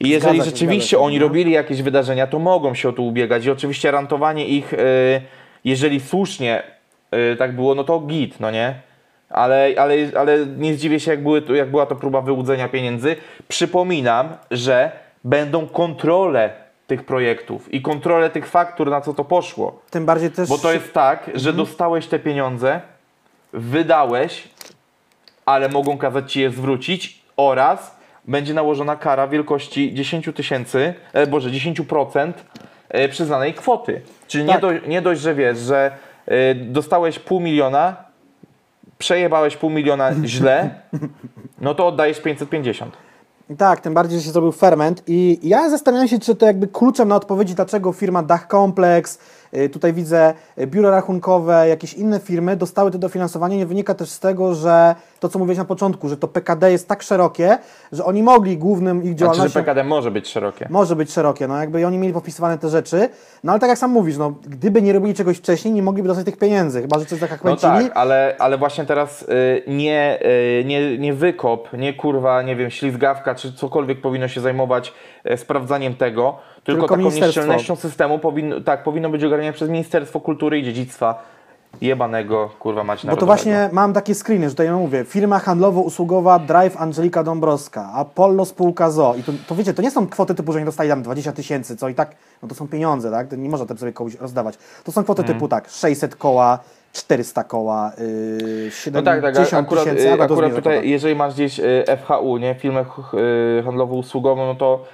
I 0.00 0.08
jeżeli 0.08 0.38
się, 0.38 0.44
rzeczywiście 0.44 0.90
się, 0.90 0.98
oni 0.98 1.18
robili 1.18 1.52
jakieś 1.52 1.82
wydarzenia, 1.82 2.26
to 2.26 2.38
mogą 2.38 2.74
się 2.74 2.88
o 2.88 2.92
to 2.92 3.02
ubiegać 3.02 3.44
i 3.46 3.50
oczywiście 3.50 3.90
rantowanie 3.90 4.46
ich, 4.48 4.74
e, 4.74 4.76
jeżeli 5.64 6.00
słusznie 6.00 6.62
e, 7.10 7.36
tak 7.36 7.54
było, 7.54 7.74
no 7.74 7.84
to 7.84 8.00
git, 8.00 8.40
no 8.40 8.50
nie? 8.50 8.74
Ale, 9.30 9.74
ale, 9.78 9.94
ale 10.18 10.46
nie 10.46 10.74
zdziwię 10.74 11.00
się, 11.00 11.10
jak, 11.10 11.22
były, 11.22 11.42
jak 11.54 11.70
była 11.70 11.86
to 11.86 11.96
próba 11.96 12.20
wyłudzenia 12.20 12.68
pieniędzy. 12.68 13.16
Przypominam, 13.48 14.28
że 14.50 14.92
będą 15.24 15.66
kontrole 15.66 16.50
tych 16.86 17.04
projektów 17.04 17.74
i 17.74 17.82
kontrole 17.82 18.30
tych 18.30 18.46
faktur, 18.46 18.90
na 18.90 19.00
co 19.00 19.14
to 19.14 19.24
poszło. 19.24 19.82
Tym 19.90 20.06
bardziej 20.06 20.30
też... 20.30 20.48
Bo 20.48 20.58
to 20.58 20.72
jest 20.72 20.92
tak, 20.92 21.30
że 21.34 21.52
dostałeś 21.52 22.06
te 22.06 22.18
pieniądze, 22.18 22.80
wydałeś, 23.52 24.48
ale 25.46 25.68
mogą 25.68 25.98
kazać 25.98 26.32
ci 26.32 26.40
je 26.40 26.50
zwrócić 26.50 27.22
oraz 27.36 27.96
będzie 28.24 28.54
nałożona 28.54 28.96
kara 28.96 29.28
wielkości 29.28 29.94
10 29.94 30.28
tysięcy, 30.34 30.94
e, 31.12 31.26
boże, 31.26 31.50
10% 31.50 32.32
e, 32.88 33.08
przyznanej 33.08 33.54
kwoty. 33.54 34.02
Czyli 34.34 34.44
nie, 34.44 34.52
Tak. 34.52 34.60
do, 34.60 34.72
nie 34.88 35.02
dość, 35.02 35.20
że 35.20 35.34
wiesz, 35.34 35.58
że 35.58 35.90
e, 36.26 36.54
dostałeś 36.54 37.18
pół 37.18 37.40
miliona, 37.40 37.96
przejebałeś 38.98 39.56
pół 39.56 39.70
miliona 39.70 40.10
źle, 40.24 40.70
no 41.60 41.74
to 41.74 41.86
oddajesz 41.86 42.20
550. 42.20 42.96
Tak, 43.58 43.80
tym 43.80 43.94
bardziej, 43.94 44.18
że 44.18 44.24
się 44.24 44.30
zrobił 44.30 44.52
ferment 44.52 45.02
i 45.06 45.38
ja 45.42 45.70
zastanawiam 45.70 46.08
się, 46.08 46.18
czy 46.18 46.34
to 46.34 46.46
jakby 46.46 46.68
kluczem 46.68 47.08
na 47.08 47.16
odpowiedzi, 47.16 47.54
dlaczego 47.54 47.92
firma 47.92 48.22
Dach 48.22 48.48
Kompleks, 48.48 49.16
y, 49.16 49.20
tutaj 49.72 49.92
widzę 49.92 50.34
y, 50.58 50.66
biuro 50.66 50.90
rachunkowe, 50.90 51.68
jakieś 51.68 51.94
inne 51.94 52.20
firmy 52.20 52.56
dostały 52.56 52.90
to 52.90 52.98
dofinansowanie, 52.98 53.56
nie 53.56 53.66
wynika 53.66 53.94
też 53.94 54.08
z 54.08 54.20
tego, 54.20 54.54
że 54.54 54.94
to, 55.20 55.28
co 55.28 55.38
mówiłeś 55.38 55.58
na 55.58 55.64
początku, 55.64 56.08
że 56.08 56.16
to 56.16 56.28
PKD 56.28 56.72
jest 56.72 56.88
tak 56.88 57.02
szerokie, 57.02 57.58
że 57.92 58.04
oni 58.04 58.22
mogli 58.22 58.58
głównym 58.58 58.96
ich 58.96 59.02
Znaczy, 59.02 59.18
że 59.18 59.18
działalnością... 59.18 59.60
PKD 59.60 59.84
może 59.84 60.10
być 60.10 60.28
szerokie. 60.28 60.66
Może 60.70 60.96
być 60.96 61.12
szerokie, 61.12 61.48
no 61.48 61.60
jakby 61.60 61.86
oni 61.86 61.98
mieli 61.98 62.14
popisywane 62.14 62.58
te 62.58 62.68
rzeczy, 62.68 63.08
no 63.44 63.52
ale 63.52 63.60
tak 63.60 63.68
jak 63.68 63.78
sam 63.78 63.90
mówisz, 63.90 64.16
no 64.16 64.34
gdyby 64.46 64.82
nie 64.82 64.92
robili 64.92 65.14
czegoś 65.14 65.38
wcześniej, 65.38 65.74
nie 65.74 65.82
mogliby 65.82 66.08
dostać 66.08 66.26
tych 66.26 66.36
pieniędzy, 66.36 66.82
chyba, 66.82 66.98
że 66.98 67.06
coś 67.06 67.20
tak 67.20 67.30
jak 67.30 67.44
No 67.44 67.56
tak, 67.56 67.90
ale, 67.94 68.36
ale 68.38 68.58
właśnie 68.58 68.84
teraz 68.84 69.22
y, 69.22 69.62
nie, 69.66 70.18
y, 70.60 70.64
nie, 70.64 70.98
nie 70.98 71.14
wykop, 71.14 71.72
nie 71.72 71.94
kurwa, 71.94 72.42
nie 72.42 72.56
wiem, 72.56 72.70
ślizgawka, 72.70 73.34
czy 73.34 73.52
cokolwiek 73.52 74.00
powinno 74.00 74.28
się 74.28 74.40
zajmować 74.40 74.92
e, 75.24 75.36
sprawdzaniem 75.36 75.94
tego, 75.94 76.38
tylko, 76.64 76.88
Tylko 76.88 76.96
taką 77.04 77.16
nieszczelnością 77.16 77.76
systemu 77.76 78.18
powinno, 78.18 78.60
tak, 78.60 78.82
powinno 78.82 79.10
być 79.10 79.24
ogarniane 79.24 79.52
przez 79.52 79.68
Ministerstwo 79.68 80.20
Kultury 80.20 80.58
i 80.58 80.64
Dziedzictwa 80.64 81.22
jebanego, 81.80 82.50
kurwa 82.58 82.84
mać 82.84 83.06
Bo 83.06 83.16
to 83.16 83.26
właśnie 83.26 83.68
mam 83.72 83.92
takie 83.92 84.14
screeny, 84.14 84.44
że 84.44 84.50
tutaj 84.50 84.66
ja 84.66 84.76
mówię, 84.76 85.04
firma 85.04 85.38
handlowo-usługowa 85.38 86.38
Drive 86.46 86.76
Angelika 86.76 87.24
Dąbrowska, 87.24 87.90
Apollo 87.94 88.44
spółka 88.44 88.90
ZO 88.90 89.14
i 89.18 89.22
to, 89.22 89.32
to 89.46 89.54
wiecie, 89.54 89.74
to 89.74 89.82
nie 89.82 89.90
są 89.90 90.08
kwoty 90.08 90.34
typu, 90.34 90.52
że 90.52 90.58
oni 90.58 90.66
dostali 90.66 90.90
tam 90.90 91.02
20 91.02 91.32
tysięcy, 91.32 91.76
co 91.76 91.88
i 91.88 91.94
tak, 91.94 92.16
no 92.42 92.48
to 92.48 92.54
są 92.54 92.68
pieniądze, 92.68 93.10
tak, 93.10 93.28
to 93.28 93.36
nie 93.36 93.48
można 93.48 93.66
tym 93.66 93.78
sobie 93.78 93.92
komuś 93.92 94.14
rozdawać. 94.14 94.58
To 94.84 94.92
są 94.92 95.04
kwoty 95.04 95.22
Mhm. 95.22 95.38
typu 95.38 95.48
tak, 95.48 95.68
600 95.68 96.16
koła, 96.16 96.58
400 96.92 97.44
koła, 97.44 97.92
yy, 97.98 98.92
No 98.92 99.02
tak, 99.02 99.14
70 99.20 99.50
tak, 99.50 99.64
akurat, 99.64 99.84
tysięcy, 99.84 100.08
y, 100.08 100.12
akurat 100.12 100.38
zbliżę 100.38 100.56
tutaj, 100.56 100.88
jeżeli 100.88 101.14
masz 101.14 101.34
gdzieś 101.34 101.60
y, 101.60 101.84
FHU, 102.04 102.36
nie, 102.36 102.54
firmę 102.54 102.80
y, 102.80 103.62
handlowo-usługową, 103.64 104.36
no 104.36 104.54
to 104.54 104.84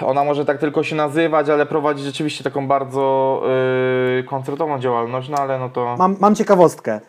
ona 0.00 0.24
może 0.24 0.44
tak 0.44 0.58
tylko 0.58 0.82
się 0.84 0.96
nazywać, 0.96 1.48
ale 1.48 1.66
prowadzi 1.66 2.04
rzeczywiście 2.04 2.44
taką 2.44 2.66
bardzo 2.68 3.42
y, 4.18 4.24
koncertową 4.24 4.78
działalność, 4.78 5.28
no 5.28 5.38
ale 5.38 5.58
no 5.58 5.68
to... 5.68 5.96
Mam, 5.98 6.16
mam 6.20 6.34
ciekawostkę. 6.34 7.00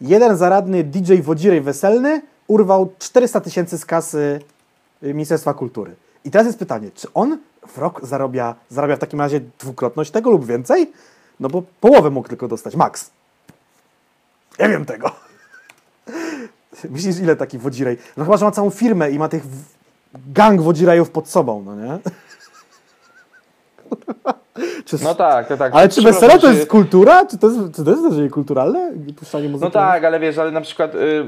Jeden 0.00 0.36
zaradny 0.36 0.84
DJ 0.84 1.14
Wodzirej 1.14 1.60
Weselny 1.60 2.22
urwał 2.46 2.92
400 2.98 3.40
tysięcy 3.40 3.78
z 3.78 3.86
kasy 3.86 4.40
y, 5.02 5.14
Ministerstwa 5.14 5.54
Kultury. 5.54 5.94
I 6.24 6.30
teraz 6.30 6.46
jest 6.46 6.58
pytanie, 6.58 6.90
czy 6.94 7.08
on 7.14 7.38
w 7.66 7.78
rok 7.78 8.00
zarabia, 8.02 8.54
zarabia 8.68 8.96
w 8.96 8.98
takim 8.98 9.20
razie 9.20 9.40
dwukrotność 9.58 10.10
tego 10.10 10.30
lub 10.30 10.46
więcej? 10.46 10.92
No 11.40 11.48
bo 11.48 11.62
połowę 11.80 12.10
mógł 12.10 12.28
tylko 12.28 12.48
dostać, 12.48 12.76
max. 12.76 13.10
Nie 14.58 14.68
wiem 14.68 14.84
tego. 14.84 15.10
Myślisz, 16.90 17.18
ile 17.18 17.36
taki 17.36 17.58
Wodzirej? 17.58 17.98
No 18.16 18.24
chyba, 18.24 18.36
że 18.36 18.44
ma 18.44 18.50
całą 18.50 18.70
firmę 18.70 19.10
i 19.10 19.18
ma 19.18 19.28
tych 19.28 19.42
gang 20.32 20.62
Wodzirejów 20.62 21.10
pod 21.10 21.28
sobą, 21.28 21.62
no 21.66 21.76
nie? 21.76 21.98
Czy 24.84 24.96
No 25.04 25.14
tak, 25.14 25.48
to 25.48 25.56
tak. 25.56 25.74
ale 25.74 25.88
czy 25.88 26.02
wesele 26.02 26.38
to 26.38 26.50
jest 26.50 26.68
kultura? 26.68 27.26
Czy 27.26 27.38
to 27.38 27.46
jest, 27.46 27.58
czy 27.76 27.84
to 27.84 27.90
jest 27.90 28.02
zdarzenie 28.02 28.30
kulturalne? 28.30 28.92
Puszczanie 29.16 29.48
muzyki? 29.48 29.64
No 29.64 29.70
tak, 29.70 30.04
ale 30.04 30.20
wiesz, 30.20 30.38
ale 30.38 30.50
na 30.50 30.60
przykład, 30.60 30.94
y, 30.94 31.24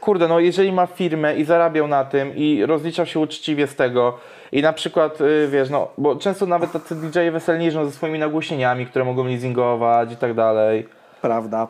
kurde, 0.00 0.28
no 0.28 0.40
jeżeli 0.40 0.72
ma 0.72 0.86
firmę 0.86 1.36
i 1.36 1.44
zarabiał 1.44 1.88
na 1.88 2.04
tym 2.04 2.36
i 2.36 2.66
rozliczał 2.66 3.06
się 3.06 3.20
uczciwie 3.20 3.66
z 3.66 3.76
tego 3.76 4.18
i 4.52 4.62
na 4.62 4.72
przykład, 4.72 5.20
y, 5.20 5.48
wiesz, 5.50 5.70
no, 5.70 5.88
bo 5.98 6.16
często 6.16 6.46
nawet 6.46 6.72
tacy 6.72 6.94
DJ-e 6.96 7.30
weselni 7.30 7.64
jeżdżą 7.64 7.84
ze 7.84 7.92
swoimi 7.92 8.18
nagłośnieniami, 8.18 8.86
które 8.86 9.04
mogą 9.04 9.24
leasingować 9.24 10.12
i 10.12 10.16
tak 10.16 10.34
dalej. 10.34 10.88
Prawda. 11.22 11.68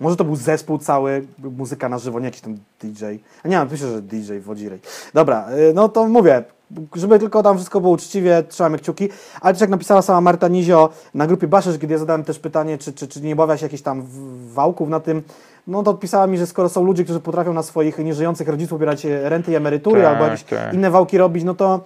Może 0.00 0.16
to 0.16 0.24
był 0.24 0.36
zespół 0.36 0.78
cały, 0.78 1.26
muzyka 1.38 1.88
na 1.88 1.98
żywo, 1.98 2.20
nie 2.20 2.24
jakiś 2.24 2.40
tam 2.40 2.56
DJ. 2.82 3.04
A 3.44 3.48
nie, 3.48 3.64
myślę, 3.64 3.88
że 3.88 4.02
DJ 4.02 4.38
Wodzirej. 4.38 4.80
Dobra, 5.14 5.48
y, 5.70 5.74
no 5.74 5.88
to 5.88 6.08
mówię, 6.08 6.44
żeby 6.94 7.18
tylko 7.18 7.42
tam 7.42 7.56
wszystko 7.56 7.80
było 7.80 7.92
uczciwie, 7.92 8.42
trzymamy 8.48 8.78
kciuki. 8.78 9.08
Ale 9.40 9.54
też 9.54 9.60
jak 9.60 9.70
napisała 9.70 10.02
sama 10.02 10.20
Marta 10.20 10.48
Nizio 10.48 10.88
na 11.14 11.26
grupie 11.26 11.46
Baszesz, 11.46 11.78
kiedy 11.78 11.92
ja 11.92 11.98
zadałem 11.98 12.24
też 12.24 12.38
pytanie, 12.38 12.78
czy, 12.78 12.92
czy, 12.92 13.08
czy 13.08 13.20
nie 13.20 13.32
obawia 13.32 13.56
się 13.56 13.66
jakichś 13.66 13.82
tam 13.82 14.02
wałków 14.52 14.88
na 14.88 15.00
tym, 15.00 15.22
no 15.66 15.82
to 15.82 15.90
odpisała 15.90 16.26
mi, 16.26 16.38
że 16.38 16.46
skoro 16.46 16.68
są 16.68 16.84
ludzie, 16.84 17.04
którzy 17.04 17.20
potrafią 17.20 17.52
na 17.52 17.62
swoich 17.62 17.98
nieżyjących 17.98 18.48
rodziców 18.48 18.70
pobierać 18.70 19.06
e, 19.06 19.28
renty 19.28 19.52
i 19.52 19.54
emerytury 19.54 20.02
Tak, 20.02 20.12
albo 20.12 20.24
jakieś 20.24 20.42
tak. 20.42 20.74
inne 20.74 20.90
wałki 20.90 21.18
robić, 21.18 21.44
no 21.44 21.54
to 21.54 21.80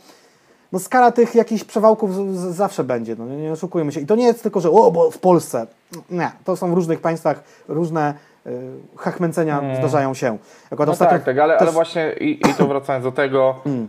no 0.72 0.78
skala 0.78 1.12
tych 1.12 1.34
jakichś 1.34 1.64
przewałków 1.64 2.14
z, 2.14 2.36
z, 2.36 2.54
zawsze 2.56 2.84
będzie, 2.84 3.16
no 3.18 3.26
nie, 3.26 3.52
oszukujmy 3.52 3.92
się. 3.92 4.00
I 4.00 4.06
to 4.06 4.14
nie 4.16 4.24
jest 4.24 4.42
tylko, 4.42 4.60
że 4.60 4.70
o, 4.70 4.90
bo 4.90 5.10
w 5.10 5.18
Polsce. 5.18 5.66
Nie, 6.10 6.30
to 6.44 6.56
są 6.56 6.70
w 6.70 6.74
różnych 6.74 7.00
państwach 7.00 7.42
różne 7.68 8.14
y, 8.46 8.50
hachmęcenia 8.96 9.62
zdarzają 9.78 10.14
się. 10.14 10.38
Jak 10.70 10.80
No 10.80 10.96
tak, 10.96 11.24
tak, 11.24 11.38
ale, 11.38 11.54
też- 11.54 11.62
ale 11.62 11.72
właśnie 11.72 12.12
i, 12.20 12.40
i 12.50 12.54
to 12.54 12.66
wracając 12.66 13.04
do 13.04 13.12
tego, 13.12 13.54
Mm. 13.66 13.88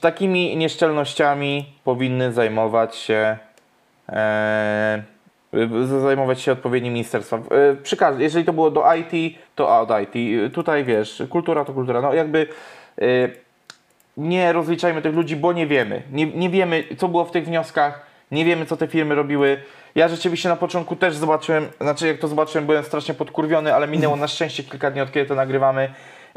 takimi 0.00 0.56
nieszczelnościami 0.56 1.72
powinny 1.84 2.32
zajmować 2.32 2.96
się 2.96 3.36
e, 4.08 5.02
zajmować 6.02 6.40
się 6.40 6.52
odpowiednie 6.52 6.90
ministerstwa. 6.90 7.36
E, 7.36 7.76
przy 7.82 7.96
każdym, 7.96 8.22
jeżeli 8.22 8.44
to 8.44 8.52
było 8.52 8.70
do 8.70 8.84
IT, 8.94 9.36
to 9.54 9.80
od 9.80 9.88
IT. 10.02 10.52
Tutaj 10.54 10.84
wiesz, 10.84 11.22
kultura 11.30 11.64
to 11.64 11.72
kultura. 11.72 12.00
No 12.00 12.14
jakby 12.14 12.46
e, 12.98 13.04
nie 14.16 14.52
rozliczajmy 14.52 15.02
tych 15.02 15.14
ludzi, 15.14 15.36
bo 15.36 15.52
nie 15.52 15.66
wiemy. 15.66 16.02
Nie, 16.12 16.26
nie 16.26 16.50
wiemy, 16.50 16.84
co 16.98 17.08
było 17.08 17.24
w 17.24 17.30
tych 17.30 17.44
wnioskach, 17.44 18.06
nie 18.30 18.44
wiemy, 18.44 18.66
co 18.66 18.76
te 18.76 18.88
firmy 18.88 19.14
robiły. 19.14 19.62
Ja 19.94 20.08
rzeczywiście 20.08 20.48
na 20.48 20.56
początku 20.56 20.96
też 20.96 21.16
zobaczyłem, 21.16 21.68
znaczy 21.80 22.06
jak 22.06 22.18
to 22.18 22.28
zobaczyłem, 22.28 22.66
byłem 22.66 22.84
strasznie 22.84 23.14
podkurwiony, 23.14 23.74
ale 23.74 23.88
minęło 23.88 24.16
na 24.16 24.28
szczęście 24.28 24.62
kilka 24.62 24.90
dni, 24.90 25.00
od 25.00 25.12
kiedy 25.12 25.26
to 25.26 25.34
nagrywamy. 25.34 25.88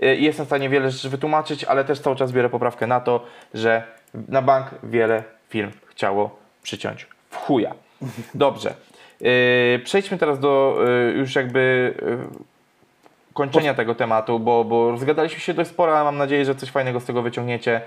Y, 0.03 0.15
Jestem 0.15 0.45
w 0.45 0.49
stanie 0.49 0.69
wiele 0.69 0.91
rzeczy 0.91 1.09
wytłumaczyć, 1.09 1.63
ale 1.63 1.85
też 1.85 1.99
cały 1.99 2.15
czas 2.15 2.31
biorę 2.31 2.49
poprawkę 2.49 2.87
na 2.87 2.99
to, 2.99 3.25
że 3.53 3.83
na 4.27 4.41
bank 4.41 4.67
wiele 4.83 5.23
firm 5.49 5.71
chciało 5.87 6.39
przyciąć 6.63 7.07
w 7.29 7.35
chuja. 7.35 7.73
Dobrze. 8.33 8.73
Yy, 9.21 9.79
Przejdźmy 9.83 10.17
teraz 10.17 10.39
do 10.39 10.79
yy, 11.07 11.13
już 11.13 11.35
jakby 11.35 11.93
kończenia 13.37 13.73
tego 13.73 13.95
tematu, 13.95 14.39
bo, 14.39 14.63
bo 14.63 14.91
rozgadaliśmy 14.91 15.39
się 15.39 15.53
dość 15.53 15.69
sporo, 15.69 15.95
ale 15.95 16.03
mam 16.03 16.17
nadzieję, 16.17 16.45
że 16.45 16.55
coś 16.55 16.69
fajnego 16.69 16.99
z 16.99 17.05
tego 17.05 17.21
wyciągniecie. 17.21 17.81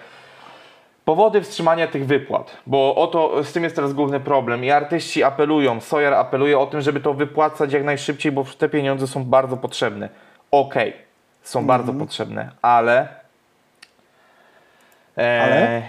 Powody 1.05 1.43
wstrzymania 1.43 1.87
tych 1.87 2.07
wypłat, 2.07 2.57
bo 2.67 2.95
oto 2.95 3.45
z 3.45 3.53
tym 3.53 3.65
jest 3.65 3.77
teraz 3.77 3.93
główny 3.93 4.21
problem 4.21 4.65
i 4.65 4.71
artyści 4.71 5.23
apelują, 5.23 5.81
Sawyer 5.81 6.15
apeluje 6.15 6.59
o 6.59 6.67
tym, 6.67 6.81
żeby 6.81 7.01
to 7.01 7.15
wypłacać 7.15 7.73
jak 7.73 7.85
najszybciej, 7.85 8.33
bo 8.33 8.45
te 8.59 8.69
pieniądze 8.69 9.07
są 9.07 9.25
bardzo 9.25 9.57
potrzebne. 9.57 10.09
Okej, 10.51 10.93
są 11.43 11.67
bardzo 11.67 11.93
potrzebne, 11.93 12.51
ale... 12.63 13.09
E, 15.19 15.43
Ale? 15.43 15.83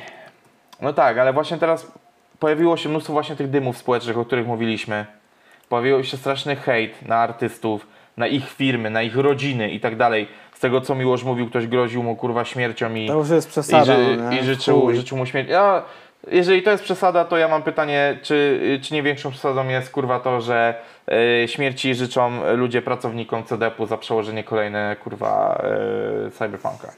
No 0.81 0.93
tak, 0.93 1.17
ale 1.17 1.33
właśnie 1.33 1.57
teraz 1.57 1.91
pojawiło 2.39 2.77
się 2.77 2.89
mnóstwo 2.89 3.13
właśnie 3.13 3.35
tych 3.35 3.49
dymów 3.49 3.77
społecznych, 3.77 4.17
o 4.17 4.25
których 4.25 4.47
mówiliśmy. 4.47 5.05
Pojawił 5.69 6.03
się 6.03 6.17
straszny 6.17 6.55
hejt 6.55 7.05
na 7.07 7.17
artystów, 7.17 7.87
na 8.17 8.27
ich 8.27 8.49
firmy, 8.49 8.89
na 8.89 9.01
ich 9.01 9.15
rodziny 9.17 9.69
i 9.69 9.79
tak 9.79 9.95
dalej. 9.95 10.27
Z 10.53 10.59
tego 10.59 10.81
co 10.81 10.95
Miłosz 10.95 11.23
mówił, 11.23 11.47
ktoś 11.47 11.67
groził 11.67 12.03
mu 12.03 12.15
kurwa 12.15 12.45
śmiercią 12.45 12.95
i, 12.95 13.07
To 13.07 13.13
już 13.13 13.29
jest 13.29 13.47
i, 13.47 13.51
przesada. 13.51 13.85
ży, 13.85 14.17
no, 14.17 14.31
i 14.31 14.43
życzył, 14.43 14.95
życzył 14.95 15.17
mu 15.17 15.25
śmierci. 15.25 15.51
Ja, 15.51 15.83
jeżeli 16.31 16.63
to 16.63 16.71
jest 16.71 16.83
przesada, 16.83 17.25
to 17.25 17.37
ja 17.37 17.47
mam 17.47 17.63
pytanie, 17.63 18.17
czy, 18.21 18.59
czy 18.83 18.93
nie 18.93 19.03
większą 19.03 19.31
przesadą 19.31 19.67
jest 19.67 19.91
kurwa 19.91 20.19
to, 20.19 20.41
że 20.41 20.75
e, 21.43 21.47
śmierci 21.47 21.95
życzą 21.95 22.31
ludzie 22.55 22.81
pracownikom 22.81 23.43
CDP-u 23.43 23.85
za 23.85 23.97
przełożenie 23.97 24.43
kolejne 24.43 24.95
kurwa 25.03 25.61
e, 26.27 26.31
cyberpunka. 26.31 26.91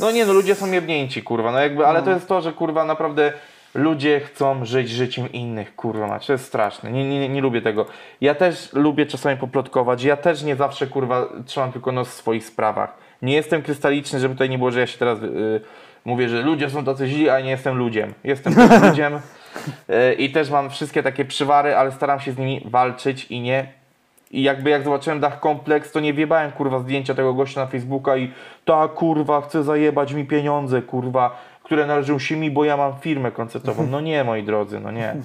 No 0.00 0.10
nie 0.10 0.26
no, 0.26 0.32
ludzie 0.32 0.54
są 0.54 0.72
jebnięci, 0.72 1.22
kurwa, 1.22 1.52
no 1.52 1.58
jakby, 1.58 1.86
ale 1.86 2.02
to 2.02 2.10
jest 2.10 2.28
to, 2.28 2.40
że 2.40 2.52
kurwa 2.52 2.84
naprawdę 2.84 3.32
ludzie 3.76 4.20
chcą 4.20 4.64
żyć 4.64 4.90
życiem 4.90 5.32
innych, 5.32 5.76
kurwa 5.76 6.06
mać, 6.06 6.26
to 6.26 6.32
jest 6.32 6.44
straszne, 6.44 6.92
nie, 6.92 7.08
nie, 7.08 7.28
nie 7.28 7.40
lubię 7.40 7.62
tego. 7.62 7.86
Ja 8.20 8.34
też 8.34 8.72
lubię 8.72 9.06
czasami 9.06 9.36
poplotkować, 9.36 10.04
ja 10.04 10.16
też 10.16 10.42
nie 10.42 10.56
zawsze, 10.56 10.86
kurwa, 10.86 11.28
trzymam 11.46 11.72
tylko 11.72 11.92
nos 11.92 12.08
w 12.08 12.12
swoich 12.12 12.44
sprawach. 12.44 12.94
Nie 13.22 13.34
jestem 13.34 13.62
krystaliczny, 13.62 14.20
żeby 14.20 14.34
tutaj 14.34 14.50
nie 14.50 14.58
było, 14.58 14.70
że 14.70 14.80
ja 14.80 14.86
się 14.86 14.98
teraz 14.98 15.18
y, 15.22 15.60
mówię, 16.04 16.28
że 16.28 16.42
ludzie 16.42 16.70
są 16.70 16.84
tacy 16.84 17.06
źli, 17.06 17.30
a 17.30 17.40
nie 17.40 17.50
jestem 17.50 17.76
ludziem. 17.76 18.14
Jestem 18.24 18.54
ludziem 18.88 19.14
y, 19.14 20.14
i 20.14 20.30
też 20.32 20.50
mam 20.50 20.70
wszystkie 20.70 21.02
takie 21.02 21.24
przywary, 21.24 21.76
ale 21.76 21.92
staram 21.92 22.20
się 22.20 22.32
z 22.32 22.38
nimi 22.38 22.62
walczyć 22.64 23.26
i 23.30 23.40
nie 23.40 23.66
i 24.30 24.42
jakby 24.42 24.70
jak 24.70 24.84
zobaczyłem 24.84 25.20
Dach 25.20 25.40
Kompleks, 25.40 25.92
to 25.92 26.00
nie 26.00 26.14
wiebałem 26.14 26.52
kurwa 26.52 26.78
zdjęcia 26.78 27.14
tego 27.14 27.34
gościa 27.34 27.60
na 27.60 27.66
Facebooka 27.66 28.16
i 28.16 28.32
ta 28.64 28.88
kurwa 28.88 29.40
chce 29.40 29.62
zajebać 29.62 30.12
mi 30.12 30.24
pieniądze, 30.24 30.82
kurwa, 30.82 31.36
które 31.66 31.86
należą 31.86 32.18
się 32.18 32.36
mi, 32.36 32.50
bo 32.50 32.64
ja 32.64 32.76
mam 32.76 32.92
firmę 33.00 33.32
koncertową. 33.32 33.86
No 33.86 34.00
nie, 34.00 34.24
moi 34.24 34.42
drodzy, 34.42 34.80
no 34.80 34.90
nie. 34.90 35.16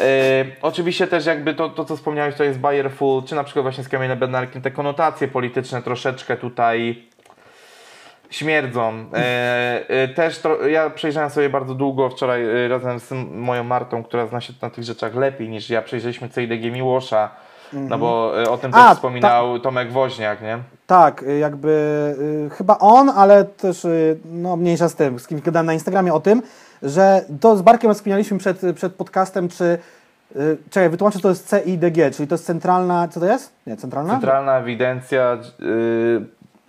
E, 0.00 0.44
oczywiście 0.62 1.06
też 1.06 1.26
jakby 1.26 1.54
to, 1.54 1.68
to, 1.68 1.84
co 1.84 1.96
wspomniałeś, 1.96 2.34
to 2.34 2.44
jest 2.44 2.58
Bayer 2.58 2.90
Full, 2.90 3.22
czy 3.22 3.34
na 3.34 3.44
przykład 3.44 3.62
właśnie 3.62 3.84
z 3.84 3.88
Kamilem 3.88 4.18
Bednarkiem, 4.18 4.62
te 4.62 4.70
konotacje 4.70 5.28
polityczne 5.28 5.82
troszeczkę 5.82 6.36
tutaj 6.36 7.02
śmierdzą. 8.30 9.04
E, 9.14 9.84
e, 9.88 10.08
też 10.08 10.38
tro, 10.38 10.66
ja 10.66 10.90
przejrzałem 10.90 11.30
sobie 11.30 11.50
bardzo 11.50 11.74
długo 11.74 12.10
wczoraj 12.10 12.68
razem 12.68 13.00
z 13.00 13.12
moją 13.30 13.64
Martą, 13.64 14.02
która 14.02 14.26
zna 14.26 14.40
się 14.40 14.52
na 14.62 14.70
tych 14.70 14.84
rzeczach 14.84 15.14
lepiej 15.14 15.48
niż 15.48 15.70
ja, 15.70 15.82
przejrzeliśmy 15.82 16.30
CIDG 16.30 16.72
Miłosza, 16.72 17.30
no 17.72 17.98
bo 17.98 18.42
e, 18.42 18.50
o 18.50 18.58
tym 18.58 18.72
też 18.72 18.80
A, 18.80 18.94
wspominał 18.94 19.60
Tomek 19.60 19.92
Woźniak, 19.92 20.42
nie? 20.42 20.58
Tak, 20.92 21.22
y, 21.22 21.38
jakby 21.38 21.68
y, 22.46 22.50
chyba 22.50 22.78
on, 22.78 23.08
ale 23.10 23.44
też 23.44 23.84
y, 23.84 24.18
no, 24.32 24.56
mniejsza 24.56 24.88
z 24.88 24.94
tym, 24.94 25.18
z 25.18 25.26
kim 25.26 25.40
gadałem 25.40 25.66
na 25.66 25.72
Instagramie 25.72 26.14
o 26.14 26.20
tym, 26.20 26.42
że 26.82 27.24
to 27.40 27.56
z 27.56 27.62
Barkiem 27.62 27.88
rozkminialiśmy 27.90 28.38
przed, 28.38 28.60
przed 28.74 28.94
podcastem, 28.94 29.48
czy 29.48 29.78
y, 30.36 30.56
czekaj, 30.70 30.90
wytłumaczę, 30.90 31.18
to 31.18 31.28
jest 31.28 31.50
CIDG, 31.50 32.14
czyli 32.16 32.28
to 32.28 32.34
jest 32.34 32.44
centralna, 32.46 33.08
co 33.08 33.20
to 33.20 33.26
jest? 33.26 33.52
Nie, 33.66 33.76
centralna? 33.76 34.12
Centralna 34.12 34.58
ewidencja 34.58 35.38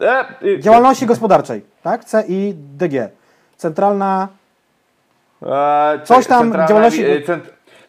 e, 0.01 0.45
e, 0.55 0.59
Działalności 0.59 1.05
gospodarczej, 1.05 1.65
tak? 1.83 2.01
CIDG. 2.05 3.09
Centralna, 3.57 4.27
E, 5.45 5.99
Coś 6.03 6.27
tam, 6.27 6.53
działalności- 6.67 7.25
cent, 7.25 7.43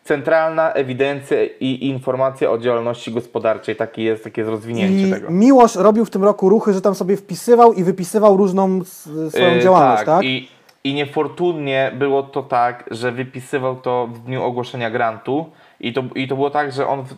centralna 0.05 0.72
ewidencja 0.72 1.39
i 1.60 1.86
informacja 1.86 2.51
o 2.51 2.59
działalności 2.59 3.12
gospodarczej. 3.12 3.76
Taki 3.76 4.02
jest, 4.02 4.24
takie 4.24 4.40
jest 4.40 4.51
rozwinięcie 4.51 5.09
i 5.09 5.10
tego. 5.10 5.31
Miłosz 5.31 5.76
robił 5.76 6.05
w 6.05 6.10
tym 6.10 6.24
roku 6.24 6.48
ruchy, 6.48 6.72
że 6.72 6.81
tam 6.81 6.94
sobie 6.94 7.16
wpisywał 7.16 7.72
i 7.72 7.85
wypisywał 7.85 8.36
różną 8.36 8.85
swoją 9.28 9.47
E, 9.47 9.60
działalność, 9.60 10.05
tak? 10.05 10.24
I, 10.24 10.48
I 10.85 10.94
niefortunnie 10.94 11.93
było 11.98 12.22
to 12.22 12.43
tak, 12.43 12.85
że 12.90 13.12
wypisywał 13.12 13.76
to 13.76 14.06
w 14.12 14.18
dniu 14.18 14.43
ogłoszenia 14.43 14.90
grantu. 14.90 15.51
I 15.81 15.93
to, 15.93 16.02
I 16.14 16.28
to 16.28 16.35
było 16.35 16.51
tak, 16.51 16.72
że 16.72 16.86
on. 16.86 17.02
W, 17.02 17.14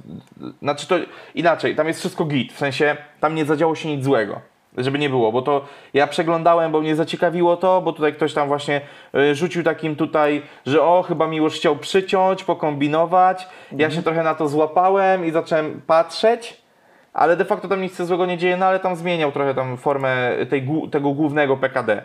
znaczy 0.62 0.88
to 0.88 0.94
inaczej, 1.34 1.76
tam 1.76 1.86
jest 1.86 2.00
wszystko 2.00 2.24
git. 2.24 2.52
W 2.52 2.58
sensie 2.58 2.96
tam 3.20 3.34
nie 3.34 3.44
zadziało 3.44 3.74
się 3.74 3.96
nic 3.96 4.04
złego. 4.04 4.40
Żeby 4.77 4.98
nie 4.98 5.11
było, 5.11 5.32
bo 5.32 5.43
to 5.43 5.65
ja 5.94 6.07
przeglądałem, 6.07 6.73
bo 6.73 6.81
mnie 6.81 6.97
zaciekawiło 6.97 7.57
to, 7.57 7.82
bo 7.82 7.93
tutaj 7.93 8.12
ktoś 8.12 8.35
tam 8.35 8.48
właśnie 8.48 8.81
y, 9.15 9.35
rzucił 9.35 9.62
takim 9.62 9.97
tutaj, 9.97 10.43
że 10.66 10.82
o, 10.82 11.03
chyba 11.03 11.27
Miłosz 11.27 11.55
chciał 11.55 11.77
przyciąć, 11.77 12.44
pokombinować. 12.44 13.48
Ja 13.73 13.90
się 13.90 14.03
trochę 14.03 14.23
na 14.23 14.35
to 14.35 14.48
złapałem 14.48 15.27
i 15.27 15.31
zacząłem 15.31 15.81
patrzeć, 15.86 16.61
ale 17.12 17.36
de 17.36 17.44
facto 17.44 17.69
tam 17.69 17.82
nic 17.82 18.03
złego 18.03 18.27
nie 18.27 18.39
dzieje, 18.39 18.57
no 18.57 18.66
ale 18.66 18.81
tam 18.81 18.97
zmieniał 18.97 19.32
trochę 19.32 19.55
tam 19.55 19.77
formę 19.77 20.32
tej, 20.51 20.69
tego 20.90 21.12
głównego 21.12 21.57
PKD. 21.57 22.03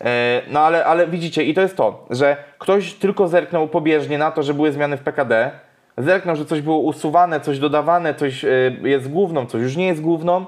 E, 0.00 0.42
No 0.50 0.60
ale, 0.60 0.84
ale 0.84 1.06
widzicie, 1.06 1.44
i 1.44 1.54
to 1.54 1.60
jest 1.60 1.76
to, 1.76 2.06
że 2.10 2.36
ktoś 2.58 2.94
tylko 2.94 3.28
zerknął 3.28 3.68
pobieżnie 3.68 4.18
na 4.18 4.30
to, 4.30 4.42
że 4.42 4.54
były 4.54 4.72
zmiany 4.72 4.96
w 4.96 5.02
PKD, 5.02 5.50
zerknął, 5.98 6.36
że 6.36 6.44
coś 6.44 6.60
było 6.60 6.78
usuwane, 6.78 7.40
coś 7.40 7.58
dodawane, 7.58 8.14
coś 8.14 8.44
e, 8.44 8.48
jest 8.82 9.10
główną, 9.10 9.46
coś 9.46 9.62
już 9.62 9.76
nie 9.76 9.86
jest 9.86 10.00
główną 10.00 10.46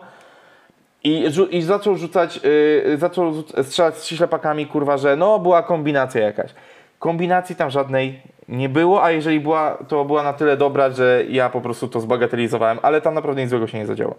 i, 1.07 1.25
i 1.51 1.63
zaczął 1.63 1.97
rzucać, 1.97 2.41
e, 2.95 2.97
zaczął 2.97 3.33
strzelać 3.63 4.07
ślepakami, 4.07 4.67
kurwa, 4.67 4.97
że 4.97 5.17
no 5.17 5.39
była 5.39 5.63
kombinacja 5.63 6.21
jakaś. 6.21 6.51
Kombinacji 6.99 7.57
tam 7.57 7.71
żadnej 7.71 8.23
nie 8.49 8.69
było, 8.69 9.05
a 9.05 9.11
jeżeli 9.11 9.41
była, 9.41 9.79
to 9.89 10.05
była 10.05 10.23
na 10.23 10.33
tyle 10.33 10.57
dobra, 10.57 10.91
że 10.91 11.25
ja 11.29 11.49
po 11.51 11.61
prostu 11.61 11.89
to 11.89 12.01
zbagatelizowałem, 12.01 12.79
ale 12.83 13.01
tam 13.01 13.15
naprawdę 13.15 13.43
nic 13.43 13.51
złego 13.51 13.67
się 13.67 13.79
nie 13.79 13.87
zadziało. 13.87 14.15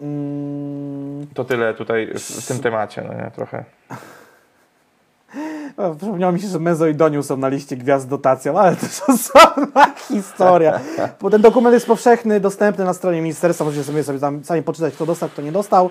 Mm, 0.00 1.26
To 1.34 1.44
tyle 1.44 1.74
tutaj 1.74 2.06
w, 2.14 2.18
w 2.18 2.48
tym 2.48 2.58
temacie, 2.58 3.02
no 3.08 3.14
nie, 3.14 3.30
trochę. 3.30 3.64
o, 5.76 5.94
Przypomniało 5.94 6.32
mi 6.32 6.40
się, 6.40 6.48
że 6.48 6.58
Mezo 6.58 6.86
i 6.86 6.94
Doniu 6.94 7.22
są 7.22 7.36
na 7.36 7.48
liście 7.48 7.76
gwiazd 7.76 8.06
z 8.06 8.08
dotacją, 8.08 8.58
ale 8.58 8.76
to 8.76 9.12
osobna 9.12 9.93
historia. 10.08 10.80
Bo 11.20 11.30
ten 11.30 11.42
dokument 11.42 11.74
jest 11.74 11.86
powszechny, 11.86 12.40
dostępny 12.40 12.84
na 12.84 12.94
stronie 12.94 13.22
ministerstwa, 13.22 13.64
możecie 13.64 13.84
sobie, 13.84 14.02
sobie 14.02 14.18
tam 14.18 14.44
sami 14.44 14.62
poczytać, 14.62 14.94
kto 14.94 15.06
dostał, 15.06 15.28
kto 15.28 15.42
nie 15.42 15.52
dostał. 15.52 15.90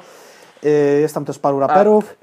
Yy, 0.63 0.71
Jest 1.01 1.13
tam 1.13 1.25
też 1.25 1.39
paru 1.39 1.59
raperów. 1.59 2.15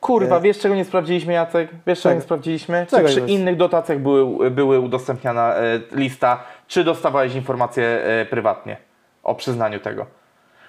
Kurwa, 0.00 0.36
E. 0.36 0.40
wiesz 0.40 0.58
czego 0.58 0.74
nie 0.74 0.84
sprawdziliśmy, 0.84 1.32
Jacek? 1.32 1.68
Wiesz 1.86 1.98
czego 2.00 2.02
Czego? 2.10 2.14
nie 2.14 2.20
sprawdziliśmy? 2.20 2.86
Czy 2.90 2.96
Czego 2.96 3.08
przy 3.08 3.20
jest? 3.20 3.30
innych 3.32 3.56
dotacjach 3.56 3.98
były, 3.98 4.50
były 4.50 4.80
udostępniana 4.80 5.54
e, 5.54 5.80
lista, 5.92 6.42
czy 6.68 6.84
dostawałeś 6.84 7.34
informacje 7.34 7.84
e, 7.84 8.26
prywatnie 8.26 8.76
o 9.22 9.34
przyznaniu 9.34 9.80
tego? 9.80 10.06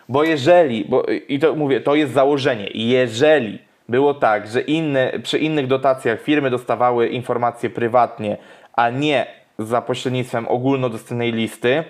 Bo 0.10 0.24
jeżeli, 0.24 0.86
bo, 0.86 1.04
i 1.28 1.40
to 1.40 1.56
mówię, 1.56 1.82
to 1.82 1.96
jest 1.96 2.14
założenie, 2.14 2.70
jeżeli 2.74 3.60
było 3.90 4.14
tak, 4.14 4.48
że 4.48 4.62
inne, 4.62 5.12
przy 5.24 5.38
innych 5.38 5.68
dotacjach 5.68 6.22
firmy 6.22 6.50
dostawały 6.50 7.08
informacje 7.08 7.70
prywatnie, 7.70 8.38
a 8.74 8.90
nie 8.90 9.28
za 9.60 9.82
pośrednictwem 9.82 10.48
ogólnodostępnej 10.48 11.32
listy, 11.32 11.84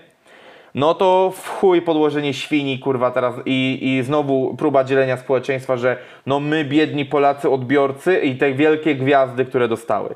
no 0.76 0.94
to 0.94 1.34
w 1.36 1.50
chuj 1.50 1.82
podłożenie 1.82 2.34
świni, 2.34 2.80
kurwa, 2.80 3.12
teraz 3.12 3.36
i, 3.46 3.80
i 3.82 4.04
znowu 4.04 4.56
próba 4.58 4.84
dzielenia 4.84 5.18
społeczeństwa, 5.18 5.78
że 5.78 5.98
no 6.26 6.40
my, 6.40 6.66
biedni 6.66 7.06
Polacy, 7.06 7.50
odbiorcy 7.50 8.20
i 8.20 8.38
te 8.38 8.54
wielkie 8.54 8.96
gwiazdy, 8.96 9.46
które 9.46 9.68
dostały. 9.68 10.16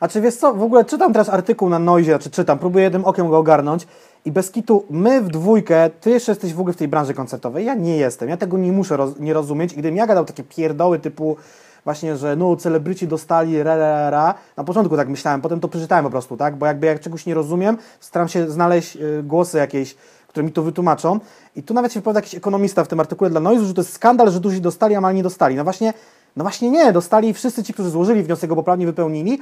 A 0.00 0.08
czy 0.08 0.20
wiesz 0.20 0.34
co, 0.36 0.54
w 0.54 0.62
ogóle 0.62 0.84
czytam 0.84 1.12
teraz 1.12 1.28
artykuł 1.28 1.68
na 1.68 1.78
Noizie, 1.78 2.18
czy 2.18 2.30
czytam, 2.30 2.58
próbuję 2.58 2.84
jednym 2.84 3.04
okiem 3.04 3.28
go 3.28 3.38
ogarnąć 3.38 3.86
i 4.24 4.32
bez 4.32 4.50
kitu, 4.50 4.84
my 4.90 5.20
w 5.20 5.28
dwójkę, 5.28 5.90
ty 6.00 6.10
jeszcze 6.10 6.32
jesteś 6.32 6.54
w 6.54 6.60
ogóle 6.60 6.74
w 6.74 6.76
tej 6.76 6.88
branży 6.88 7.14
koncertowej, 7.14 7.64
ja 7.64 7.74
nie 7.74 7.96
jestem, 7.96 8.28
ja 8.28 8.36
tego 8.36 8.58
nie 8.58 8.72
muszę 8.72 8.96
roz, 8.96 9.18
nie 9.18 9.34
rozumieć 9.34 9.72
i 9.72 9.76
gdybym 9.76 9.96
ja 9.96 10.06
gadał 10.06 10.24
takie 10.24 10.42
pierdoły 10.42 10.98
typu 10.98 11.36
właśnie, 11.84 12.16
że 12.16 12.36
no 12.36 12.56
celebryci 12.56 13.08
dostali 13.08 13.62
ra, 13.62 13.76
ra, 13.76 14.10
ra, 14.10 14.34
na 14.56 14.64
początku 14.64 14.96
tak 14.96 15.08
myślałem, 15.08 15.40
potem 15.40 15.60
to 15.60 15.68
przeczytałem 15.68 16.04
po 16.04 16.10
prostu, 16.10 16.36
tak, 16.36 16.56
bo 16.56 16.66
jakby 16.66 16.86
jak 16.86 17.00
czegoś 17.00 17.26
nie 17.26 17.34
rozumiem, 17.34 17.78
staram 18.00 18.28
się 18.28 18.50
znaleźć 18.50 18.96
y, 18.96 19.22
głosy 19.22 19.58
jakieś, 19.58 19.96
które 20.28 20.44
mi 20.44 20.52
to 20.52 20.62
wytłumaczą. 20.62 21.20
I 21.56 21.62
tu 21.62 21.74
nawet 21.74 21.92
się 21.92 22.00
wypowiada 22.00 22.18
jakiś 22.18 22.34
ekonomista 22.34 22.84
w 22.84 22.88
tym 22.88 23.00
artykule 23.00 23.30
dla 23.30 23.40
Noizu, 23.40 23.66
że 23.66 23.74
to 23.74 23.80
jest 23.80 23.92
skandal, 23.92 24.30
że 24.30 24.40
duzi 24.40 24.60
dostali, 24.60 24.94
a 24.94 25.00
mali 25.00 25.16
nie 25.16 25.22
dostali, 25.22 25.56
no 25.56 25.64
właśnie, 25.64 25.94
no 26.36 26.44
właśnie 26.44 26.70
nie, 26.70 26.92
dostali 26.92 27.34
wszyscy 27.34 27.62
ci, 27.62 27.72
którzy 27.72 27.90
złożyli 27.90 28.22
wniosek, 28.22 28.50
go 28.50 28.56
poprawnie 28.56 28.86
wypełnili, 28.86 29.38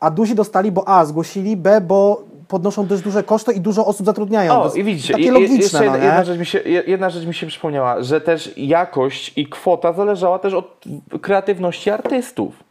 a 0.00 0.10
duzi 0.10 0.34
dostali, 0.34 0.72
bo 0.72 0.88
A, 0.88 1.04
zgłosili, 1.04 1.56
B, 1.56 1.80
bo 1.80 2.24
podnoszą 2.48 2.88
też 2.88 3.00
duże 3.00 3.22
koszty 3.22 3.52
i 3.52 3.60
dużo 3.60 3.86
osób 3.86 4.06
zatrudniają. 4.06 4.62
O, 4.62 4.74
i 4.74 4.84
widzicie, 4.84 5.14
takie 5.14 5.32
logiczne, 5.32 5.56
jeszcze 5.56 5.78
no, 5.78 5.84
jedna, 5.84 5.98
nie? 5.98 6.04
jedna, 6.04 6.24
rzecz 6.24 6.38
mi 6.38 6.46
się, 6.46 6.58
je- 6.58 6.82
jedna 6.86 7.10
rzecz 7.10 7.26
mi 7.26 7.34
się 7.34 7.46
przypomniała, 7.46 8.02
że 8.02 8.20
też 8.20 8.52
jakość 8.56 9.32
i 9.36 9.46
kwota 9.46 9.92
zależała 9.92 10.38
też 10.38 10.54
od 10.54 10.84
kreatywności 11.20 11.90
artystów. 11.90 12.66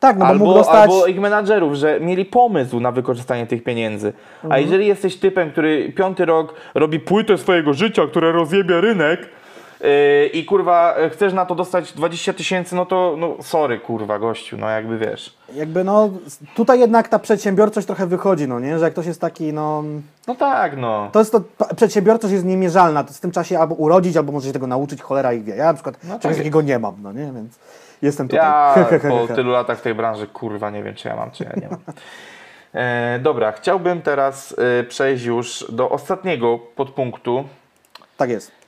Tak, 0.00 0.16
no 0.16 0.26
albo, 0.26 0.54
dostać... 0.54 0.76
albo 0.76 1.06
ich 1.06 1.20
menadżerów, 1.20 1.74
że 1.74 2.00
mieli 2.00 2.24
pomysł 2.24 2.80
na 2.80 2.92
wykorzystanie 2.92 3.46
tych 3.46 3.64
pieniędzy. 3.64 4.12
Mhm. 4.34 4.52
A 4.52 4.58
jeżeli 4.58 4.86
jesteś 4.86 5.16
typem, 5.16 5.50
który 5.50 5.92
piąty 5.92 6.24
rok 6.24 6.54
robi 6.74 7.00
płytę 7.00 7.38
swojego 7.38 7.74
życia, 7.74 8.06
która 8.06 8.32
rozjebia 8.32 8.80
rynek 8.80 9.28
yy, 9.84 10.26
i 10.26 10.44
kurwa 10.44 10.94
chcesz 11.12 11.32
na 11.32 11.46
to 11.46 11.54
dostać 11.54 11.92
20 11.92 12.32
tysięcy, 12.32 12.76
no 12.76 12.86
to 12.86 13.14
no 13.18 13.36
sorry 13.42 13.78
kurwa 13.78 14.18
gościu, 14.18 14.56
no 14.56 14.68
jakby 14.68 14.98
wiesz. 14.98 15.36
Jakby 15.54 15.84
no, 15.84 16.10
tutaj 16.54 16.80
jednak 16.80 17.08
ta 17.08 17.18
przedsiębiorczość 17.18 17.86
trochę 17.86 18.06
wychodzi, 18.06 18.48
no 18.48 18.60
nie? 18.60 18.78
Że 18.78 18.84
jak 18.84 18.92
ktoś 18.92 19.06
jest 19.06 19.20
taki, 19.20 19.52
no... 19.52 19.84
No 20.26 20.34
tak 20.34 20.76
no. 20.76 21.08
To 21.12 21.18
jest 21.18 21.32
to, 21.32 21.40
przedsiębiorczość 21.76 22.32
jest 22.32 22.44
niemierzalna, 22.44 23.04
to 23.04 23.12
w 23.12 23.20
tym 23.20 23.30
czasie 23.30 23.58
albo 23.58 23.74
urodzić, 23.74 24.16
albo 24.16 24.32
może 24.32 24.46
się 24.46 24.52
tego 24.52 24.66
nauczyć, 24.66 25.02
cholera 25.02 25.32
ich 25.32 25.44
wie. 25.44 25.56
Ja 25.56 25.64
na 25.64 25.74
przykład 25.74 26.00
czegoś 26.00 26.20
tak. 26.22 26.36
takiego 26.36 26.62
nie 26.62 26.78
mam, 26.78 26.94
no 27.02 27.12
nie? 27.12 27.32
Więc 27.34 27.58
jestem 28.02 28.28
tutaj. 28.28 28.44
Ja 28.44 28.74
po 29.28 29.34
tylu 29.34 29.50
latach 29.50 29.78
w 29.78 29.82
tej 29.82 29.94
branży 29.94 30.26
kurwa 30.26 30.70
nie 30.70 30.82
wiem 30.82 30.94
czy 30.94 31.08
ja 31.08 31.16
mam, 31.16 31.30
czy 31.30 31.44
ja 31.44 31.50
nie 31.60 31.68
mam. 31.68 31.80
E, 32.74 33.18
dobra, 33.18 33.52
chciałbym 33.52 34.02
teraz 34.02 34.54
e, 34.80 34.84
przejść 34.84 35.24
już 35.24 35.66
do 35.72 35.90
ostatniego 35.90 36.58
podpunktu, 36.58 37.44
Tak 38.16 38.30
jest. 38.30 38.63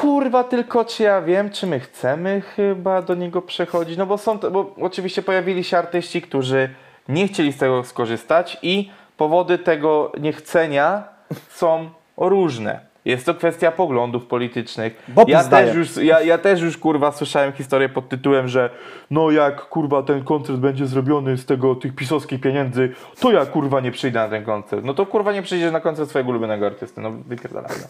Kurwa, 0.00 0.44
tylko 0.44 0.84
czy 0.84 1.02
ja 1.02 1.22
wiem, 1.22 1.50
czy 1.50 1.66
my 1.66 1.80
chcemy 1.80 2.40
chyba 2.40 3.02
do 3.02 3.14
niego 3.14 3.42
przechodzić? 3.42 3.96
No 3.96 4.06
bo 4.06 4.18
są, 4.18 4.38
bo 4.38 4.74
oczywiście 4.80 5.22
pojawili 5.22 5.64
się 5.64 5.78
artyści, 5.78 6.22
którzy 6.22 6.68
nie 7.08 7.28
chcieli 7.28 7.52
z 7.52 7.58
tego 7.58 7.84
skorzystać 7.84 8.58
i 8.62 8.90
powody 9.16 9.58
tego 9.58 10.12
niechcenia 10.20 11.02
są 11.48 11.90
różne. 12.16 12.80
Jest 13.04 13.26
to 13.26 13.34
kwestia 13.34 13.72
poglądów 13.72 14.26
politycznych. 14.26 15.02
Ja, 15.26 15.42
zdaje. 15.42 15.66
też 15.66 15.76
już, 15.76 15.96
ja, 15.96 16.20
ja 16.20 16.38
też 16.38 16.60
już 16.60 16.78
kurwa 16.78 17.12
słyszałem 17.12 17.52
historię 17.52 17.88
pod 17.88 18.08
tytułem, 18.08 18.48
że 18.48 18.70
no 19.10 19.30
jak 19.30 19.68
kurwa 19.68 20.02
ten 20.02 20.24
koncert 20.24 20.58
będzie 20.58 20.86
zrobiony 20.86 21.36
z 21.36 21.46
tego 21.46 21.74
tych 21.74 21.94
pisowskich 21.94 22.40
pieniędzy, 22.40 22.92
to 23.20 23.32
ja 23.32 23.46
kurwa 23.46 23.80
nie 23.80 23.92
przyjdę 23.92 24.18
na 24.18 24.28
ten 24.28 24.44
koncert. 24.44 24.84
No 24.84 24.94
to 24.94 25.06
kurwa 25.06 25.32
nie 25.32 25.42
przyjdziesz 25.42 25.72
na 25.72 25.80
koncert 25.80 26.10
swojego 26.10 26.30
ulubionego 26.30 26.66
artysty. 26.66 27.00
No 27.00 27.10
wypierdalaj 27.10 27.72
no. 27.80 27.86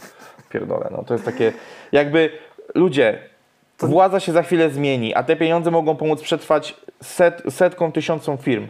Pierdolę, 0.51 0.89
no 0.91 1.05
to 1.05 1.15
jest 1.15 1.25
takie 1.25 1.53
jakby 1.93 2.31
ludzie, 2.75 3.19
władza 3.79 4.21
się 4.21 4.33
za 4.33 4.43
chwilę 4.43 4.71
zmieni, 4.71 5.15
a 5.15 5.23
te 5.23 5.37
pieniądze 5.37 5.71
mogą 5.71 5.97
pomóc 5.97 6.23
przetrwać 6.23 6.77
set, 7.03 7.43
setkom, 7.49 7.93
tysiącom 7.93 8.39
firm. 8.39 8.67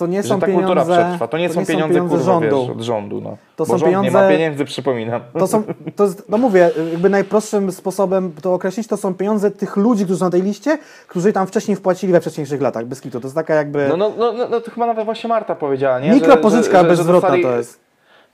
To 0.00 0.06
nie 0.06 0.22
Że 0.22 0.28
są 0.28 0.40
ta 0.40 0.46
kultura 0.46 0.68
pieniądze, 0.68 0.92
przetrwa. 1.04 1.28
To 1.28 1.38
nie 1.38 1.48
są 1.48 1.66
pieniądze, 1.66 2.00
kurwa, 2.00 2.18
rządu. 2.18 2.60
Wiesz, 2.60 2.70
od 2.76 2.80
rządu. 2.82 3.20
No. 3.20 3.36
To 3.56 3.64
Bo 3.64 3.66
są 3.66 3.78
rząd 3.78 3.90
nie 3.90 4.10
ma 4.10 4.18
pieniądze- 4.20 4.28
pieniędzy, 4.28 4.64
przypominam. 4.64 5.20
To 5.38 5.46
są, 5.46 5.62
to 5.96 6.04
jest, 6.04 6.28
no 6.28 6.38
mówię, 6.38 6.70
jakby 6.90 7.08
najprostszym 7.10 7.72
sposobem 7.72 8.32
to 8.42 8.54
określić, 8.54 8.86
to 8.86 8.96
są 8.96 9.14
pieniądze 9.14 9.50
tych 9.50 9.76
ludzi, 9.76 10.04
którzy 10.04 10.18
są 10.18 10.24
na 10.24 10.30
tej 10.30 10.42
liście, 10.42 10.78
którzy 11.08 11.32
tam 11.32 11.46
wcześniej 11.46 11.76
wpłacili 11.76 12.12
we 12.12 12.20
wcześniejszych 12.20 12.60
latach, 12.62 12.86
bez 12.86 13.00
kitu. 13.00 13.20
To 13.20 13.26
jest 13.26 13.34
taka 13.34 13.54
jakby 13.54 13.88
No, 13.88 13.96
no, 13.96 14.12
no, 14.18 14.32
no, 14.32 14.48
no 14.48 14.60
to 14.60 14.70
chyba 14.70 14.86
nawet 14.86 15.04
właśnie 15.04 15.28
Marta 15.28 15.54
powiedziała, 15.54 16.00
nie? 16.00 16.10
mikropożyczka 16.10 16.84
bezzwrotna 16.84 17.28
dostali- 17.28 17.42
to 17.42 17.56
jest. 17.56 17.80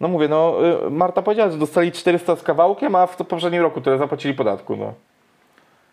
No 0.01 0.09
mówię, 0.09 0.28
no 0.28 0.55
y, 0.86 0.90
Marta 0.90 1.22
powiedziała, 1.22 1.51
że 1.51 1.59
dostali 1.59 1.93
400 1.93 2.36
z 2.36 2.43
kawałkiem, 2.43 2.94
a 2.94 3.06
w 3.06 3.16
poprzednim 3.16 3.62
roku 3.62 3.80
tyle 3.80 3.98
zapłacili 3.98 4.34
podatku, 4.34 4.76
no. 4.76 4.93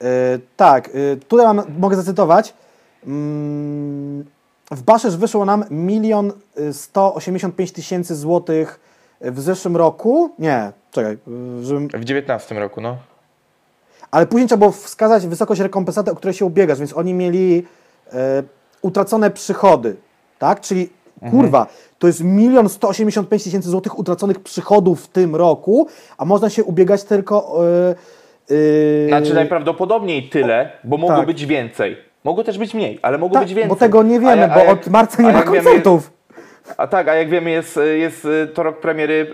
Yy, 0.01 0.07
tak, 0.57 0.89
yy, 0.93 1.17
tutaj 1.27 1.45
mam, 1.45 1.61
mogę 1.79 1.95
zacytować. 1.95 2.53
Mm, 3.07 4.25
w 4.71 4.81
Baszesz 4.81 5.17
wyszło 5.17 5.45
nam 5.45 5.65
milion 5.71 6.33
y, 6.59 6.73
185 6.73 7.71
tysięcy 7.71 8.15
złotych 8.15 8.79
w 9.21 9.39
zeszłym 9.39 9.77
roku. 9.77 10.29
Nie, 10.39 10.71
czekaj, 10.91 11.17
yy, 11.27 11.65
żebym, 11.65 11.87
W 11.87 12.03
19 12.03 12.55
roku, 12.55 12.81
no. 12.81 12.97
ale 14.11 14.25
później 14.25 14.47
trzeba 14.47 14.59
było 14.59 14.71
wskazać 14.71 15.27
wysokość 15.27 15.61
rekompensaty, 15.61 16.11
o 16.11 16.15
której 16.15 16.33
się 16.33 16.45
ubiegasz, 16.45 16.79
więc 16.79 16.93
oni 16.93 17.13
mieli 17.13 17.65
e, 18.13 18.43
utracone 18.81 19.31
przychody, 19.31 19.95
tak? 20.39 20.61
Czyli 20.61 20.89
kurwa, 21.31 21.67
to 21.99 22.07
jest 22.07 22.23
milion 22.23 22.69
185 22.69 23.43
tysięcy 23.43 23.69
złotych 23.69 23.99
utraconych 23.99 24.39
przychodów 24.39 25.03
w 25.03 25.07
tym 25.07 25.35
roku, 25.35 25.87
a 26.17 26.25
można 26.25 26.49
się 26.49 26.63
ubiegać 26.63 27.03
tylko. 27.03 27.65
E, 27.67 27.95
e, 29.05 29.07
Znaczy 29.07 29.33
najprawdopodobniej 29.33 30.29
tyle, 30.29 30.71
bo 30.83 30.97
mogło 30.97 31.17
tak. 31.17 31.25
być 31.25 31.45
więcej. 31.45 31.97
Mogło 32.23 32.43
też 32.43 32.57
być 32.57 32.73
mniej, 32.73 32.99
ale 33.01 33.17
mogło 33.17 33.33
tak, 33.37 33.43
być 33.43 33.53
więcej. 33.53 33.69
bo 33.69 33.75
tego 33.75 34.03
nie 34.03 34.15
A 34.15 34.19
wiemy, 34.19 34.37
ja- 34.37 34.51
a 34.51 34.55
bo 34.55 34.59
jak- 34.59 34.69
od 34.69 34.87
marca 34.87 35.17
a 35.17 35.21
nie 35.21 35.31
ma 35.33 35.37
jak 35.39 35.51
wiemy, 35.51 35.63
koncertów. 35.63 36.11
A 36.77 36.87
tak, 36.87 37.07
a 37.07 37.15
jak 37.15 37.29
wiemy 37.29 37.49
jest, 37.51 37.79
jest 37.95 38.25
y, 38.25 38.47
to 38.53 38.63
rok 38.63 38.79
premiery, 38.79 39.27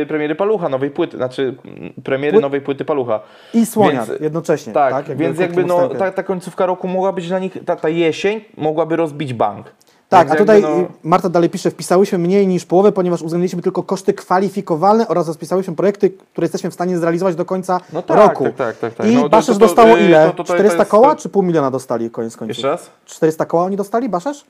yy, 0.00 0.06
premiery 0.06 0.34
Palucha, 0.34 0.68
nowej 0.68 0.90
płyty, 0.90 1.16
znaczy 1.16 1.54
mm, 1.64 1.92
premiery 2.04 2.38
Pły- 2.38 2.40
nowej 2.40 2.60
płyty 2.60 2.84
Palucha. 2.84 3.20
I 3.54 3.66
słonia 3.66 4.04
Więc- 4.06 4.20
jednocześnie. 4.20 4.72
Tak, 4.72 5.06
Tak, 5.06 5.16
więc 5.16 5.38
jakby 5.38 5.64
no, 5.64 5.88
ta, 5.88 6.10
ta 6.12 6.22
końcówka 6.22 6.66
roku 6.66 6.88
mogła 6.88 7.12
być 7.12 7.28
dla 7.28 7.38
nich, 7.38 7.56
ta, 7.66 7.76
ta 7.76 7.88
jesień 7.88 8.40
mogłaby 8.56 8.96
rozbić 8.96 9.34
bank. 9.34 9.66
Tak, 10.10 10.30
a 10.30 10.36
tutaj 10.36 10.62
no- 10.62 10.68
Marta 11.02 11.28
dalej 11.28 11.50
pisze, 11.50 11.70
wpisałyśmy 11.70 12.18
mniej 12.18 12.46
niż 12.46 12.64
połowę, 12.66 12.92
ponieważ 12.92 13.22
uwzględniliśmy 13.22 13.62
tylko 13.62 13.82
koszty 13.82 14.14
kwalifikowalne 14.14 15.08
oraz 15.08 15.26
rozpisałyśmy 15.26 15.74
projekty, 15.76 16.10
które 16.10 16.44
jesteśmy 16.44 16.70
w 16.70 16.74
stanie 16.74 16.98
zrealizować 16.98 17.34
do 17.36 17.44
końca 17.44 17.80
No 17.92 18.02
tak, 18.02 18.16
roku. 18.16 18.44
tak, 18.44 18.54
tak, 18.56 18.76
tak, 18.78 18.94
tak. 18.94 19.06
I 19.06 19.14
No 19.14 19.28
Baszesz 19.28 19.46
to- 19.46 19.52
to- 19.52 19.58
dostało 19.66 19.96
ile? 19.96 20.24
to- 20.24 20.30
to- 20.30 20.36
to- 20.36 20.44
to 20.44 20.54
400 20.54 20.78
jest- 20.78 20.90
koła 20.90 21.16
czy 21.16 21.28
pół 21.28 21.42
miliona 21.42 21.70
dostali 21.70 22.10
koniec 22.10 22.36
końców? 22.36 22.48
Jeszcze 22.56 22.68
raz? 22.68 22.90
400 23.04 23.46
koła 23.46 23.64
oni 23.64 23.76
dostali, 23.76 24.08
Baszesz? 24.08 24.44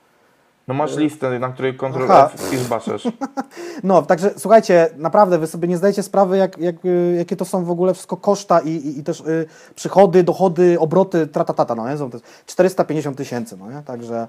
No 0.67 0.73
masz 0.73 0.97
listę, 0.97 1.39
na 1.39 1.49
której 1.49 1.77
kontrol 1.77 2.07
i 2.53 2.57
zbaszesz. 2.57 3.07
No, 3.83 4.01
także 4.01 4.31
słuchajcie, 4.37 4.89
naprawdę 4.97 5.37
wy 5.37 5.47
sobie 5.47 5.67
nie 5.67 5.77
zdajecie 5.77 6.03
sprawy, 6.03 6.37
jak, 6.37 6.57
jak, 6.57 6.75
y, 6.85 7.15
jakie 7.17 7.35
to 7.35 7.45
są 7.45 7.65
w 7.65 7.71
ogóle 7.71 7.93
wszystko 7.93 8.17
koszta 8.17 8.59
i, 8.59 8.69
i, 8.69 8.99
i 8.99 9.03
też 9.03 9.19
y, 9.19 9.45
przychody, 9.75 10.23
dochody, 10.23 10.79
obroty, 10.79 11.27
tratatata, 11.27 11.75
no 11.75 11.89
nie? 11.89 11.97
Są 11.97 12.09
to 12.11 12.17
jest 12.17 12.27
450 12.45 13.17
tysięcy, 13.17 13.57
no 13.57 13.71
nie? 13.71 13.81
Także, 13.85 14.27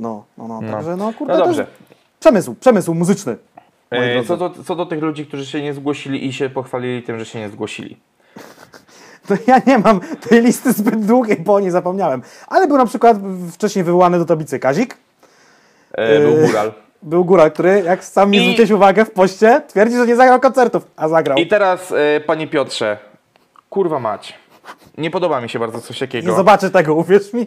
no, 0.00 0.24
no, 0.38 0.48
no, 0.48 0.60
No. 0.60 0.72
także 0.72 0.96
no 0.96 1.12
kurde, 1.18 1.38
No 1.38 1.44
dobrze. 1.44 1.66
przemysł, 2.20 2.54
przemysł 2.54 2.94
muzyczny. 2.94 3.36
E. 3.90 4.24
Co 4.24 4.36
do, 4.36 4.50
co 4.64 4.76
do 4.76 4.86
tych 4.86 5.02
ludzi, 5.02 5.26
którzy 5.26 5.46
się 5.46 5.62
nie 5.62 5.74
zgłosili 5.74 6.26
i 6.26 6.32
się 6.32 6.50
pochwalili 6.50 7.02
tym, 7.02 7.18
że 7.18 7.24
się 7.26 7.38
nie 7.38 7.48
zgłosili. 7.48 7.96
To 9.28 9.34
ja 9.46 9.60
nie 9.66 9.78
mam 9.78 10.00
tej 10.28 10.42
listy 10.42 10.72
zbyt 10.72 11.06
długiej, 11.06 11.36
bo 11.36 11.54
o 11.54 11.60
niej 11.60 11.70
zapomniałem. 11.70 12.22
Ale 12.48 12.66
był 12.68 12.76
na 12.76 12.86
przykład 12.86 13.16
wcześniej 13.52 13.84
wywołany 13.84 14.18
do 14.18 14.24
tablicy 14.24 14.58
Kazik. 14.58 14.96
E, 15.92 16.18
był 16.20 16.30
Yy, 16.30 16.46
Góral. 16.46 16.72
Był 17.02 17.24
góral, 17.24 17.52
który, 17.52 17.82
jak 17.86 18.04
sam 18.04 18.30
mi 18.30 18.38
I- 18.38 18.40
zwróciłeś 18.44 18.70
uwagę 18.70 19.04
w 19.04 19.10
poście, 19.10 19.62
twierdzi, 19.68 19.96
że 19.96 20.06
nie 20.06 20.16
zagrał 20.16 20.40
koncertów, 20.40 20.86
a 20.96 21.08
zagrał. 21.08 21.38
I 21.38 21.46
teraz, 21.46 21.92
e, 21.92 22.20
panie 22.20 22.46
Piotrze, 22.48 22.98
kurwa 23.70 23.98
mać. 23.98 24.34
Nie 24.98 25.10
podoba 25.10 25.40
mi 25.40 25.48
się 25.48 25.58
bardzo 25.58 25.80
coś 25.80 26.00
Nie 26.00 26.06
takiego. 26.06 26.36
zobaczę 26.36 26.70
tego, 26.70 26.94
uwierz 26.94 27.32
mi. 27.32 27.46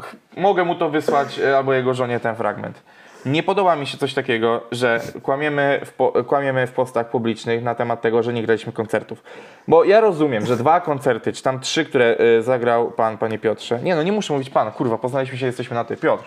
Ch- 0.00 0.14
mogę 0.36 0.64
mu 0.64 0.74
to 0.74 0.90
wysłać 0.90 1.38
e, 1.38 1.56
albo 1.56 1.72
jego 1.74 1.94
żonie 1.94 2.20
ten 2.20 2.34
fragment. 2.36 2.82
Nie 3.26 3.42
podoba 3.42 3.76
mi 3.76 3.86
się 3.86 3.98
coś 3.98 4.14
takiego, 4.14 4.60
że 4.72 5.00
kłamiemy 5.22 5.80
w, 5.84 5.92
po, 5.92 6.24
kłamiemy 6.24 6.66
w 6.66 6.72
postach 6.72 7.10
publicznych 7.10 7.62
na 7.62 7.74
temat 7.74 8.00
tego, 8.00 8.22
że 8.22 8.32
nie 8.32 8.42
graliśmy 8.42 8.72
koncertów. 8.72 9.22
Bo 9.68 9.84
ja 9.84 10.00
rozumiem, 10.00 10.46
że 10.46 10.56
dwa 10.56 10.80
koncerty, 10.80 11.32
czy 11.32 11.42
tam 11.42 11.60
trzy, 11.60 11.84
które 11.84 12.16
e, 12.38 12.42
zagrał 12.42 12.90
pan, 12.90 13.18
panie 13.18 13.38
Piotrze. 13.38 13.78
Nie 13.82 13.94
no, 13.96 14.02
nie 14.02 14.12
muszę 14.12 14.32
mówić 14.32 14.50
pan, 14.50 14.72
kurwa, 14.72 14.98
poznaliśmy 14.98 15.38
się, 15.38 15.46
jesteśmy 15.46 15.74
na 15.74 15.84
ty, 15.84 15.96
Piotr. 15.96 16.24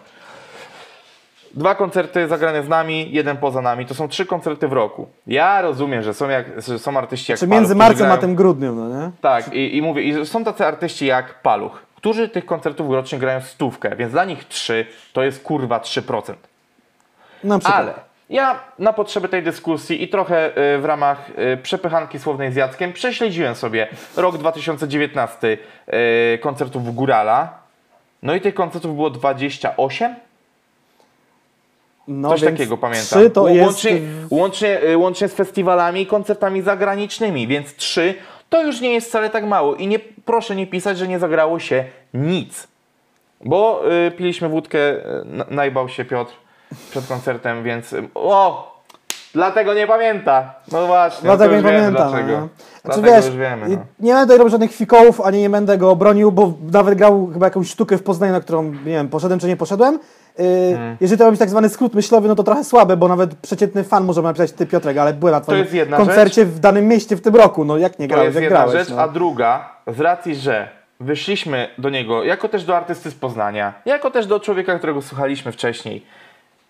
Dwa 1.54 1.76
koncerty 1.76 2.28
zagrane 2.28 2.64
z 2.64 2.68
nami, 2.70 3.08
jeden 3.12 3.38
poza 3.38 3.62
nami. 3.62 3.86
To 3.86 3.94
są 3.94 4.08
trzy 4.08 4.26
koncerty 4.26 4.68
w 4.68 4.74
roku. 4.74 5.08
Ja 5.28 5.62
rozumiem, 5.62 6.04
że 6.04 6.14
są, 6.14 6.30
jak, 6.30 6.62
że 6.62 6.80
są 6.80 6.98
artyści 6.98 7.32
jak 7.32 7.40
Czy 7.40 7.48
Paluch, 7.48 7.60
między 7.60 7.74
którzy 7.76 7.88
marcem 7.88 8.06
a 8.06 8.10
grają- 8.10 8.22
tym 8.22 8.36
grudniem, 8.36 8.76
no 8.76 9.00
nie? 9.02 9.12
tak, 9.22 9.54
i, 9.54 9.78
i 9.78 9.82
mówię, 9.82 10.02
i 10.04 10.26
są 10.26 10.44
tacy 10.44 10.66
artyści 10.66 11.06
jak 11.06 11.42
Paluch, 11.42 11.82
którzy 12.00 12.30
tych 12.30 12.46
koncertów 12.46 12.92
rocznie 12.92 13.20
grają 13.20 13.42
stówkę, 13.42 13.96
więc 13.96 14.12
dla 14.12 14.26
nich 14.26 14.48
3 14.48 14.86
to 15.14 15.24
jest 15.24 15.44
kurwa 15.44 15.80
3%. 15.80 16.34
Na 17.44 17.60
przykład. 17.60 17.80
Ale 17.80 17.94
ja 18.30 18.60
na 18.80 18.94
potrzeby 18.94 19.30
tej 19.30 19.44
dyskusji 19.44 20.04
i 20.04 20.08
trochę 20.08 20.58
y, 20.76 20.80
w 20.80 20.86
ramach 20.86 21.30
y, 21.30 21.58
przepychanki 21.58 22.20
słownej 22.20 22.52
z 22.52 22.56
Jackiem 22.56 22.94
prześledziłem 22.94 23.56
sobie 23.56 23.88
rok 24.18 24.38
2019 24.38 25.58
y, 26.34 26.38
koncertów 26.38 26.96
Górala 26.96 27.60
No 28.24 28.36
i 28.36 28.42
tych 28.42 28.54
koncertów 28.54 28.96
było 28.96 29.10
28? 29.10 30.16
No, 32.08 32.30
Coś 32.30 32.42
takiego 32.42 32.78
pamiętam. 32.78 33.20
Trzy 33.20 33.30
to 33.30 33.48
jest... 33.48 33.66
łącznie, 33.66 34.00
łącznie, 34.30 34.84
y, 34.84 34.98
łącznie 34.98 35.28
z 35.28 35.34
festiwalami 35.34 36.02
i 36.02 36.06
koncertami 36.06 36.62
zagranicznymi, 36.62 37.48
więc 37.48 37.76
trzy 37.76 38.16
to 38.50 38.64
już 38.64 38.82
nie 38.82 38.94
jest 38.94 39.08
wcale 39.08 39.30
tak 39.30 39.46
mało. 39.46 39.76
I 39.76 39.88
nie, 39.88 40.00
proszę 40.00 40.56
nie 40.56 40.68
pisać, 40.68 40.98
że 40.98 41.08
nie 41.08 41.20
zagrało 41.20 41.60
się 41.60 41.86
nic. 42.14 42.68
Bo 43.46 43.82
y, 44.08 44.12
piliśmy 44.12 44.50
wódkę, 44.50 44.80
y, 44.80 45.04
najbał 45.50 45.90
się 45.90 46.06
Piotr 46.06 46.34
przed 46.92 47.08
koncertem, 47.08 47.64
więc 47.64 47.94
y, 47.94 48.08
o! 48.16 48.70
Dlatego 49.34 49.74
nie 49.74 49.88
pamięta. 49.88 50.54
No 50.72 50.88
właśnie, 50.88 51.24
Dlatego 51.24 51.56
nie 51.56 51.64
pamiętam. 51.64 51.94
dlaczego. 52.12 52.32
No. 52.32 52.48
Znaczy, 52.82 53.02
Dlatego 53.02 53.08
wiesz, 53.08 53.26
już 53.26 53.36
wiemy. 53.36 53.70
No. 53.70 53.78
nie 54.00 54.14
będę 54.14 54.38
robił 54.38 54.50
żadnych 54.50 54.72
fikołów, 54.76 55.22
ani 55.22 55.42
nie 55.42 55.50
będę 55.50 55.78
go 55.78 55.96
bronił, 55.96 56.32
bo 56.32 56.54
nawet 56.72 56.98
grał 56.98 57.30
chyba 57.34 57.46
jakąś 57.46 57.70
sztukę 57.70 57.98
w 57.98 58.04
Poznaniu, 58.04 58.34
na 58.34 58.42
którą, 58.42 58.64
nie 58.64 58.80
wiem, 58.84 59.10
poszedłem 59.10 59.40
czy 59.40 59.48
nie 59.48 59.58
poszedłem. 59.58 60.00
Yy, 60.40 60.76
Hmm. 60.76 60.98
Jeżeli 61.02 61.20
to 61.20 61.26
robić 61.26 61.40
tak 61.40 61.50
zwany 61.50 61.70
skrót 61.70 61.94
myślowy, 61.94 62.28
no 62.28 62.36
to 62.36 62.44
trochę 62.44 62.64
słabe, 62.64 62.98
bo 62.98 63.08
nawet 63.08 63.36
przeciętny 63.36 63.84
fan 63.84 64.06
może 64.06 64.22
napisać, 64.22 64.52
ty 64.52 64.66
Piotrek, 64.66 64.98
ale 64.98 65.14
byłem 65.14 65.36
na 65.36 65.42
twoim 65.42 65.60
jest 65.60 65.74
jedna 65.74 65.98
koncercie 65.98 66.46
w 66.46 66.60
danym 66.60 66.88
mieście 66.88 67.16
w 67.16 67.22
tym 67.22 67.36
roku, 67.36 67.66
no 67.66 67.78
jak 67.78 68.00
nie 68.00 68.08
To 68.08 68.14
grałeś, 68.14 68.26
jest 68.26 68.36
jak 68.36 68.44
jedna 68.44 68.58
grałeś. 68.58 68.74
rzecz, 68.80 68.90
no. 68.90 69.02
a 69.02 69.08
druga, 69.08 69.70
z 69.88 70.00
racji, 70.00 70.36
że 70.36 70.70
wyszliśmy 71.00 71.68
do 71.78 71.90
niego, 71.90 72.24
jako 72.24 72.50
też 72.50 72.64
do 72.64 72.78
artysty 72.78 73.12
z 73.12 73.16
Poznania, 73.16 73.74
jako 73.86 74.12
też 74.12 74.28
do 74.28 74.40
człowieka, 74.40 74.78
którego 74.78 75.02
słuchaliśmy 75.02 75.52
wcześniej, 75.52 76.06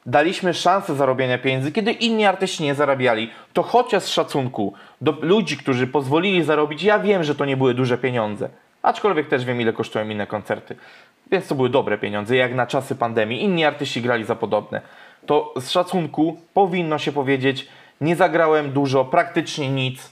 daliśmy 0.06 0.54
szansę 0.54 0.96
zarobienia 0.96 1.38
pieniędzy, 1.38 1.72
kiedy 1.72 1.92
inni 1.92 2.26
artyści 2.26 2.64
nie 2.64 2.76
zarabiali, 2.76 3.32
to 3.54 3.64
chociaż 3.64 4.04
z 4.04 4.08
szacunku 4.08 4.74
do 5.02 5.18
ludzi, 5.22 5.58
którzy 5.58 5.88
pozwolili 5.88 6.44
zarobić, 6.44 6.84
ja 6.84 7.00
wiem, 7.00 7.24
że 7.24 7.36
to 7.36 7.46
nie 7.46 7.58
były 7.58 7.74
duże 7.74 7.98
pieniądze, 7.98 8.50
aczkolwiek 8.82 9.28
też 9.28 9.46
wiem, 9.46 9.62
ile 9.62 9.74
kosztują 9.74 10.10
inne 10.10 10.28
koncerty, 10.28 10.76
więc 11.32 11.48
to 11.48 11.56
były 11.56 11.70
dobre 11.70 11.98
pieniądze, 11.98 12.36
jak 12.36 12.56
na 12.56 12.68
czasy 12.68 12.96
pandemii, 12.96 13.44
inni 13.44 13.66
artyści 13.66 14.02
grali 14.02 14.24
za 14.24 14.36
podobne, 14.36 14.82
to 15.26 15.54
z 15.58 15.72
szacunku 15.72 16.38
powinno 16.54 16.98
się 16.98 17.12
powiedzieć, 17.12 17.68
nie 18.02 18.16
zagrałem 18.16 18.72
dużo, 18.72 19.06
praktycznie 19.06 19.70
nic, 19.70 20.12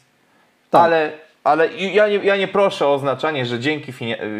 Tak. 0.69 0.81
ale, 0.81 1.11
ale 1.44 1.73
ja 1.73 2.07
nie, 2.07 2.15
ja 2.15 2.38
nie 2.38 2.48
proszę 2.48 2.88
o 2.88 2.94
oznaczanie, 2.94 3.45
że 3.45 3.60
dzięki, 3.60 3.94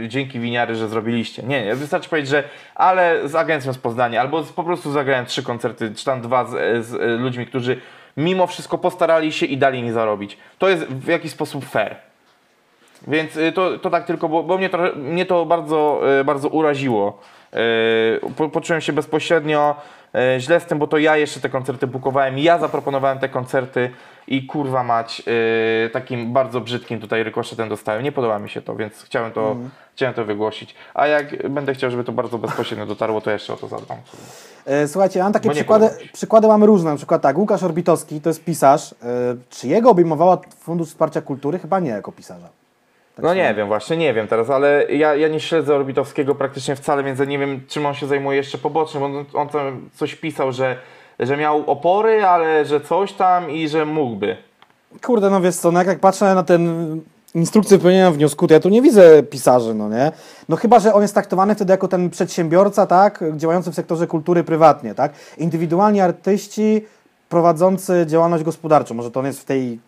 dzięki 0.08 0.40
winiary, 0.40 0.76
że 0.76 0.88
zrobiliście. 0.88 1.44
Nie, 1.44 1.66
nie. 1.66 1.76
Wystarczy 1.76 2.10
powiedzieć, 2.10 2.30
że 2.30 2.44
ale 2.76 3.28
z 3.30 3.36
agencją 3.36 3.74
z 3.74 3.78
Poznania, 3.78 4.22
albo 4.22 4.44
po 4.44 4.64
prostu 4.64 4.92
zagrałem 4.92 5.26
trzy 5.26 5.44
koncerty, 5.44 5.96
czy 5.96 6.06
tam 6.06 6.22
dwa 6.22 6.46
z, 6.46 6.86
z 6.86 7.22
ludźmi, 7.22 7.46
którzy 7.46 7.82
mimo 8.18 8.48
wszystko 8.48 8.78
postarali 8.78 9.32
się 9.32 9.46
i 9.46 9.58
dali 9.58 9.84
mi 9.84 9.92
zarobić. 9.92 10.38
To 10.58 10.70
jest 10.70 10.84
w 10.86 11.08
jakiś 11.08 11.32
sposób 11.32 11.66
fair. 11.66 11.96
Więc 13.08 13.38
y, 13.38 13.52
to, 13.52 13.80
to 13.80 13.90
tak 13.90 14.06
tylko, 14.06 14.30
bo, 14.30 14.44
bo 14.44 14.58
mnie, 14.58 14.70
to, 14.70 14.78
mnie 14.96 15.26
to 15.26 15.46
bardzo, 15.46 16.02
y, 16.20 16.24
bardzo 16.24 16.50
uraziło. 16.50 17.20
Y, 17.54 17.58
Po, 18.36 18.50
poczułem 18.50 18.82
się 18.82 18.94
bezpośrednio 18.94 19.76
źle 20.40 20.60
z 20.60 20.66
tym, 20.66 20.80
bo 20.80 20.88
to 20.88 20.98
ja 20.98 21.18
jeszcze 21.18 21.40
te 21.40 21.50
koncerty 21.50 21.88
bukowałem, 21.88 22.40
ja 22.40 22.60
zaproponowałem 22.60 23.20
te 23.20 23.30
koncerty 23.30 23.90
i 24.28 24.46
kurwa 24.46 24.84
mać 24.84 25.24
takim 25.94 26.34
bardzo 26.34 26.62
brzydkim 26.62 27.00
tutaj 27.00 27.24
rykoszetem 27.24 27.70
dostałem. 27.70 28.04
Nie 28.04 28.12
podoba 28.12 28.40
mi 28.40 28.50
się 28.50 28.62
to, 28.62 28.76
więc 28.76 29.04
chciałem 29.04 29.32
to, 29.32 29.56
chciałem 29.96 30.16
to 30.16 30.26
wygłosić. 30.26 30.76
A 30.94 31.08
jak 31.08 31.50
będę 31.50 31.74
chciał, 31.74 31.92
żeby 31.92 32.04
to 32.04 32.12
bardzo 32.12 32.38
bezpośrednio 32.38 32.86
dotarło, 32.86 33.22
to 33.22 33.32
jeszcze 33.32 33.54
o 33.54 33.58
to 33.58 33.68
zadbam. 33.68 33.98
E, 34.66 34.88
Słuchajcie, 34.88 35.20
ja 35.20 35.26
mam 35.26 35.34
takie 35.34 35.50
przykłady, 35.50 35.90
przykłady 36.14 36.48
mamy 36.48 36.66
różne, 36.66 36.92
na 36.92 36.98
przykład 36.98 37.22
tak, 37.22 37.38
Łukasz 37.38 37.64
Orbitowski 37.64 38.22
to 38.22 38.30
jest 38.30 38.44
pisarz, 38.44 38.92
e, 38.92 38.96
czy 39.50 39.68
jego 39.68 39.90
obejmowała 39.90 40.38
Fundusz 40.60 40.88
Wsparcia 40.88 41.22
Kultury? 41.22 41.60
Chyba 41.60 41.80
nie 41.80 41.90
jako 41.90 42.12
pisarza. 42.12 42.50
No 43.22 43.34
nie 43.34 43.54
wiem, 43.54 43.68
właśnie 43.68 43.98
nie 43.98 44.14
wiem 44.14 44.28
teraz, 44.28 44.50
ale 44.50 44.86
ja, 44.92 45.16
ja 45.16 45.28
nie 45.28 45.40
śledzę 45.40 45.76
Orbitowskiego 45.76 46.36
praktycznie 46.36 46.76
wcale, 46.76 47.04
więc 47.04 47.20
ja 47.20 47.26
nie 47.26 47.40
wiem, 47.40 47.62
czym 47.68 47.86
on 47.86 47.94
się 47.94 48.08
zajmuje 48.08 48.38
jeszcze 48.38 48.58
pobocznie, 48.58 49.00
bo 49.00 49.06
on, 49.06 49.26
on 49.34 49.50
tam 49.50 49.90
coś 49.96 50.16
pisał, 50.16 50.52
że, 50.52 50.78
że 51.20 51.38
miał 51.38 51.72
opory, 51.72 52.26
ale 52.26 52.66
że 52.66 52.82
coś 52.82 53.14
tam 53.14 53.52
i 53.52 53.70
że 53.70 53.86
mógłby. 53.86 54.38
Kurde, 55.04 55.30
no 55.30 55.42
wiesz 55.42 55.56
co, 55.56 55.72
no 55.72 55.80
jak, 55.80 55.88
jak 55.88 56.00
patrzę 56.00 56.36
na 56.36 56.44
ten 56.44 57.02
instrukcję 57.36 57.78
wypełnienia 57.78 58.12
wniosku, 58.12 58.48
to 58.48 58.54
ja 58.54 58.60
tu 58.60 58.70
nie 58.70 58.82
widzę 58.82 59.24
pisarzy, 59.24 59.74
no 59.74 59.90
nie? 59.90 60.12
No 60.50 60.56
chyba, 60.56 60.80
że 60.80 60.94
on 60.94 61.02
jest 61.02 61.14
traktowany 61.14 61.56
wtedy 61.56 61.72
jako 61.72 61.88
ten 61.88 62.10
przedsiębiorca, 62.10 62.86
tak, 62.86 63.24
działający 63.36 63.72
w 63.72 63.76
sektorze 63.76 64.08
kultury 64.08 64.44
prywatnie, 64.44 64.96
tak? 64.96 65.14
Indywidualni 65.38 66.02
artyści 66.02 66.86
prowadzący 67.30 68.06
działalność 68.08 68.44
gospodarczą, 68.44 68.96
może 68.96 69.12
to 69.12 69.20
on 69.20 69.26
jest 69.26 69.42
w 69.42 69.46
tej, 69.46 69.80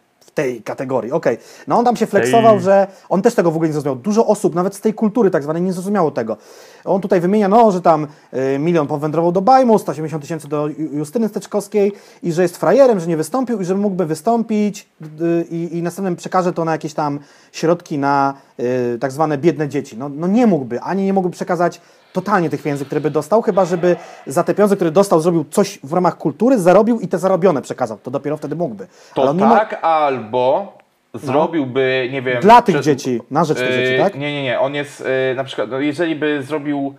tej 0.41 0.61
kategorii, 0.61 1.11
okej. 1.11 1.37
No 1.67 1.77
on 1.77 1.85
tam 1.85 1.95
się 1.95 2.05
flexował, 2.05 2.55
Tej. 2.55 2.63
że 2.63 2.87
on 3.09 3.21
też 3.21 3.35
tego 3.35 3.51
w 3.51 3.55
ogóle 3.55 3.69
nie 3.69 3.73
zrozumiał. 3.73 3.95
Dużo 3.95 4.25
osób, 4.27 4.55
nawet 4.55 4.75
z 4.75 4.81
tej 4.81 4.93
kultury 4.93 5.29
tak 5.31 5.43
zwanej, 5.43 5.61
nie 5.61 5.73
zrozumiało 5.73 6.11
tego. 6.11 6.37
On 6.85 7.01
tutaj 7.01 7.21
wymienia, 7.21 7.47
no, 7.47 7.71
że 7.71 7.81
tam 7.81 8.07
y, 8.55 8.59
milion 8.59 8.87
powędrował 8.87 9.31
do 9.31 9.41
Bajmu, 9.41 9.79
180 9.79 10.21
tysięcy 10.23 10.47
do 10.47 10.67
Ju- 10.67 10.93
Justyny 10.97 11.29
Steczkowskiej 11.29 11.91
i 12.23 12.31
że 12.31 12.41
jest 12.41 12.57
frajerem, 12.57 12.99
że 12.99 13.07
nie 13.07 13.17
wystąpił 13.17 13.61
i 13.61 13.65
że 13.65 13.75
mógłby 13.75 14.05
wystąpić 14.05 14.89
y, 15.01 15.45
i, 15.51 15.77
i 15.77 15.81
następnym 15.83 16.15
przekaże 16.15 16.53
to 16.53 16.65
na 16.65 16.71
jakieś 16.71 16.93
tam 16.93 17.19
środki 17.51 17.97
na 17.97 18.33
y, 18.59 18.97
tak 18.99 19.11
zwane 19.11 19.37
biedne 19.37 19.69
dzieci. 19.69 19.97
No, 19.97 20.09
no 20.09 20.27
nie 20.27 20.47
mógłby, 20.47 20.81
ani 20.81 21.03
nie 21.03 21.13
mógłby 21.13 21.33
przekazać 21.33 21.81
totalnie 22.13 22.49
tych 22.49 22.63
pieniędzy, 22.63 22.85
które 22.85 23.01
by 23.01 23.11
dostał, 23.11 23.41
chyba 23.41 23.65
żeby 23.65 23.95
za 24.27 24.43
te 24.43 24.53
pieniądze, 24.53 24.75
które 24.75 24.91
dostał, 24.91 25.19
zrobił 25.19 25.45
coś 25.51 25.79
w 25.83 25.93
ramach 25.93 26.17
kultury, 26.17 26.59
zarobił 26.59 26.99
i 26.99 27.07
te 27.07 27.17
zarobione 27.17 27.61
przekazał. 27.61 27.97
To 28.03 28.11
dopiero 28.11 28.37
wtedy 28.37 28.55
mógłby. 28.55 28.87
To 29.13 29.33
tak, 29.33 29.79
albo 29.81 30.77
zrobiłby, 31.13 32.09
nie 32.11 32.21
wiem... 32.21 32.41
Dla 32.41 32.61
tych 32.61 32.79
dzieci, 32.79 33.21
na 33.31 33.43
rzecz 33.43 33.57
tych 33.57 33.69
Yy, 33.69 33.75
dzieci, 33.75 34.03
tak? 34.03 34.15
Nie, 34.15 34.33
nie, 34.33 34.43
nie. 34.43 34.59
On 34.59 34.75
jest 34.75 34.99
yy, 34.99 35.35
na 35.35 35.43
przykład, 35.43 35.69
no, 35.69 35.79
jeżeli 35.79 36.15
by 36.15 36.43
zrobił 36.43 36.95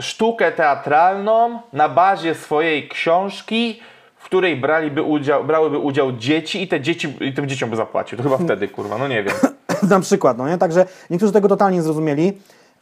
sztukę 0.00 0.52
teatralną 0.52 1.60
na 1.72 1.88
bazie 1.88 2.34
swojej 2.34 2.88
książki, 2.88 3.80
w 4.16 4.24
której 4.24 4.56
braliby 4.56 5.02
udział, 5.02 5.44
brałyby 5.44 5.78
udział 5.78 6.12
dzieci 6.12 6.62
i 6.62 6.68
te 6.68 6.80
dzieci, 6.80 7.16
i 7.20 7.32
tym 7.32 7.48
dzieciom 7.48 7.70
by 7.70 7.76
zapłacił. 7.76 8.18
To 8.18 8.24
chyba 8.24 8.38
wtedy, 8.38 8.68
kurwa, 8.68 8.98
no 8.98 9.08
nie 9.08 9.22
wiem. 9.22 9.34
na 9.90 10.00
przykład, 10.00 10.38
no 10.38 10.48
nie? 10.48 10.58
Także 10.58 10.86
niektórzy 11.10 11.32
tego 11.32 11.48
totalnie 11.48 11.76
nie 11.76 11.82
zrozumieli. 11.82 12.32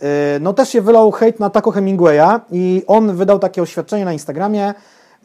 Yy, 0.03 0.09
No 0.41 0.53
też 0.53 0.69
się 0.69 0.81
wylał 0.81 1.11
hejt 1.11 1.41
na 1.41 1.51
Taco 1.51 1.71
Hemingwaya 1.71 2.41
i 2.51 2.83
on 2.87 3.17
wydał 3.17 3.39
takie 3.39 3.63
oświadczenie 3.63 4.05
na 4.05 4.13
Instagramie. 4.13 4.75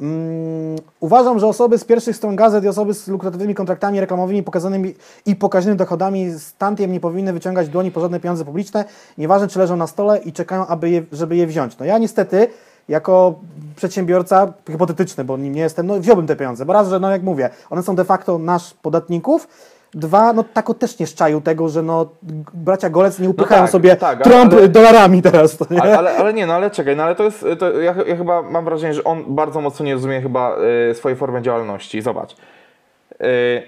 Mm, 0.02 0.76
uważam, 1.00 1.40
że 1.40 1.48
osoby 1.48 1.78
z 1.78 1.84
pierwszych 1.84 2.16
stron 2.16 2.36
gazet 2.36 2.64
i 2.64 2.68
osoby 2.68 2.94
z 2.94 3.08
lukratywnymi 3.08 3.56
kontraktami 3.56 4.00
reklamowymi 4.00 4.44
pokazanymi 4.44 4.96
i 5.26 5.36
pokaźnymi 5.36 5.78
dochodami 5.78 6.30
z 6.30 6.54
tantiem 6.54 6.92
nie 6.92 7.00
powinny 7.00 7.34
wyciągać 7.34 7.70
dłoni 7.70 7.92
po 7.92 8.02
żadne 8.02 8.20
pieniądze 8.20 8.46
publiczne, 8.46 8.86
nieważne 9.18 9.48
czy 9.48 9.60
leżą 9.60 9.76
na 9.76 9.88
stole 9.88 10.18
i 10.18 10.34
czekają, 10.34 10.68
aby 10.68 10.90
je, 10.90 11.04
żeby 11.12 11.36
je 11.36 11.48
wziąć. 11.48 11.78
No 11.78 11.86
ja 11.86 11.98
niestety 11.98 12.48
jako 12.88 13.40
przedsiębiorca 13.76 14.54
hipotetyczny, 14.72 15.24
bo 15.24 15.38
nim 15.38 15.56
nie 15.56 15.62
jestem, 15.62 15.88
no 15.88 16.00
wziąłbym 16.00 16.28
te 16.28 16.36
pieniądze, 16.36 16.66
bo 16.66 16.74
raz, 16.74 16.90
że 16.90 17.00
no 17.00 17.12
jak 17.12 17.24
mówię, 17.24 17.50
one 17.70 17.84
są 17.84 17.96
de 17.96 18.06
facto 18.06 18.38
nasz 18.38 18.74
podatników, 18.74 19.48
Dwa, 19.96 20.34
no 20.34 20.44
tako 20.54 20.74
też 20.74 21.00
nie 21.00 21.08
szczaił 21.08 21.42
tego, 21.42 21.70
że 21.70 21.82
no 21.84 22.06
bracia 22.54 22.90
Golec 22.90 23.20
nie 23.20 23.30
upychają 23.30 23.62
tak, 23.62 23.72
sobie 23.72 23.96
tak, 23.96 24.24
Trump 24.24 24.54
ale- 24.54 24.68
dolarami 24.68 25.22
teraz. 25.22 25.58
To 25.58 25.66
nie? 25.72 25.82
Ale, 25.82 25.98
ale, 25.98 26.18
ale 26.18 26.34
nie, 26.34 26.46
no 26.48 26.54
ale 26.54 26.72
czekaj, 26.72 26.96
no 26.96 27.04
ale 27.04 27.16
to 27.16 27.24
jest, 27.24 27.46
to 27.60 27.82
ja, 27.82 27.96
ja 28.08 28.16
chyba 28.16 28.42
mam 28.42 28.66
wrażenie, 28.66 28.94
że 28.94 29.04
on 29.04 29.24
bardzo 29.28 29.62
mocno 29.62 29.86
nie 29.86 29.94
rozumie 29.94 30.22
chyba 30.22 30.56
y, 30.92 30.96
swojej 30.96 31.18
formy 31.18 31.42
działalności. 31.42 32.02
Zobacz. 32.02 32.32
Y, 32.34 32.36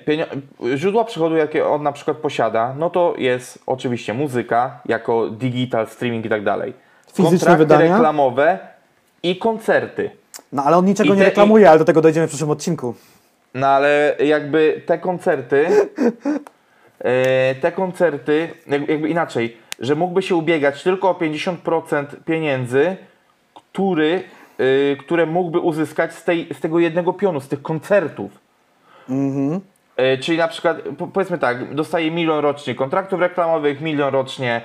pienio- 0.07 0.25
źródła 0.77 1.03
przychodu, 1.03 1.35
jakie 1.35 1.67
on 1.67 1.83
na 1.83 1.91
przykład 1.91 2.17
posiada, 2.17 2.73
no 2.77 2.89
to 2.89 3.13
jest 3.17 3.59
oczywiście 3.65 4.13
muzyka, 4.13 4.79
jako 4.85 5.29
digital, 5.29 5.87
streaming 5.87 6.25
i 6.25 6.29
tak 6.29 6.43
dalej. 6.43 6.73
Fizyczne 7.13 7.57
wydania? 7.57 7.93
reklamowe 7.93 8.59
i 9.23 9.37
koncerty. 9.37 10.09
No 10.51 10.63
ale 10.63 10.77
on 10.77 10.85
niczego 10.85 11.09
I 11.13 11.17
nie 11.17 11.23
te- 11.23 11.29
reklamuje, 11.29 11.69
ale 11.69 11.79
do 11.79 11.85
tego 11.85 12.01
dojdziemy 12.01 12.27
w 12.27 12.29
przyszłym 12.29 12.49
odcinku. 12.49 12.93
No 13.55 13.67
ale 13.67 14.15
jakby 14.19 14.81
te 14.85 14.97
koncerty, 14.97 15.67
e, 16.99 17.55
te 17.55 17.71
koncerty, 17.71 18.49
jak- 18.67 18.89
jakby 18.89 19.09
inaczej, 19.09 19.57
że 19.79 19.95
mógłby 19.95 20.21
się 20.21 20.35
ubiegać 20.35 20.83
tylko 20.83 21.09
o 21.09 21.13
50% 21.13 22.05
pieniędzy, 22.25 22.95
który, 23.53 24.23
e, 24.57 24.95
które 24.95 25.25
mógłby 25.25 25.59
uzyskać 25.59 26.13
z, 26.13 26.23
tej, 26.23 26.47
z 26.53 26.59
tego 26.59 26.79
jednego 26.79 27.13
pionu, 27.13 27.39
z 27.41 27.47
tych 27.47 27.61
koncertów. 27.61 28.31
E, 29.97 30.17
Czyli 30.17 30.37
na 30.37 30.47
przykład, 30.47 30.77
po- 30.97 31.07
powiedzmy 31.07 31.37
tak, 31.37 31.73
dostaje 31.75 32.11
milion 32.11 32.39
rocznie 32.39 32.75
kontraktów 32.75 33.19
reklamowych, 33.19 33.81
milion 33.81 34.13
rocznie 34.13 34.61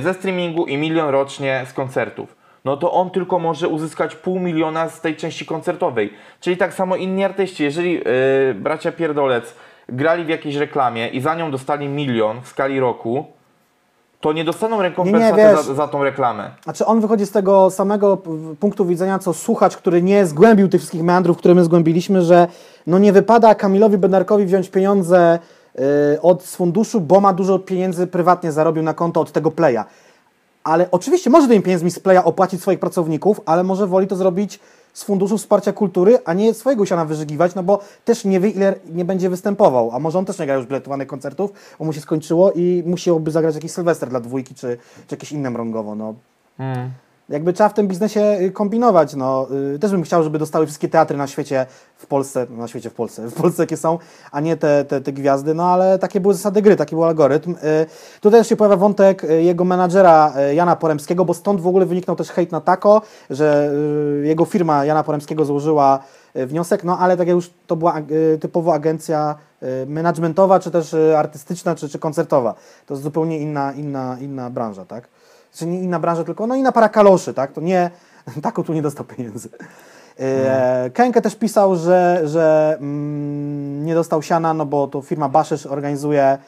ze 0.00 0.14
streamingu 0.14 0.66
i 0.66 0.76
milion 0.76 1.08
rocznie 1.08 1.64
z 1.66 1.72
koncertów. 1.72 2.39
No 2.64 2.76
to 2.76 2.92
on 2.92 3.10
tylko 3.10 3.38
może 3.38 3.68
uzyskać 3.68 4.16
pół 4.16 4.40
miliona 4.40 4.88
z 4.88 5.00
tej 5.00 5.16
części 5.16 5.46
koncertowej. 5.46 6.12
Czyli 6.40 6.56
tak 6.56 6.74
samo 6.74 6.96
inni 6.96 7.24
artyści, 7.24 7.64
jeżeli 7.64 7.98
e, 7.98 8.02
bracia 8.54 8.92
Pierdolec 8.92 9.54
grali 9.88 10.24
w 10.24 10.28
jakiejś 10.28 10.56
reklamie 10.56 11.08
i 11.08 11.20
za 11.20 11.34
nią 11.34 11.50
dostali 11.50 11.88
milion 11.88 12.40
w 12.42 12.48
skali 12.48 12.80
roku, 12.80 13.26
to 14.20 14.32
nie 14.32 14.44
dostaną 14.44 14.82
rekompensaty 14.82 15.36
wiesz. 15.36 15.64
za, 15.64 15.74
za 15.74 15.88
tą 15.88 16.04
reklamę. 16.04 16.50
Znaczy 16.64 16.86
on 16.86 17.00
wychodzi 17.00 17.26
z 17.26 17.30
tego 17.30 17.70
samego 17.70 18.18
punktu 18.60 18.86
widzenia, 18.86 19.18
co 19.18 19.34
słuchacz, 19.34 19.76
który 19.76 20.02
nie 20.02 20.26
zgłębił 20.26 20.68
tych 20.68 20.80
wszystkich 20.80 21.02
meandrów, 21.02 21.36
które 21.36 21.54
my 21.54 21.64
zgłębiliśmy, 21.64 22.22
że 22.22 22.48
no 22.86 22.98
nie 22.98 23.12
wypada 23.12 23.54
Kamilowi 23.54 23.98
Bednarkowi 23.98 24.46
wziąć 24.46 24.68
pieniądze 24.68 25.38
y, 26.14 26.20
od 26.22 26.42
z 26.42 26.56
funduszu, 26.56 27.00
bo 27.00 27.20
ma 27.20 27.32
dużo 27.32 27.58
pieniędzy 27.58 28.06
prywatnie 28.06 28.52
zarobił 28.52 28.82
na 28.82 28.94
konto 28.94 29.20
od 29.20 29.32
tego 29.32 29.50
playa. 29.50 29.84
Ale 30.64 30.90
oczywiście 30.90 31.30
może 31.30 31.48
tymi 31.48 31.62
pieniędzmi 31.62 31.90
z 31.90 31.98
Playa 32.00 32.24
opłacić 32.24 32.60
swoich 32.60 32.78
pracowników, 32.78 33.40
ale 33.46 33.64
może 33.64 33.86
woli 33.86 34.06
to 34.06 34.16
zrobić 34.16 34.60
z 34.92 35.04
Funduszu 35.04 35.38
Wsparcia 35.38 35.72
Kultury, 35.72 36.18
a 36.24 36.34
nie 36.34 36.54
swojego 36.54 36.86
siana 36.86 37.04
wyżygiwać, 37.04 37.54
no 37.54 37.62
bo 37.62 37.80
też 38.04 38.24
nie 38.24 38.40
wie, 38.40 38.48
ile 38.48 38.74
nie 38.92 39.04
będzie 39.04 39.30
występował, 39.30 39.90
a 39.92 39.98
może 39.98 40.18
on 40.18 40.24
też 40.24 40.38
nie 40.38 40.46
gra 40.46 40.54
już 40.54 40.66
biletowanych 40.66 41.08
koncertów, 41.08 41.52
bo 41.78 41.84
mu 41.84 41.92
się 41.92 42.00
skończyło 42.00 42.52
i 42.52 42.82
musiałby 42.86 43.30
zagrać 43.30 43.54
jakiś 43.54 43.72
Sylwester 43.72 44.08
dla 44.08 44.20
dwójki, 44.20 44.54
czy, 44.54 44.78
czy 45.06 45.14
jakieś 45.14 45.32
inne 45.32 45.50
mrągowo, 45.50 45.94
no. 45.94 46.14
Mm. 46.58 46.90
Jakby 47.30 47.52
trzeba 47.52 47.68
w 47.68 47.74
tym 47.74 47.88
biznesie 47.88 48.38
y, 48.40 48.50
kombinować, 48.50 49.14
no. 49.14 49.46
Y, 49.74 49.78
Też 49.78 49.90
bym 49.90 50.02
chciał, 50.02 50.22
żeby 50.22 50.38
dostały 50.38 50.66
wszystkie 50.66 50.88
teatry 50.88 51.16
na 51.16 51.26
świecie, 51.26 51.66
w 51.96 52.06
Polsce, 52.06 52.46
na 52.50 52.68
świecie 52.68 52.90
w 52.90 52.94
Polsce, 52.94 53.28
w 53.28 53.34
Polsce 53.34 53.62
jakie 53.62 53.76
są, 53.76 53.98
a 54.32 54.40
nie 54.40 54.56
te, 54.56 54.84
te, 54.84 55.00
te 55.00 55.12
gwiazdy, 55.12 55.54
no 55.54 55.64
ale 55.64 55.98
takie 55.98 56.20
były 56.20 56.34
zasady 56.34 56.62
gry, 56.62 56.76
taki 56.76 56.94
był 56.94 57.04
algorytm. 57.04 57.50
Y, 57.50 57.86
Tutaj 58.20 58.40
też 58.40 58.48
się 58.48 58.56
pojawia 58.56 58.76
wątek 58.76 59.26
jego 59.40 59.64
menadżera 59.64 60.32
Jana 60.54 60.76
Poremskiego, 60.76 61.24
bo 61.24 61.34
stąd 61.34 61.60
w 61.60 61.66
ogóle 61.66 61.86
wyniknął 61.86 62.16
też 62.16 62.28
hejt 62.30 62.52
na 62.52 62.60
Tako, 62.60 63.02
że 63.30 63.72
jego 64.22 64.44
firma 64.44 64.84
Jana 64.84 65.02
Poremskiego 65.02 65.44
złożyła 65.44 65.98
wniosek, 66.34 66.84
no 66.84 66.98
ale 66.98 67.16
tak 67.16 67.28
jak 67.28 67.34
już 67.34 67.50
to 67.66 67.76
była 67.76 67.94
typowo 68.40 68.74
agencja 68.74 69.34
managementowa, 69.86 70.60
czy 70.60 70.70
też 70.70 70.96
artystyczna, 71.16 71.74
czy, 71.74 71.88
czy 71.88 71.98
koncertowa. 71.98 72.54
To 72.86 72.94
jest 72.94 73.04
zupełnie 73.04 73.38
inna, 73.38 73.72
inna, 73.72 74.16
inna 74.20 74.50
branża, 74.50 74.84
tak? 74.84 75.08
Czy 75.54 75.66
nie 75.66 75.80
inna 75.80 75.98
branża, 75.98 76.24
tylko 76.24 76.46
no 76.46 76.54
inna 76.54 76.72
para 76.72 76.88
kaloszy, 76.88 77.34
tak? 77.34 77.52
To 77.52 77.60
nie, 77.60 77.90
Tako 78.42 78.62
tu 78.62 78.72
nie 78.72 78.82
dostał 78.82 79.06
pieniędzy. 79.06 79.48
E, 80.18 80.90
Kenke 80.94 81.22
też 81.22 81.36
pisał, 81.36 81.76
że, 81.76 82.20
że 82.24 82.76
mm, 82.80 83.86
nie 83.86 83.94
dostał 83.94 84.22
siana, 84.22 84.54
no 84.54 84.66
bo 84.66 84.86
to 84.88 85.02
firma 85.02 85.28
Baszysz 85.28 85.66
organizuje 85.66 86.38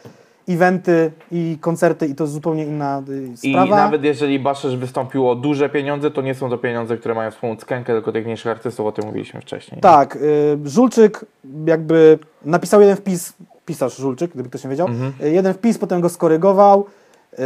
eventy 0.48 1.12
i 1.30 1.58
koncerty 1.60 2.06
i 2.06 2.14
to 2.14 2.24
jest 2.24 2.34
zupełnie 2.34 2.64
inna 2.64 3.02
y, 3.08 3.28
I 3.42 3.50
sprawa. 3.50 3.76
nawet 3.76 4.04
jeżeli 4.04 4.38
Baszysz 4.38 4.76
wystąpił 4.76 5.28
o 5.28 5.34
duże 5.34 5.68
pieniądze, 5.68 6.10
to 6.10 6.22
nie 6.22 6.34
są 6.34 6.50
to 6.50 6.58
pieniądze, 6.58 6.96
które 6.96 7.14
mają 7.14 7.30
wspomóc 7.30 7.64
Kenkę, 7.64 7.92
tylko 7.92 8.12
tych 8.12 8.24
mniejszych 8.24 8.52
artystów, 8.52 8.86
o 8.86 8.92
tym 8.92 9.04
mówiliśmy 9.06 9.40
wcześniej. 9.40 9.80
Tak, 9.80 10.16
y, 10.16 10.58
Żulczyk 10.64 11.24
jakby 11.66 12.18
napisał 12.44 12.80
jeden 12.80 12.96
wpis, 12.96 13.32
pisarz 13.66 13.96
Żulczyk, 13.96 14.30
gdyby 14.34 14.48
ktoś 14.48 14.64
nie 14.64 14.70
wiedział, 14.70 14.88
y, 15.22 15.30
jeden 15.30 15.54
wpis, 15.54 15.78
potem 15.78 16.00
go 16.00 16.08
skorygował 16.08 16.86
y, 17.32 17.36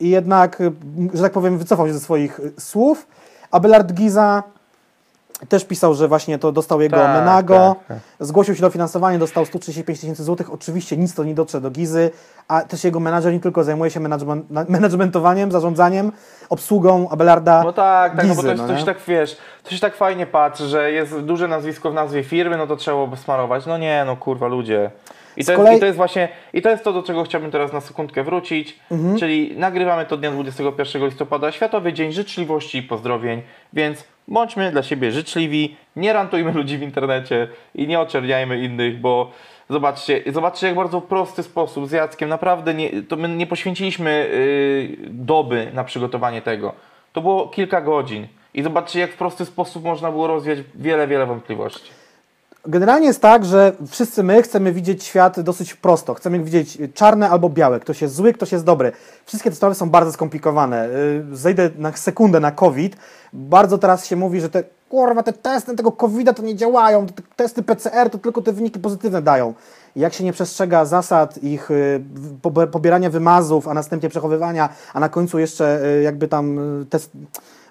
i 0.00 0.08
jednak, 0.10 0.60
y, 0.60 0.72
że 1.14 1.22
tak 1.22 1.32
powiem, 1.32 1.58
wycofał 1.58 1.86
się 1.86 1.92
ze 1.94 2.00
swoich 2.00 2.40
y, 2.40 2.52
słów. 2.58 3.06
Abelard 3.50 3.92
Giza 3.92 4.42
też 5.48 5.64
pisał, 5.64 5.94
że 5.94 6.08
właśnie 6.08 6.38
to 6.38 6.52
dostał 6.52 6.80
jego 6.80 6.96
Tak, 6.96 7.14
Menago, 7.20 7.76
tak, 7.78 7.86
tak. 7.88 8.26
zgłosił 8.26 8.54
się 8.54 8.60
do 8.60 8.70
finansowania, 8.70 9.18
dostał 9.18 9.44
135 9.46 10.00
tysięcy 10.00 10.24
złotych, 10.24 10.52
oczywiście 10.52 10.96
nic 10.96 11.14
to 11.14 11.24
nie 11.24 11.34
dotrze 11.34 11.60
do 11.60 11.70
Gizy, 11.70 12.10
a 12.48 12.60
też 12.60 12.84
jego 12.84 13.00
menadżer 13.00 13.32
nie 13.32 13.40
tylko 13.40 13.64
zajmuje 13.64 13.90
się 13.90 14.00
management, 14.00 14.50
na- 14.50 14.64
managementowaniem, 14.68 15.52
zarządzaniem, 15.52 16.12
obsługą 16.48 17.08
Abelarda 17.08 17.62
No 17.64 17.72
tak, 17.72 18.16
tak, 18.16 18.26
no 18.26 18.34
bo 18.34 18.42
to, 18.42 18.48
Gizy, 18.48 18.48
jest, 18.48 18.62
no 18.62 18.68
to 18.68 18.78
się 18.78 18.86
tak 18.86 18.98
wiesz, 19.08 19.36
to 19.64 19.70
się 19.70 19.80
tak 19.80 19.96
fajnie 19.96 20.26
patrzy, 20.26 20.68
że 20.68 20.90
jest 20.92 21.20
duże 21.20 21.48
nazwisko 21.48 21.90
w 21.90 21.94
nazwie 21.94 22.24
firmy, 22.24 22.56
no 22.56 22.66
to 22.66 22.76
trzeba 22.76 22.96
obsmarować. 22.96 23.66
No 23.66 23.78
nie, 23.78 24.02
no 24.06 24.16
kurwa 24.16 24.46
ludzie. 24.46 24.90
I 25.36 25.44
to, 25.44 25.52
jest, 25.52 25.62
kolei- 25.64 25.76
I 25.76 25.80
to 25.80 25.86
jest 25.86 25.96
właśnie, 25.96 26.28
i 26.52 26.62
to 26.62 26.70
jest 26.70 26.84
to, 26.84 26.92
do 26.92 27.02
czego 27.02 27.22
chciałbym 27.24 27.50
teraz 27.50 27.72
na 27.72 27.80
sekundkę 27.80 28.22
wrócić, 28.24 28.78
Mhm. 28.90 29.18
czyli 29.18 29.54
nagrywamy 29.56 30.06
to 30.06 30.16
dnia 30.16 30.30
21 30.30 31.04
listopada, 31.06 31.52
Światowy 31.52 31.92
Dzień 31.92 32.12
Życzliwości 32.12 32.78
i 32.78 32.82
Pozdrowień, 32.82 33.42
więc 33.72 34.04
bądźmy 34.28 34.70
dla 34.72 34.82
siebie 34.82 35.12
życzliwi, 35.12 35.76
nie 35.96 36.12
rantujmy 36.12 36.52
ludzi 36.52 36.78
w 36.78 36.82
internecie 36.82 37.48
i 37.74 37.86
nie 37.86 38.00
oczerniajmy 38.00 38.60
innych, 38.62 39.00
bo 39.00 39.30
zobaczcie, 39.70 40.22
zobaczcie 40.32 40.66
jak 40.66 40.76
bardzo 40.76 41.00
prosty 41.00 41.42
sposób 41.42 41.86
z 41.88 41.92
Jackiem, 41.92 42.28
naprawdę 42.28 42.74
nie, 42.74 43.02
to 43.02 43.16
my 43.16 43.28
nie 43.28 43.46
poświęciliśmy 43.46 44.28
yy, 45.00 45.08
doby 45.10 45.70
na 45.74 45.84
przygotowanie 45.84 46.42
tego. 46.42 46.72
To 47.12 47.20
było 47.20 47.48
kilka 47.48 47.80
godzin 47.80 48.26
i 48.54 48.62
zobaczcie 48.62 49.00
jak 49.00 49.10
w 49.12 49.16
prosty 49.16 49.44
sposób 49.44 49.84
można 49.84 50.10
było 50.10 50.26
rozwiać 50.26 50.58
wiele, 50.74 51.06
wiele 51.06 51.26
wątpliwości. 51.26 51.90
Generalnie 52.68 53.06
jest 53.06 53.20
tak, 53.20 53.44
że 53.44 53.72
wszyscy 53.88 54.22
my 54.22 54.42
chcemy 54.42 54.72
widzieć 54.72 55.04
świat 55.04 55.40
dosyć 55.40 55.74
prosto. 55.74 56.14
Chcemy 56.14 56.40
widzieć 56.40 56.78
czarne 56.94 57.30
albo 57.30 57.48
białe. 57.48 57.80
Ktoś 57.80 58.02
jest 58.02 58.14
zły, 58.14 58.32
ktoś 58.32 58.52
jest 58.52 58.64
dobry. 58.64 58.92
Wszystkie 59.24 59.50
te 59.50 59.56
sprawy 59.56 59.74
są 59.74 59.90
bardzo 59.90 60.12
skomplikowane. 60.12 60.88
Yy, 61.30 61.36
Zejdę 61.36 61.70
na 61.78 61.92
sekundę 61.92 62.40
na 62.40 62.50
COVID. 62.52 62.96
Bardzo 63.32 63.78
teraz 63.78 64.06
się 64.06 64.16
mówi, 64.16 64.40
że 64.40 64.48
te 64.48 64.64
kurwa, 64.88 65.22
te 65.22 65.32
testy 65.32 65.76
tego 65.76 65.92
COVID-a 65.92 66.34
to 66.34 66.42
nie 66.42 66.56
działają. 66.56 67.06
Te 67.06 67.22
testy 67.36 67.62
PCR 67.62 68.10
to 68.10 68.18
tylko 68.18 68.42
te 68.42 68.52
wyniki 68.52 68.78
pozytywne 68.80 69.22
dają. 69.22 69.54
Jak 69.96 70.14
się 70.14 70.24
nie 70.24 70.32
przestrzega 70.32 70.84
zasad 70.84 71.38
ich 71.42 71.70
y, 71.70 72.04
pobierania 72.72 73.10
wymazów, 73.10 73.68
a 73.68 73.74
następnie 73.74 74.08
przechowywania, 74.08 74.68
a 74.94 75.00
na 75.00 75.08
końcu 75.08 75.38
jeszcze 75.38 75.84
y, 75.84 76.02
jakby 76.02 76.28
tam 76.28 76.58
y, 76.82 76.86
test, 76.86 77.10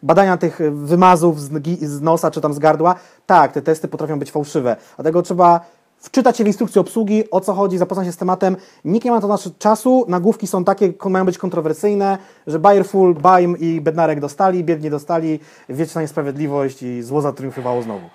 badania 0.06 0.38
tych 0.38 0.62
y, 0.62 0.72
wymazów 0.72 1.42
z, 1.42 1.50
z 1.82 2.02
nosa 2.02 2.32
czy 2.32 2.42
tam 2.42 2.54
z 2.54 2.60
gardła, 2.60 2.96
tak, 3.26 3.52
te 3.52 3.62
testy 3.62 3.88
potrafią 3.88 4.20
być 4.20 4.32
fałszywe. 4.32 4.76
Dlatego 4.96 5.22
trzeba 5.22 5.60
wczytać 6.00 6.38
się 6.38 6.44
w 6.44 6.48
instrukcję 6.48 6.82
obsługi, 6.82 7.24
o 7.32 7.42
co 7.42 7.54
chodzi, 7.54 7.78
zapoznać 7.78 8.08
się 8.08 8.12
z 8.12 8.18
tematem. 8.18 8.58
Nikt 8.86 9.06
nie 9.06 9.12
ma 9.12 9.22
to 9.22 9.28
naszego 9.28 9.56
czasu, 9.60 10.06
nagłówki 10.08 10.48
są 10.48 10.64
takie, 10.64 10.94
mają 11.06 11.26
być 11.26 11.38
kontrowersyjne, 11.38 12.18
że 12.48 12.60
Bayerful, 12.60 13.16
Baim 13.16 13.58
i 13.60 13.82
Bednarek 13.82 14.20
dostali, 14.20 14.64
biednie 14.64 14.90
dostali, 14.90 15.40
wieczna 15.70 16.02
niesprawiedliwość 16.02 16.84
i 16.84 17.02
zło 17.02 17.22
zatriumfowało 17.22 17.82
znowu. 17.82 18.10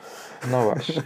No 0.51 0.63
właśnie. 0.63 1.03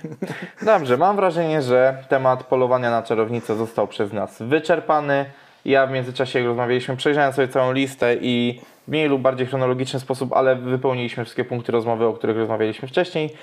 Dobrze, 0.63 0.97
mam 0.97 1.17
wrażenie, 1.17 1.63
że 1.63 2.05
temat 2.09 2.45
polowania 2.45 2.91
na 2.91 3.03
czarownicę 3.03 3.57
został 3.57 3.89
przez 3.89 4.13
nas 4.13 4.37
wyczerpany. 4.41 5.25
Ja 5.65 5.87
w 5.87 5.91
międzyczasie, 5.91 6.39
jak 6.39 6.49
rozmawialiśmy, 6.49 6.97
przejrzałem 6.97 7.33
sobie 7.33 7.49
całą 7.49 7.73
listę 7.73 8.17
i 8.17 8.61
mniej 8.89 9.09
lub 9.09 9.23
bardziej 9.23 9.47
chronologiczny 9.47 10.01
sposób, 10.01 10.33
ale 10.33 10.57
wypełniliśmy 10.57 11.25
wszystkie 11.25 11.45
punkty 11.45 11.73
rozmowy, 11.73 12.07
o 12.07 12.13
których 12.13 12.37
rozmawialiśmy 12.37 12.89
wcześniej. 12.89 13.35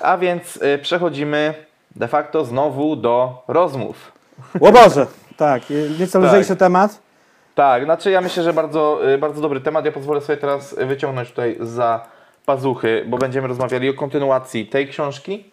A 0.00 0.18
więc 0.18 0.56
y, 0.56 0.78
przechodzimy 0.82 1.54
de 1.96 2.08
facto 2.08 2.44
znowu 2.44 2.96
do 2.96 3.42
rozmów. 3.48 4.12
O 4.60 4.72
Boże! 4.72 5.06
Tak, 5.36 5.70
y, 5.70 5.90
nieco 6.00 6.20
Tak. 6.20 6.28
lżejszy 6.28 6.56
temat. 6.56 6.98
Tak, 7.54 7.84
znaczy 7.84 8.10
ja 8.10 8.20
myślę, 8.20 8.42
że 8.42 8.52
bardzo, 8.52 9.10
y, 9.14 9.18
bardzo 9.18 9.40
dobry 9.42 9.60
temat. 9.60 9.84
Ja 9.84 9.92
pozwolę 9.92 10.20
sobie 10.20 10.36
teraz 10.36 10.74
wyciągnąć 10.78 11.28
tutaj 11.30 11.56
za 11.60 12.06
pazuchy, 12.46 13.04
bo 13.08 13.18
będziemy 13.18 13.48
rozmawiali 13.48 13.88
o 13.90 13.94
kontynuacji 13.94 14.66
tej 14.66 14.88
książki 14.88 15.44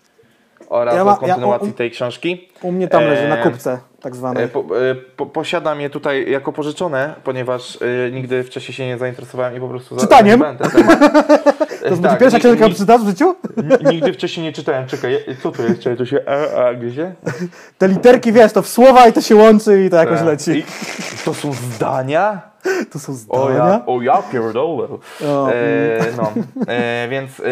oraz 0.69 0.95
Ja 0.95 1.03
ma- 1.05 1.13
o 1.13 1.17
kontynuacji 1.17 1.67
ja- 1.67 1.73
o- 1.73 1.77
tej 1.77 1.91
książki. 1.91 2.49
U 2.61 2.71
mnie 2.71 2.87
tam 2.87 3.03
leży, 3.03 3.27
na 3.29 3.37
Eee, 3.37 3.43
kupce 3.43 3.79
tak 4.01 4.13
E, 4.13 4.15
zwanej. 4.15 4.47
Po, 4.47 4.59
e, 4.59 4.95
po, 4.95 5.25
posiadam 5.25 5.81
je 5.81 5.89
tutaj 5.89 6.31
jako 6.31 6.53
pożyczone, 6.53 7.15
ponieważ 7.23 7.77
e, 8.07 8.11
nigdy 8.11 8.43
wcześniej 8.43 8.75
się 8.75 8.85
nie 8.87 8.97
zainteresowałem 8.97 9.55
i 9.57 9.59
po 9.59 9.67
prostu 9.67 9.95
za- 9.95 10.01
Czytaniem? 10.01 10.39
ten 10.59 10.69
temat. 10.71 10.99
To 11.81 11.87
jest 11.87 12.01
pierwsza 12.19 12.39
książka, 12.39 12.49
którą 12.55 12.69
przeczytasz 12.69 13.01
w 13.01 13.07
życiu? 13.09 13.35
ni- 13.81 13.91
Nigdy 13.91 14.13
wcześniej 14.13 14.45
nie 14.45 14.53
czytałem. 14.53 14.87
Czekaj, 14.87 15.19
co 15.43 15.51
to 15.51 15.63
jest? 15.63 15.79
Czekaj, 15.79 15.97
to 15.97 16.05
się 16.05 16.19
a, 16.27 16.63
a 16.65 16.73
gryzie? 16.73 17.13
Te 17.77 17.87
literki, 17.87 18.31
wiesz, 18.31 18.53
to 18.53 18.61
w 18.61 18.67
słowa 18.67 19.07
i 19.07 19.13
to 19.13 19.21
się 19.21 19.35
łączy 19.35 19.83
i 19.85 19.89
to 19.89 19.95
jakoś 19.95 20.17
Tak. 20.17 20.27
leci. 20.27 20.51
I 20.51 20.63
to 21.25 21.33
są 21.33 21.53
zdania? 21.53 22.41
To 22.91 22.99
są 22.99 23.11
O 23.11 23.15
zdania. 23.15 23.57
ja, 23.69 23.85
o 23.85 24.01
ja 24.01 24.21
pierdolę. 24.31 24.87
O, 25.27 25.51
E, 25.51 25.99
no, 26.17 26.31
e, 26.67 27.07
więc 27.09 27.39
e, 27.39 27.43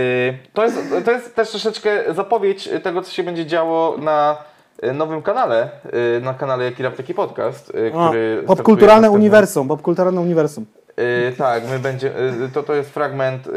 to, 0.54 0.64
jest, 0.64 0.78
to 1.06 1.12
jest 1.12 1.36
też 1.36 1.50
troszeczkę 1.50 2.14
zapowiedź 2.14 2.70
tego, 2.84 3.02
co 3.02 3.12
się 3.12 3.24
będzie 3.24 3.46
działo 3.46 3.98
na 3.98 4.38
e, 4.42 4.57
nowym 4.94 5.22
kanale, 5.22 5.70
e, 6.18 6.20
na 6.20 6.34
kanale 6.34 6.64
Jaki 6.64 6.84
Rap 6.84 6.96
Taki 6.96 7.14
Podcast, 7.14 7.74
O, 7.94 8.08
który 8.08 8.44
popkulturalne 8.48 9.02
startuje 9.02 9.20
w 9.20 9.22
uniwersum, 9.22 9.68
popkulturalne 9.68 10.22
uniwersum. 10.22 10.66
Yy, 10.98 11.34
tak, 11.38 11.64
my 11.70 11.80
będzie, 11.80 12.12
yy, 12.40 12.50
to, 12.54 12.64
to 12.64 12.76
jest 12.76 12.90
fragment. 12.90 13.46
Yy, 13.46 13.54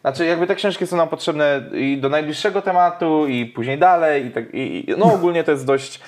znaczy, 0.00 0.26
jakby 0.26 0.46
te 0.46 0.54
książki 0.54 0.86
są 0.86 0.96
nam 0.96 1.08
potrzebne 1.08 1.62
i 1.72 1.98
do 1.98 2.08
najbliższego 2.08 2.62
tematu, 2.62 3.26
i 3.26 3.46
później 3.46 3.78
dalej. 3.78 4.26
I 4.26 4.30
tak, 4.30 4.44
i, 4.52 4.94
no 4.98 5.12
ogólnie 5.14 5.44
to 5.44 5.50
jest 5.50 5.66
dość, 5.66 6.00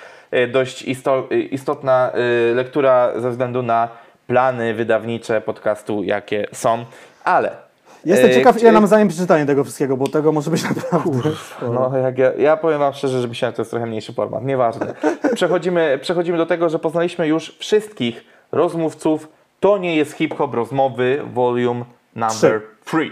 dość 0.52 0.82
isto, 0.82 1.28
istotna 1.50 2.10
lektura 2.54 3.20
ze 3.20 3.30
względu 3.30 3.62
na 3.62 3.88
plany 4.26 4.74
wydawnicze 4.74 5.40
podcastu, 5.40 6.02
jakie 6.02 6.46
są. 6.52 6.84
Ale. 7.24 7.65
Jestem 8.06 8.28
yy, 8.30 8.34
ciekaw, 8.34 8.60
ile 8.62 8.72
nam 8.72 8.86
zajmie 8.86 9.10
przeczytanie 9.10 9.46
tego 9.46 9.64
wszystkiego, 9.64 9.96
bo 9.96 10.08
tego 10.08 10.32
może 10.32 10.50
być 10.50 10.62
naprawdę. 10.62 11.30
No, 11.62 11.98
jak 11.98 12.18
ja, 12.18 12.32
ja 12.32 12.56
powiem 12.56 12.78
Wam 12.78 12.94
szczerze, 12.94 13.20
że 13.20 13.28
myślałem, 13.28 13.52
że 13.52 13.56
to 13.56 13.62
jest 13.62 13.70
trochę 13.70 13.86
mniejszy 13.86 14.12
format. 14.12 14.44
Nieważne. 14.44 14.94
Przechodzimy, 15.34 15.98
przechodzimy 16.02 16.38
do 16.38 16.46
tego, 16.46 16.68
że 16.68 16.78
poznaliśmy 16.78 17.28
już 17.28 17.56
wszystkich 17.58 18.24
rozmówców. 18.52 19.28
To 19.60 19.78
nie 19.78 19.96
jest 19.96 20.12
hip-hop 20.12 20.54
rozmowy, 20.54 21.22
volume 21.34 21.84
number 22.16 22.62
3. 22.84 23.10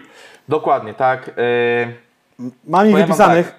Dokładnie, 0.48 0.94
tak. 0.94 1.30
Yy, 2.38 2.46
Mam 2.66 2.88
ich 2.88 2.96
wypisanych. 2.96 3.54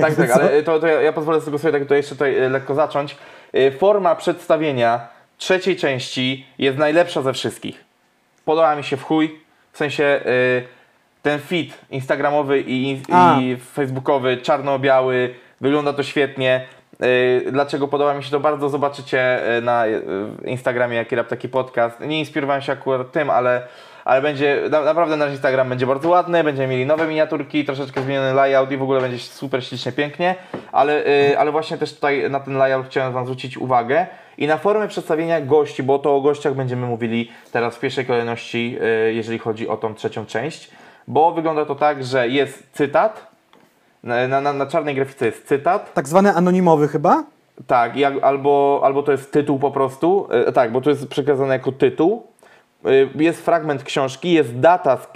tak, 0.00 0.14
tak, 0.16 0.28
Co? 0.28 0.34
ale 0.34 0.62
to, 0.62 0.80
to 0.80 0.86
ja, 0.86 1.02
ja 1.02 1.12
pozwolę 1.12 1.40
sobie 1.40 1.58
sobie 1.58 1.78
tak 1.78 1.88
to 1.88 1.94
jeszcze 1.94 2.14
tutaj 2.14 2.38
e, 2.38 2.48
lekko 2.48 2.74
zacząć. 2.74 3.16
E, 3.52 3.70
Forma 3.70 4.14
przedstawienia 4.14 5.08
trzeciej 5.38 5.76
części 5.76 6.46
jest 6.58 6.78
najlepsza 6.78 7.22
ze 7.22 7.32
wszystkich. 7.32 7.84
Podoba 8.44 8.76
mi 8.76 8.84
się 8.84 8.96
w 8.96 9.02
chuj, 9.02 9.41
w 9.72 9.78
sensie 9.78 10.04
e, 10.04 10.20
ten 11.22 11.40
feed 11.40 11.78
instagramowy 11.90 12.64
i, 12.66 13.02
A. 13.12 13.38
i 13.40 13.56
facebookowy, 13.56 14.36
czarno-biały, 14.36 15.34
wygląda 15.60 15.92
to 15.92 16.02
świetnie. 16.02 16.66
Yy, 17.00 17.52
dlaczego 17.52 17.88
podoba 17.88 18.14
mi 18.14 18.24
się 18.24 18.30
to 18.30 18.40
bardzo, 18.40 18.68
zobaczycie 18.68 19.40
yy, 19.54 19.62
na 19.62 19.84
Instagramie 20.44 20.96
Jaki 20.96 21.16
Rap 21.16 21.28
Taki 21.28 21.48
Podcast. 21.48 22.00
Nie 22.00 22.18
inspirowałem 22.18 22.62
się 22.62 22.72
akurat 22.72 23.12
tym, 23.12 23.30
ale, 23.30 23.66
ale 24.04 24.22
będzie, 24.22 24.62
na, 24.70 24.82
naprawdę 24.82 25.16
nasz 25.16 25.30
Instagram 25.30 25.68
będzie 25.68 25.86
bardzo 25.86 26.08
ładny, 26.08 26.44
będziemy 26.44 26.68
mieli 26.68 26.86
nowe 26.86 27.06
miniaturki, 27.06 27.64
troszeczkę 27.64 28.02
zmieniony 28.02 28.34
layout 28.34 28.72
i 28.72 28.76
w 28.76 28.82
ogóle 28.82 29.00
będzie 29.00 29.18
super 29.18 29.64
ślicznie, 29.64 29.92
pięknie, 29.92 30.34
ale, 30.72 31.02
yy, 31.02 31.38
ale 31.38 31.52
właśnie 31.52 31.78
też 31.78 31.94
tutaj 31.94 32.30
na 32.30 32.40
ten 32.40 32.56
layout 32.56 32.86
chciałem 32.86 33.12
Wam 33.12 33.24
zwrócić 33.24 33.58
uwagę 33.58 34.06
i 34.38 34.46
na 34.46 34.56
formę 34.56 34.88
przedstawienia 34.88 35.40
gości, 35.40 35.82
bo 35.82 35.98
to 35.98 36.16
o 36.16 36.20
gościach 36.20 36.54
będziemy 36.54 36.86
mówili 36.86 37.30
teraz 37.52 37.76
w 37.76 37.80
pierwszej 37.80 38.06
kolejności, 38.06 38.72
yy, 38.72 39.12
jeżeli 39.12 39.38
chodzi 39.38 39.68
o 39.68 39.76
tą 39.76 39.94
trzecią 39.94 40.26
część, 40.26 40.70
bo 41.08 41.32
wygląda 41.32 41.64
to 41.64 41.74
tak, 41.74 42.04
że 42.04 42.28
jest 42.28 42.68
cytat, 42.72 43.32
na, 44.02 44.40
na, 44.40 44.52
na 44.52 44.66
czarnej 44.66 44.94
grafice 44.94 45.26
jest 45.26 45.48
cytat, 45.48 45.94
Tak 45.94 46.08
zwany 46.08 46.34
anonimowy 46.34 46.88
chyba? 46.88 47.24
tak, 47.66 47.96
jak, 47.96 48.14
albo, 48.22 48.80
albo 48.84 49.02
to 49.02 49.12
jest 49.12 49.32
tytuł 49.32 49.58
po 49.58 49.70
prostu. 49.70 50.28
E, 50.30 50.52
tak, 50.52 50.72
bo 50.72 50.80
to 50.80 50.90
jest 50.90 51.08
przekazane 51.08 51.52
jako 51.54 51.72
tytuł. 51.72 52.26
E, 52.84 53.22
jest 53.22 53.44
fragment 53.44 53.82
książki, 53.82 54.32
jest 54.32 54.58
data, 54.58 54.96
z, 54.96 55.00
e, 55.00 55.08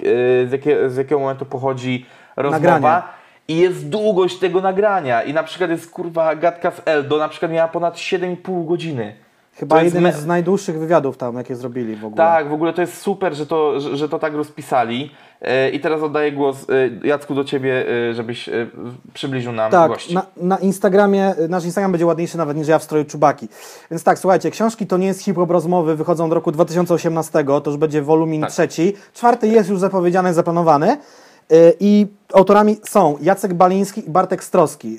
z, 0.49 0.53
jakie, 0.53 0.91
z 0.91 0.97
jakiego 0.97 1.21
momentu 1.21 1.47
pochodzi 1.47 2.07
rozmowa. 2.37 2.59
Nagrania. 2.59 3.09
I 3.49 3.57
jest 3.57 3.89
długość 3.89 4.39
tego 4.39 4.61
nagrania. 4.61 5.23
I 5.23 5.33
na 5.33 5.43
przykład 5.43 5.71
jest 5.71 5.91
kurwa 5.91 6.35
gadka 6.37 6.71
z 6.71 6.83
Eldo, 6.85 7.19
na 7.19 7.29
przykład 7.29 7.53
miała 7.53 7.69
ponad 7.69 7.97
7,5 7.97 8.67
godziny. 8.67 9.26
Chyba 9.57 9.83
jeden 9.83 10.03
me- 10.03 10.13
z 10.13 10.27
najdłuższych 10.27 10.79
wywiadów 10.79 11.17
tam, 11.17 11.37
jakie 11.37 11.57
zrobili 11.57 11.97
w 11.97 12.05
ogóle. 12.05 12.17
Tak, 12.17 12.49
w 12.49 12.53
ogóle 12.53 12.73
to 12.73 12.81
jest 12.81 12.97
super, 13.01 13.35
że 13.35 13.47
to, 13.47 13.81
że, 13.81 13.97
że 13.97 14.09
to 14.09 14.19
tak 14.19 14.35
rozpisali. 14.35 15.11
E, 15.41 15.71
I 15.71 15.81
teraz 15.81 16.03
oddaję 16.03 16.33
głos 16.33 16.67
e, 16.71 17.07
Jacku 17.07 17.35
do 17.35 17.45
Ciebie, 17.45 17.85
e, 18.11 18.15
żebyś 18.15 18.51
przybliżył 19.15 19.53
nam 19.53 19.71
Tak, 19.71 19.91
gości. 19.91 20.15
na, 20.15 20.27
na 20.37 20.59
Instagramie, 20.59 21.35
nasz 21.49 21.65
Instagram 21.65 21.93
będzie 21.93 22.07
ładniejszy 22.07 22.39
nawet 22.39 22.57
niż 22.57 22.69
ja 22.69 22.79
w 22.79 22.83
stroju 22.83 23.05
Czubaki. 23.05 23.49
Więc 23.91 24.05
tak, 24.05 24.19
słuchajcie, 24.19 24.51
książki 24.51 24.87
to 24.87 24.97
nie 24.97 25.07
jest 25.07 25.23
hip-hop 25.23 25.51
rozmowy, 25.51 25.97
wychodzą 25.97 26.29
do 26.29 26.35
roku 26.35 26.53
2018, 26.53 27.45
to 27.45 27.63
już 27.67 27.77
będzie 27.77 28.03
wolumin 28.03 28.41
Tak. 28.41 28.51
trzeci. 28.51 28.93
Czwarty 29.15 29.49
jest 29.49 29.71
już 29.71 29.79
zapowiedziany, 29.79 30.35
zaplanowany. 30.35 30.97
Yy, 31.51 31.75
I 31.81 32.07
autorami 32.33 32.77
są 32.85 33.17
Jacek 33.21 33.55
Baliński 33.55 34.07
i 34.07 34.11
Bartek 34.11 34.45
Stroski. 34.45 34.93
Yy, 34.93 34.99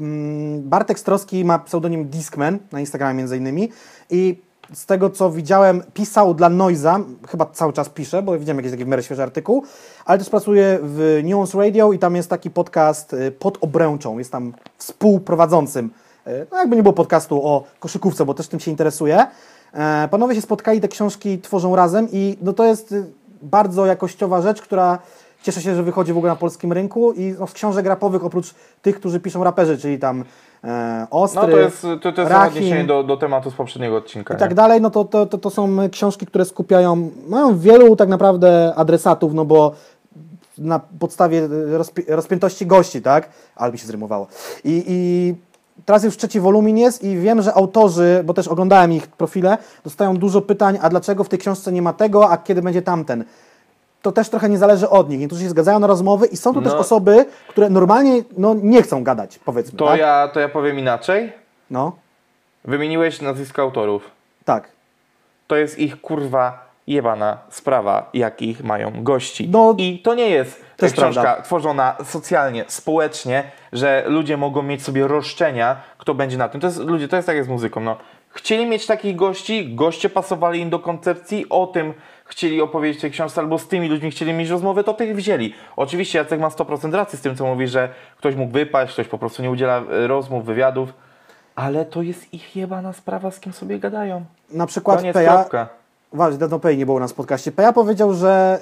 mm, 0.00 0.62
Bartek 0.62 0.98
Stroski 0.98 1.44
ma 1.44 1.58
pseudonim 1.58 2.08
Discman 2.08 2.58
na 2.72 2.80
Instagramie 2.80 3.18
między 3.18 3.36
innymi 3.36 3.68
i 4.10 4.42
z 4.72 4.86
tego 4.86 5.10
co 5.10 5.30
widziałem 5.30 5.82
pisał 5.94 6.34
dla 6.34 6.48
Noiza, 6.48 7.00
chyba 7.28 7.46
cały 7.46 7.72
czas 7.72 7.88
pisze, 7.88 8.22
bo 8.22 8.38
widziałem 8.38 8.56
jakiś 8.56 8.70
taki 8.70 8.84
w 8.84 8.88
miarę 8.88 9.02
świeży 9.02 9.22
artykuł, 9.22 9.64
ale 10.04 10.18
też 10.18 10.30
pracuje 10.30 10.78
w 10.82 11.20
News 11.24 11.54
Radio 11.54 11.92
i 11.92 11.98
tam 11.98 12.16
jest 12.16 12.30
taki 12.30 12.50
podcast 12.50 13.12
y, 13.12 13.30
pod 13.30 13.58
obręczą, 13.60 14.18
jest 14.18 14.32
tam 14.32 14.52
współprowadzącym. 14.78 15.90
No 16.50 16.58
jakby 16.58 16.76
nie 16.76 16.82
było 16.82 16.92
podcastu 16.92 17.46
o 17.46 17.64
koszykówce, 17.80 18.24
bo 18.24 18.34
też 18.34 18.48
tym 18.48 18.60
się 18.60 18.70
interesuje. 18.70 19.26
E, 19.72 20.08
Panowie 20.10 20.34
się 20.34 20.40
spotkali, 20.40 20.80
te 20.80 20.88
książki 20.88 21.38
tworzą 21.38 21.76
razem 21.76 22.08
i 22.12 22.38
no 22.42 22.52
to 22.52 22.64
jest 22.64 22.94
bardzo 23.42 23.86
jakościowa 23.86 24.42
rzecz, 24.42 24.62
która 24.62 24.98
cieszę 25.42 25.62
się, 25.62 25.74
że 25.74 25.82
wychodzi 25.82 26.12
w 26.12 26.16
ogóle 26.16 26.32
na 26.32 26.36
polskim 26.36 26.72
rynku 26.72 27.12
i 27.12 27.34
no, 27.38 27.46
z 27.46 27.52
książek 27.52 27.86
rapowych 27.86 28.24
oprócz 28.24 28.54
tych, 28.82 28.96
którzy 29.00 29.20
piszą 29.20 29.44
raperzy, 29.44 29.78
czyli 29.78 29.98
tam 29.98 30.24
e, 30.64 31.06
Ostry, 31.10 31.40
No 31.42 31.48
to 31.48 31.58
jest, 31.58 31.82
to, 32.02 32.12
to 32.12 32.22
jest 32.22 32.34
odniesienie 32.34 32.84
do, 32.84 33.02
do 33.02 33.16
tematu 33.16 33.50
z 33.50 33.54
poprzedniego 33.54 33.96
odcinka. 33.96 34.34
i 34.34 34.36
nie? 34.36 34.40
tak 34.40 34.54
dalej, 34.54 34.80
no 34.80 34.90
to, 34.90 35.04
to, 35.04 35.26
to, 35.26 35.38
to 35.38 35.50
są 35.50 35.76
książki, 35.92 36.26
które 36.26 36.44
skupiają, 36.44 37.10
mają 37.28 37.58
wielu 37.58 37.96
tak 37.96 38.08
naprawdę 38.08 38.72
adresatów, 38.76 39.34
no 39.34 39.44
bo 39.44 39.72
na 40.58 40.78
podstawie 40.98 41.48
rozpi- 41.78 42.04
rozpiętości 42.08 42.66
gości, 42.66 43.02
tak? 43.02 43.28
Ale 43.56 43.72
mi 43.72 43.78
się 43.78 43.86
zrymowało. 43.86 44.26
I, 44.64 44.84
I 44.86 45.34
teraz 45.84 46.04
już 46.04 46.16
trzeci 46.16 46.40
wolumin 46.40 46.78
jest 46.78 47.04
i 47.04 47.16
wiem, 47.16 47.42
że 47.42 47.54
autorzy, 47.54 48.22
bo 48.24 48.34
też 48.34 48.48
oglądałem 48.48 48.92
ich 48.92 49.06
profile, 49.06 49.58
dostają 49.84 50.16
dużo 50.16 50.40
pytań, 50.40 50.78
a 50.82 50.88
dlaczego 50.88 51.24
w 51.24 51.28
tej 51.28 51.38
książce 51.38 51.72
nie 51.72 51.82
ma 51.82 51.92
tego, 51.92 52.30
a 52.30 52.36
kiedy 52.36 52.62
będzie 52.62 52.82
tamten. 52.82 53.24
To 54.08 54.12
też 54.12 54.28
trochę 54.28 54.48
nie 54.48 54.58
zależy 54.58 54.88
od 54.88 55.08
nich. 55.10 55.20
Niektórzy 55.20 55.42
się 55.42 55.48
zgadzają 55.48 55.78
na 55.78 55.86
rozmowy 55.86 56.26
i 56.26 56.36
są 56.36 56.54
tu 56.54 56.62
też 56.62 56.72
No. 56.72 56.78
osoby, 56.78 57.26
które 57.48 57.70
normalnie 57.70 58.22
no, 58.38 58.54
nie 58.62 58.82
chcą 58.82 59.04
gadać, 59.04 59.38
powiedzmy. 59.38 59.78
To, 59.78 59.86
tak? 59.86 60.00
ja, 60.00 60.28
to 60.32 60.40
ja 60.40 60.48
powiem 60.48 60.78
inaczej. 60.78 61.32
No, 61.70 61.92
Wymieniłeś 62.64 63.20
nazwiska 63.20 63.62
autorów. 63.62 64.10
tak. 64.44 64.68
To 65.46 65.56
jest 65.56 65.78
ich 65.78 66.00
kurwa 66.00 66.68
jebana 66.86 67.38
sprawa, 67.50 68.10
jakich 68.14 68.64
mają 68.64 69.02
gości. 69.02 69.48
No, 69.52 69.74
I 69.78 69.98
to 70.02 70.14
nie 70.14 70.28
jest 70.30 70.60
też 70.76 70.92
książka 70.92 71.22
prawda. 71.22 71.42
tworzona 71.42 71.96
socjalnie, 72.04 72.64
społecznie, 72.68 73.44
że 73.72 74.04
ludzie 74.06 74.36
mogą 74.36 74.62
mieć 74.62 74.82
sobie 74.84 75.08
roszczenia, 75.08 75.76
kto 75.98 76.14
będzie 76.14 76.36
na 76.38 76.48
tym. 76.48 76.60
To 76.60 76.66
jest, 76.66 76.78
ludzie, 76.78 77.08
to 77.08 77.16
jest 77.16 77.26
tak 77.26 77.36
jak 77.36 77.44
z 77.44 77.48
muzyką. 77.48 77.80
No. 77.80 77.96
Chcieli 78.30 78.66
mieć 78.66 78.86
takich 78.86 79.16
gości, 79.16 79.74
goście 79.74 80.08
pasowali 80.10 80.60
im 80.60 80.70
do 80.70 80.78
koncepcji, 80.78 81.48
o 81.50 81.66
tym 81.66 81.94
chcieli 82.28 82.60
opowiedzieć 82.62 83.00
tej 83.00 83.10
książce, 83.10 83.40
albo 83.40 83.58
z 83.58 83.68
tymi 83.68 83.88
ludźmi 83.88 84.10
chcieli 84.10 84.32
mieć 84.32 84.48
rozmowę, 84.48 84.84
to 84.84 84.94
tych 84.94 85.16
wzięli. 85.16 85.54
Oczywiście 85.76 86.18
Jacek 86.18 86.40
ma 86.40 86.48
100% 86.48 86.94
racji 86.94 87.18
z 87.18 87.22
tym, 87.22 87.36
co 87.36 87.46
mówi, 87.46 87.68
że 87.68 87.88
ktoś 88.16 88.34
mógł 88.34 88.52
wypaść, 88.52 88.92
ktoś 88.92 89.08
po 89.08 89.18
prostu 89.18 89.42
nie 89.42 89.50
udziela 89.50 89.82
e, 89.90 90.06
rozmów, 90.06 90.44
wywiadów, 90.44 90.92
ale 91.54 91.84
to 91.84 92.02
jest 92.02 92.34
ich 92.34 92.56
jebana 92.56 92.92
sprawa, 92.92 93.30
z 93.30 93.40
kim 93.40 93.52
sobie 93.52 93.78
gadają. 93.78 94.24
Na 94.50 94.66
przykład 94.66 94.98
Koniec, 94.98 95.14
Peja. 95.14 95.44
Właśnie, 96.12 96.38
Dano 96.38 96.58
Pay 96.58 96.76
nie 96.76 96.86
było 96.86 96.96
u 96.96 97.00
nas 97.00 97.12
w 97.12 97.14
podcaście. 97.14 97.52
Peja 97.52 97.72
powiedział, 97.72 98.14
że 98.14 98.60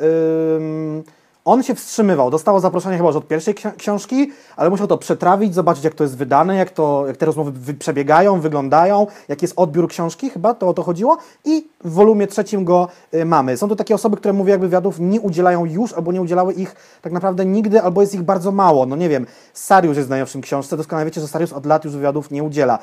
ym, 0.57 1.05
on 1.47 1.63
się 1.63 1.75
wstrzymywał. 1.75 2.31
Dostało 2.31 2.61
zaproszenie 2.61 2.97
chyba 2.97 3.09
już 3.09 3.17
od 3.17 3.29
pierwszej 3.29 3.55
ksi- 3.55 3.77
książki, 3.77 4.31
ale 4.57 4.71
musiał 4.71 4.87
to 4.87 4.99
przetrawić, 4.99 5.55
zobaczyć 5.55 5.85
jak 5.85 5.95
to 5.95 6.05
jest 6.05 6.17
wydane, 6.17 6.57
jak, 6.57 6.71
to, 6.71 7.05
jak 7.07 7.17
te 7.17 7.27
rozmowy 7.27 7.53
wy- 7.53 7.75
przebiegają, 7.75 8.41
wyglądają, 8.41 9.07
jaki 9.29 9.45
jest 9.45 9.55
odbiór 9.57 9.89
książki, 9.89 10.31
chyba 10.31 10.55
to 10.55 10.69
o 10.69 10.75
to 10.75 10.83
chodziło. 10.83 11.19
I 11.45 11.69
w 11.85 11.91
wolumie 11.93 12.27
trzecim 12.27 12.65
go 12.65 12.89
y, 13.15 13.25
mamy. 13.25 13.57
Są 13.57 13.69
to 13.69 13.77
takie 13.77 13.95
osoby, 13.95 14.17
które 14.17 14.33
mówię 14.33 14.51
jakby 14.51 14.67
wywiadów 14.67 15.01
nie 15.01 15.21
udzielają 15.21 15.65
już, 15.65 15.93
albo 15.93 16.13
nie 16.13 16.23
udzielały 16.23 16.53
ich 16.53 16.75
tak 17.03 17.13
naprawdę 17.13 17.47
nigdy, 17.47 17.83
albo 17.83 18.01
jest 18.01 18.15
ich 18.15 18.23
bardzo 18.23 18.53
mało. 18.53 18.87
No 18.87 18.97
nie 18.97 19.09
wiem, 19.09 19.27
Sariusz 19.53 19.97
jest 19.97 20.09
w 20.09 20.11
najnowszym 20.11 20.41
książce, 20.41 20.77
doskonale 20.77 21.05
wiecie, 21.05 21.21
że 21.21 21.29
Sariusz 21.29 21.53
od 21.53 21.67
lat 21.67 21.85
już 21.85 21.95
wywiadów 21.95 22.31
nie 22.31 22.43
udziela. 22.43 22.79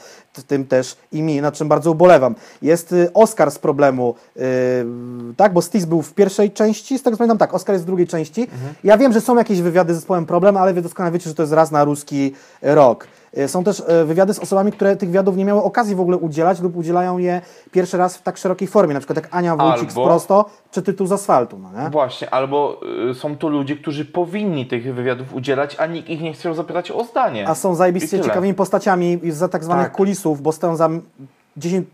Tym 0.48 0.65
też 0.65 0.98
i 1.11 1.22
mi, 1.22 1.41
nad 1.41 1.53
czym 1.53 1.68
bardzo 1.68 1.91
ubolewam. 1.91 2.35
Jest 2.61 2.91
y, 2.91 3.14
Oscar 3.14 3.52
z 3.52 3.60
problemu, 3.60 4.15
y, 4.38 4.41
tak, 5.38 5.53
bo 5.53 5.61
Stis 5.61 5.85
był 5.85 6.02
w 6.02 6.14
pierwszej 6.14 6.52
części, 6.52 6.99
z 6.99 7.03
tego 7.03 7.15
co 7.15 7.19
pamiętam, 7.19 7.38
tak, 7.38 7.53
Oscar 7.53 7.73
jest 7.73 7.84
w 7.85 7.88
drugiej 7.88 8.07
części. 8.07 8.48
Ja 8.84 8.97
wiem, 8.97 9.13
że 9.13 9.21
są 9.21 9.35
jakieś 9.38 9.61
wywiady 9.61 9.93
z 9.93 9.95
zespołem 9.97 10.25
Problem, 10.25 10.57
ale 10.57 10.73
wy 10.73 10.81
doskonale 10.81 11.11
wiecie, 11.11 11.30
że 11.30 11.35
to 11.35 11.43
jest 11.43 11.53
raz 11.53 11.71
na 11.71 11.84
ruski 11.84 12.34
rok. 12.61 13.07
Y, 13.38 13.47
Są 13.47 13.63
też 13.63 13.80
y, 13.80 14.05
wywiady 14.05 14.34
z 14.34 14.39
osobami, 14.39 14.71
które 14.71 14.95
tych 14.95 15.09
wywiadów 15.09 15.38
nie 15.38 15.45
miały 15.45 15.63
okazji 15.63 15.95
w 15.95 15.99
ogóle 15.99 16.17
udzielać 16.17 16.59
lub 16.61 16.75
udzielają 16.75 17.17
je 17.17 17.41
pierwszy 17.71 17.97
raz 17.97 18.17
w 18.17 18.21
tak 18.21 18.38
szerokiej 18.38 18.67
formie, 18.67 18.93
na 18.93 18.99
przykład 18.99 19.17
jak 19.17 19.27
Ania 19.31 19.55
Wójcik 19.55 19.91
z 19.91 19.95
Albo- 19.95 20.05
Prosto, 20.05 20.45
czy 20.71 20.81
tytuł 20.81 21.07
z 21.07 21.11
asfaltu, 21.11 21.59
no 21.59 21.84
nie? 21.84 21.89
Właśnie, 21.89 22.30
albo 22.34 22.80
są 23.13 23.38
to 23.38 23.49
ludzie, 23.49 23.75
którzy 23.75 24.05
powinni 24.05 24.65
tych 24.65 24.95
wywiadów 24.95 25.34
udzielać, 25.34 25.75
a 25.80 25.85
nikt 25.85 26.09
ich 26.09 26.21
nie 26.21 26.34
chce 26.34 26.53
zapytać 26.55 26.91
o 26.91 27.03
zdanie. 27.03 27.47
A 27.47 27.55
są 27.55 27.75
zajebiście 27.75 28.19
ciekawymi 28.21 28.53
postaciami 28.53 29.19
za 29.31 29.47
tak 29.47 29.63
zwanych 29.63 29.85
Tak. 29.88 29.93
kulisów, 29.95 30.41
bo 30.41 30.51
stoją 30.51 30.75
za 30.75 30.89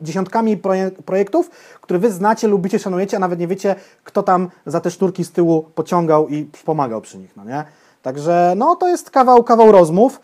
dziesiątkami 0.01 0.57
proje 0.57 0.91
projektów, 0.91 1.49
które 1.81 1.99
wy 1.99 2.11
znacie, 2.11 2.47
lubicie, 2.47 2.79
szanujecie, 2.79 3.17
a 3.17 3.19
nawet 3.19 3.39
nie 3.39 3.47
wiecie, 3.47 3.75
kto 4.03 4.23
tam 4.23 4.49
za 4.65 4.81
te 4.81 4.91
sznurki 4.91 5.23
z 5.23 5.31
tyłu 5.31 5.65
pociągał 5.75 6.27
i 6.27 6.49
pomagał 6.65 7.01
przy 7.01 7.17
nich, 7.17 7.37
no 7.37 7.45
nie? 7.45 7.63
Także 8.01 8.53
no 8.57 8.75
to 8.75 8.87
jest 8.87 9.11
kawał, 9.11 9.43
kawał 9.43 9.71
rozmów. 9.71 10.21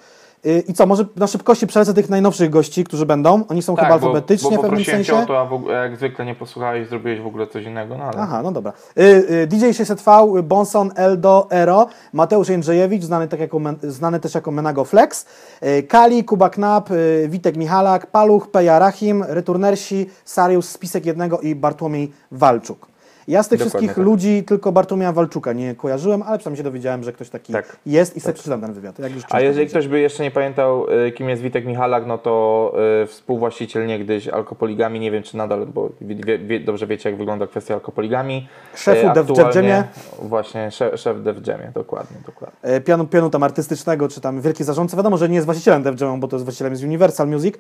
I 0.68 0.74
co, 0.74 0.86
może 0.86 1.06
na 1.16 1.28
szybkości 1.28 1.68
przelecę 1.68 1.94
tych 1.94 2.10
najnowszych 2.10 2.50
gości, 2.50 2.84
którzy 2.84 3.06
będą. 3.06 3.44
Oni 3.50 3.62
są 3.62 3.76
chyba 3.76 3.90
Tak, 3.90 4.02
bo, 4.02 4.08
alfabetycznie 4.08 4.50
bo 4.50 4.58
w 4.58 4.62
pewnym 4.62 4.86
sensie. 4.86 5.04
cię 5.04 5.20
o 5.20 5.26
to, 5.26 5.40
a 5.40 5.46
w 5.46 5.68
jak 5.70 5.98
zwykle 5.98 6.26
nie 6.26 6.36
posłuchałeś, 6.36 6.90
zrobiłeś 6.90 7.22
w 7.22 7.28
ogóle 7.28 7.48
coś 7.48 7.66
innego, 7.66 7.98
no 7.98 8.04
ale... 8.04 8.18
Aha, 8.18 8.42
no 8.44 8.52
dobra. 8.52 8.74
Y, 9.00 9.02
y, 9.04 9.48
DJ 9.48 9.66
600V, 9.66 10.38
y, 10.38 10.44
Bonson, 10.44 10.92
Eldo, 10.96 11.48
Ero, 11.50 11.88
Mateusz 12.14 12.50
Jędrzejewicz, 12.50 13.04
znany, 13.04 13.28
tak 13.28 13.40
jako, 13.40 13.62
znany 13.84 14.20
też 14.20 14.36
jako 14.36 14.52
Menago 14.52 14.86
Flex, 14.86 15.26
y, 15.64 15.84
Kali, 15.84 16.24
Kuba 16.24 16.50
Knap, 16.50 16.90
Witek 17.28 17.58
Michalak, 17.58 18.08
Paluch, 18.08 18.48
Peja 18.52 18.80
Rahim, 18.80 19.24
Returnersi, 19.28 20.10
Sariusz, 20.26 20.66
Spisek 20.66 21.06
Jednego 21.06 21.40
i 21.40 21.56
Bartłomiej 21.56 22.12
Walczuk. 22.32 22.95
Ja 23.28 23.44
z 23.44 23.48
tych 23.48 23.60
Dokładnie 23.60 23.70
wszystkich 23.80 23.96
tak. 23.96 24.06
ludzi 24.06 24.44
tylko 24.44 24.72
Bartłomieja 24.72 25.12
Walczuka 25.12 25.54
nie 25.54 25.76
kojarzyłem, 25.76 26.22
ale 26.22 26.38
przynajmniej 26.38 26.58
się 26.58 26.64
dowiedziałem, 26.64 27.04
że 27.04 27.14
ktoś 27.14 27.30
taki 27.30 27.54
Tak. 27.54 27.78
jest 27.86 28.18
i 28.18 28.20
sobie 28.20 28.34
przeczytam 28.34 28.62
ten 28.62 28.74
wywiad. 28.74 28.96
A 29.30 29.42
jeżeli 29.42 29.68
ktoś 29.68 29.88
by 29.88 30.00
jeszcze 30.00 30.24
nie 30.24 30.32
pamiętał, 30.32 30.86
y, 31.08 31.12
kim 31.12 31.30
jest 31.30 31.42
Witek 31.42 31.66
Michalak, 31.66 32.06
no 32.08 32.18
to 32.18 32.74
y, 33.04 33.08
współwłaściciel 33.08 33.86
niegdyś 33.88 34.28
alkopoligami, 34.28 35.00
nie 35.00 35.12
wiem 35.12 35.24
czy 35.24 35.38
nadal, 35.38 35.66
bo 35.66 35.90
wie, 36.02 36.38
wie, 36.40 36.60
dobrze 36.60 36.88
wiecie 36.88 37.10
jak 37.10 37.18
wygląda 37.20 37.48
kwestia 37.48 37.74
alkopoligami. 37.74 38.48
Szefu 38.76 39.08
Y, 39.08 39.14
Def 39.14 39.30
aktualnie- 39.30 39.70
Jamie. 39.70 39.84
Właśnie, 40.22 40.72
szef, 40.72 41.00
szef 41.00 41.24
Def 41.24 41.48
Jamie, 41.48 41.72
dokładnie, 41.74 42.18
dokładnie. 42.26 42.82
pianu, 42.82 43.06
pianu 43.08 43.30
tam 43.30 43.44
artystycznego, 43.44 44.08
czy 44.08 44.22
tam 44.22 44.42
wielki 44.42 44.64
zarządca. 44.64 44.98
Wiadomo, 44.98 45.18
że 45.18 45.30
nie 45.30 45.36
jest 45.36 45.46
właścicielem 45.46 45.84
Def 45.84 45.96
Jam'a, 45.96 46.20
bo 46.20 46.28
to 46.28 46.36
jest 46.36 46.44
właścicielem 46.46 46.76
z 46.76 46.84
Universal 46.84 47.28
Music. 47.28 47.56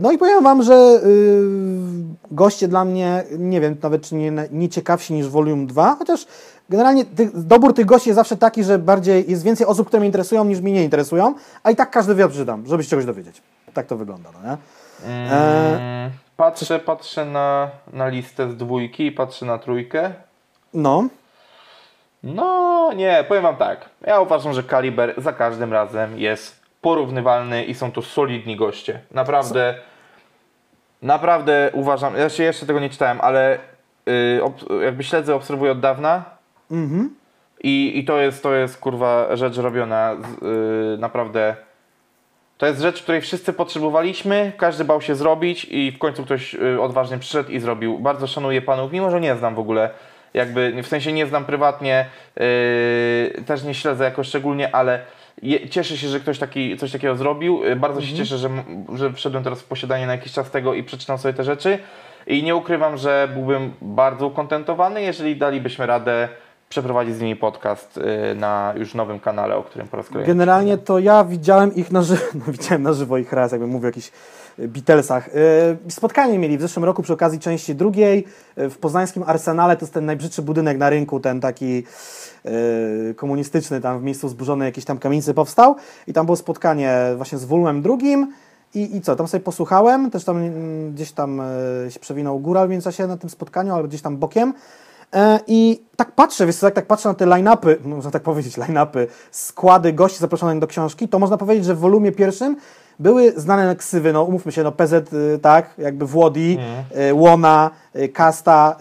No 0.00 0.12
i 0.12 0.18
powiem 0.18 0.44
Wam, 0.44 0.62
że 0.62 1.00
goście 2.30 2.68
dla 2.68 2.84
mnie, 2.84 3.24
nie 3.38 3.60
wiem 3.60 3.76
nawet 3.82 4.02
czy 4.02 4.14
nie, 4.14 4.32
nie 4.52 4.63
ciekawsi 4.68 5.12
niż 5.14 5.28
Volume 5.28 5.66
2, 5.66 5.96
chociaż 5.98 6.26
generalnie 6.68 7.04
tych, 7.04 7.42
dobór 7.46 7.74
tych 7.74 7.86
gości 7.86 8.08
jest 8.08 8.16
zawsze 8.16 8.36
taki, 8.36 8.64
że 8.64 8.78
bardziej 8.78 9.30
jest 9.30 9.42
więcej 9.44 9.66
osób, 9.66 9.86
które 9.86 10.00
mnie 10.00 10.06
interesują 10.06 10.44
niż 10.44 10.60
mnie 10.60 10.72
nie 10.72 10.84
interesują, 10.84 11.34
a 11.62 11.70
i 11.70 11.76
tak 11.76 11.90
każdy 11.90 12.14
wywiad 12.14 12.30
przeczytam, 12.30 12.66
żeby 12.66 12.82
się 12.84 12.90
czegoś 12.90 13.04
dowiedzieć. 13.04 13.42
tak 13.74 13.86
to 13.86 13.96
wygląda, 13.96 14.30
no 14.32 14.48
nie? 14.50 14.56
E, 15.30 15.76
Mm, 15.80 16.10
patrzę, 16.36 16.78
patrzę 16.78 17.24
na, 17.24 17.70
na 17.92 18.08
listę 18.08 18.50
z 18.50 18.56
dwójki 18.56 19.06
i 19.06 19.12
patrzę 19.12 19.46
na 19.46 19.58
trójkę. 19.58 20.12
no, 20.74 21.08
No 22.22 22.92
nie, 22.96 23.24
powiem 23.28 23.42
wam 23.42 23.56
tak. 23.56 23.88
Ja 24.06 24.20
uważam, 24.20 24.52
że 24.52 24.62
kaliber 24.62 25.14
za 25.16 25.32
każdym 25.32 25.72
razem 25.72 26.18
jest 26.18 26.56
porównywalny 26.80 27.64
i 27.64 27.74
są 27.74 27.92
to 27.92 28.02
solidni 28.02 28.56
goście. 28.56 29.00
Naprawdę, 29.10 29.74
naprawdę 31.02 31.70
uważam, 31.72 32.16
ja 32.16 32.28
się 32.28 32.42
jeszcze 32.42 32.66
tego 32.66 32.80
nie 32.80 32.90
czytałem, 32.90 33.18
ale 33.20 33.58
jakby 34.82 35.04
śledzę, 35.04 35.34
obserwuję 35.34 35.72
od 35.72 35.80
dawna 35.80 36.24
mhm. 36.70 37.14
i, 37.62 37.92
i 37.98 38.04
to 38.04 38.18
jest, 38.18 38.42
to 38.42 38.54
jest 38.54 38.78
kurwa 38.78 39.36
rzecz 39.36 39.56
robiona 39.56 40.16
z, 40.16 40.42
y, 40.96 40.98
naprawdę. 40.98 41.56
To 42.58 42.66
jest 42.66 42.80
rzecz, 42.80 43.02
której 43.02 43.20
wszyscy 43.20 43.52
potrzebowaliśmy, 43.52 44.52
każdy 44.56 44.84
bał 44.84 45.00
się 45.00 45.14
zrobić 45.14 45.66
i 45.70 45.92
w 45.92 45.98
końcu 45.98 46.24
ktoś 46.24 46.54
y, 46.54 46.80
odważnie 46.80 47.18
przyszedł 47.18 47.50
i 47.50 47.60
zrobił. 47.60 47.98
Bardzo 47.98 48.26
szanuję 48.26 48.62
panów, 48.62 48.92
mimo 48.92 49.10
że 49.10 49.20
nie 49.20 49.36
znam 49.36 49.54
w 49.54 49.58
ogóle, 49.58 49.90
jakby 50.34 50.82
w 50.82 50.86
sensie 50.86 51.12
nie 51.12 51.26
znam 51.26 51.44
prywatnie, 51.44 52.06
yy, 52.36 53.44
też 53.46 53.64
nie 53.64 53.74
śledzę 53.74 54.04
jakoś 54.04 54.28
szczególnie, 54.28 54.74
ale 54.74 55.00
je, 55.42 55.68
cieszę 55.68 55.96
się, 55.96 56.08
że 56.08 56.20
ktoś 56.20 56.38
taki, 56.38 56.76
coś 56.76 56.92
takiego 56.92 57.16
zrobił. 57.16 57.64
Yy, 57.64 57.76
Bardzo 57.76 58.00
się 58.00 58.16
cieszę, 58.16 58.38
że, 58.38 58.50
że 58.94 59.12
wszedłem 59.12 59.44
teraz 59.44 59.62
w 59.62 59.64
posiadanie 59.64 60.06
na 60.06 60.12
jakiś 60.12 60.32
czas 60.32 60.50
tego 60.50 60.74
i 60.74 60.82
przeczytam 60.82 61.18
sobie 61.18 61.34
te 61.34 61.44
rzeczy. 61.44 61.78
I 62.26 62.42
nie 62.42 62.56
ukrywam, 62.56 62.96
że 62.96 63.28
byłbym 63.34 63.72
bardzo 63.82 64.26
ukontentowany, 64.26 65.02
jeżeli 65.02 65.36
dalibyśmy 65.36 65.86
radę 65.86 66.28
przeprowadzić 66.68 67.16
z 67.16 67.20
nimi 67.20 67.36
podcast 67.36 67.96
yy, 67.96 68.34
na 68.34 68.74
już 68.76 68.94
nowym 68.94 69.20
kanale, 69.20 69.56
o 69.56 69.62
którym 69.62 69.88
po 69.88 69.96
raz 69.96 70.08
kolejny. 70.08 70.26
Generalnie 70.26 70.78
to 70.78 70.98
ja 70.98 71.24
widziałem 71.24 71.74
ich 71.74 71.92
na 71.92 72.02
żywo, 72.02 72.24
no, 72.46 72.52
widziałem 72.52 72.82
na 72.82 72.92
żywo 72.92 73.18
ich 73.18 73.32
raz, 73.32 73.52
jakbym 73.52 73.70
mówił 73.70 73.86
o 73.86 73.88
jakichś 73.88 74.10
y, 74.58 74.68
Beatlesach. 74.68 75.28
Y, 75.28 75.90
Spotkanie 75.90 76.38
mieli 76.38 76.58
w 76.58 76.60
zeszłym 76.60 76.84
roku 76.84 77.02
przy 77.02 77.12
okazji 77.12 77.38
części 77.38 77.74
drugiej 77.74 78.24
y, 78.58 78.70
w 78.70 78.78
poznańskim 78.78 79.22
Arsenale, 79.26 79.76
to 79.76 79.84
jest 79.84 79.94
ten 79.94 80.06
najbrzydszy 80.06 80.42
budynek 80.42 80.78
na 80.78 80.90
rynku, 80.90 81.20
ten 81.20 81.40
taki 81.40 81.84
y, 83.10 83.14
komunistyczny, 83.14 83.80
tam 83.80 84.00
w 84.00 84.02
miejscu 84.02 84.28
zburzonej 84.28 84.66
jakiejś 84.66 84.84
tam 84.84 84.98
kamienicy 84.98 85.34
powstał 85.34 85.76
i 86.06 86.12
tam 86.12 86.26
było 86.26 86.36
spotkanie 86.36 86.98
właśnie 87.16 87.38
z 87.38 87.44
wolumem 87.44 87.82
drugim 87.82 88.32
i, 88.74 88.96
i 88.96 89.00
co, 89.00 89.16
tam 89.16 89.28
sobie 89.28 89.44
posłuchałem, 89.44 90.10
też 90.10 90.24
tam 90.24 90.36
mm, 90.36 90.92
gdzieś 90.92 91.12
tam 91.12 91.40
y, 91.86 91.90
się 91.90 92.00
przewinął 92.00 92.38
góral 92.38 92.66
w 92.66 92.70
międzyczasie 92.70 93.06
na 93.06 93.16
tym 93.16 93.30
spotkaniu, 93.30 93.74
albo 93.74 93.88
gdzieś 93.88 94.02
tam 94.02 94.16
bokiem. 94.16 94.54
E, 95.12 95.40
I 95.46 95.82
tak 95.96 96.12
patrzę, 96.12 96.46
wiesz 96.46 96.56
co, 96.56 96.66
jak 96.66 96.74
tak 96.74 96.86
patrzę 96.86 97.08
na 97.08 97.14
te 97.14 97.26
line-upy, 97.26 97.76
można 97.84 98.10
tak 98.10 98.22
powiedzieć, 98.22 98.56
line-upy, 98.56 99.06
składy 99.30 99.92
gości 99.92 100.18
zaproszonych 100.18 100.58
do 100.58 100.66
książki, 100.66 101.08
to 101.08 101.18
można 101.18 101.36
powiedzieć, 101.36 101.64
że 101.64 101.74
w 101.74 101.78
wolumie 101.78 102.12
pierwszym 102.12 102.56
były 102.98 103.32
znane 103.36 103.76
ksywy, 103.76 104.12
no 104.12 104.24
umówmy 104.24 104.52
się, 104.52 104.62
no 104.62 104.72
PZ, 104.72 105.12
y, 105.12 105.38
tak, 105.42 105.74
jakby 105.78 106.06
Włodi, 106.06 106.58
y, 107.10 107.14
Łona, 107.14 107.70
y, 107.96 108.08
Kasta, 108.08 108.76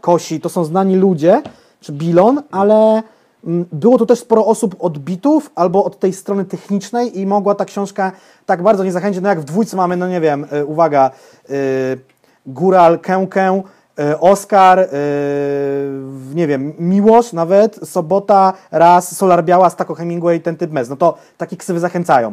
Kosi, 0.00 0.40
to 0.40 0.48
są 0.48 0.64
znani 0.64 0.96
ludzie, 0.96 1.42
czy 1.80 1.92
Bilon, 1.92 2.42
ale 2.50 2.74
mm, 2.74 3.02
było 3.72 3.98
tu 3.98 4.06
też 4.06 4.18
sporo 4.18 4.46
osób 4.46 4.76
od 4.78 4.98
bitów 4.98 5.50
albo 5.54 5.84
od 5.84 5.98
tej 5.98 6.12
strony 6.12 6.44
technicznej 6.44 7.20
i 7.20 7.26
mogła 7.26 7.54
ta 7.54 7.64
książka 7.64 8.12
tak 8.46 8.62
bardzo 8.62 8.84
nie 8.84 8.92
zachęcić, 8.92 9.22
no 9.22 9.28
jak 9.28 9.40
w 9.40 9.44
dwójce 9.44 9.76
mamy, 9.76 9.96
no 9.96 10.08
nie 10.08 10.20
wiem, 10.20 10.46
y, 10.52 10.64
uwaga, 10.64 11.10
y, 11.50 11.98
Góral, 12.46 12.98
Kękę, 12.98 13.62
y, 14.00 14.18
Oskar, 14.20 14.88
nie 16.34 16.46
wiem, 16.46 16.72
Miłosz 16.78 17.32
nawet, 17.32 17.88
Sobota, 17.88 18.52
Raz, 18.70 19.16
Solar 19.16 19.44
Biała, 19.44 19.70
Stako 19.70 19.94
Hemingway, 19.94 20.40
ten 20.40 20.56
typ 20.56 20.72
mez. 20.72 20.88
No 20.88 20.96
to 20.96 21.18
takie 21.36 21.56
ksywy 21.56 21.80
zachęcają 21.80 22.32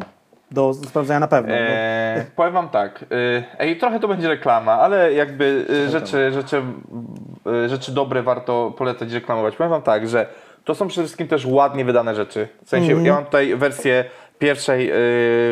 do 0.50 0.74
sprawdzenia 0.74 1.20
na 1.20 1.28
pewno. 1.28 1.54
no. 1.54 1.60
Eee, 1.60 2.24
powiem 2.36 2.52
wam 2.52 2.68
tak, 2.68 3.04
ej, 3.58 3.78
trochę 3.78 4.00
to 4.00 4.08
będzie 4.08 4.28
reklama, 4.28 4.72
ale 4.72 5.12
jakby 5.12 5.66
rzeczy, 5.90 6.32
rzeczy, 6.32 6.62
rzeczy 7.66 7.92
dobre 7.92 8.22
warto 8.22 8.72
polecać 8.78 9.12
reklamować. 9.12 9.56
Powiem 9.56 9.70
wam 9.70 9.82
tak, 9.82 10.08
że 10.08 10.26
to 10.64 10.74
są 10.74 10.88
przede 10.88 11.04
wszystkim 11.06 11.28
też 11.28 11.46
ładnie 11.46 11.84
wydane 11.84 12.14
rzeczy. 12.14 12.48
W 12.64 12.68
sensie, 12.68 12.88
Mhm. 12.92 13.06
ja 13.06 13.14
mam 13.14 13.24
tutaj 13.24 13.56
wersję 13.56 14.04
pierwszej 14.38 14.90
y, 14.90 14.92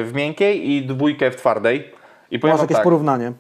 w 0.05 0.11
miękkiej 0.15 0.71
i 0.71 0.83
dwójkę 0.87 1.31
w 1.31 1.37
twardej. 1.37 1.91
I 2.31 2.39
powiem 2.39 2.55
Masz 2.55 2.63
jakieś 2.63 2.77
tak, 2.77 2.85
porównanie. 2.85 3.33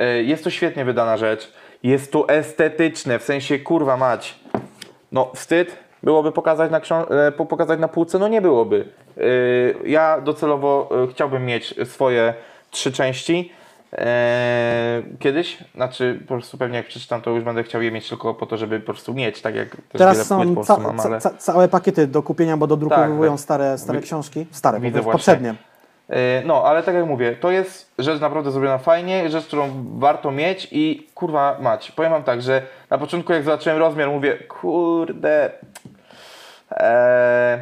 y, 0.00 0.22
jest 0.22 0.44
to 0.44 0.50
świetnie 0.50 0.84
wydana 0.84 1.16
rzecz, 1.16 1.52
jest 1.82 2.12
to 2.12 2.28
estetyczne, 2.28 3.18
w 3.18 3.22
sensie, 3.22 3.58
kurwa 3.58 3.96
mać, 3.96 4.34
no 5.12 5.30
wstyd 5.34 5.76
byłoby 6.02 6.32
pokazać 6.32 6.70
na, 6.70 6.80
ksią- 6.80 7.10
e, 7.10 7.32
po- 7.32 7.46
pokazać 7.46 7.80
na 7.80 7.88
półce? 7.88 8.18
No 8.18 8.28
nie 8.28 8.40
byłoby. 8.40 8.84
Yy, 9.16 9.24
Ja 9.84 10.20
docelowo 10.20 10.88
chciałbym 11.12 11.46
mieć 11.46 11.74
swoje 11.84 12.34
trzy 12.70 12.92
części. 12.92 13.52
E, 13.92 15.02
Kiedyś, 15.18 15.58
znaczy 15.74 16.18
po 16.28 16.34
prostu 16.34 16.58
pewnie 16.58 16.76
jak 16.76 16.86
przeczytam, 16.86 17.22
to 17.22 17.30
już 17.30 17.44
będę 17.44 17.62
chciał 17.62 17.82
je 17.82 17.90
mieć 17.90 18.08
tylko 18.08 18.34
po 18.34 18.46
to, 18.46 18.56
żeby 18.56 18.80
po 18.80 18.86
prostu 18.92 19.14
mieć, 19.14 19.42
tak 19.42 19.54
jak 19.54 19.76
Teraz 19.92 20.26
są 20.26 20.54
po 20.54 20.64
ca- 20.64 20.78
mam, 20.78 21.00
ale... 21.00 21.20
ca- 21.20 21.30
całe 21.38 21.68
pakiety 21.68 22.06
do 22.06 22.22
kupienia, 22.22 22.56
bo 22.56 22.66
dodrukowują 22.66 23.30
Tak, 23.32 23.40
stare, 23.40 23.78
stare 23.78 23.98
wi- 23.98 24.04
książki. 24.04 24.46
Stare, 24.50 24.80
widzę 24.80 25.00
właśnie. 25.00 25.12
poprzednie. 25.12 25.54
E, 26.10 26.42
No, 26.46 26.64
ale 26.64 26.82
tak 26.82 26.94
jak 26.94 27.06
mówię, 27.06 27.36
to 27.36 27.50
jest 27.50 27.92
rzecz 27.98 28.20
naprawdę 28.20 28.50
zrobiona 28.50 28.78
fajnie, 28.78 29.30
rzecz, 29.30 29.46
którą 29.46 29.68
warto 29.98 30.30
mieć 30.30 30.68
i 30.72 31.08
kurwa 31.14 31.56
mać. 31.60 31.90
Powiem 31.92 32.12
wam 32.12 32.22
tak, 32.22 32.42
że 32.42 32.62
na 32.90 32.98
początku 32.98 33.32
jak 33.32 33.42
zobaczyłem 33.44 33.78
rozmiar, 33.78 34.08
mówię, 34.08 34.34
kurde, 34.48 35.50
e, 36.70 37.58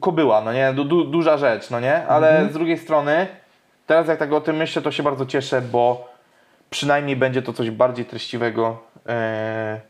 kobyła, 0.00 0.40
no 0.40 0.52
nie, 0.52 0.72
du, 0.72 0.84
du, 0.84 1.04
duża 1.04 1.36
rzecz, 1.36 1.70
no 1.70 1.80
nie, 1.80 2.06
ale 2.06 2.48
z 2.50 2.52
drugiej 2.52 2.78
strony, 2.78 3.26
teraz 3.86 4.08
jak 4.08 4.18
tak 4.18 4.32
o 4.32 4.40
tym 4.40 4.56
myślę, 4.56 4.82
to 4.82 4.90
się 4.90 5.02
bardzo 5.02 5.26
cieszę, 5.26 5.62
bo 5.62 6.08
przynajmniej 6.70 7.16
będzie 7.16 7.42
to 7.42 7.52
coś 7.52 7.70
bardziej 7.70 8.04
treściwego. 8.04 8.78
E, 9.08 9.80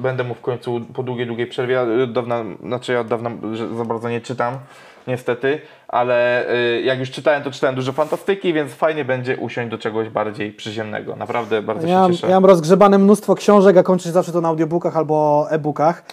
będę 0.00 0.24
mu 0.24 0.34
w 0.34 0.40
końcu 0.40 0.80
po 0.94 1.02
długiej, 1.02 1.26
długiej 1.26 1.46
przerwie. 1.46 1.80
Od 1.80 2.12
dawna, 2.12 2.44
znaczy 2.62 2.92
ja 2.92 3.00
od 3.00 3.06
dawna 3.06 3.30
za 3.76 3.84
bardzo 3.84 4.08
nie 4.08 4.20
czytam, 4.20 4.58
niestety, 5.06 5.60
ale 5.88 6.48
y, 6.54 6.82
jak 6.82 6.98
już 6.98 7.10
czytałem, 7.10 7.42
to 7.42 7.50
czytałem 7.50 7.76
dużo 7.76 7.92
fantastyki, 7.92 8.52
więc 8.52 8.72
fajnie 8.72 9.04
będzie 9.04 9.36
usiąść 9.36 9.70
do 9.70 9.78
czegoś 9.78 10.08
bardziej 10.08 10.52
przyziemnego. 10.52 11.16
Naprawdę 11.16 11.62
bardzo 11.62 11.86
Ja, 11.86 12.06
się 12.06 12.12
cieszę. 12.12 12.26
ja 12.26 12.34
mam 12.34 12.44
rozgrzebane 12.44 12.98
mnóstwo 12.98 13.34
książek, 13.34 13.76
a 13.76 13.82
kończy 13.82 14.04
się 14.04 14.12
zawsze 14.12 14.32
to 14.32 14.40
na 14.40 14.48
audiobookach 14.48 14.96
albo 14.96 15.46
e-bookach. 15.50 16.04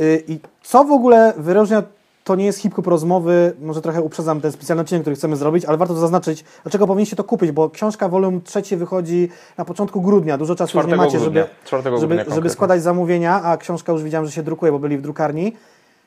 Y, 0.00 0.24
I 0.28 0.38
co 0.62 0.84
w 0.84 0.92
ogóle 0.92 1.32
wyróżnia, 1.36 1.82
to 2.28 2.36
nie 2.36 2.44
jest 2.44 2.58
hip-hop 2.58 2.86
rozmowy, 2.86 3.52
może 3.60 3.82
trochę 3.82 4.02
uprzedzam 4.02 4.40
ten 4.40 4.52
specjalny 4.52 4.80
odcinek, 4.80 5.02
który 5.02 5.16
chcemy 5.16 5.36
zrobić, 5.36 5.64
ale 5.64 5.76
warto 5.76 5.94
to 5.94 6.00
zaznaczyć, 6.00 6.44
dlaczego 6.62 6.86
powinniście 6.86 7.16
to 7.16 7.24
kupić, 7.24 7.52
bo 7.52 7.70
książka 7.70 8.08
volum 8.08 8.42
trzeci 8.42 8.76
wychodzi 8.76 9.28
na 9.56 9.64
początku 9.64 10.00
grudnia, 10.00 10.38
dużo 10.38 10.56
czasu 10.56 10.78
już 10.78 10.86
nie 10.86 10.92
4 10.92 10.96
macie, 10.96 11.18
grudnia. 11.18 11.42
żeby, 11.42 11.54
4 11.64 11.98
żeby, 11.98 12.24
żeby 12.34 12.50
składać 12.50 12.82
zamówienia, 12.82 13.42
a 13.42 13.56
książka 13.56 13.92
już 13.92 14.02
widziałem, 14.02 14.26
że 14.26 14.32
się 14.32 14.42
drukuje, 14.42 14.72
bo 14.72 14.78
byli 14.78 14.98
w 14.98 15.02
drukarni. 15.02 15.56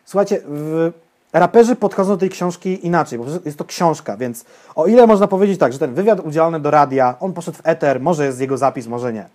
Słuchajcie, 0.05 0.41
w, 0.45 0.91
raperzy 1.33 1.75
podchodzą 1.75 2.11
do 2.11 2.17
tej 2.17 2.29
książki 2.29 2.85
inaczej, 2.85 3.19
bo 3.19 3.25
jest 3.45 3.57
to 3.57 3.65
książka, 3.65 4.17
więc 4.17 4.45
o 4.75 4.87
ile 4.87 5.07
można 5.07 5.27
powiedzieć 5.27 5.59
tak, 5.59 5.73
że 5.73 5.79
ten 5.79 5.93
wywiad 5.93 6.19
udzielany 6.19 6.59
do 6.59 6.71
radia, 6.71 7.15
on 7.19 7.33
poszedł 7.33 7.57
w 7.57 7.61
eter, 7.63 8.01
może 8.01 8.25
jest 8.25 8.41
jego 8.41 8.57
zapis, 8.57 8.87
może 8.87 9.13
nie. 9.13 9.25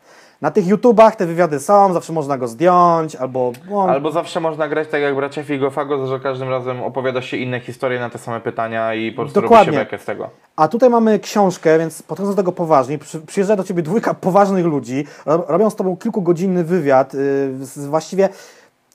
Na 0.40 0.50
tych 0.50 0.66
YouTubach 0.66 1.16
te 1.16 1.26
wywiady 1.26 1.60
są, 1.60 1.92
zawsze 1.92 2.12
można 2.12 2.38
go 2.38 2.48
zdjąć, 2.48 3.16
albo... 3.16 3.52
No, 3.70 3.82
Albo 3.82 4.10
zawsze 4.10 4.40
można 4.40 4.68
grać 4.68 4.88
tak 4.88 5.00
jak 5.00 5.16
bracia 5.16 5.42
Figo 5.44 5.70
Fago, 5.70 6.06
że 6.06 6.20
każdym 6.20 6.48
razem 6.48 6.82
opowiada 6.82 7.22
się 7.22 7.36
inne 7.36 7.60
historie 7.60 8.00
na 8.00 8.10
te 8.10 8.18
same 8.18 8.40
pytania 8.40 8.94
i 8.94 9.12
po 9.12 9.22
prostu 9.22 9.40
robi 9.40 9.48
Dokładnie. 9.48 9.72
się 9.72 9.78
bekę 9.78 9.98
z 9.98 10.04
tego. 10.04 10.30
A 10.56 10.68
tutaj 10.68 10.90
mamy 10.90 11.18
książkę, 11.18 11.78
więc 11.78 12.02
podchodzą 12.02 12.30
do 12.30 12.36
tego 12.36 12.52
poważnie. 12.52 12.98
Przy, 12.98 13.20
przyjeżdża 13.20 13.56
do 13.56 13.64
ciebie 13.64 13.82
dwójka 13.82 14.14
poważnych 14.14 14.64
ludzi, 14.66 15.04
ro- 15.26 15.44
robią 15.48 15.70
z 15.70 15.76
tobą 15.76 15.96
kilkugodzinny 15.96 16.64
wywiad. 16.64 17.14
Yy, 17.14 17.20
z, 17.60 17.86
właściwie 17.86 18.28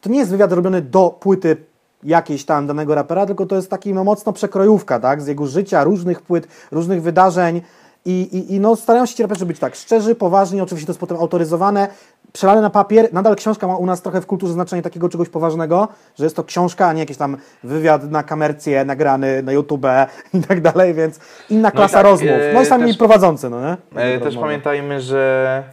to 0.02 0.10
nie 0.10 0.20
jest 0.20 0.32
wywiad 0.32 0.52
robiony 0.52 0.82
do 0.82 1.10
płyty 1.20 1.58
jakiejś 2.04 2.46
tam 2.46 2.68
danego 2.68 2.96
rapera, 2.96 3.26
tylko 3.26 3.46
to 3.46 3.56
jest 3.56 3.70
taki 3.70 3.94
no, 3.94 4.04
mocno 4.04 4.34
przekrojówka, 4.34 5.00
tak? 5.00 5.22
Z 5.22 5.28
jego 5.28 5.48
życia, 5.48 5.84
różnych 5.84 6.22
płyt, 6.22 6.48
różnych 6.72 7.02
wydarzeń. 7.02 7.62
I, 8.06 8.22
i, 8.22 8.56
i 8.56 8.60
no, 8.60 8.76
starają 8.76 9.06
się 9.06 9.16
ci 9.16 9.24
raperzy 9.24 9.46
być 9.46 9.60
tak 9.60 9.76
szczerzy, 9.76 10.16
poważni, 10.16 10.62
oczywiście 10.62 10.86
to 10.88 10.92
jest 10.92 11.00
potem 11.00 11.18
autoryzowane, 11.18 11.88
przelane 12.34 12.62
na 12.62 12.70
papier. 12.70 13.14
Nadal 13.14 13.36
książka 13.36 13.68
ma 13.68 13.78
u 13.78 13.86
nas 13.86 14.02
trochę 14.02 14.22
w 14.22 14.26
kulturze 14.26 14.54
znaczenie 14.54 14.82
takiego 14.82 15.10
czegoś 15.10 15.30
poważnego, 15.30 15.88
że 16.18 16.24
jest 16.24 16.36
to 16.36 16.44
książka, 16.44 16.88
a 16.88 16.94
nie 16.94 17.00
jakiś 17.00 17.18
tam 17.18 17.38
wywiad 17.64 18.12
na 18.12 18.24
kamercję 18.24 18.86
nagrany 18.86 19.44
na 19.44 19.52
YouTube 19.52 19.86
i 20.34 20.40
tak 20.42 20.62
dalej, 20.62 20.94
więc 20.94 21.20
inna 21.50 21.72
klasa 21.72 21.94
tak, 21.94 22.04
rozmów. 22.04 22.32
e, 22.32 22.54
No 22.54 22.62
i 22.62 22.66
sami 22.66 22.88
też- 22.88 22.98
prowadzący, 22.98 23.50
no 23.50 23.62
nie? 23.62 23.78
E, 24.02 24.14
też 24.18 24.26
Rozmowy. 24.26 24.48
pamiętajmy, 24.48 25.02
że 25.02 25.64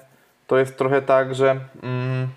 to 0.46 0.58
jest 0.58 0.76
trochę 0.76 1.02
tak, 1.02 1.34
że 1.34 1.50
mm, 1.82 2.28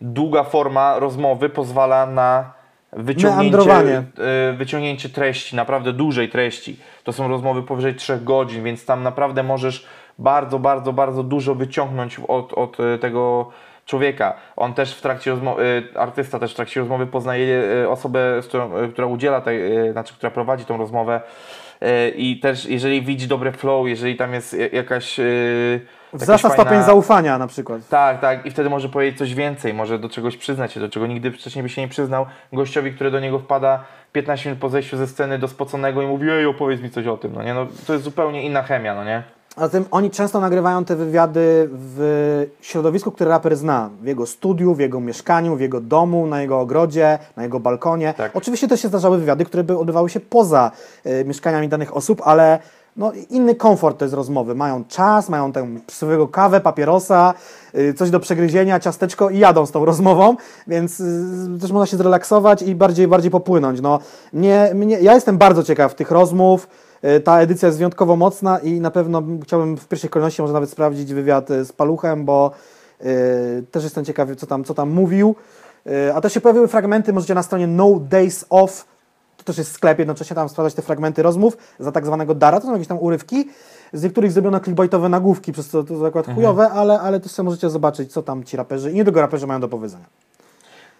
długa 0.00 0.44
forma 0.44 0.98
rozmowy 0.98 1.48
pozwala 1.48 2.06
na 2.06 2.59
wyciągnięcie, 2.92 4.02
e, 4.18 4.52
wyciągnięcie 4.52 5.08
treści, 5.08 5.56
naprawdę 5.56 5.92
dużej 5.92 6.28
treści. 6.28 6.76
To 7.04 7.12
są 7.12 7.28
rozmowy 7.28 7.62
powyżej 7.62 7.94
3 7.94 8.18
godzin, 8.18 8.64
więc 8.64 8.84
tam 8.84 9.02
naprawdę 9.02 9.42
możesz 9.42 9.86
bardzo, 10.18 10.58
bardzo, 10.58 10.92
bardzo 10.92 11.22
dużo 11.22 11.54
wyciągnąć 11.54 12.20
od, 12.28 12.52
od 12.52 12.80
e, 12.80 12.98
tego 12.98 13.50
człowieka. 13.86 14.34
On 14.56 14.74
też 14.74 14.94
w 14.94 15.00
trakcie 15.00 15.30
rozmowy, 15.30 15.88
artysta 15.94 16.38
też 16.38 16.52
w 16.52 16.56
trakcie 16.56 16.80
rozmowy 16.80 17.06
poznaje 17.06 17.62
y, 17.82 17.88
osobę, 17.88 18.40
którą, 18.48 18.78
y, 18.78 18.88
która 18.92 19.06
udziela 19.06 19.40
tej, 19.40 19.88
y, 19.88 19.92
znaczy, 19.92 20.14
która 20.14 20.30
prowadzi 20.30 20.64
tą 20.64 20.76
rozmowę 20.76 21.20
y, 21.20 21.59
i 22.16 22.40
też 22.40 22.66
jeżeli 22.66 23.02
widzi 23.02 23.28
dobre 23.28 23.52
flow, 23.52 23.88
jeżeli 23.88 24.16
tam 24.16 24.34
jest 24.34 24.54
y, 24.54 24.56
jakaś... 24.58 24.72
jakaś 25.18 25.20
Wzrasta 26.12 26.48
fajna- 26.48 26.52
stopień 26.52 26.82
zaufania 26.82 27.38
na 27.38 27.46
przykład. 27.46 27.88
tak, 27.88 28.20
tak. 28.20 28.46
I 28.46 28.50
wtedy 28.50 28.70
może 28.70 28.88
powiedzieć 28.88 29.18
coś 29.18 29.34
więcej, 29.34 29.74
może 29.74 29.98
do 29.98 30.08
czegoś 30.08 30.36
przyznać 30.36 30.72
się, 30.72 30.80
do 30.80 30.88
czego 30.88 31.06
nigdy 31.06 31.30
wcześniej 31.30 31.62
by 31.62 31.68
się 31.68 31.80
nie 31.82 31.88
przyznał. 31.88 32.26
Gościowi, 32.52 32.92
który 32.92 33.10
do 33.10 33.20
niego 33.20 33.38
wpada 33.38 33.84
15 34.12 34.48
minut 34.48 34.60
po 34.60 34.68
zejściu 34.68 34.96
ze 34.96 35.06
sceny 35.06 35.38
do 35.38 35.48
spoconego 35.48 36.02
i 36.02 36.06
mówi, 36.06 36.30
ej, 36.30 36.46
opowiedz 36.46 36.80
mi 36.80 36.90
coś 36.90 37.06
o 37.06 37.16
tym, 37.16 37.32
no 37.34 37.42
nie? 37.42 37.54
No, 37.54 37.66
to 37.86 37.92
jest 37.92 38.04
zupełnie 38.04 38.42
inna 38.42 38.62
chemia, 38.62 38.94
no 38.94 39.04
nie? 39.04 39.22
A 39.56 39.60
zatem 39.60 39.84
oni 39.90 40.10
często 40.10 40.40
nagrywają 40.40 40.84
te 40.84 40.96
wywiady 40.96 41.68
w 41.72 42.46
środowisku, 42.60 43.10
które 43.10 43.30
raper 43.30 43.56
zna. 43.56 43.90
W 44.02 44.06
jego 44.06 44.26
studiu, 44.26 44.74
w 44.74 44.78
jego 44.78 45.00
mieszkaniu, 45.00 45.56
w 45.56 45.60
jego 45.60 45.80
domu, 45.80 46.26
na 46.26 46.40
jego 46.42 46.60
ogrodzie, 46.60 47.18
na 47.36 47.42
jego 47.42 47.60
balkonie. 47.60 48.14
Tak. 48.16 48.36
Oczywiście 48.36 48.68
też 48.68 48.80
się 48.80 48.88
zdarzały 48.88 49.18
wywiady, 49.18 49.44
które 49.44 49.64
by 49.64 49.78
odbywały 49.78 50.10
się 50.10 50.20
poza 50.20 50.70
y, 51.06 51.24
mieszkaniami 51.24 51.68
danych 51.68 51.96
osób, 51.96 52.22
ale 52.24 52.58
no, 52.96 53.12
inny 53.30 53.54
komfort 53.54 53.98
to 53.98 54.04
jest 54.04 54.14
rozmowy. 54.14 54.54
Mają 54.54 54.84
czas, 54.84 55.28
mają 55.28 55.52
tę 55.52 55.66
swojego 55.88 56.28
kawę, 56.28 56.60
papierosa, 56.60 57.34
y, 57.74 57.94
coś 57.94 58.10
do 58.10 58.20
przegryzienia, 58.20 58.80
ciasteczko 58.80 59.30
i 59.30 59.38
jadą 59.38 59.66
z 59.66 59.70
tą 59.70 59.84
rozmową, 59.84 60.36
więc 60.66 61.00
y, 61.00 61.58
też 61.60 61.72
można 61.72 61.86
się 61.86 61.96
zrelaksować 61.96 62.62
i 62.62 62.74
bardziej, 62.74 63.08
bardziej 63.08 63.30
popłynąć. 63.30 63.80
No, 63.80 63.98
mnie, 64.32 64.70
mnie, 64.74 65.00
ja 65.00 65.14
jestem 65.14 65.38
bardzo 65.38 65.62
ciekaw 65.62 65.94
tych 65.94 66.10
rozmów. 66.10 66.68
Y, 67.04 67.20
Ta 67.20 67.40
edycja 67.40 67.66
jest 67.66 67.78
wyjątkowo 67.78 68.16
mocna 68.16 68.58
i 68.58 68.80
na 68.80 68.90
pewno 68.90 69.22
chciałbym 69.42 69.76
w 69.76 69.88
pierwszej 69.88 70.10
kolejności 70.10 70.42
może 70.42 70.54
nawet 70.54 70.70
sprawdzić 70.70 71.14
wywiad 71.14 71.50
y, 71.50 71.64
z 71.64 71.72
Paluchem, 71.72 72.24
bo 72.24 72.50
y, 73.00 73.64
też 73.70 73.84
jestem 73.84 74.04
ciekawy, 74.04 74.36
co 74.36 74.46
tam, 74.46 74.64
co 74.64 74.74
tam 74.74 74.90
mówił. 74.90 75.34
A 76.14 76.20
też 76.20 76.32
się 76.32 76.40
pojawiły 76.40 76.68
fragmenty, 76.68 77.12
możecie 77.12 77.34
na 77.34 77.42
stronie 77.42 77.66
No 77.66 78.00
Days 78.00 78.44
Off, 78.50 78.84
to 79.36 79.44
też 79.44 79.58
jest 79.58 79.72
sklep, 79.72 79.98
jednocześnie 79.98 80.36
tam 80.36 80.48
sprawdzać 80.48 80.74
te 80.74 80.82
fragmenty 80.82 81.22
rozmów 81.22 81.56
za 81.78 81.92
tak 81.92 82.06
zwanego 82.06 82.34
Dara, 82.34 82.60
to 82.60 82.66
są 82.66 82.72
jakieś 82.72 82.88
tam 82.88 82.98
urywki, 82.98 83.48
z 83.92 84.02
niektórych 84.02 84.32
zrobiono 84.32 84.60
clickbaitowe 84.60 85.08
nagłówki, 85.08 85.52
przez 85.52 85.68
co 85.68 85.84
to 85.84 85.94
jest 85.94 86.06
akurat 86.06 86.34
chujowe, 86.34 86.70
ale, 86.70 87.00
ale 87.00 87.20
też 87.20 87.32
sobie 87.32 87.44
możecie 87.44 87.70
zobaczyć, 87.70 88.12
co 88.12 88.22
tam 88.22 88.44
ci 88.44 88.56
raperzy 88.56 88.90
i 88.90 88.94
nie 88.94 89.04
tylko 89.04 89.20
raperzy 89.20 89.46
mają 89.46 89.60
do 89.60 89.68
powiedzenia. 89.68 90.04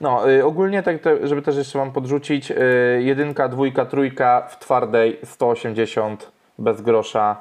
No, 0.01 0.31
y, 0.31 0.45
ogólnie, 0.45 0.83
tak, 0.83 0.97
żeby 1.23 1.43
też 1.43 1.57
jeszcze 1.57 1.79
Wam 1.79 1.93
podrzucić, 1.93 2.51
y, 2.51 2.55
jedynka, 3.03 3.49
dwójka, 3.49 3.85
trójka 3.85 4.47
w 4.49 4.59
twardej 4.59 5.19
180 5.25 6.33
bez 6.59 6.81
grosza 6.81 7.37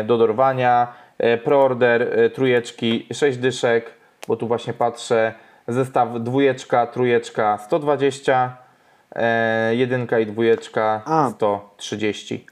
y, 0.00 0.04
do 0.04 0.18
dorwania, 0.18 0.92
preorder 1.44 2.30
trójeczki 2.34 3.06
6 3.12 3.38
dyszek, 3.38 3.90
bo 4.28 4.36
tu 4.36 4.48
właśnie 4.48 4.72
patrzę, 4.72 5.34
zestaw 5.68 6.08
dwójeczka, 6.20 6.86
trójeczka 6.86 7.58
120, 7.58 8.56
y, 9.12 9.76
jedynka 9.76 10.18
i 10.18 10.26
dwójeczka 10.26 11.02
A. 11.04 11.30
130. 11.30 12.46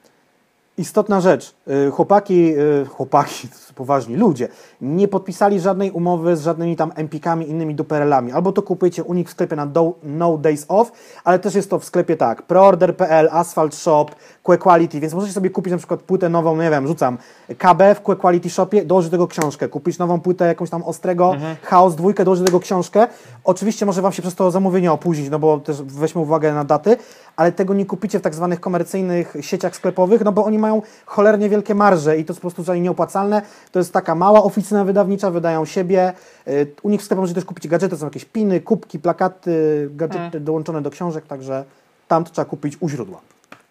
Istotna 0.78 1.20
rzecz. 1.20 1.54
Y, 1.70 1.90
Chłopaki, 1.90 2.54
y, 2.58 2.86
chłopaki, 2.86 3.48
poważni 3.74 4.16
ludzie, 4.16 4.48
nie 4.80 5.08
podpisali 5.08 5.60
żadnej 5.60 5.90
umowy 5.90 6.36
z 6.36 6.42
żadnymi 6.42 6.76
tam 6.76 6.92
empikami, 6.94 7.50
innymi 7.50 7.74
duperelami. 7.74 8.32
Albo 8.32 8.52
to 8.52 8.62
kupujecie 8.62 9.04
u 9.04 9.14
nich 9.14 9.28
w 9.28 9.30
sklepie 9.30 9.56
na 9.56 9.66
do, 9.66 9.94
No 10.02 10.38
Days 10.38 10.64
Off, 10.68 10.92
ale 11.24 11.38
też 11.38 11.54
jest 11.54 11.70
to 11.70 11.78
w 11.78 11.84
sklepie 11.84 12.16
tak, 12.16 12.42
preorder.pl, 12.42 13.28
Asphalt 13.32 13.74
Shop, 13.74 14.06
Que 14.42 14.58
Quality, 14.58 15.00
więc 15.00 15.14
możecie 15.14 15.32
sobie 15.32 15.50
kupić 15.50 15.70
na 15.70 15.78
przykład 15.78 16.02
płytę 16.02 16.28
nową, 16.28 16.56
no 16.56 16.62
nie 16.62 16.70
wiem, 16.70 16.86
rzucam 16.86 17.18
KB 17.58 17.82
w 17.94 18.02
Que 18.02 18.16
Quality 18.16 18.50
Shopie, 18.50 18.84
dołożyć 18.84 19.10
do 19.10 19.14
tego 19.14 19.26
książkę, 19.26 19.68
kupić 19.68 19.98
nową 19.98 20.20
płytę 20.20 20.46
jakąś 20.46 20.70
tam 20.70 20.82
ostrego, 20.82 21.34
Chaos 21.62 21.96
dwójkę, 21.96 22.24
dołożyć 22.24 22.44
do 22.44 22.46
tego 22.46 22.60
książkę. 22.60 23.06
Oczywiście 23.44 23.86
może 23.86 24.02
Wam 24.02 24.12
się 24.12 24.22
przez 24.22 24.34
to 24.34 24.50
zamówienie 24.50 24.92
opóźnić, 24.92 25.30
no 25.30 25.38
bo 25.38 25.58
też 25.58 25.82
weźmy 25.82 26.20
uwagę 26.20 26.54
na 26.54 26.64
daty, 26.64 26.96
ale 27.36 27.52
tego 27.52 27.74
nie 27.74 27.86
kupicie 27.86 28.18
w 28.18 28.22
tak 28.22 28.34
zwanych 28.34 28.60
komercyjnych 28.60 29.36
sieciach 29.40 29.76
sklepowych, 29.76 30.24
no 30.24 30.32
bo 30.32 30.44
oni 30.44 30.58
mają 30.58 30.82
cholernie 31.06 31.48
wielkie 31.58 31.74
marże 31.74 32.18
i 32.18 32.24
to 32.24 32.32
jest 32.32 32.40
po 32.40 32.42
prostu 32.42 32.64
żadnie 32.64 32.82
nieopłacalne. 32.82 33.42
To 33.72 33.78
jest 33.78 33.92
taka 33.92 34.14
mała 34.14 34.42
oficyna 34.42 34.84
wydawnicza, 34.84 35.30
wydają 35.30 35.64
siebie. 35.64 36.12
Y, 36.48 36.66
U 36.82 36.90
nich 36.90 37.00
w 37.00 37.04
sklepie 37.04 37.20
możecie 37.20 37.34
też 37.34 37.44
kupić 37.44 37.68
gadżety, 37.68 37.96
są 37.96 38.06
jakieś 38.06 38.24
piny, 38.24 38.60
kubki, 38.60 38.98
plakaty, 38.98 39.88
gadżety 39.90 40.40
dołączone 40.40 40.82
do 40.82 40.90
książek, 40.90 41.26
także 41.26 41.64
tam 42.08 42.24
to 42.24 42.30
trzeba 42.30 42.44
kupić 42.44 42.76
u 42.80 42.88
źródła. 42.88 43.20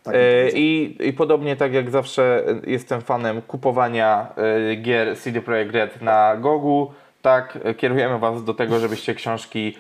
Tak 0.04 0.16
E, 0.16 0.18
powiedział. 0.18 0.62
I, 0.62 0.98
I 1.00 1.14
podobnie 1.14 1.56
tak 1.56 1.74
jak 1.74 1.90
zawsze 1.90 2.44
e, 2.48 2.72
jestem 2.72 3.02
fanem 3.02 3.42
kupowania 3.42 4.28
gier 4.82 5.18
CD 5.18 5.42
Projekt 5.42 5.72
Red 5.74 6.02
na 6.02 6.38
Gogu, 6.38 6.92
tak 7.22 7.58
kierujemy 7.78 8.20
Was 8.20 8.44
do 8.44 8.54
tego, 8.54 8.80
żebyście 8.80 9.16
książki 9.16 9.78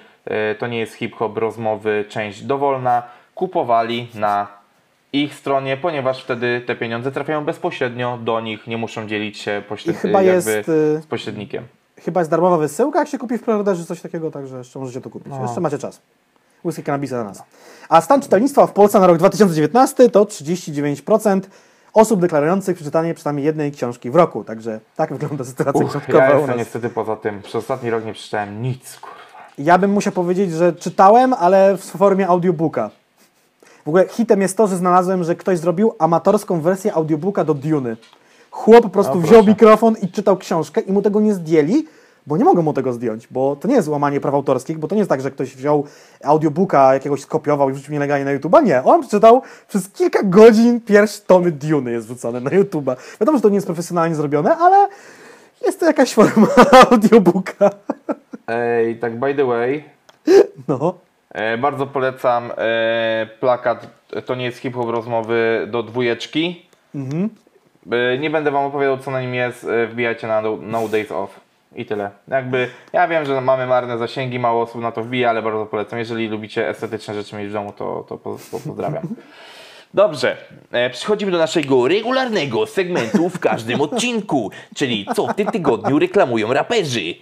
To 0.59 0.67
nie 0.67 0.79
jest 0.79 0.93
hip-hop, 0.93 1.37
rozmowy, 1.37 2.05
część 2.09 2.43
dowolna, 2.43 3.03
kupowali 3.35 4.07
na 4.15 4.56
ich 5.13 5.35
stronie, 5.35 5.77
ponieważ 5.77 6.23
wtedy 6.23 6.61
te 6.67 6.75
pieniądze 6.75 7.11
trafiają 7.11 7.45
bezpośrednio 7.45 8.17
do 8.17 8.41
nich, 8.41 8.67
nie 8.67 8.77
muszą 8.77 9.07
dzielić 9.07 9.37
się 9.37 9.63
pośred... 9.69 9.97
Chyba 9.97 10.21
jest, 10.21 10.47
y, 10.47 11.01
z 11.01 11.05
pośrednikiem. 11.05 11.63
Chyba 11.97 12.21
jest 12.21 12.31
darmowa 12.31 12.57
wysyłka, 12.57 12.99
jak 12.99 13.07
się 13.07 13.17
kupi 13.17 13.37
w 13.37 13.43
preorderze 13.43 13.85
coś 13.85 14.01
takiego, 14.01 14.31
także 14.31 14.57
jeszcze 14.57 14.79
możecie 14.79 15.01
to 15.01 15.09
kupić. 15.09 15.33
Jeszcze 15.41 15.61
macie 15.61 15.77
czas. 15.77 16.01
Whisky 16.65 16.83
kanabisa 16.83 17.17
na 17.17 17.23
nas. 17.23 17.43
A 17.89 18.01
stan 18.01 18.21
czytelnictwa 18.21 18.67
w 18.67 18.73
Polsce 18.73 18.99
na 18.99 19.07
rok 19.07 19.17
2019 19.17 20.09
to 20.09 20.25
39% 20.25 21.41
osób 21.93 22.21
deklarujących 22.21 22.75
przeczytanie 22.75 23.13
przynajmniej 23.13 23.45
jednej 23.45 23.71
książki 23.71 24.11
w 24.11 24.15
roku. 24.15 24.43
Także 24.43 24.79
tak 24.95 25.13
wygląda 25.13 25.43
sytuacja 25.43 25.85
Uch, 25.85 25.91
książkowa 25.91 26.23
ja 26.23 26.37
jestem 26.37 26.57
niestety 26.57 26.89
poza 26.89 27.15
tym. 27.15 27.41
Przez 27.41 27.55
ostatni 27.55 27.89
rok 27.89 28.05
nie 28.05 28.13
przeczytałem 28.13 28.61
nic, 28.61 28.99
kurwa. 28.99 29.17
Ja 29.57 29.77
bym 29.77 29.91
musiał 29.91 30.13
powiedzieć, 30.13 30.51
że 30.51 30.73
czytałem, 30.73 31.33
ale 31.33 31.77
w 31.77 31.83
formie 31.83 32.27
audiobooka. 32.27 32.89
W 33.87 33.89
ogóle 33.89 34.07
hitem 34.07 34.41
jest 34.41 34.57
to, 34.57 34.67
że 34.67 34.77
znalazłem, 34.77 35.23
że 35.23 35.35
ktoś 35.35 35.59
zrobił 35.59 35.93
amatorską 35.99 36.61
wersję 36.61 36.93
audiobooka 36.93 37.43
do 37.43 37.53
Duny. 37.53 37.97
Chłop 38.51 38.83
po 38.83 38.89
prostu 38.89 39.13
O, 39.13 39.21
wziął 39.21 39.45
mikrofon 39.45 39.95
i 40.01 40.07
czytał 40.07 40.37
książkę 40.37 40.81
i 40.81 40.91
mu 40.91 41.01
tego 41.01 41.21
nie 41.21 41.33
zdjęli, 41.33 41.85
bo 42.25 42.37
nie 42.37 42.43
mogą 42.43 42.61
mu 42.61 42.73
tego 42.73 42.93
zdjąć, 42.93 43.27
bo 43.31 43.55
to 43.55 43.67
nie 43.67 43.75
jest 43.75 43.87
łamanie 43.87 44.21
praw 44.21 44.33
autorskich, 44.33 44.79
bo 44.79 44.87
to 44.87 44.95
nie 44.95 44.99
jest 44.99 45.09
tak, 45.09 45.21
że 45.21 45.31
ktoś 45.31 45.55
wziął 45.55 45.85
audiobooka 46.23 46.93
jakiegoś 46.93 47.21
skopiował 47.21 47.69
i 47.69 47.73
wrzucił 47.73 47.93
nielegalnie 47.93 48.25
na 48.25 48.39
YouTube'a. 48.39 48.63
Nie, 48.63 48.83
on 48.83 49.01
przeczytał 49.01 49.41
przez 49.67 49.89
kilka 49.89 50.23
godzin 50.23 50.81
pierwsze 50.81 51.21
tomy 51.27 51.51
Duny 51.51 51.91
jest 51.91 52.07
wrzucone 52.07 52.39
na 52.39 52.49
YouTube'a. 52.49 52.95
Wiadomo, 53.21 53.37
że 53.37 53.41
to 53.41 53.49
nie 53.49 53.55
jest 53.55 53.67
profesjonalnie 53.67 54.15
zrobione, 54.15 54.57
ale 54.57 54.87
jest 55.65 55.79
to 55.79 55.85
jakaś 55.85 56.13
forma 56.13 56.47
audiobooka. 56.91 57.69
Ej, 58.47 58.99
tak 58.99 59.19
by 59.19 59.35
the 59.35 59.45
way, 59.45 59.83
No. 60.67 61.06
E, 61.31 61.57
bardzo 61.57 61.87
polecam 61.87 62.51
e, 62.57 63.27
plakat 63.39 63.87
To 64.25 64.35
nie 64.35 64.45
jest 64.45 64.57
hip-hop 64.57 64.89
rozmowy 64.89 65.67
do 65.71 65.83
dwójeczki. 65.83 66.65
E, 67.91 68.17
nie 68.17 68.29
będę 68.29 68.51
wam 68.51 68.65
opowiadał 68.65 68.97
co 68.97 69.11
na 69.11 69.21
nim 69.21 69.33
jest, 69.33 69.67
wbijajcie 69.89 70.27
na 70.27 70.41
no, 70.41 70.57
no 70.61 70.87
Days 70.87 71.11
Off. 71.11 71.39
I 71.75 71.85
tyle. 71.85 72.09
Jakby, 72.27 72.69
ja 72.93 73.07
wiem, 73.07 73.25
że 73.25 73.41
mamy 73.41 73.67
marne 73.67 73.97
zasięgi, 73.97 74.39
mało 74.39 74.61
osób 74.61 74.81
na 74.81 74.91
to 74.91 75.03
wbija, 75.03 75.29
ale 75.29 75.41
bardzo 75.41 75.65
polecam. 75.65 75.99
Jeżeli 75.99 76.27
lubicie 76.27 76.69
estetyczne 76.69 77.13
rzeczy 77.13 77.35
mieć 77.35 77.49
w 77.49 77.53
domu, 77.53 77.73
to, 77.77 78.05
to, 78.09 78.17
po, 78.17 78.37
po, 78.51 78.59
pozdrawiam. 78.59 79.07
Dobrze, 79.93 80.37
przechodzimy 80.91 81.31
do 81.31 81.37
naszego 81.37 81.87
regularnego 81.87 82.65
segmentu 82.65 83.29
w 83.29 83.39
każdym 83.39 83.81
odcinku, 83.91 84.51
czyli 84.75 85.07
co 85.15 85.27
w 85.27 85.35
tym 85.35 85.47
tygodniu 85.47 85.99
reklamują 85.99 86.53
raperzy. 86.53 87.15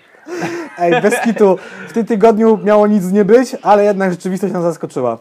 Ej, 0.79 1.01
bez 1.01 1.19
kitu. 1.21 1.57
W 1.87 1.93
tym 1.93 2.05
tygodniu 2.05 2.59
miało 2.63 2.87
nic 2.87 3.11
nie 3.11 3.25
być, 3.25 3.55
ale 3.61 3.83
jednak 3.83 4.11
rzeczywistość 4.11 4.53
nas 4.53 4.63
zaskoczyła. 4.63 5.17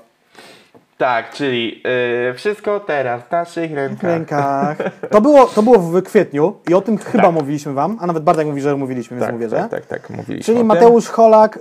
Tak, 0.98 1.31
czyli 1.31 1.82
e, 2.31 2.35
wszystko 2.35 2.81
teraz 2.81 3.22
w 3.22 3.31
naszych 3.31 3.70
W 3.70 3.74
rękach. 3.74 4.02
rękach. 4.10 4.76
To 5.10 5.20
było, 5.20 5.47
to 5.47 5.62
było 5.62 5.78
w 5.78 6.02
kwietniu 6.02 6.55
i 6.70 6.74
o 6.74 6.81
tym 6.81 6.98
chyba 6.98 7.31
mówiliśmy 7.31 7.72
wam, 7.72 7.98
a 8.01 8.06
nawet 8.06 8.22
Bartek 8.22 8.47
mówi, 8.47 8.60
że 8.60 8.76
mówiliśmy, 8.76 9.16
więc 9.16 9.26
Tak, 9.26 9.35
mówię, 9.35 9.48
że. 9.48 9.56
tak, 9.56 9.70
tak, 9.70 9.86
tak, 9.86 10.10
mówiliśmy 10.10 10.55
Czyli. 10.55 10.64
Mateusz 10.64 11.09
Holak 11.09 11.56
y, 11.56 11.60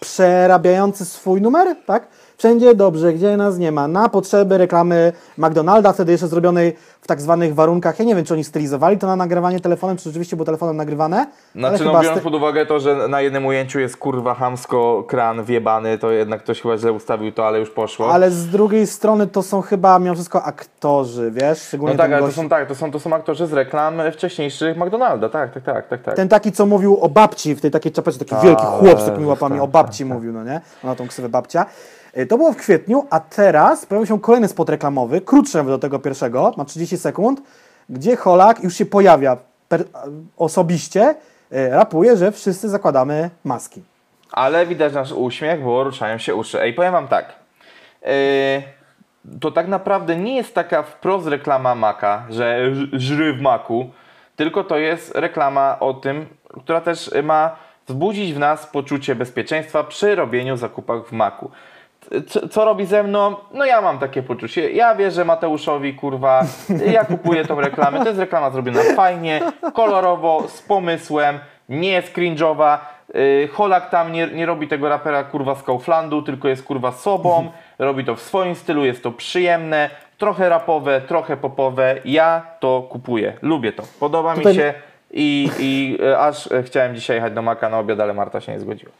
przerabiający 0.00 1.04
swój 1.04 1.40
numer, 1.42 1.76
tak? 1.86 2.06
Wszędzie 2.38 2.74
dobrze, 2.74 3.12
gdzie 3.12 3.36
nas 3.36 3.58
nie 3.58 3.72
ma, 3.72 3.88
na 3.88 4.08
potrzeby 4.08 4.58
reklamy 4.58 5.12
McDonalda, 5.38 5.92
wtedy 5.92 6.12
jeszcze 6.12 6.28
zrobionej 6.28 6.76
w 7.00 7.06
tak 7.06 7.20
zwanych 7.20 7.54
warunkach. 7.54 7.98
Ja 7.98 8.04
nie 8.04 8.14
wiem, 8.14 8.24
czy 8.24 8.34
oni 8.34 8.44
stylizowali 8.44 8.98
to 8.98 9.06
na 9.06 9.16
nagrywanie 9.16 9.60
telefonem, 9.60 9.96
czy 9.96 10.02
rzeczywiście 10.04 10.36
było 10.36 10.44
telefonem 10.46 10.76
nagrywane. 10.76 11.26
Znaczy, 11.54 11.84
no 11.84 12.00
biorąc 12.00 12.22
pod 12.22 12.34
uwagę 12.34 12.66
to, 12.66 12.80
że 12.80 13.08
na 13.08 13.20
jednym 13.20 13.46
ujęciu 13.46 13.80
jest 13.80 13.96
kurwa 13.96 14.34
hamsko 14.34 15.04
kran 15.08 15.44
wjebany, 15.44 15.98
to 15.98 16.10
jednak 16.10 16.42
ktoś 16.42 16.60
chyba 16.60 16.76
źle 16.76 16.92
ustawił 16.92 17.32
to, 17.32 17.46
ale 17.46 17.58
już 17.58 17.70
poszło. 17.70 18.12
Ale 18.12 18.30
z 18.30 18.46
drugiej 18.46 18.86
strony 18.86 19.26
to 19.26 19.42
są 19.42 19.60
chyba 19.62 19.98
mimo 19.98 20.14
wszystko 20.14 20.42
aktorzy, 20.42 21.30
wiesz? 21.30 21.62
Szczególnie 21.62 21.94
no 21.94 21.98
tak, 21.98 22.12
ale 22.12 22.20
to 22.20 22.26
gość- 22.26 22.36
są, 22.36 22.48
tak, 22.48 22.68
to 22.68 22.74
są, 22.74 22.90
to 22.90 23.00
są 23.00 23.12
aktorzy 23.12 23.46
z 23.46 23.52
reklam 23.52 23.94
wcześniejszych 24.12 24.76
McDonalda, 24.76 25.28
tak, 25.28 25.54
tak, 25.54 25.62
tak, 25.62 25.88
tak, 25.88 26.02
tak. 26.02 26.14
Ten 26.14 26.28
taki, 26.28 26.52
co 26.52 26.66
mówił 26.66 26.98
o 27.00 27.08
babci 27.08 27.54
w 27.54 27.60
tej 27.60 27.70
takiej 27.70 27.92
czapeczce, 27.92 28.18
taki 28.18 28.30
Tak, 28.30 28.42
wielki 28.42 28.64
chłop 28.66 29.00
z 29.00 29.06
takimi 29.06 29.26
łapami, 29.26 29.54
tak, 29.54 29.64
o 29.64 29.68
babci 29.68 30.04
mówił, 30.04 30.32
no 30.32 30.44
nie? 30.44 30.60
Ona 30.84 30.94
tą 30.94 31.08
ksywę 31.08 31.28
babcia. 31.28 31.66
Y, 32.18 32.26
To 32.26 32.36
było 32.36 32.52
w 32.52 32.56
kwietniu, 32.56 33.06
a 33.10 33.20
teraz 33.20 33.86
pojawił 33.86 34.06
się 34.06 34.20
kolejny 34.20 34.48
spot 34.48 34.68
reklamowy, 34.68 35.20
krótszy 35.20 35.64
do 35.64 35.78
tego 35.78 35.98
pierwszego, 35.98 36.54
ma 36.56 36.64
30 36.64 36.96
sekund, 36.96 37.42
gdzie 37.88 38.16
Holak 38.16 38.64
już 38.64 38.74
się 38.74 38.86
pojawia 38.86 39.36
per, 39.68 39.84
osobiście 40.36 41.14
e, 41.52 41.70
rapuje, 41.70 42.16
że 42.16 42.32
wszyscy 42.32 42.68
zakładamy 42.68 43.30
maski. 43.44 43.82
Ale 44.32 44.66
widać 44.66 44.94
nasz 44.94 45.12
uśmiech, 45.12 45.62
bo 45.62 45.84
ruszają 45.84 46.18
się 46.18 46.34
uszy. 46.34 46.62
Ej, 46.62 46.74
powiem 46.74 46.92
wam 46.92 47.08
tak. 47.08 47.32
Yy, 48.02 48.62
to 49.40 49.50
tak 49.50 49.68
naprawdę 49.68 50.16
nie 50.16 50.36
jest 50.36 50.54
taka 50.54 50.82
wprost 50.82 51.26
reklama 51.26 51.74
Maka, 51.74 52.26
że 52.30 52.72
żry 52.92 53.32
w 53.32 53.40
Maku, 53.40 53.90
tylko 54.36 54.64
to 54.64 54.78
jest 54.78 55.14
reklama 55.14 55.76
o 55.80 55.94
tym, 55.94 56.26
która 56.62 56.80
też 56.80 57.10
ma 57.22 57.56
wzbudzić 57.86 58.34
w 58.34 58.38
nas 58.38 58.66
poczucie 58.66 59.14
bezpieczeństwa 59.14 59.84
przy 59.84 60.14
robieniu 60.14 60.56
zakupach 60.56 61.06
w 61.06 61.12
Maku. 61.12 61.50
Co, 62.26 62.48
co 62.48 62.64
robi 62.64 62.86
ze 62.86 63.02
mną? 63.02 63.36
No 63.54 63.64
ja 63.64 63.80
mam 63.80 63.98
takie 63.98 64.22
poczucie. 64.22 64.70
Ja 64.72 64.94
wierzę 64.94 65.24
Mateuszowi, 65.24 65.94
kurwa. 65.94 66.42
Ja 66.86 67.04
kupuję 67.04 67.44
tą 67.44 67.60
reklamę. 67.60 67.98
To 67.98 68.06
jest 68.06 68.18
reklama 68.20 68.50
zrobiona 68.50 68.80
fajnie, 68.96 69.40
kolorowo, 69.74 70.48
z 70.48 70.62
pomysłem, 70.62 71.38
nie 71.68 71.90
jest 71.90 72.14
cringe'owa. 72.16 72.78
Yy, 73.14 73.48
Holak 73.52 73.90
tam 73.90 74.12
nie, 74.12 74.26
nie 74.26 74.46
robi 74.46 74.68
tego 74.68 74.88
rapera 74.88 75.24
kurwa 75.24 75.54
z 75.54 75.62
Kauflandu, 75.62 76.22
tylko 76.22 76.48
jest 76.48 76.62
kurwa 76.62 76.92
sobą. 76.92 77.50
Robi 77.78 78.04
to 78.04 78.14
w 78.16 78.20
swoim 78.20 78.54
stylu, 78.54 78.84
jest 78.84 79.02
to 79.02 79.12
przyjemne, 79.12 79.90
trochę 80.18 80.48
rapowe, 80.48 81.00
trochę 81.00 81.36
popowe. 81.36 81.94
Ja 82.04 82.42
to 82.60 82.82
kupuję. 82.90 83.32
Lubię 83.42 83.72
to. 83.72 83.82
Podoba 84.00 84.34
Tutaj- 84.34 84.52
mi 84.52 84.58
się 84.58 84.74
i, 85.10 85.50
i 85.58 85.98
e, 86.04 86.18
aż 86.18 86.52
e, 86.52 86.62
chciałem 86.62 86.94
dzisiaj 86.94 87.16
jechać 87.16 87.32
do 87.32 87.42
Maka 87.42 87.68
na 87.68 87.78
obiad, 87.78 88.00
ale 88.00 88.14
Marta 88.14 88.40
się 88.40 88.52
nie 88.52 88.60
zgodziła. 88.60 88.92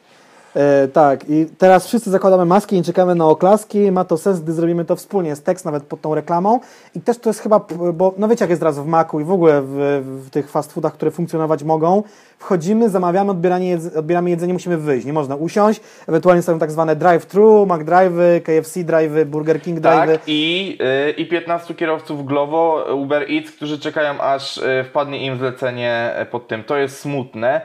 E, 0.55 0.87
tak, 0.87 1.29
i 1.29 1.45
teraz 1.57 1.87
wszyscy 1.87 2.11
zakładamy 2.11 2.45
maski 2.45 2.77
i 2.77 2.83
czekamy 2.83 3.15
na 3.15 3.25
oklaski. 3.25 3.91
Ma 3.91 4.05
to 4.05 4.17
sens, 4.17 4.39
gdy 4.39 4.53
zrobimy 4.53 4.85
to 4.85 4.95
wspólnie. 4.95 5.29
Jest 5.29 5.45
tekst 5.45 5.65
nawet 5.65 5.83
pod 5.83 6.01
tą 6.01 6.15
reklamą. 6.15 6.59
I 6.95 7.01
też 7.01 7.17
to 7.17 7.29
jest 7.29 7.39
chyba, 7.39 7.65
bo 7.93 8.13
no 8.17 8.27
wiecie, 8.27 8.43
jak 8.43 8.49
jest 8.49 8.61
teraz 8.61 8.79
w 8.79 8.85
Macu 8.85 9.19
i 9.19 9.23
w 9.23 9.31
ogóle 9.31 9.61
w, 9.61 10.01
w 10.25 10.29
tych 10.29 10.49
fast 10.49 10.73
foodach, 10.73 10.93
które 10.93 11.11
funkcjonować 11.11 11.63
mogą. 11.63 12.03
Wchodzimy, 12.39 12.89
zamawiamy, 12.89 13.31
odbieranie 13.31 13.69
jedz, 13.69 13.95
odbieramy 13.95 14.29
jedzenie, 14.29 14.53
musimy 14.53 14.77
wyjść. 14.77 15.05
Nie 15.05 15.13
można 15.13 15.35
usiąść. 15.35 15.81
Ewentualnie 16.07 16.41
są 16.41 16.59
tak 16.59 16.71
zwane 16.71 16.95
drive-thru, 16.95 17.65
McDrive'y, 17.65 18.41
KFC 18.41 18.79
drive'y, 18.79 19.25
Burger 19.25 19.61
King 19.61 19.79
drive'y. 19.79 20.11
Tak, 20.11 20.21
i, 20.27 20.77
y, 21.09 21.11
i 21.11 21.25
15 21.25 21.75
kierowców 21.75 22.25
Glovo, 22.25 22.85
Uber 22.95 23.25
Eats, 23.31 23.51
którzy 23.51 23.79
czekają 23.79 24.21
aż 24.21 24.57
y, 24.57 24.85
wpadnie 24.89 25.25
im 25.25 25.37
zlecenie 25.37 26.11
e, 26.15 26.25
pod 26.25 26.47
tym. 26.47 26.63
To 26.63 26.77
jest 26.77 26.99
smutne. 26.99 27.61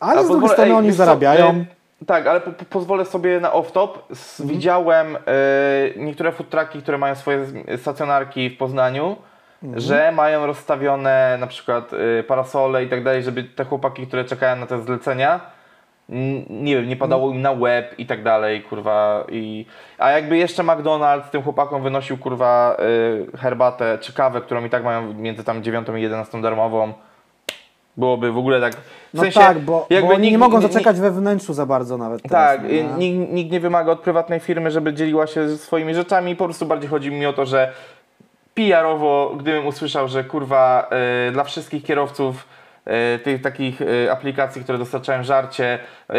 Ale 0.00 0.20
A 0.20 0.24
z 0.24 0.28
drugiej 0.28 0.48
strony 0.48 0.70
ej, 0.70 0.76
oni 0.76 0.90
co, 0.90 0.96
zarabiają. 0.96 1.64
y, 2.02 2.06
tak, 2.06 2.26
ale 2.26 2.40
po, 2.40 2.50
po, 2.52 2.64
pozwolę 2.64 3.04
sobie 3.04 3.40
na 3.40 3.50
off-top. 3.50 3.88
Mhm. 4.10 4.48
Widziałem 4.48 5.16
y, 5.16 5.18
niektóre 5.96 6.32
food 6.32 6.48
trucki, 6.50 6.82
które 6.82 6.98
mają 6.98 7.14
swoje 7.14 7.46
stacjonarki 7.76 8.50
w 8.50 8.56
Poznaniu, 8.58 9.16
Mhm. 9.62 9.80
że 9.80 10.12
mają 10.12 10.46
rozstawione 10.46 11.36
na 11.40 11.46
przykład 11.46 11.92
y, 11.92 12.24
parasole 12.28 12.84
i 12.84 12.88
tak 12.88 13.04
dalej, 13.04 13.22
żeby 13.22 13.44
te 13.44 13.64
chłopaki, 13.64 14.06
które 14.06 14.24
czekają 14.24 14.56
na 14.56 14.66
te 14.66 14.82
zlecenia, 14.82 15.40
nie 16.50 16.76
wiem, 16.76 16.88
nie 16.88 16.96
padało 16.96 17.30
im 17.30 17.42
na 17.42 17.50
łeb 17.52 17.94
i 17.98 18.06
tak 18.06 18.22
dalej, 18.22 18.62
kurwa. 18.62 19.24
I, 19.28 19.66
a 19.98 20.10
jakby 20.10 20.36
jeszcze 20.36 20.62
McDonald's 20.62 21.22
tym 21.30 21.42
chłopakom 21.42 21.82
wynosił, 21.82 22.18
kurwa, 22.18 22.76
y, 23.34 23.36
herbatę 23.38 23.98
czy 24.00 24.12
kawę, 24.12 24.40
którą 24.40 24.64
i 24.64 24.70
tak 24.70 24.84
mają 24.84 25.14
między 25.14 25.44
tam 25.44 25.62
9 25.62 25.88
i 25.98 26.02
11 26.02 26.42
darmową, 26.42 26.92
byłoby 27.96 28.32
w 28.32 28.38
ogóle 28.38 28.60
tak. 28.60 28.74
W 28.76 28.80
No 29.14 29.22
sensie, 29.22 29.40
tak, 29.40 29.58
bo, 29.58 29.86
jakby 29.90 30.08
bo 30.08 30.14
oni 30.14 30.22
nie 30.22 30.30
nikt- 30.30 30.40
mogą 30.40 30.58
nikt- 30.58 30.72
zaczekać 30.72 31.00
we 31.00 31.10
wnętrzu 31.10 31.52
za 31.54 31.66
bardzo 31.66 31.98
nawet. 31.98 32.22
tak, 32.22 32.60
teraz, 32.62 32.72
no. 32.90 32.96
nikt, 32.98 33.32
nikt 33.32 33.52
nie 33.52 33.60
wymaga 33.60 33.92
od 33.92 34.00
prywatnej 34.00 34.40
firmy, 34.40 34.70
żeby 34.70 34.94
dzieliła 34.94 35.26
się 35.26 35.56
swoimi 35.56 35.94
rzeczami. 35.94 36.36
Po 36.36 36.44
prostu 36.44 36.66
bardziej 36.66 36.90
chodzi 36.90 37.10
mi 37.10 37.26
o 37.26 37.32
to, 37.32 37.46
że 37.46 37.72
PR-owo, 38.54 39.34
gdybym 39.38 39.66
usłyszał, 39.66 40.08
że 40.08 40.24
kurwa 40.24 40.88
y, 41.28 41.32
dla 41.32 41.44
wszystkich 41.44 41.84
kierowców 41.84 42.46
y, 43.14 43.18
tych 43.18 43.42
takich 43.42 43.80
y, 43.80 44.12
aplikacji, 44.12 44.62
które 44.62 44.78
dostarczają 44.78 45.22
żarcie, 45.24 45.78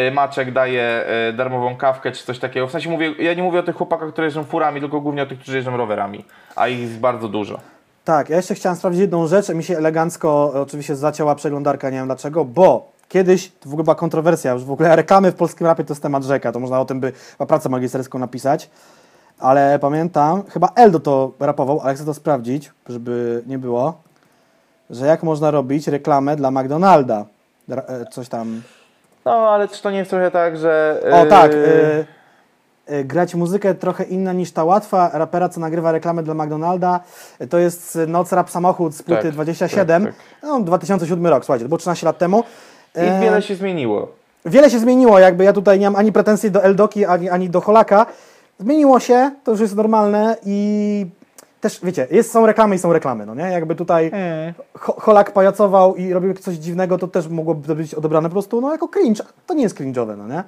y, 0.10 0.12
Maczek 0.12 0.52
daje 0.52 1.04
y, 1.30 1.34
darmową 1.34 1.76
kawkę 1.76 2.12
czy 2.12 2.24
coś 2.26 2.40
takiego. 2.40 2.68
W 2.68 2.72
sensie 2.72 2.90
mówię, 2.90 3.14
ja 3.20 3.34
nie 3.34 3.44
mówię 3.44 3.60
o 3.60 3.64
tych 3.64 3.76
chłopakach, 3.76 4.10
które 4.12 4.28
jeżdżą 4.28 4.44
furami, 4.44 4.80
tylko 4.80 5.02
głównie 5.02 5.24
o 5.24 5.26
tych, 5.26 5.40
którzy 5.40 5.58
jeżdżą 5.58 5.78
rowerami, 5.78 6.26
a 6.56 6.68
ich 6.68 6.80
jest 6.80 7.00
bardzo 7.00 7.28
dużo. 7.28 7.60
Tak, 8.08 8.30
ja 8.30 8.36
jeszcze 8.36 8.56
chciałem 8.56 8.78
sprawdzić 8.78 9.02
jedną 9.02 9.28
rzecz. 9.28 9.50
Mi 9.50 9.64
się 9.64 9.78
elegancko 9.78 10.52
e, 10.56 10.62
oczywiście 10.62 10.96
zacięła 10.96 11.36
przeglądarka, 11.36 11.90
nie 11.90 11.98
wiem 11.98 12.06
dlaczego, 12.06 12.46
bo 12.46 12.92
kiedyś, 13.10 13.52
to 13.52 13.70
w 13.70 13.74
ogóle 13.74 13.84
była 13.84 13.96
kontrowersja, 13.96 14.52
już 14.52 14.64
w 14.64 14.72
ogóle 14.72 14.96
reklamy 14.96 15.32
w 15.32 15.36
polskim 15.36 15.68
rapie 15.68 15.84
to 15.84 15.94
jest 15.94 16.04
temat 16.04 16.24
rzeka, 16.24 16.52
to 16.52 16.60
można 16.60 16.82
o 16.82 16.86
tym 16.86 17.00
by 17.00 17.12
pracę 17.48 17.70
magisterską 17.70 18.20
napisać. 18.20 18.70
Ale 19.40 19.80
pamiętam, 19.80 20.44
chyba 20.44 20.70
Eldo 20.76 21.00
to 21.00 21.32
rapował, 21.40 21.80
ale 21.82 21.96
chcę 21.96 22.06
to 22.06 22.14
sprawdzić, 22.14 22.72
żeby 22.90 23.44
nie 23.48 23.60
było, 23.60 24.02
że 24.90 25.06
jak 25.06 25.24
można 25.24 25.52
robić 25.52 25.88
reklamę 25.88 26.36
dla 26.36 26.52
McDonalda. 26.52 27.26
E, 27.70 28.06
Coś 28.12 28.30
tam. 28.30 28.62
No, 29.26 29.32
ale 29.32 29.68
czy 29.68 29.82
to 29.82 29.92
nie 29.92 29.98
jest 29.98 30.10
trochę 30.10 30.32
tak, 30.32 30.58
że... 30.58 31.02
O 31.12 31.26
tak, 31.26 31.52
y, 31.52 31.56
y, 31.56 32.06
grać 33.06 33.36
muzykę 33.36 33.76
trochę 33.76 34.04
inna 34.04 34.34
niż 34.34 34.52
ta 34.52 34.64
łatwa 34.64 35.10
rapera, 35.14 35.50
co 35.50 35.60
nagrywa 35.60 35.92
reklamę 35.92 36.24
dla 36.24 36.34
McDonalda. 36.34 37.00
Y, 37.42 37.48
To 37.48 37.58
jest 37.58 37.96
y, 37.96 38.08
Noc 38.08 38.32
Rap 38.32 38.50
Samochód 38.50 38.96
z 38.96 39.04
płyty 39.04 39.22
Tak, 39.24 39.32
27. 39.32 40.06
tak, 40.06 40.14
No, 40.44 40.60
2007 40.60 41.28
rok, 41.28 41.46
słuchajcie, 41.46 41.66
to 41.66 41.70
było 41.70 41.78
13 41.78 42.06
lat 42.06 42.18
temu. 42.18 42.44
I 42.96 43.00
E, 43.00 43.20
wiele 43.22 43.42
się 43.42 43.56
zmieniło. 43.56 44.08
wiele 44.46 44.70
się 44.70 44.80
zmieniło, 44.80 45.20
jakby 45.20 45.44
ja 45.44 45.54
tutaj 45.54 45.80
nie 45.80 45.86
mam 45.90 45.96
ani 46.00 46.12
pretensji 46.12 46.52
do 46.52 46.64
Eldoki, 46.64 47.06
ani, 47.06 47.30
ani 47.30 47.50
do 47.50 47.62
Holaka. 47.62 48.06
Zmieniło 48.60 49.00
się, 49.00 49.32
to 49.44 49.52
już 49.52 49.60
jest 49.60 49.76
normalne 49.76 50.36
i 50.46 51.06
też, 51.62 51.80
wiecie, 51.84 52.08
jest, 52.12 52.32
są 52.32 52.46
reklamy 52.46 52.76
i 52.76 52.80
są 52.80 52.94
reklamy, 52.94 53.26
no 53.26 53.36
nie? 53.36 53.44
Jakby 53.44 53.76
tutaj 53.76 54.12
Ho- 54.80 54.96
Holak 55.00 55.32
pajacował 55.32 55.96
i 55.96 56.14
robił 56.14 56.34
coś 56.34 56.56
dziwnego, 56.56 56.98
to 56.98 57.08
też 57.08 57.28
mogłoby 57.28 57.68
to 57.68 57.76
być 57.76 57.94
odebrane 57.96 58.30
po 58.30 58.34
prostu 58.34 58.62
no, 58.62 58.72
jako 58.72 58.88
cringe. 58.88 59.24
To 59.48 59.54
nie 59.54 59.64
jest 59.64 59.78
cringe'owe, 59.78 60.18
no 60.18 60.28
nie? 60.28 60.44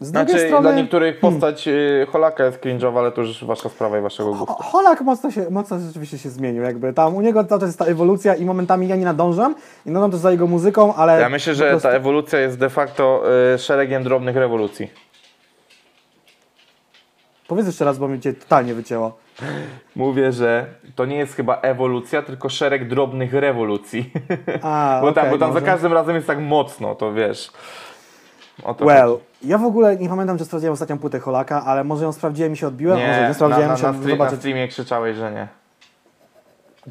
Z 0.00 0.12
drugiej 0.12 0.28
Znaczy, 0.28 0.46
strony... 0.46 0.68
dla 0.68 0.80
niektórych 0.80 1.20
postać 1.20 1.68
y, 1.68 2.06
Holaka 2.12 2.44
jest 2.44 2.60
cringe'owa, 2.60 2.98
ale 2.98 3.12
to 3.12 3.20
już 3.20 3.44
wasza 3.44 3.68
sprawa 3.68 3.98
i 3.98 4.00
waszego 4.00 4.34
gustu. 4.34 4.54
Holak 4.62 5.00
mocno, 5.00 5.30
się, 5.30 5.50
mocno 5.50 5.78
rzeczywiście 5.78 6.18
się 6.18 6.30
zmienił, 6.30 6.62
jakby 6.62 6.92
tam 6.92 7.16
u 7.16 7.20
niego 7.20 7.44
cały 7.44 7.60
czas 7.60 7.68
jest 7.68 7.78
ta 7.78 7.84
ewolucja 7.84 8.34
i 8.34 8.44
momentami 8.44 8.88
ja 8.88 8.96
nie 8.96 9.04
nadążam 9.04 9.54
i 9.86 9.90
nadążam 9.90 10.10
też 10.10 10.20
za 10.20 10.30
jego 10.30 10.46
muzyką, 10.46 10.94
ale... 10.94 11.20
Ja 11.20 11.28
myślę, 11.28 11.54
że 11.54 11.70
prostu- 11.70 11.88
ta 11.88 11.94
ewolucja 11.94 12.38
jest 12.40 12.58
de 12.58 12.70
facto 12.70 13.22
y, 13.54 13.58
szeregiem 13.58 14.02
drobnych 14.02 14.36
rewolucji. 14.36 14.90
Powiedz 17.48 17.66
jeszcze 17.66 17.84
raz, 17.84 17.98
bo 17.98 18.08
mi 18.08 18.20
cię 18.20 18.32
totalnie 18.32 18.74
wycięło. 18.74 19.18
Mówię, 19.96 20.32
że 20.32 20.66
to 20.94 21.04
nie 21.04 21.16
jest 21.16 21.34
chyba 21.34 21.60
ewolucja, 21.60 22.22
tylko 22.22 22.48
szereg 22.48 22.88
drobnych 22.88 23.34
rewolucji. 23.34 24.10
A, 24.62 24.98
bo 25.02 25.12
tam, 25.12 25.30
bo 25.30 25.38
tam 25.38 25.48
może. 25.48 25.60
za 25.60 25.66
każdym 25.66 25.92
razem 25.92 26.14
jest 26.14 26.26
tak 26.26 26.40
mocno, 26.40 26.94
to 26.94 27.12
wiesz. 27.12 27.50
Well, 28.80 29.18
ja 29.42 29.58
w 29.58 29.64
ogóle 29.64 29.96
nie 29.96 30.08
pamiętam, 30.08 30.38
czy 30.38 30.44
sprawdziłem 30.44 30.72
ostatnią 30.72 30.98
płytę 30.98 31.20
Holaka, 31.20 31.64
ale 31.64 31.84
może 31.84 32.04
ją 32.04 32.12
sprawdziłem 32.12 32.52
i 32.52 32.56
się 32.56 32.66
odbiłem, 32.66 32.98
nie, 32.98 33.06
może 33.08 33.28
nie 33.28 33.34
sprawdziłem, 33.34 33.62
na, 33.62 33.68
na, 33.68 33.74
musiałem 33.74 33.96
na, 33.96 34.02
stream, 34.02 34.18
na 34.18 34.30
streamie 34.30 34.68
krzyczałeś, 34.68 35.16
że 35.16 35.32
nie. 35.32 35.48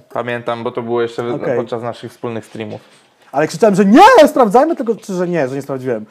Pamiętam, 0.09 0.63
bo 0.63 0.71
to 0.71 0.81
było 0.81 1.01
jeszcze 1.01 1.33
Okej. 1.33 1.57
podczas 1.57 1.83
naszych 1.83 2.11
wspólnych 2.11 2.45
streamów. 2.45 2.81
Ale 3.31 3.47
krzyczałem, 3.47 3.75
że 3.75 3.85
nie, 3.85 4.27
sprawdzajmy, 4.27 4.75
tylko 4.75 4.95
czy 4.95 5.13
że 5.13 5.27
nie, 5.27 5.47
że 5.47 5.55
nie 5.55 5.61
sprawdziłem. 5.61 6.05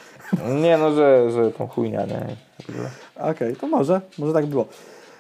Nie 0.63 0.79
no, 0.79 0.93
że, 0.93 1.31
że 1.31 1.51
tą 1.51 1.69
chujnia, 1.69 2.07
nie. 2.07 2.27
Okej, 3.31 3.57
to 3.57 3.67
może, 3.67 4.01
może 4.19 4.33
tak 4.33 4.47
było. 4.47 4.67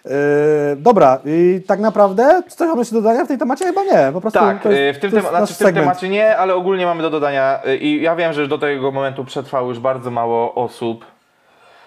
Yy, 0.07 0.77
dobra, 0.77 1.19
i 1.25 1.61
tak 1.67 1.81
naprawdę 1.81 2.43
coś 2.49 2.69
mam 2.69 2.79
jeszcze 2.79 2.95
do 2.95 3.03
dodania 3.03 3.25
w 3.25 3.29
tej 3.29 3.39
temacie? 3.39 3.65
Chyba 3.65 3.85
nie, 3.85 4.13
po 4.13 4.21
prostu 4.21 4.39
Tak, 4.39 4.63
to 4.63 4.71
jest, 4.71 4.97
y, 4.97 4.99
w 4.99 5.01
tym, 5.01 5.11
tema- 5.11 5.29
znaczy, 5.29 5.55
w 5.55 5.59
tym 5.59 5.75
temacie 5.75 6.09
nie, 6.09 6.37
ale 6.37 6.55
ogólnie 6.55 6.87
mamy 6.87 7.03
do 7.03 7.11
dodania 7.11 7.61
y, 7.67 7.77
i 7.77 8.03
ja 8.03 8.17
wiem, 8.17 8.33
że 8.33 8.49
do 8.49 8.59
tego 8.59 8.91
momentu 8.91 9.25
przetrwało 9.25 9.69
już 9.69 9.79
bardzo 9.79 10.11
mało 10.11 10.55
osób. 10.55 11.05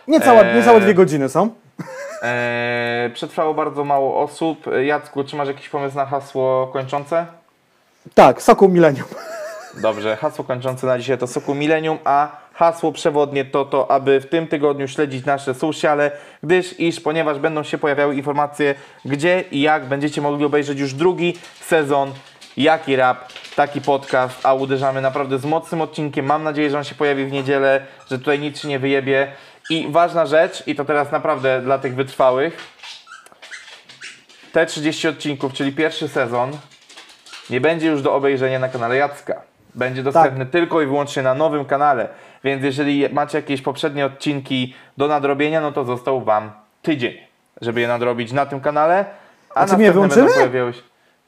Niecałe, 0.08 0.50
Eee. 0.50 0.56
niecałe 0.56 0.82
dwie 0.82 0.94
godziny 0.94 1.30
są. 1.30 1.50
Przetrwało 3.14 3.54
bardzo 3.54 3.84
mało 3.84 4.22
osób. 4.22 4.68
E, 4.68 4.86
Jacku, 4.86 5.24
czy 5.24 5.36
masz 5.36 5.48
jakiś 5.48 5.70
pomysł 5.70 5.96
na 5.96 6.06
hasło 6.06 6.68
kończące? 6.68 7.26
Tak, 8.14 8.42
Soku 8.42 8.70
Millennium. 8.70 9.08
Dobrze, 9.82 10.16
hasło 10.16 10.46
kończące 10.46 10.88
na 10.88 10.98
dzisiaj 10.98 11.18
to 11.18 11.28
Soku 11.28 11.56
Millennium, 11.56 11.98
a 12.06 12.28
hasło 12.60 12.92
przewodnie 12.92 13.46
to 13.46 13.66
to, 13.66 13.92
aby 13.92 14.20
w 14.20 14.30
tym 14.30 14.48
tygodniu 14.48 14.88
śledzić 14.88 15.26
nasze 15.26 15.54
sociale, 15.54 16.12
gdyż 16.44 16.80
iż, 16.80 17.00
ponieważ 17.00 17.40
będą 17.40 17.64
się 17.64 17.78
pojawiały 17.78 18.16
informacje, 18.16 18.76
gdzie 19.06 19.44
i 19.52 19.62
jak 19.62 19.86
będziecie 19.86 20.22
mogli 20.22 20.46
obejrzeć 20.46 20.80
już 20.80 20.94
drugi 20.94 21.38
sezon 21.62 22.14
Jaki 22.58 22.96
Rap, 22.96 23.34
taki 23.56 23.82
podcast, 23.82 24.46
a 24.46 24.54
uderzamy 24.54 25.02
naprawdę 25.02 25.40
z 25.40 25.46
mocnym 25.46 25.82
odcinkiem. 25.82 26.26
Mam 26.26 26.44
nadzieję, 26.44 26.70
że 26.70 26.78
on 26.78 26.84
się 26.84 26.96
pojawi 26.96 27.26
w 27.26 27.32
niedzielę, 27.32 27.86
że 28.12 28.20
tutaj 28.20 28.40
nic 28.40 28.60
się 28.60 28.68
nie 28.68 28.80
wyjebie. 28.80 29.32
I 29.70 29.88
ważna 29.90 30.26
rzecz, 30.26 30.68
i 30.68 30.76
to 30.76 30.86
teraz 30.86 31.12
naprawdę 31.12 31.62
dla 31.62 31.78
tych 31.78 31.96
wytrwałych, 31.96 32.58
te 34.52 34.66
30 34.66 35.08
odcinków, 35.08 35.54
czyli 35.54 35.72
pierwszy 35.72 36.08
sezon, 36.08 36.52
nie 37.50 37.62
będzie 37.62 37.88
już 37.88 38.02
do 38.02 38.14
obejrzenia 38.14 38.60
na 38.60 38.70
kanale 38.70 38.96
Jacka. 38.96 39.42
Będzie 39.76 40.04
dostępny 40.04 40.46
tylko 40.46 40.82
i 40.82 40.86
wyłącznie 40.86 41.24
na 41.24 41.34
nowym 41.34 41.66
kanale. 41.66 42.10
Więc 42.44 42.64
jeżeli 42.64 43.10
macie 43.14 43.38
jakieś 43.38 43.62
poprzednie 43.62 44.06
odcinki 44.06 44.74
do 44.98 45.08
nadrobienia, 45.08 45.62
no 45.62 45.72
to 45.72 45.84
został 45.86 46.22
Wam 46.22 46.52
tydzień, 46.82 47.14
żeby 47.62 47.82
je 47.82 47.88
nadrobić 47.88 48.32
na 48.32 48.46
tym 48.46 48.60
kanale. 48.62 49.06
A, 49.56 49.60
A 49.60 49.66
czy 49.68 49.78
mnie 49.78 49.92
pojawiały 49.92 50.74
się- 50.74 50.82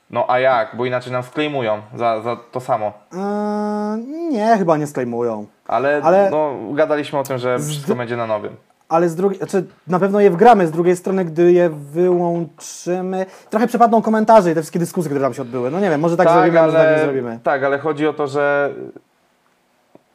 No 0.09 0.25
a 0.27 0.39
jak? 0.39 0.75
Bo 0.75 0.85
inaczej 0.85 1.11
nam 1.13 1.23
sklejmują 1.23 1.81
za, 1.95 2.21
za 2.21 2.37
to 2.51 2.59
samo. 2.59 2.93
Eee, 3.13 3.99
nie, 4.31 4.55
chyba 4.57 4.77
nie 4.77 4.87
sklejmują. 4.87 5.45
Ale, 5.67 6.01
Ale- 6.03 6.29
no, 6.31 6.53
gadaliśmy 6.73 7.19
o 7.19 7.23
tym, 7.23 7.37
że 7.37 7.59
Z- 7.59 7.69
wszystko 7.69 7.95
będzie 7.95 8.17
na 8.17 8.27
nowym. 8.27 8.55
Ale 8.89 9.09
z 9.09 9.15
drugiej, 9.15 9.37
znaczy 9.37 9.65
na 9.87 9.99
pewno 9.99 10.19
je 10.19 10.29
wgramy, 10.31 10.67
z 10.67 10.71
drugiej 10.71 10.95
strony, 10.95 11.25
gdy 11.25 11.51
je 11.51 11.69
wyłączymy, 11.69 13.25
trochę 13.49 13.67
przepadną 13.67 14.01
komentarze 14.01 14.51
i 14.51 14.53
te 14.55 14.61
wszystkie 14.61 14.79
dyskusje, 14.79 15.09
które 15.09 15.21
tam 15.25 15.33
się 15.33 15.41
odbyły. 15.41 15.71
No 15.71 15.79
nie 15.79 15.89
wiem, 15.89 16.01
może 16.01 16.17
tak, 16.17 16.29
zrobimy, 16.29 16.61
może 16.61 16.77
tak 16.77 16.97
nie 16.97 17.03
zrobimy. 17.03 17.39
tak, 17.43 17.63
ale 17.63 17.79
chodzi 17.79 18.07
o 18.07 18.13
to, 18.13 18.27
że 18.27 18.73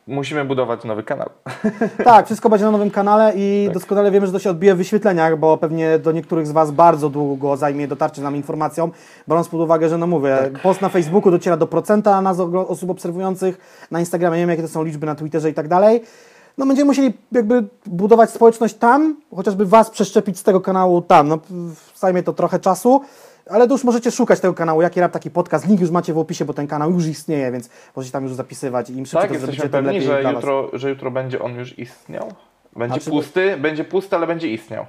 musimy 0.06 0.44
budować 0.44 0.84
nowy 0.84 1.02
kanał. 1.02 1.30
Tak, 2.04 2.26
wszystko 2.26 2.48
będzie 2.50 2.64
na 2.64 2.70
nowym 2.70 2.90
kanale 2.90 3.32
i 3.36 3.64
Tak. 3.66 3.74
doskonale 3.74 4.10
wiemy, 4.10 4.26
że 4.26 4.32
to 4.32 4.38
się 4.38 4.50
odbije 4.50 4.74
w 4.74 4.78
wyświetleniach, 4.78 5.38
bo 5.38 5.56
pewnie 5.56 5.98
do 5.98 6.12
niektórych 6.12 6.46
z 6.46 6.50
Was 6.52 6.70
bardzo 6.70 7.10
długo 7.10 7.56
zajmie 7.56 7.88
dotarcie 7.88 8.20
z 8.20 8.24
nami 8.24 8.36
informacją, 8.36 8.90
biorąc 9.28 9.48
pod 9.48 9.60
uwagę, 9.60 9.88
że 9.88 9.98
no 9.98 10.06
mówię, 10.06 10.38
Tak. 10.52 10.62
post 10.62 10.80
na 10.82 10.88
Facebooku 10.88 11.30
dociera 11.30 11.56
do 11.56 11.66
procenta 11.66 12.20
nas 12.22 12.40
osób 12.40 12.90
obserwujących, 12.90 13.58
na 13.90 14.00
Instagramie 14.00 14.36
nie 14.36 14.42
wiem 14.42 14.50
jakie 14.50 14.62
to 14.62 14.68
są 14.68 14.84
liczby, 14.84 15.06
na 15.06 15.14
Twitterze 15.14 15.50
i 15.50 15.54
tak 15.54 15.68
dalej. 15.68 16.02
No 16.58 16.66
będziemy 16.66 16.86
musieli 16.86 17.14
jakby 17.32 17.64
budować 17.86 18.30
społeczność 18.30 18.74
tam, 18.74 19.16
chociażby 19.36 19.66
Was 19.66 19.90
przeszczepić 19.90 20.38
z 20.38 20.42
tego 20.42 20.60
kanału 20.60 21.02
tam. 21.02 21.28
No 21.28 21.38
zajmie 21.96 22.22
to 22.22 22.32
trochę 22.32 22.58
czasu, 22.58 23.00
ale 23.50 23.66
to 23.66 23.74
już 23.74 23.84
możecie 23.84 24.10
szukać 24.10 24.40
tego 24.40 24.54
kanału, 24.54 24.82
jaki 24.82 25.00
rap 25.00 25.12
taki 25.12 25.30
podcast, 25.30 25.68
link 25.68 25.80
już 25.80 25.90
macie 25.90 26.12
w 26.12 26.18
opisie, 26.18 26.44
bo 26.44 26.54
ten 26.54 26.66
kanał 26.66 26.90
już 26.90 27.06
istnieje, 27.06 27.52
więc 27.52 27.70
możecie 27.96 28.12
tam 28.12 28.22
już 28.24 28.34
zapisywać 28.34 28.90
i 28.90 28.96
im 28.96 29.06
szybciej 29.06 29.28
Tak, 29.28 29.32
to 29.32 29.38
zrobicie, 29.46 29.68
tym 29.68 29.84
lepiej 29.84 30.02
że 30.02 30.22
jutro, 30.22 30.70
że 30.72 30.90
jutro 30.90 31.10
będzie 31.10 31.42
on 31.42 31.54
już 31.54 31.78
istniał? 31.78 32.32
Będzie 32.76 32.94
Znaczy- 32.94 33.10
pusty, 33.10 33.56
będzie 33.56 33.84
pusty, 33.84 34.16
ale 34.16 34.26
będzie 34.26 34.48
istniał. 34.48 34.86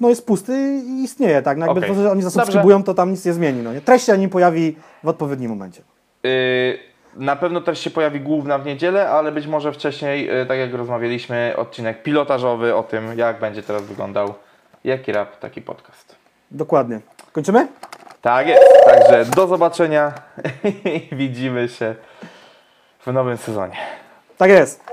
no 0.00 0.08
jest 0.08 0.26
pusty 0.26 0.82
i 0.86 1.02
istnieje, 1.04 1.42
tak? 1.42 1.58
No 1.58 1.66
jakby 1.66 1.80
Okej. 1.80 1.96
to, 1.96 2.02
że 2.02 2.10
oni 2.10 2.22
zasubskrybują, 2.22 2.82
to 2.84 2.94
tam 2.94 3.10
nic 3.10 3.24
nie 3.24 3.32
zmieni. 3.32 3.62
No 3.62 3.72
nie? 3.72 3.80
Treść 3.80 4.06
się 4.06 4.18
nim 4.18 4.30
pojawi 4.30 4.76
w 5.04 5.08
odpowiednim 5.08 5.50
momencie. 5.50 5.82
Yy, 6.22 6.30
na 7.16 7.36
pewno 7.36 7.60
też 7.60 7.78
się 7.78 7.90
pojawi 7.90 8.20
główna 8.20 8.58
w 8.58 8.66
niedzielę, 8.66 9.10
ale 9.10 9.32
być 9.32 9.46
może 9.46 9.72
wcześniej, 9.72 10.26
yy, 10.26 10.46
tak 10.46 10.58
jak 10.58 10.74
rozmawialiśmy, 10.74 11.54
odcinek 11.56 12.02
pilotażowy 12.02 12.74
o 12.74 12.82
tym, 12.82 13.18
jak 13.18 13.40
będzie 13.40 13.62
teraz 13.62 13.82
wyglądał 13.82 14.34
Jaki 14.84 15.12
Rap, 15.12 15.38
taki 15.38 15.62
podcast. 15.62 16.16
Dokładnie. 16.50 17.00
Kończymy? 17.32 17.68
Tak 18.22 18.48
jest, 18.48 18.84
także 18.84 19.24
do 19.24 19.46
zobaczenia 19.46 20.12
widzimy 21.12 21.68
się 21.68 21.94
w 23.06 23.12
nowym 23.12 23.36
sezonie. 23.36 23.76
Tak 24.38 24.50
jest. 24.50 24.84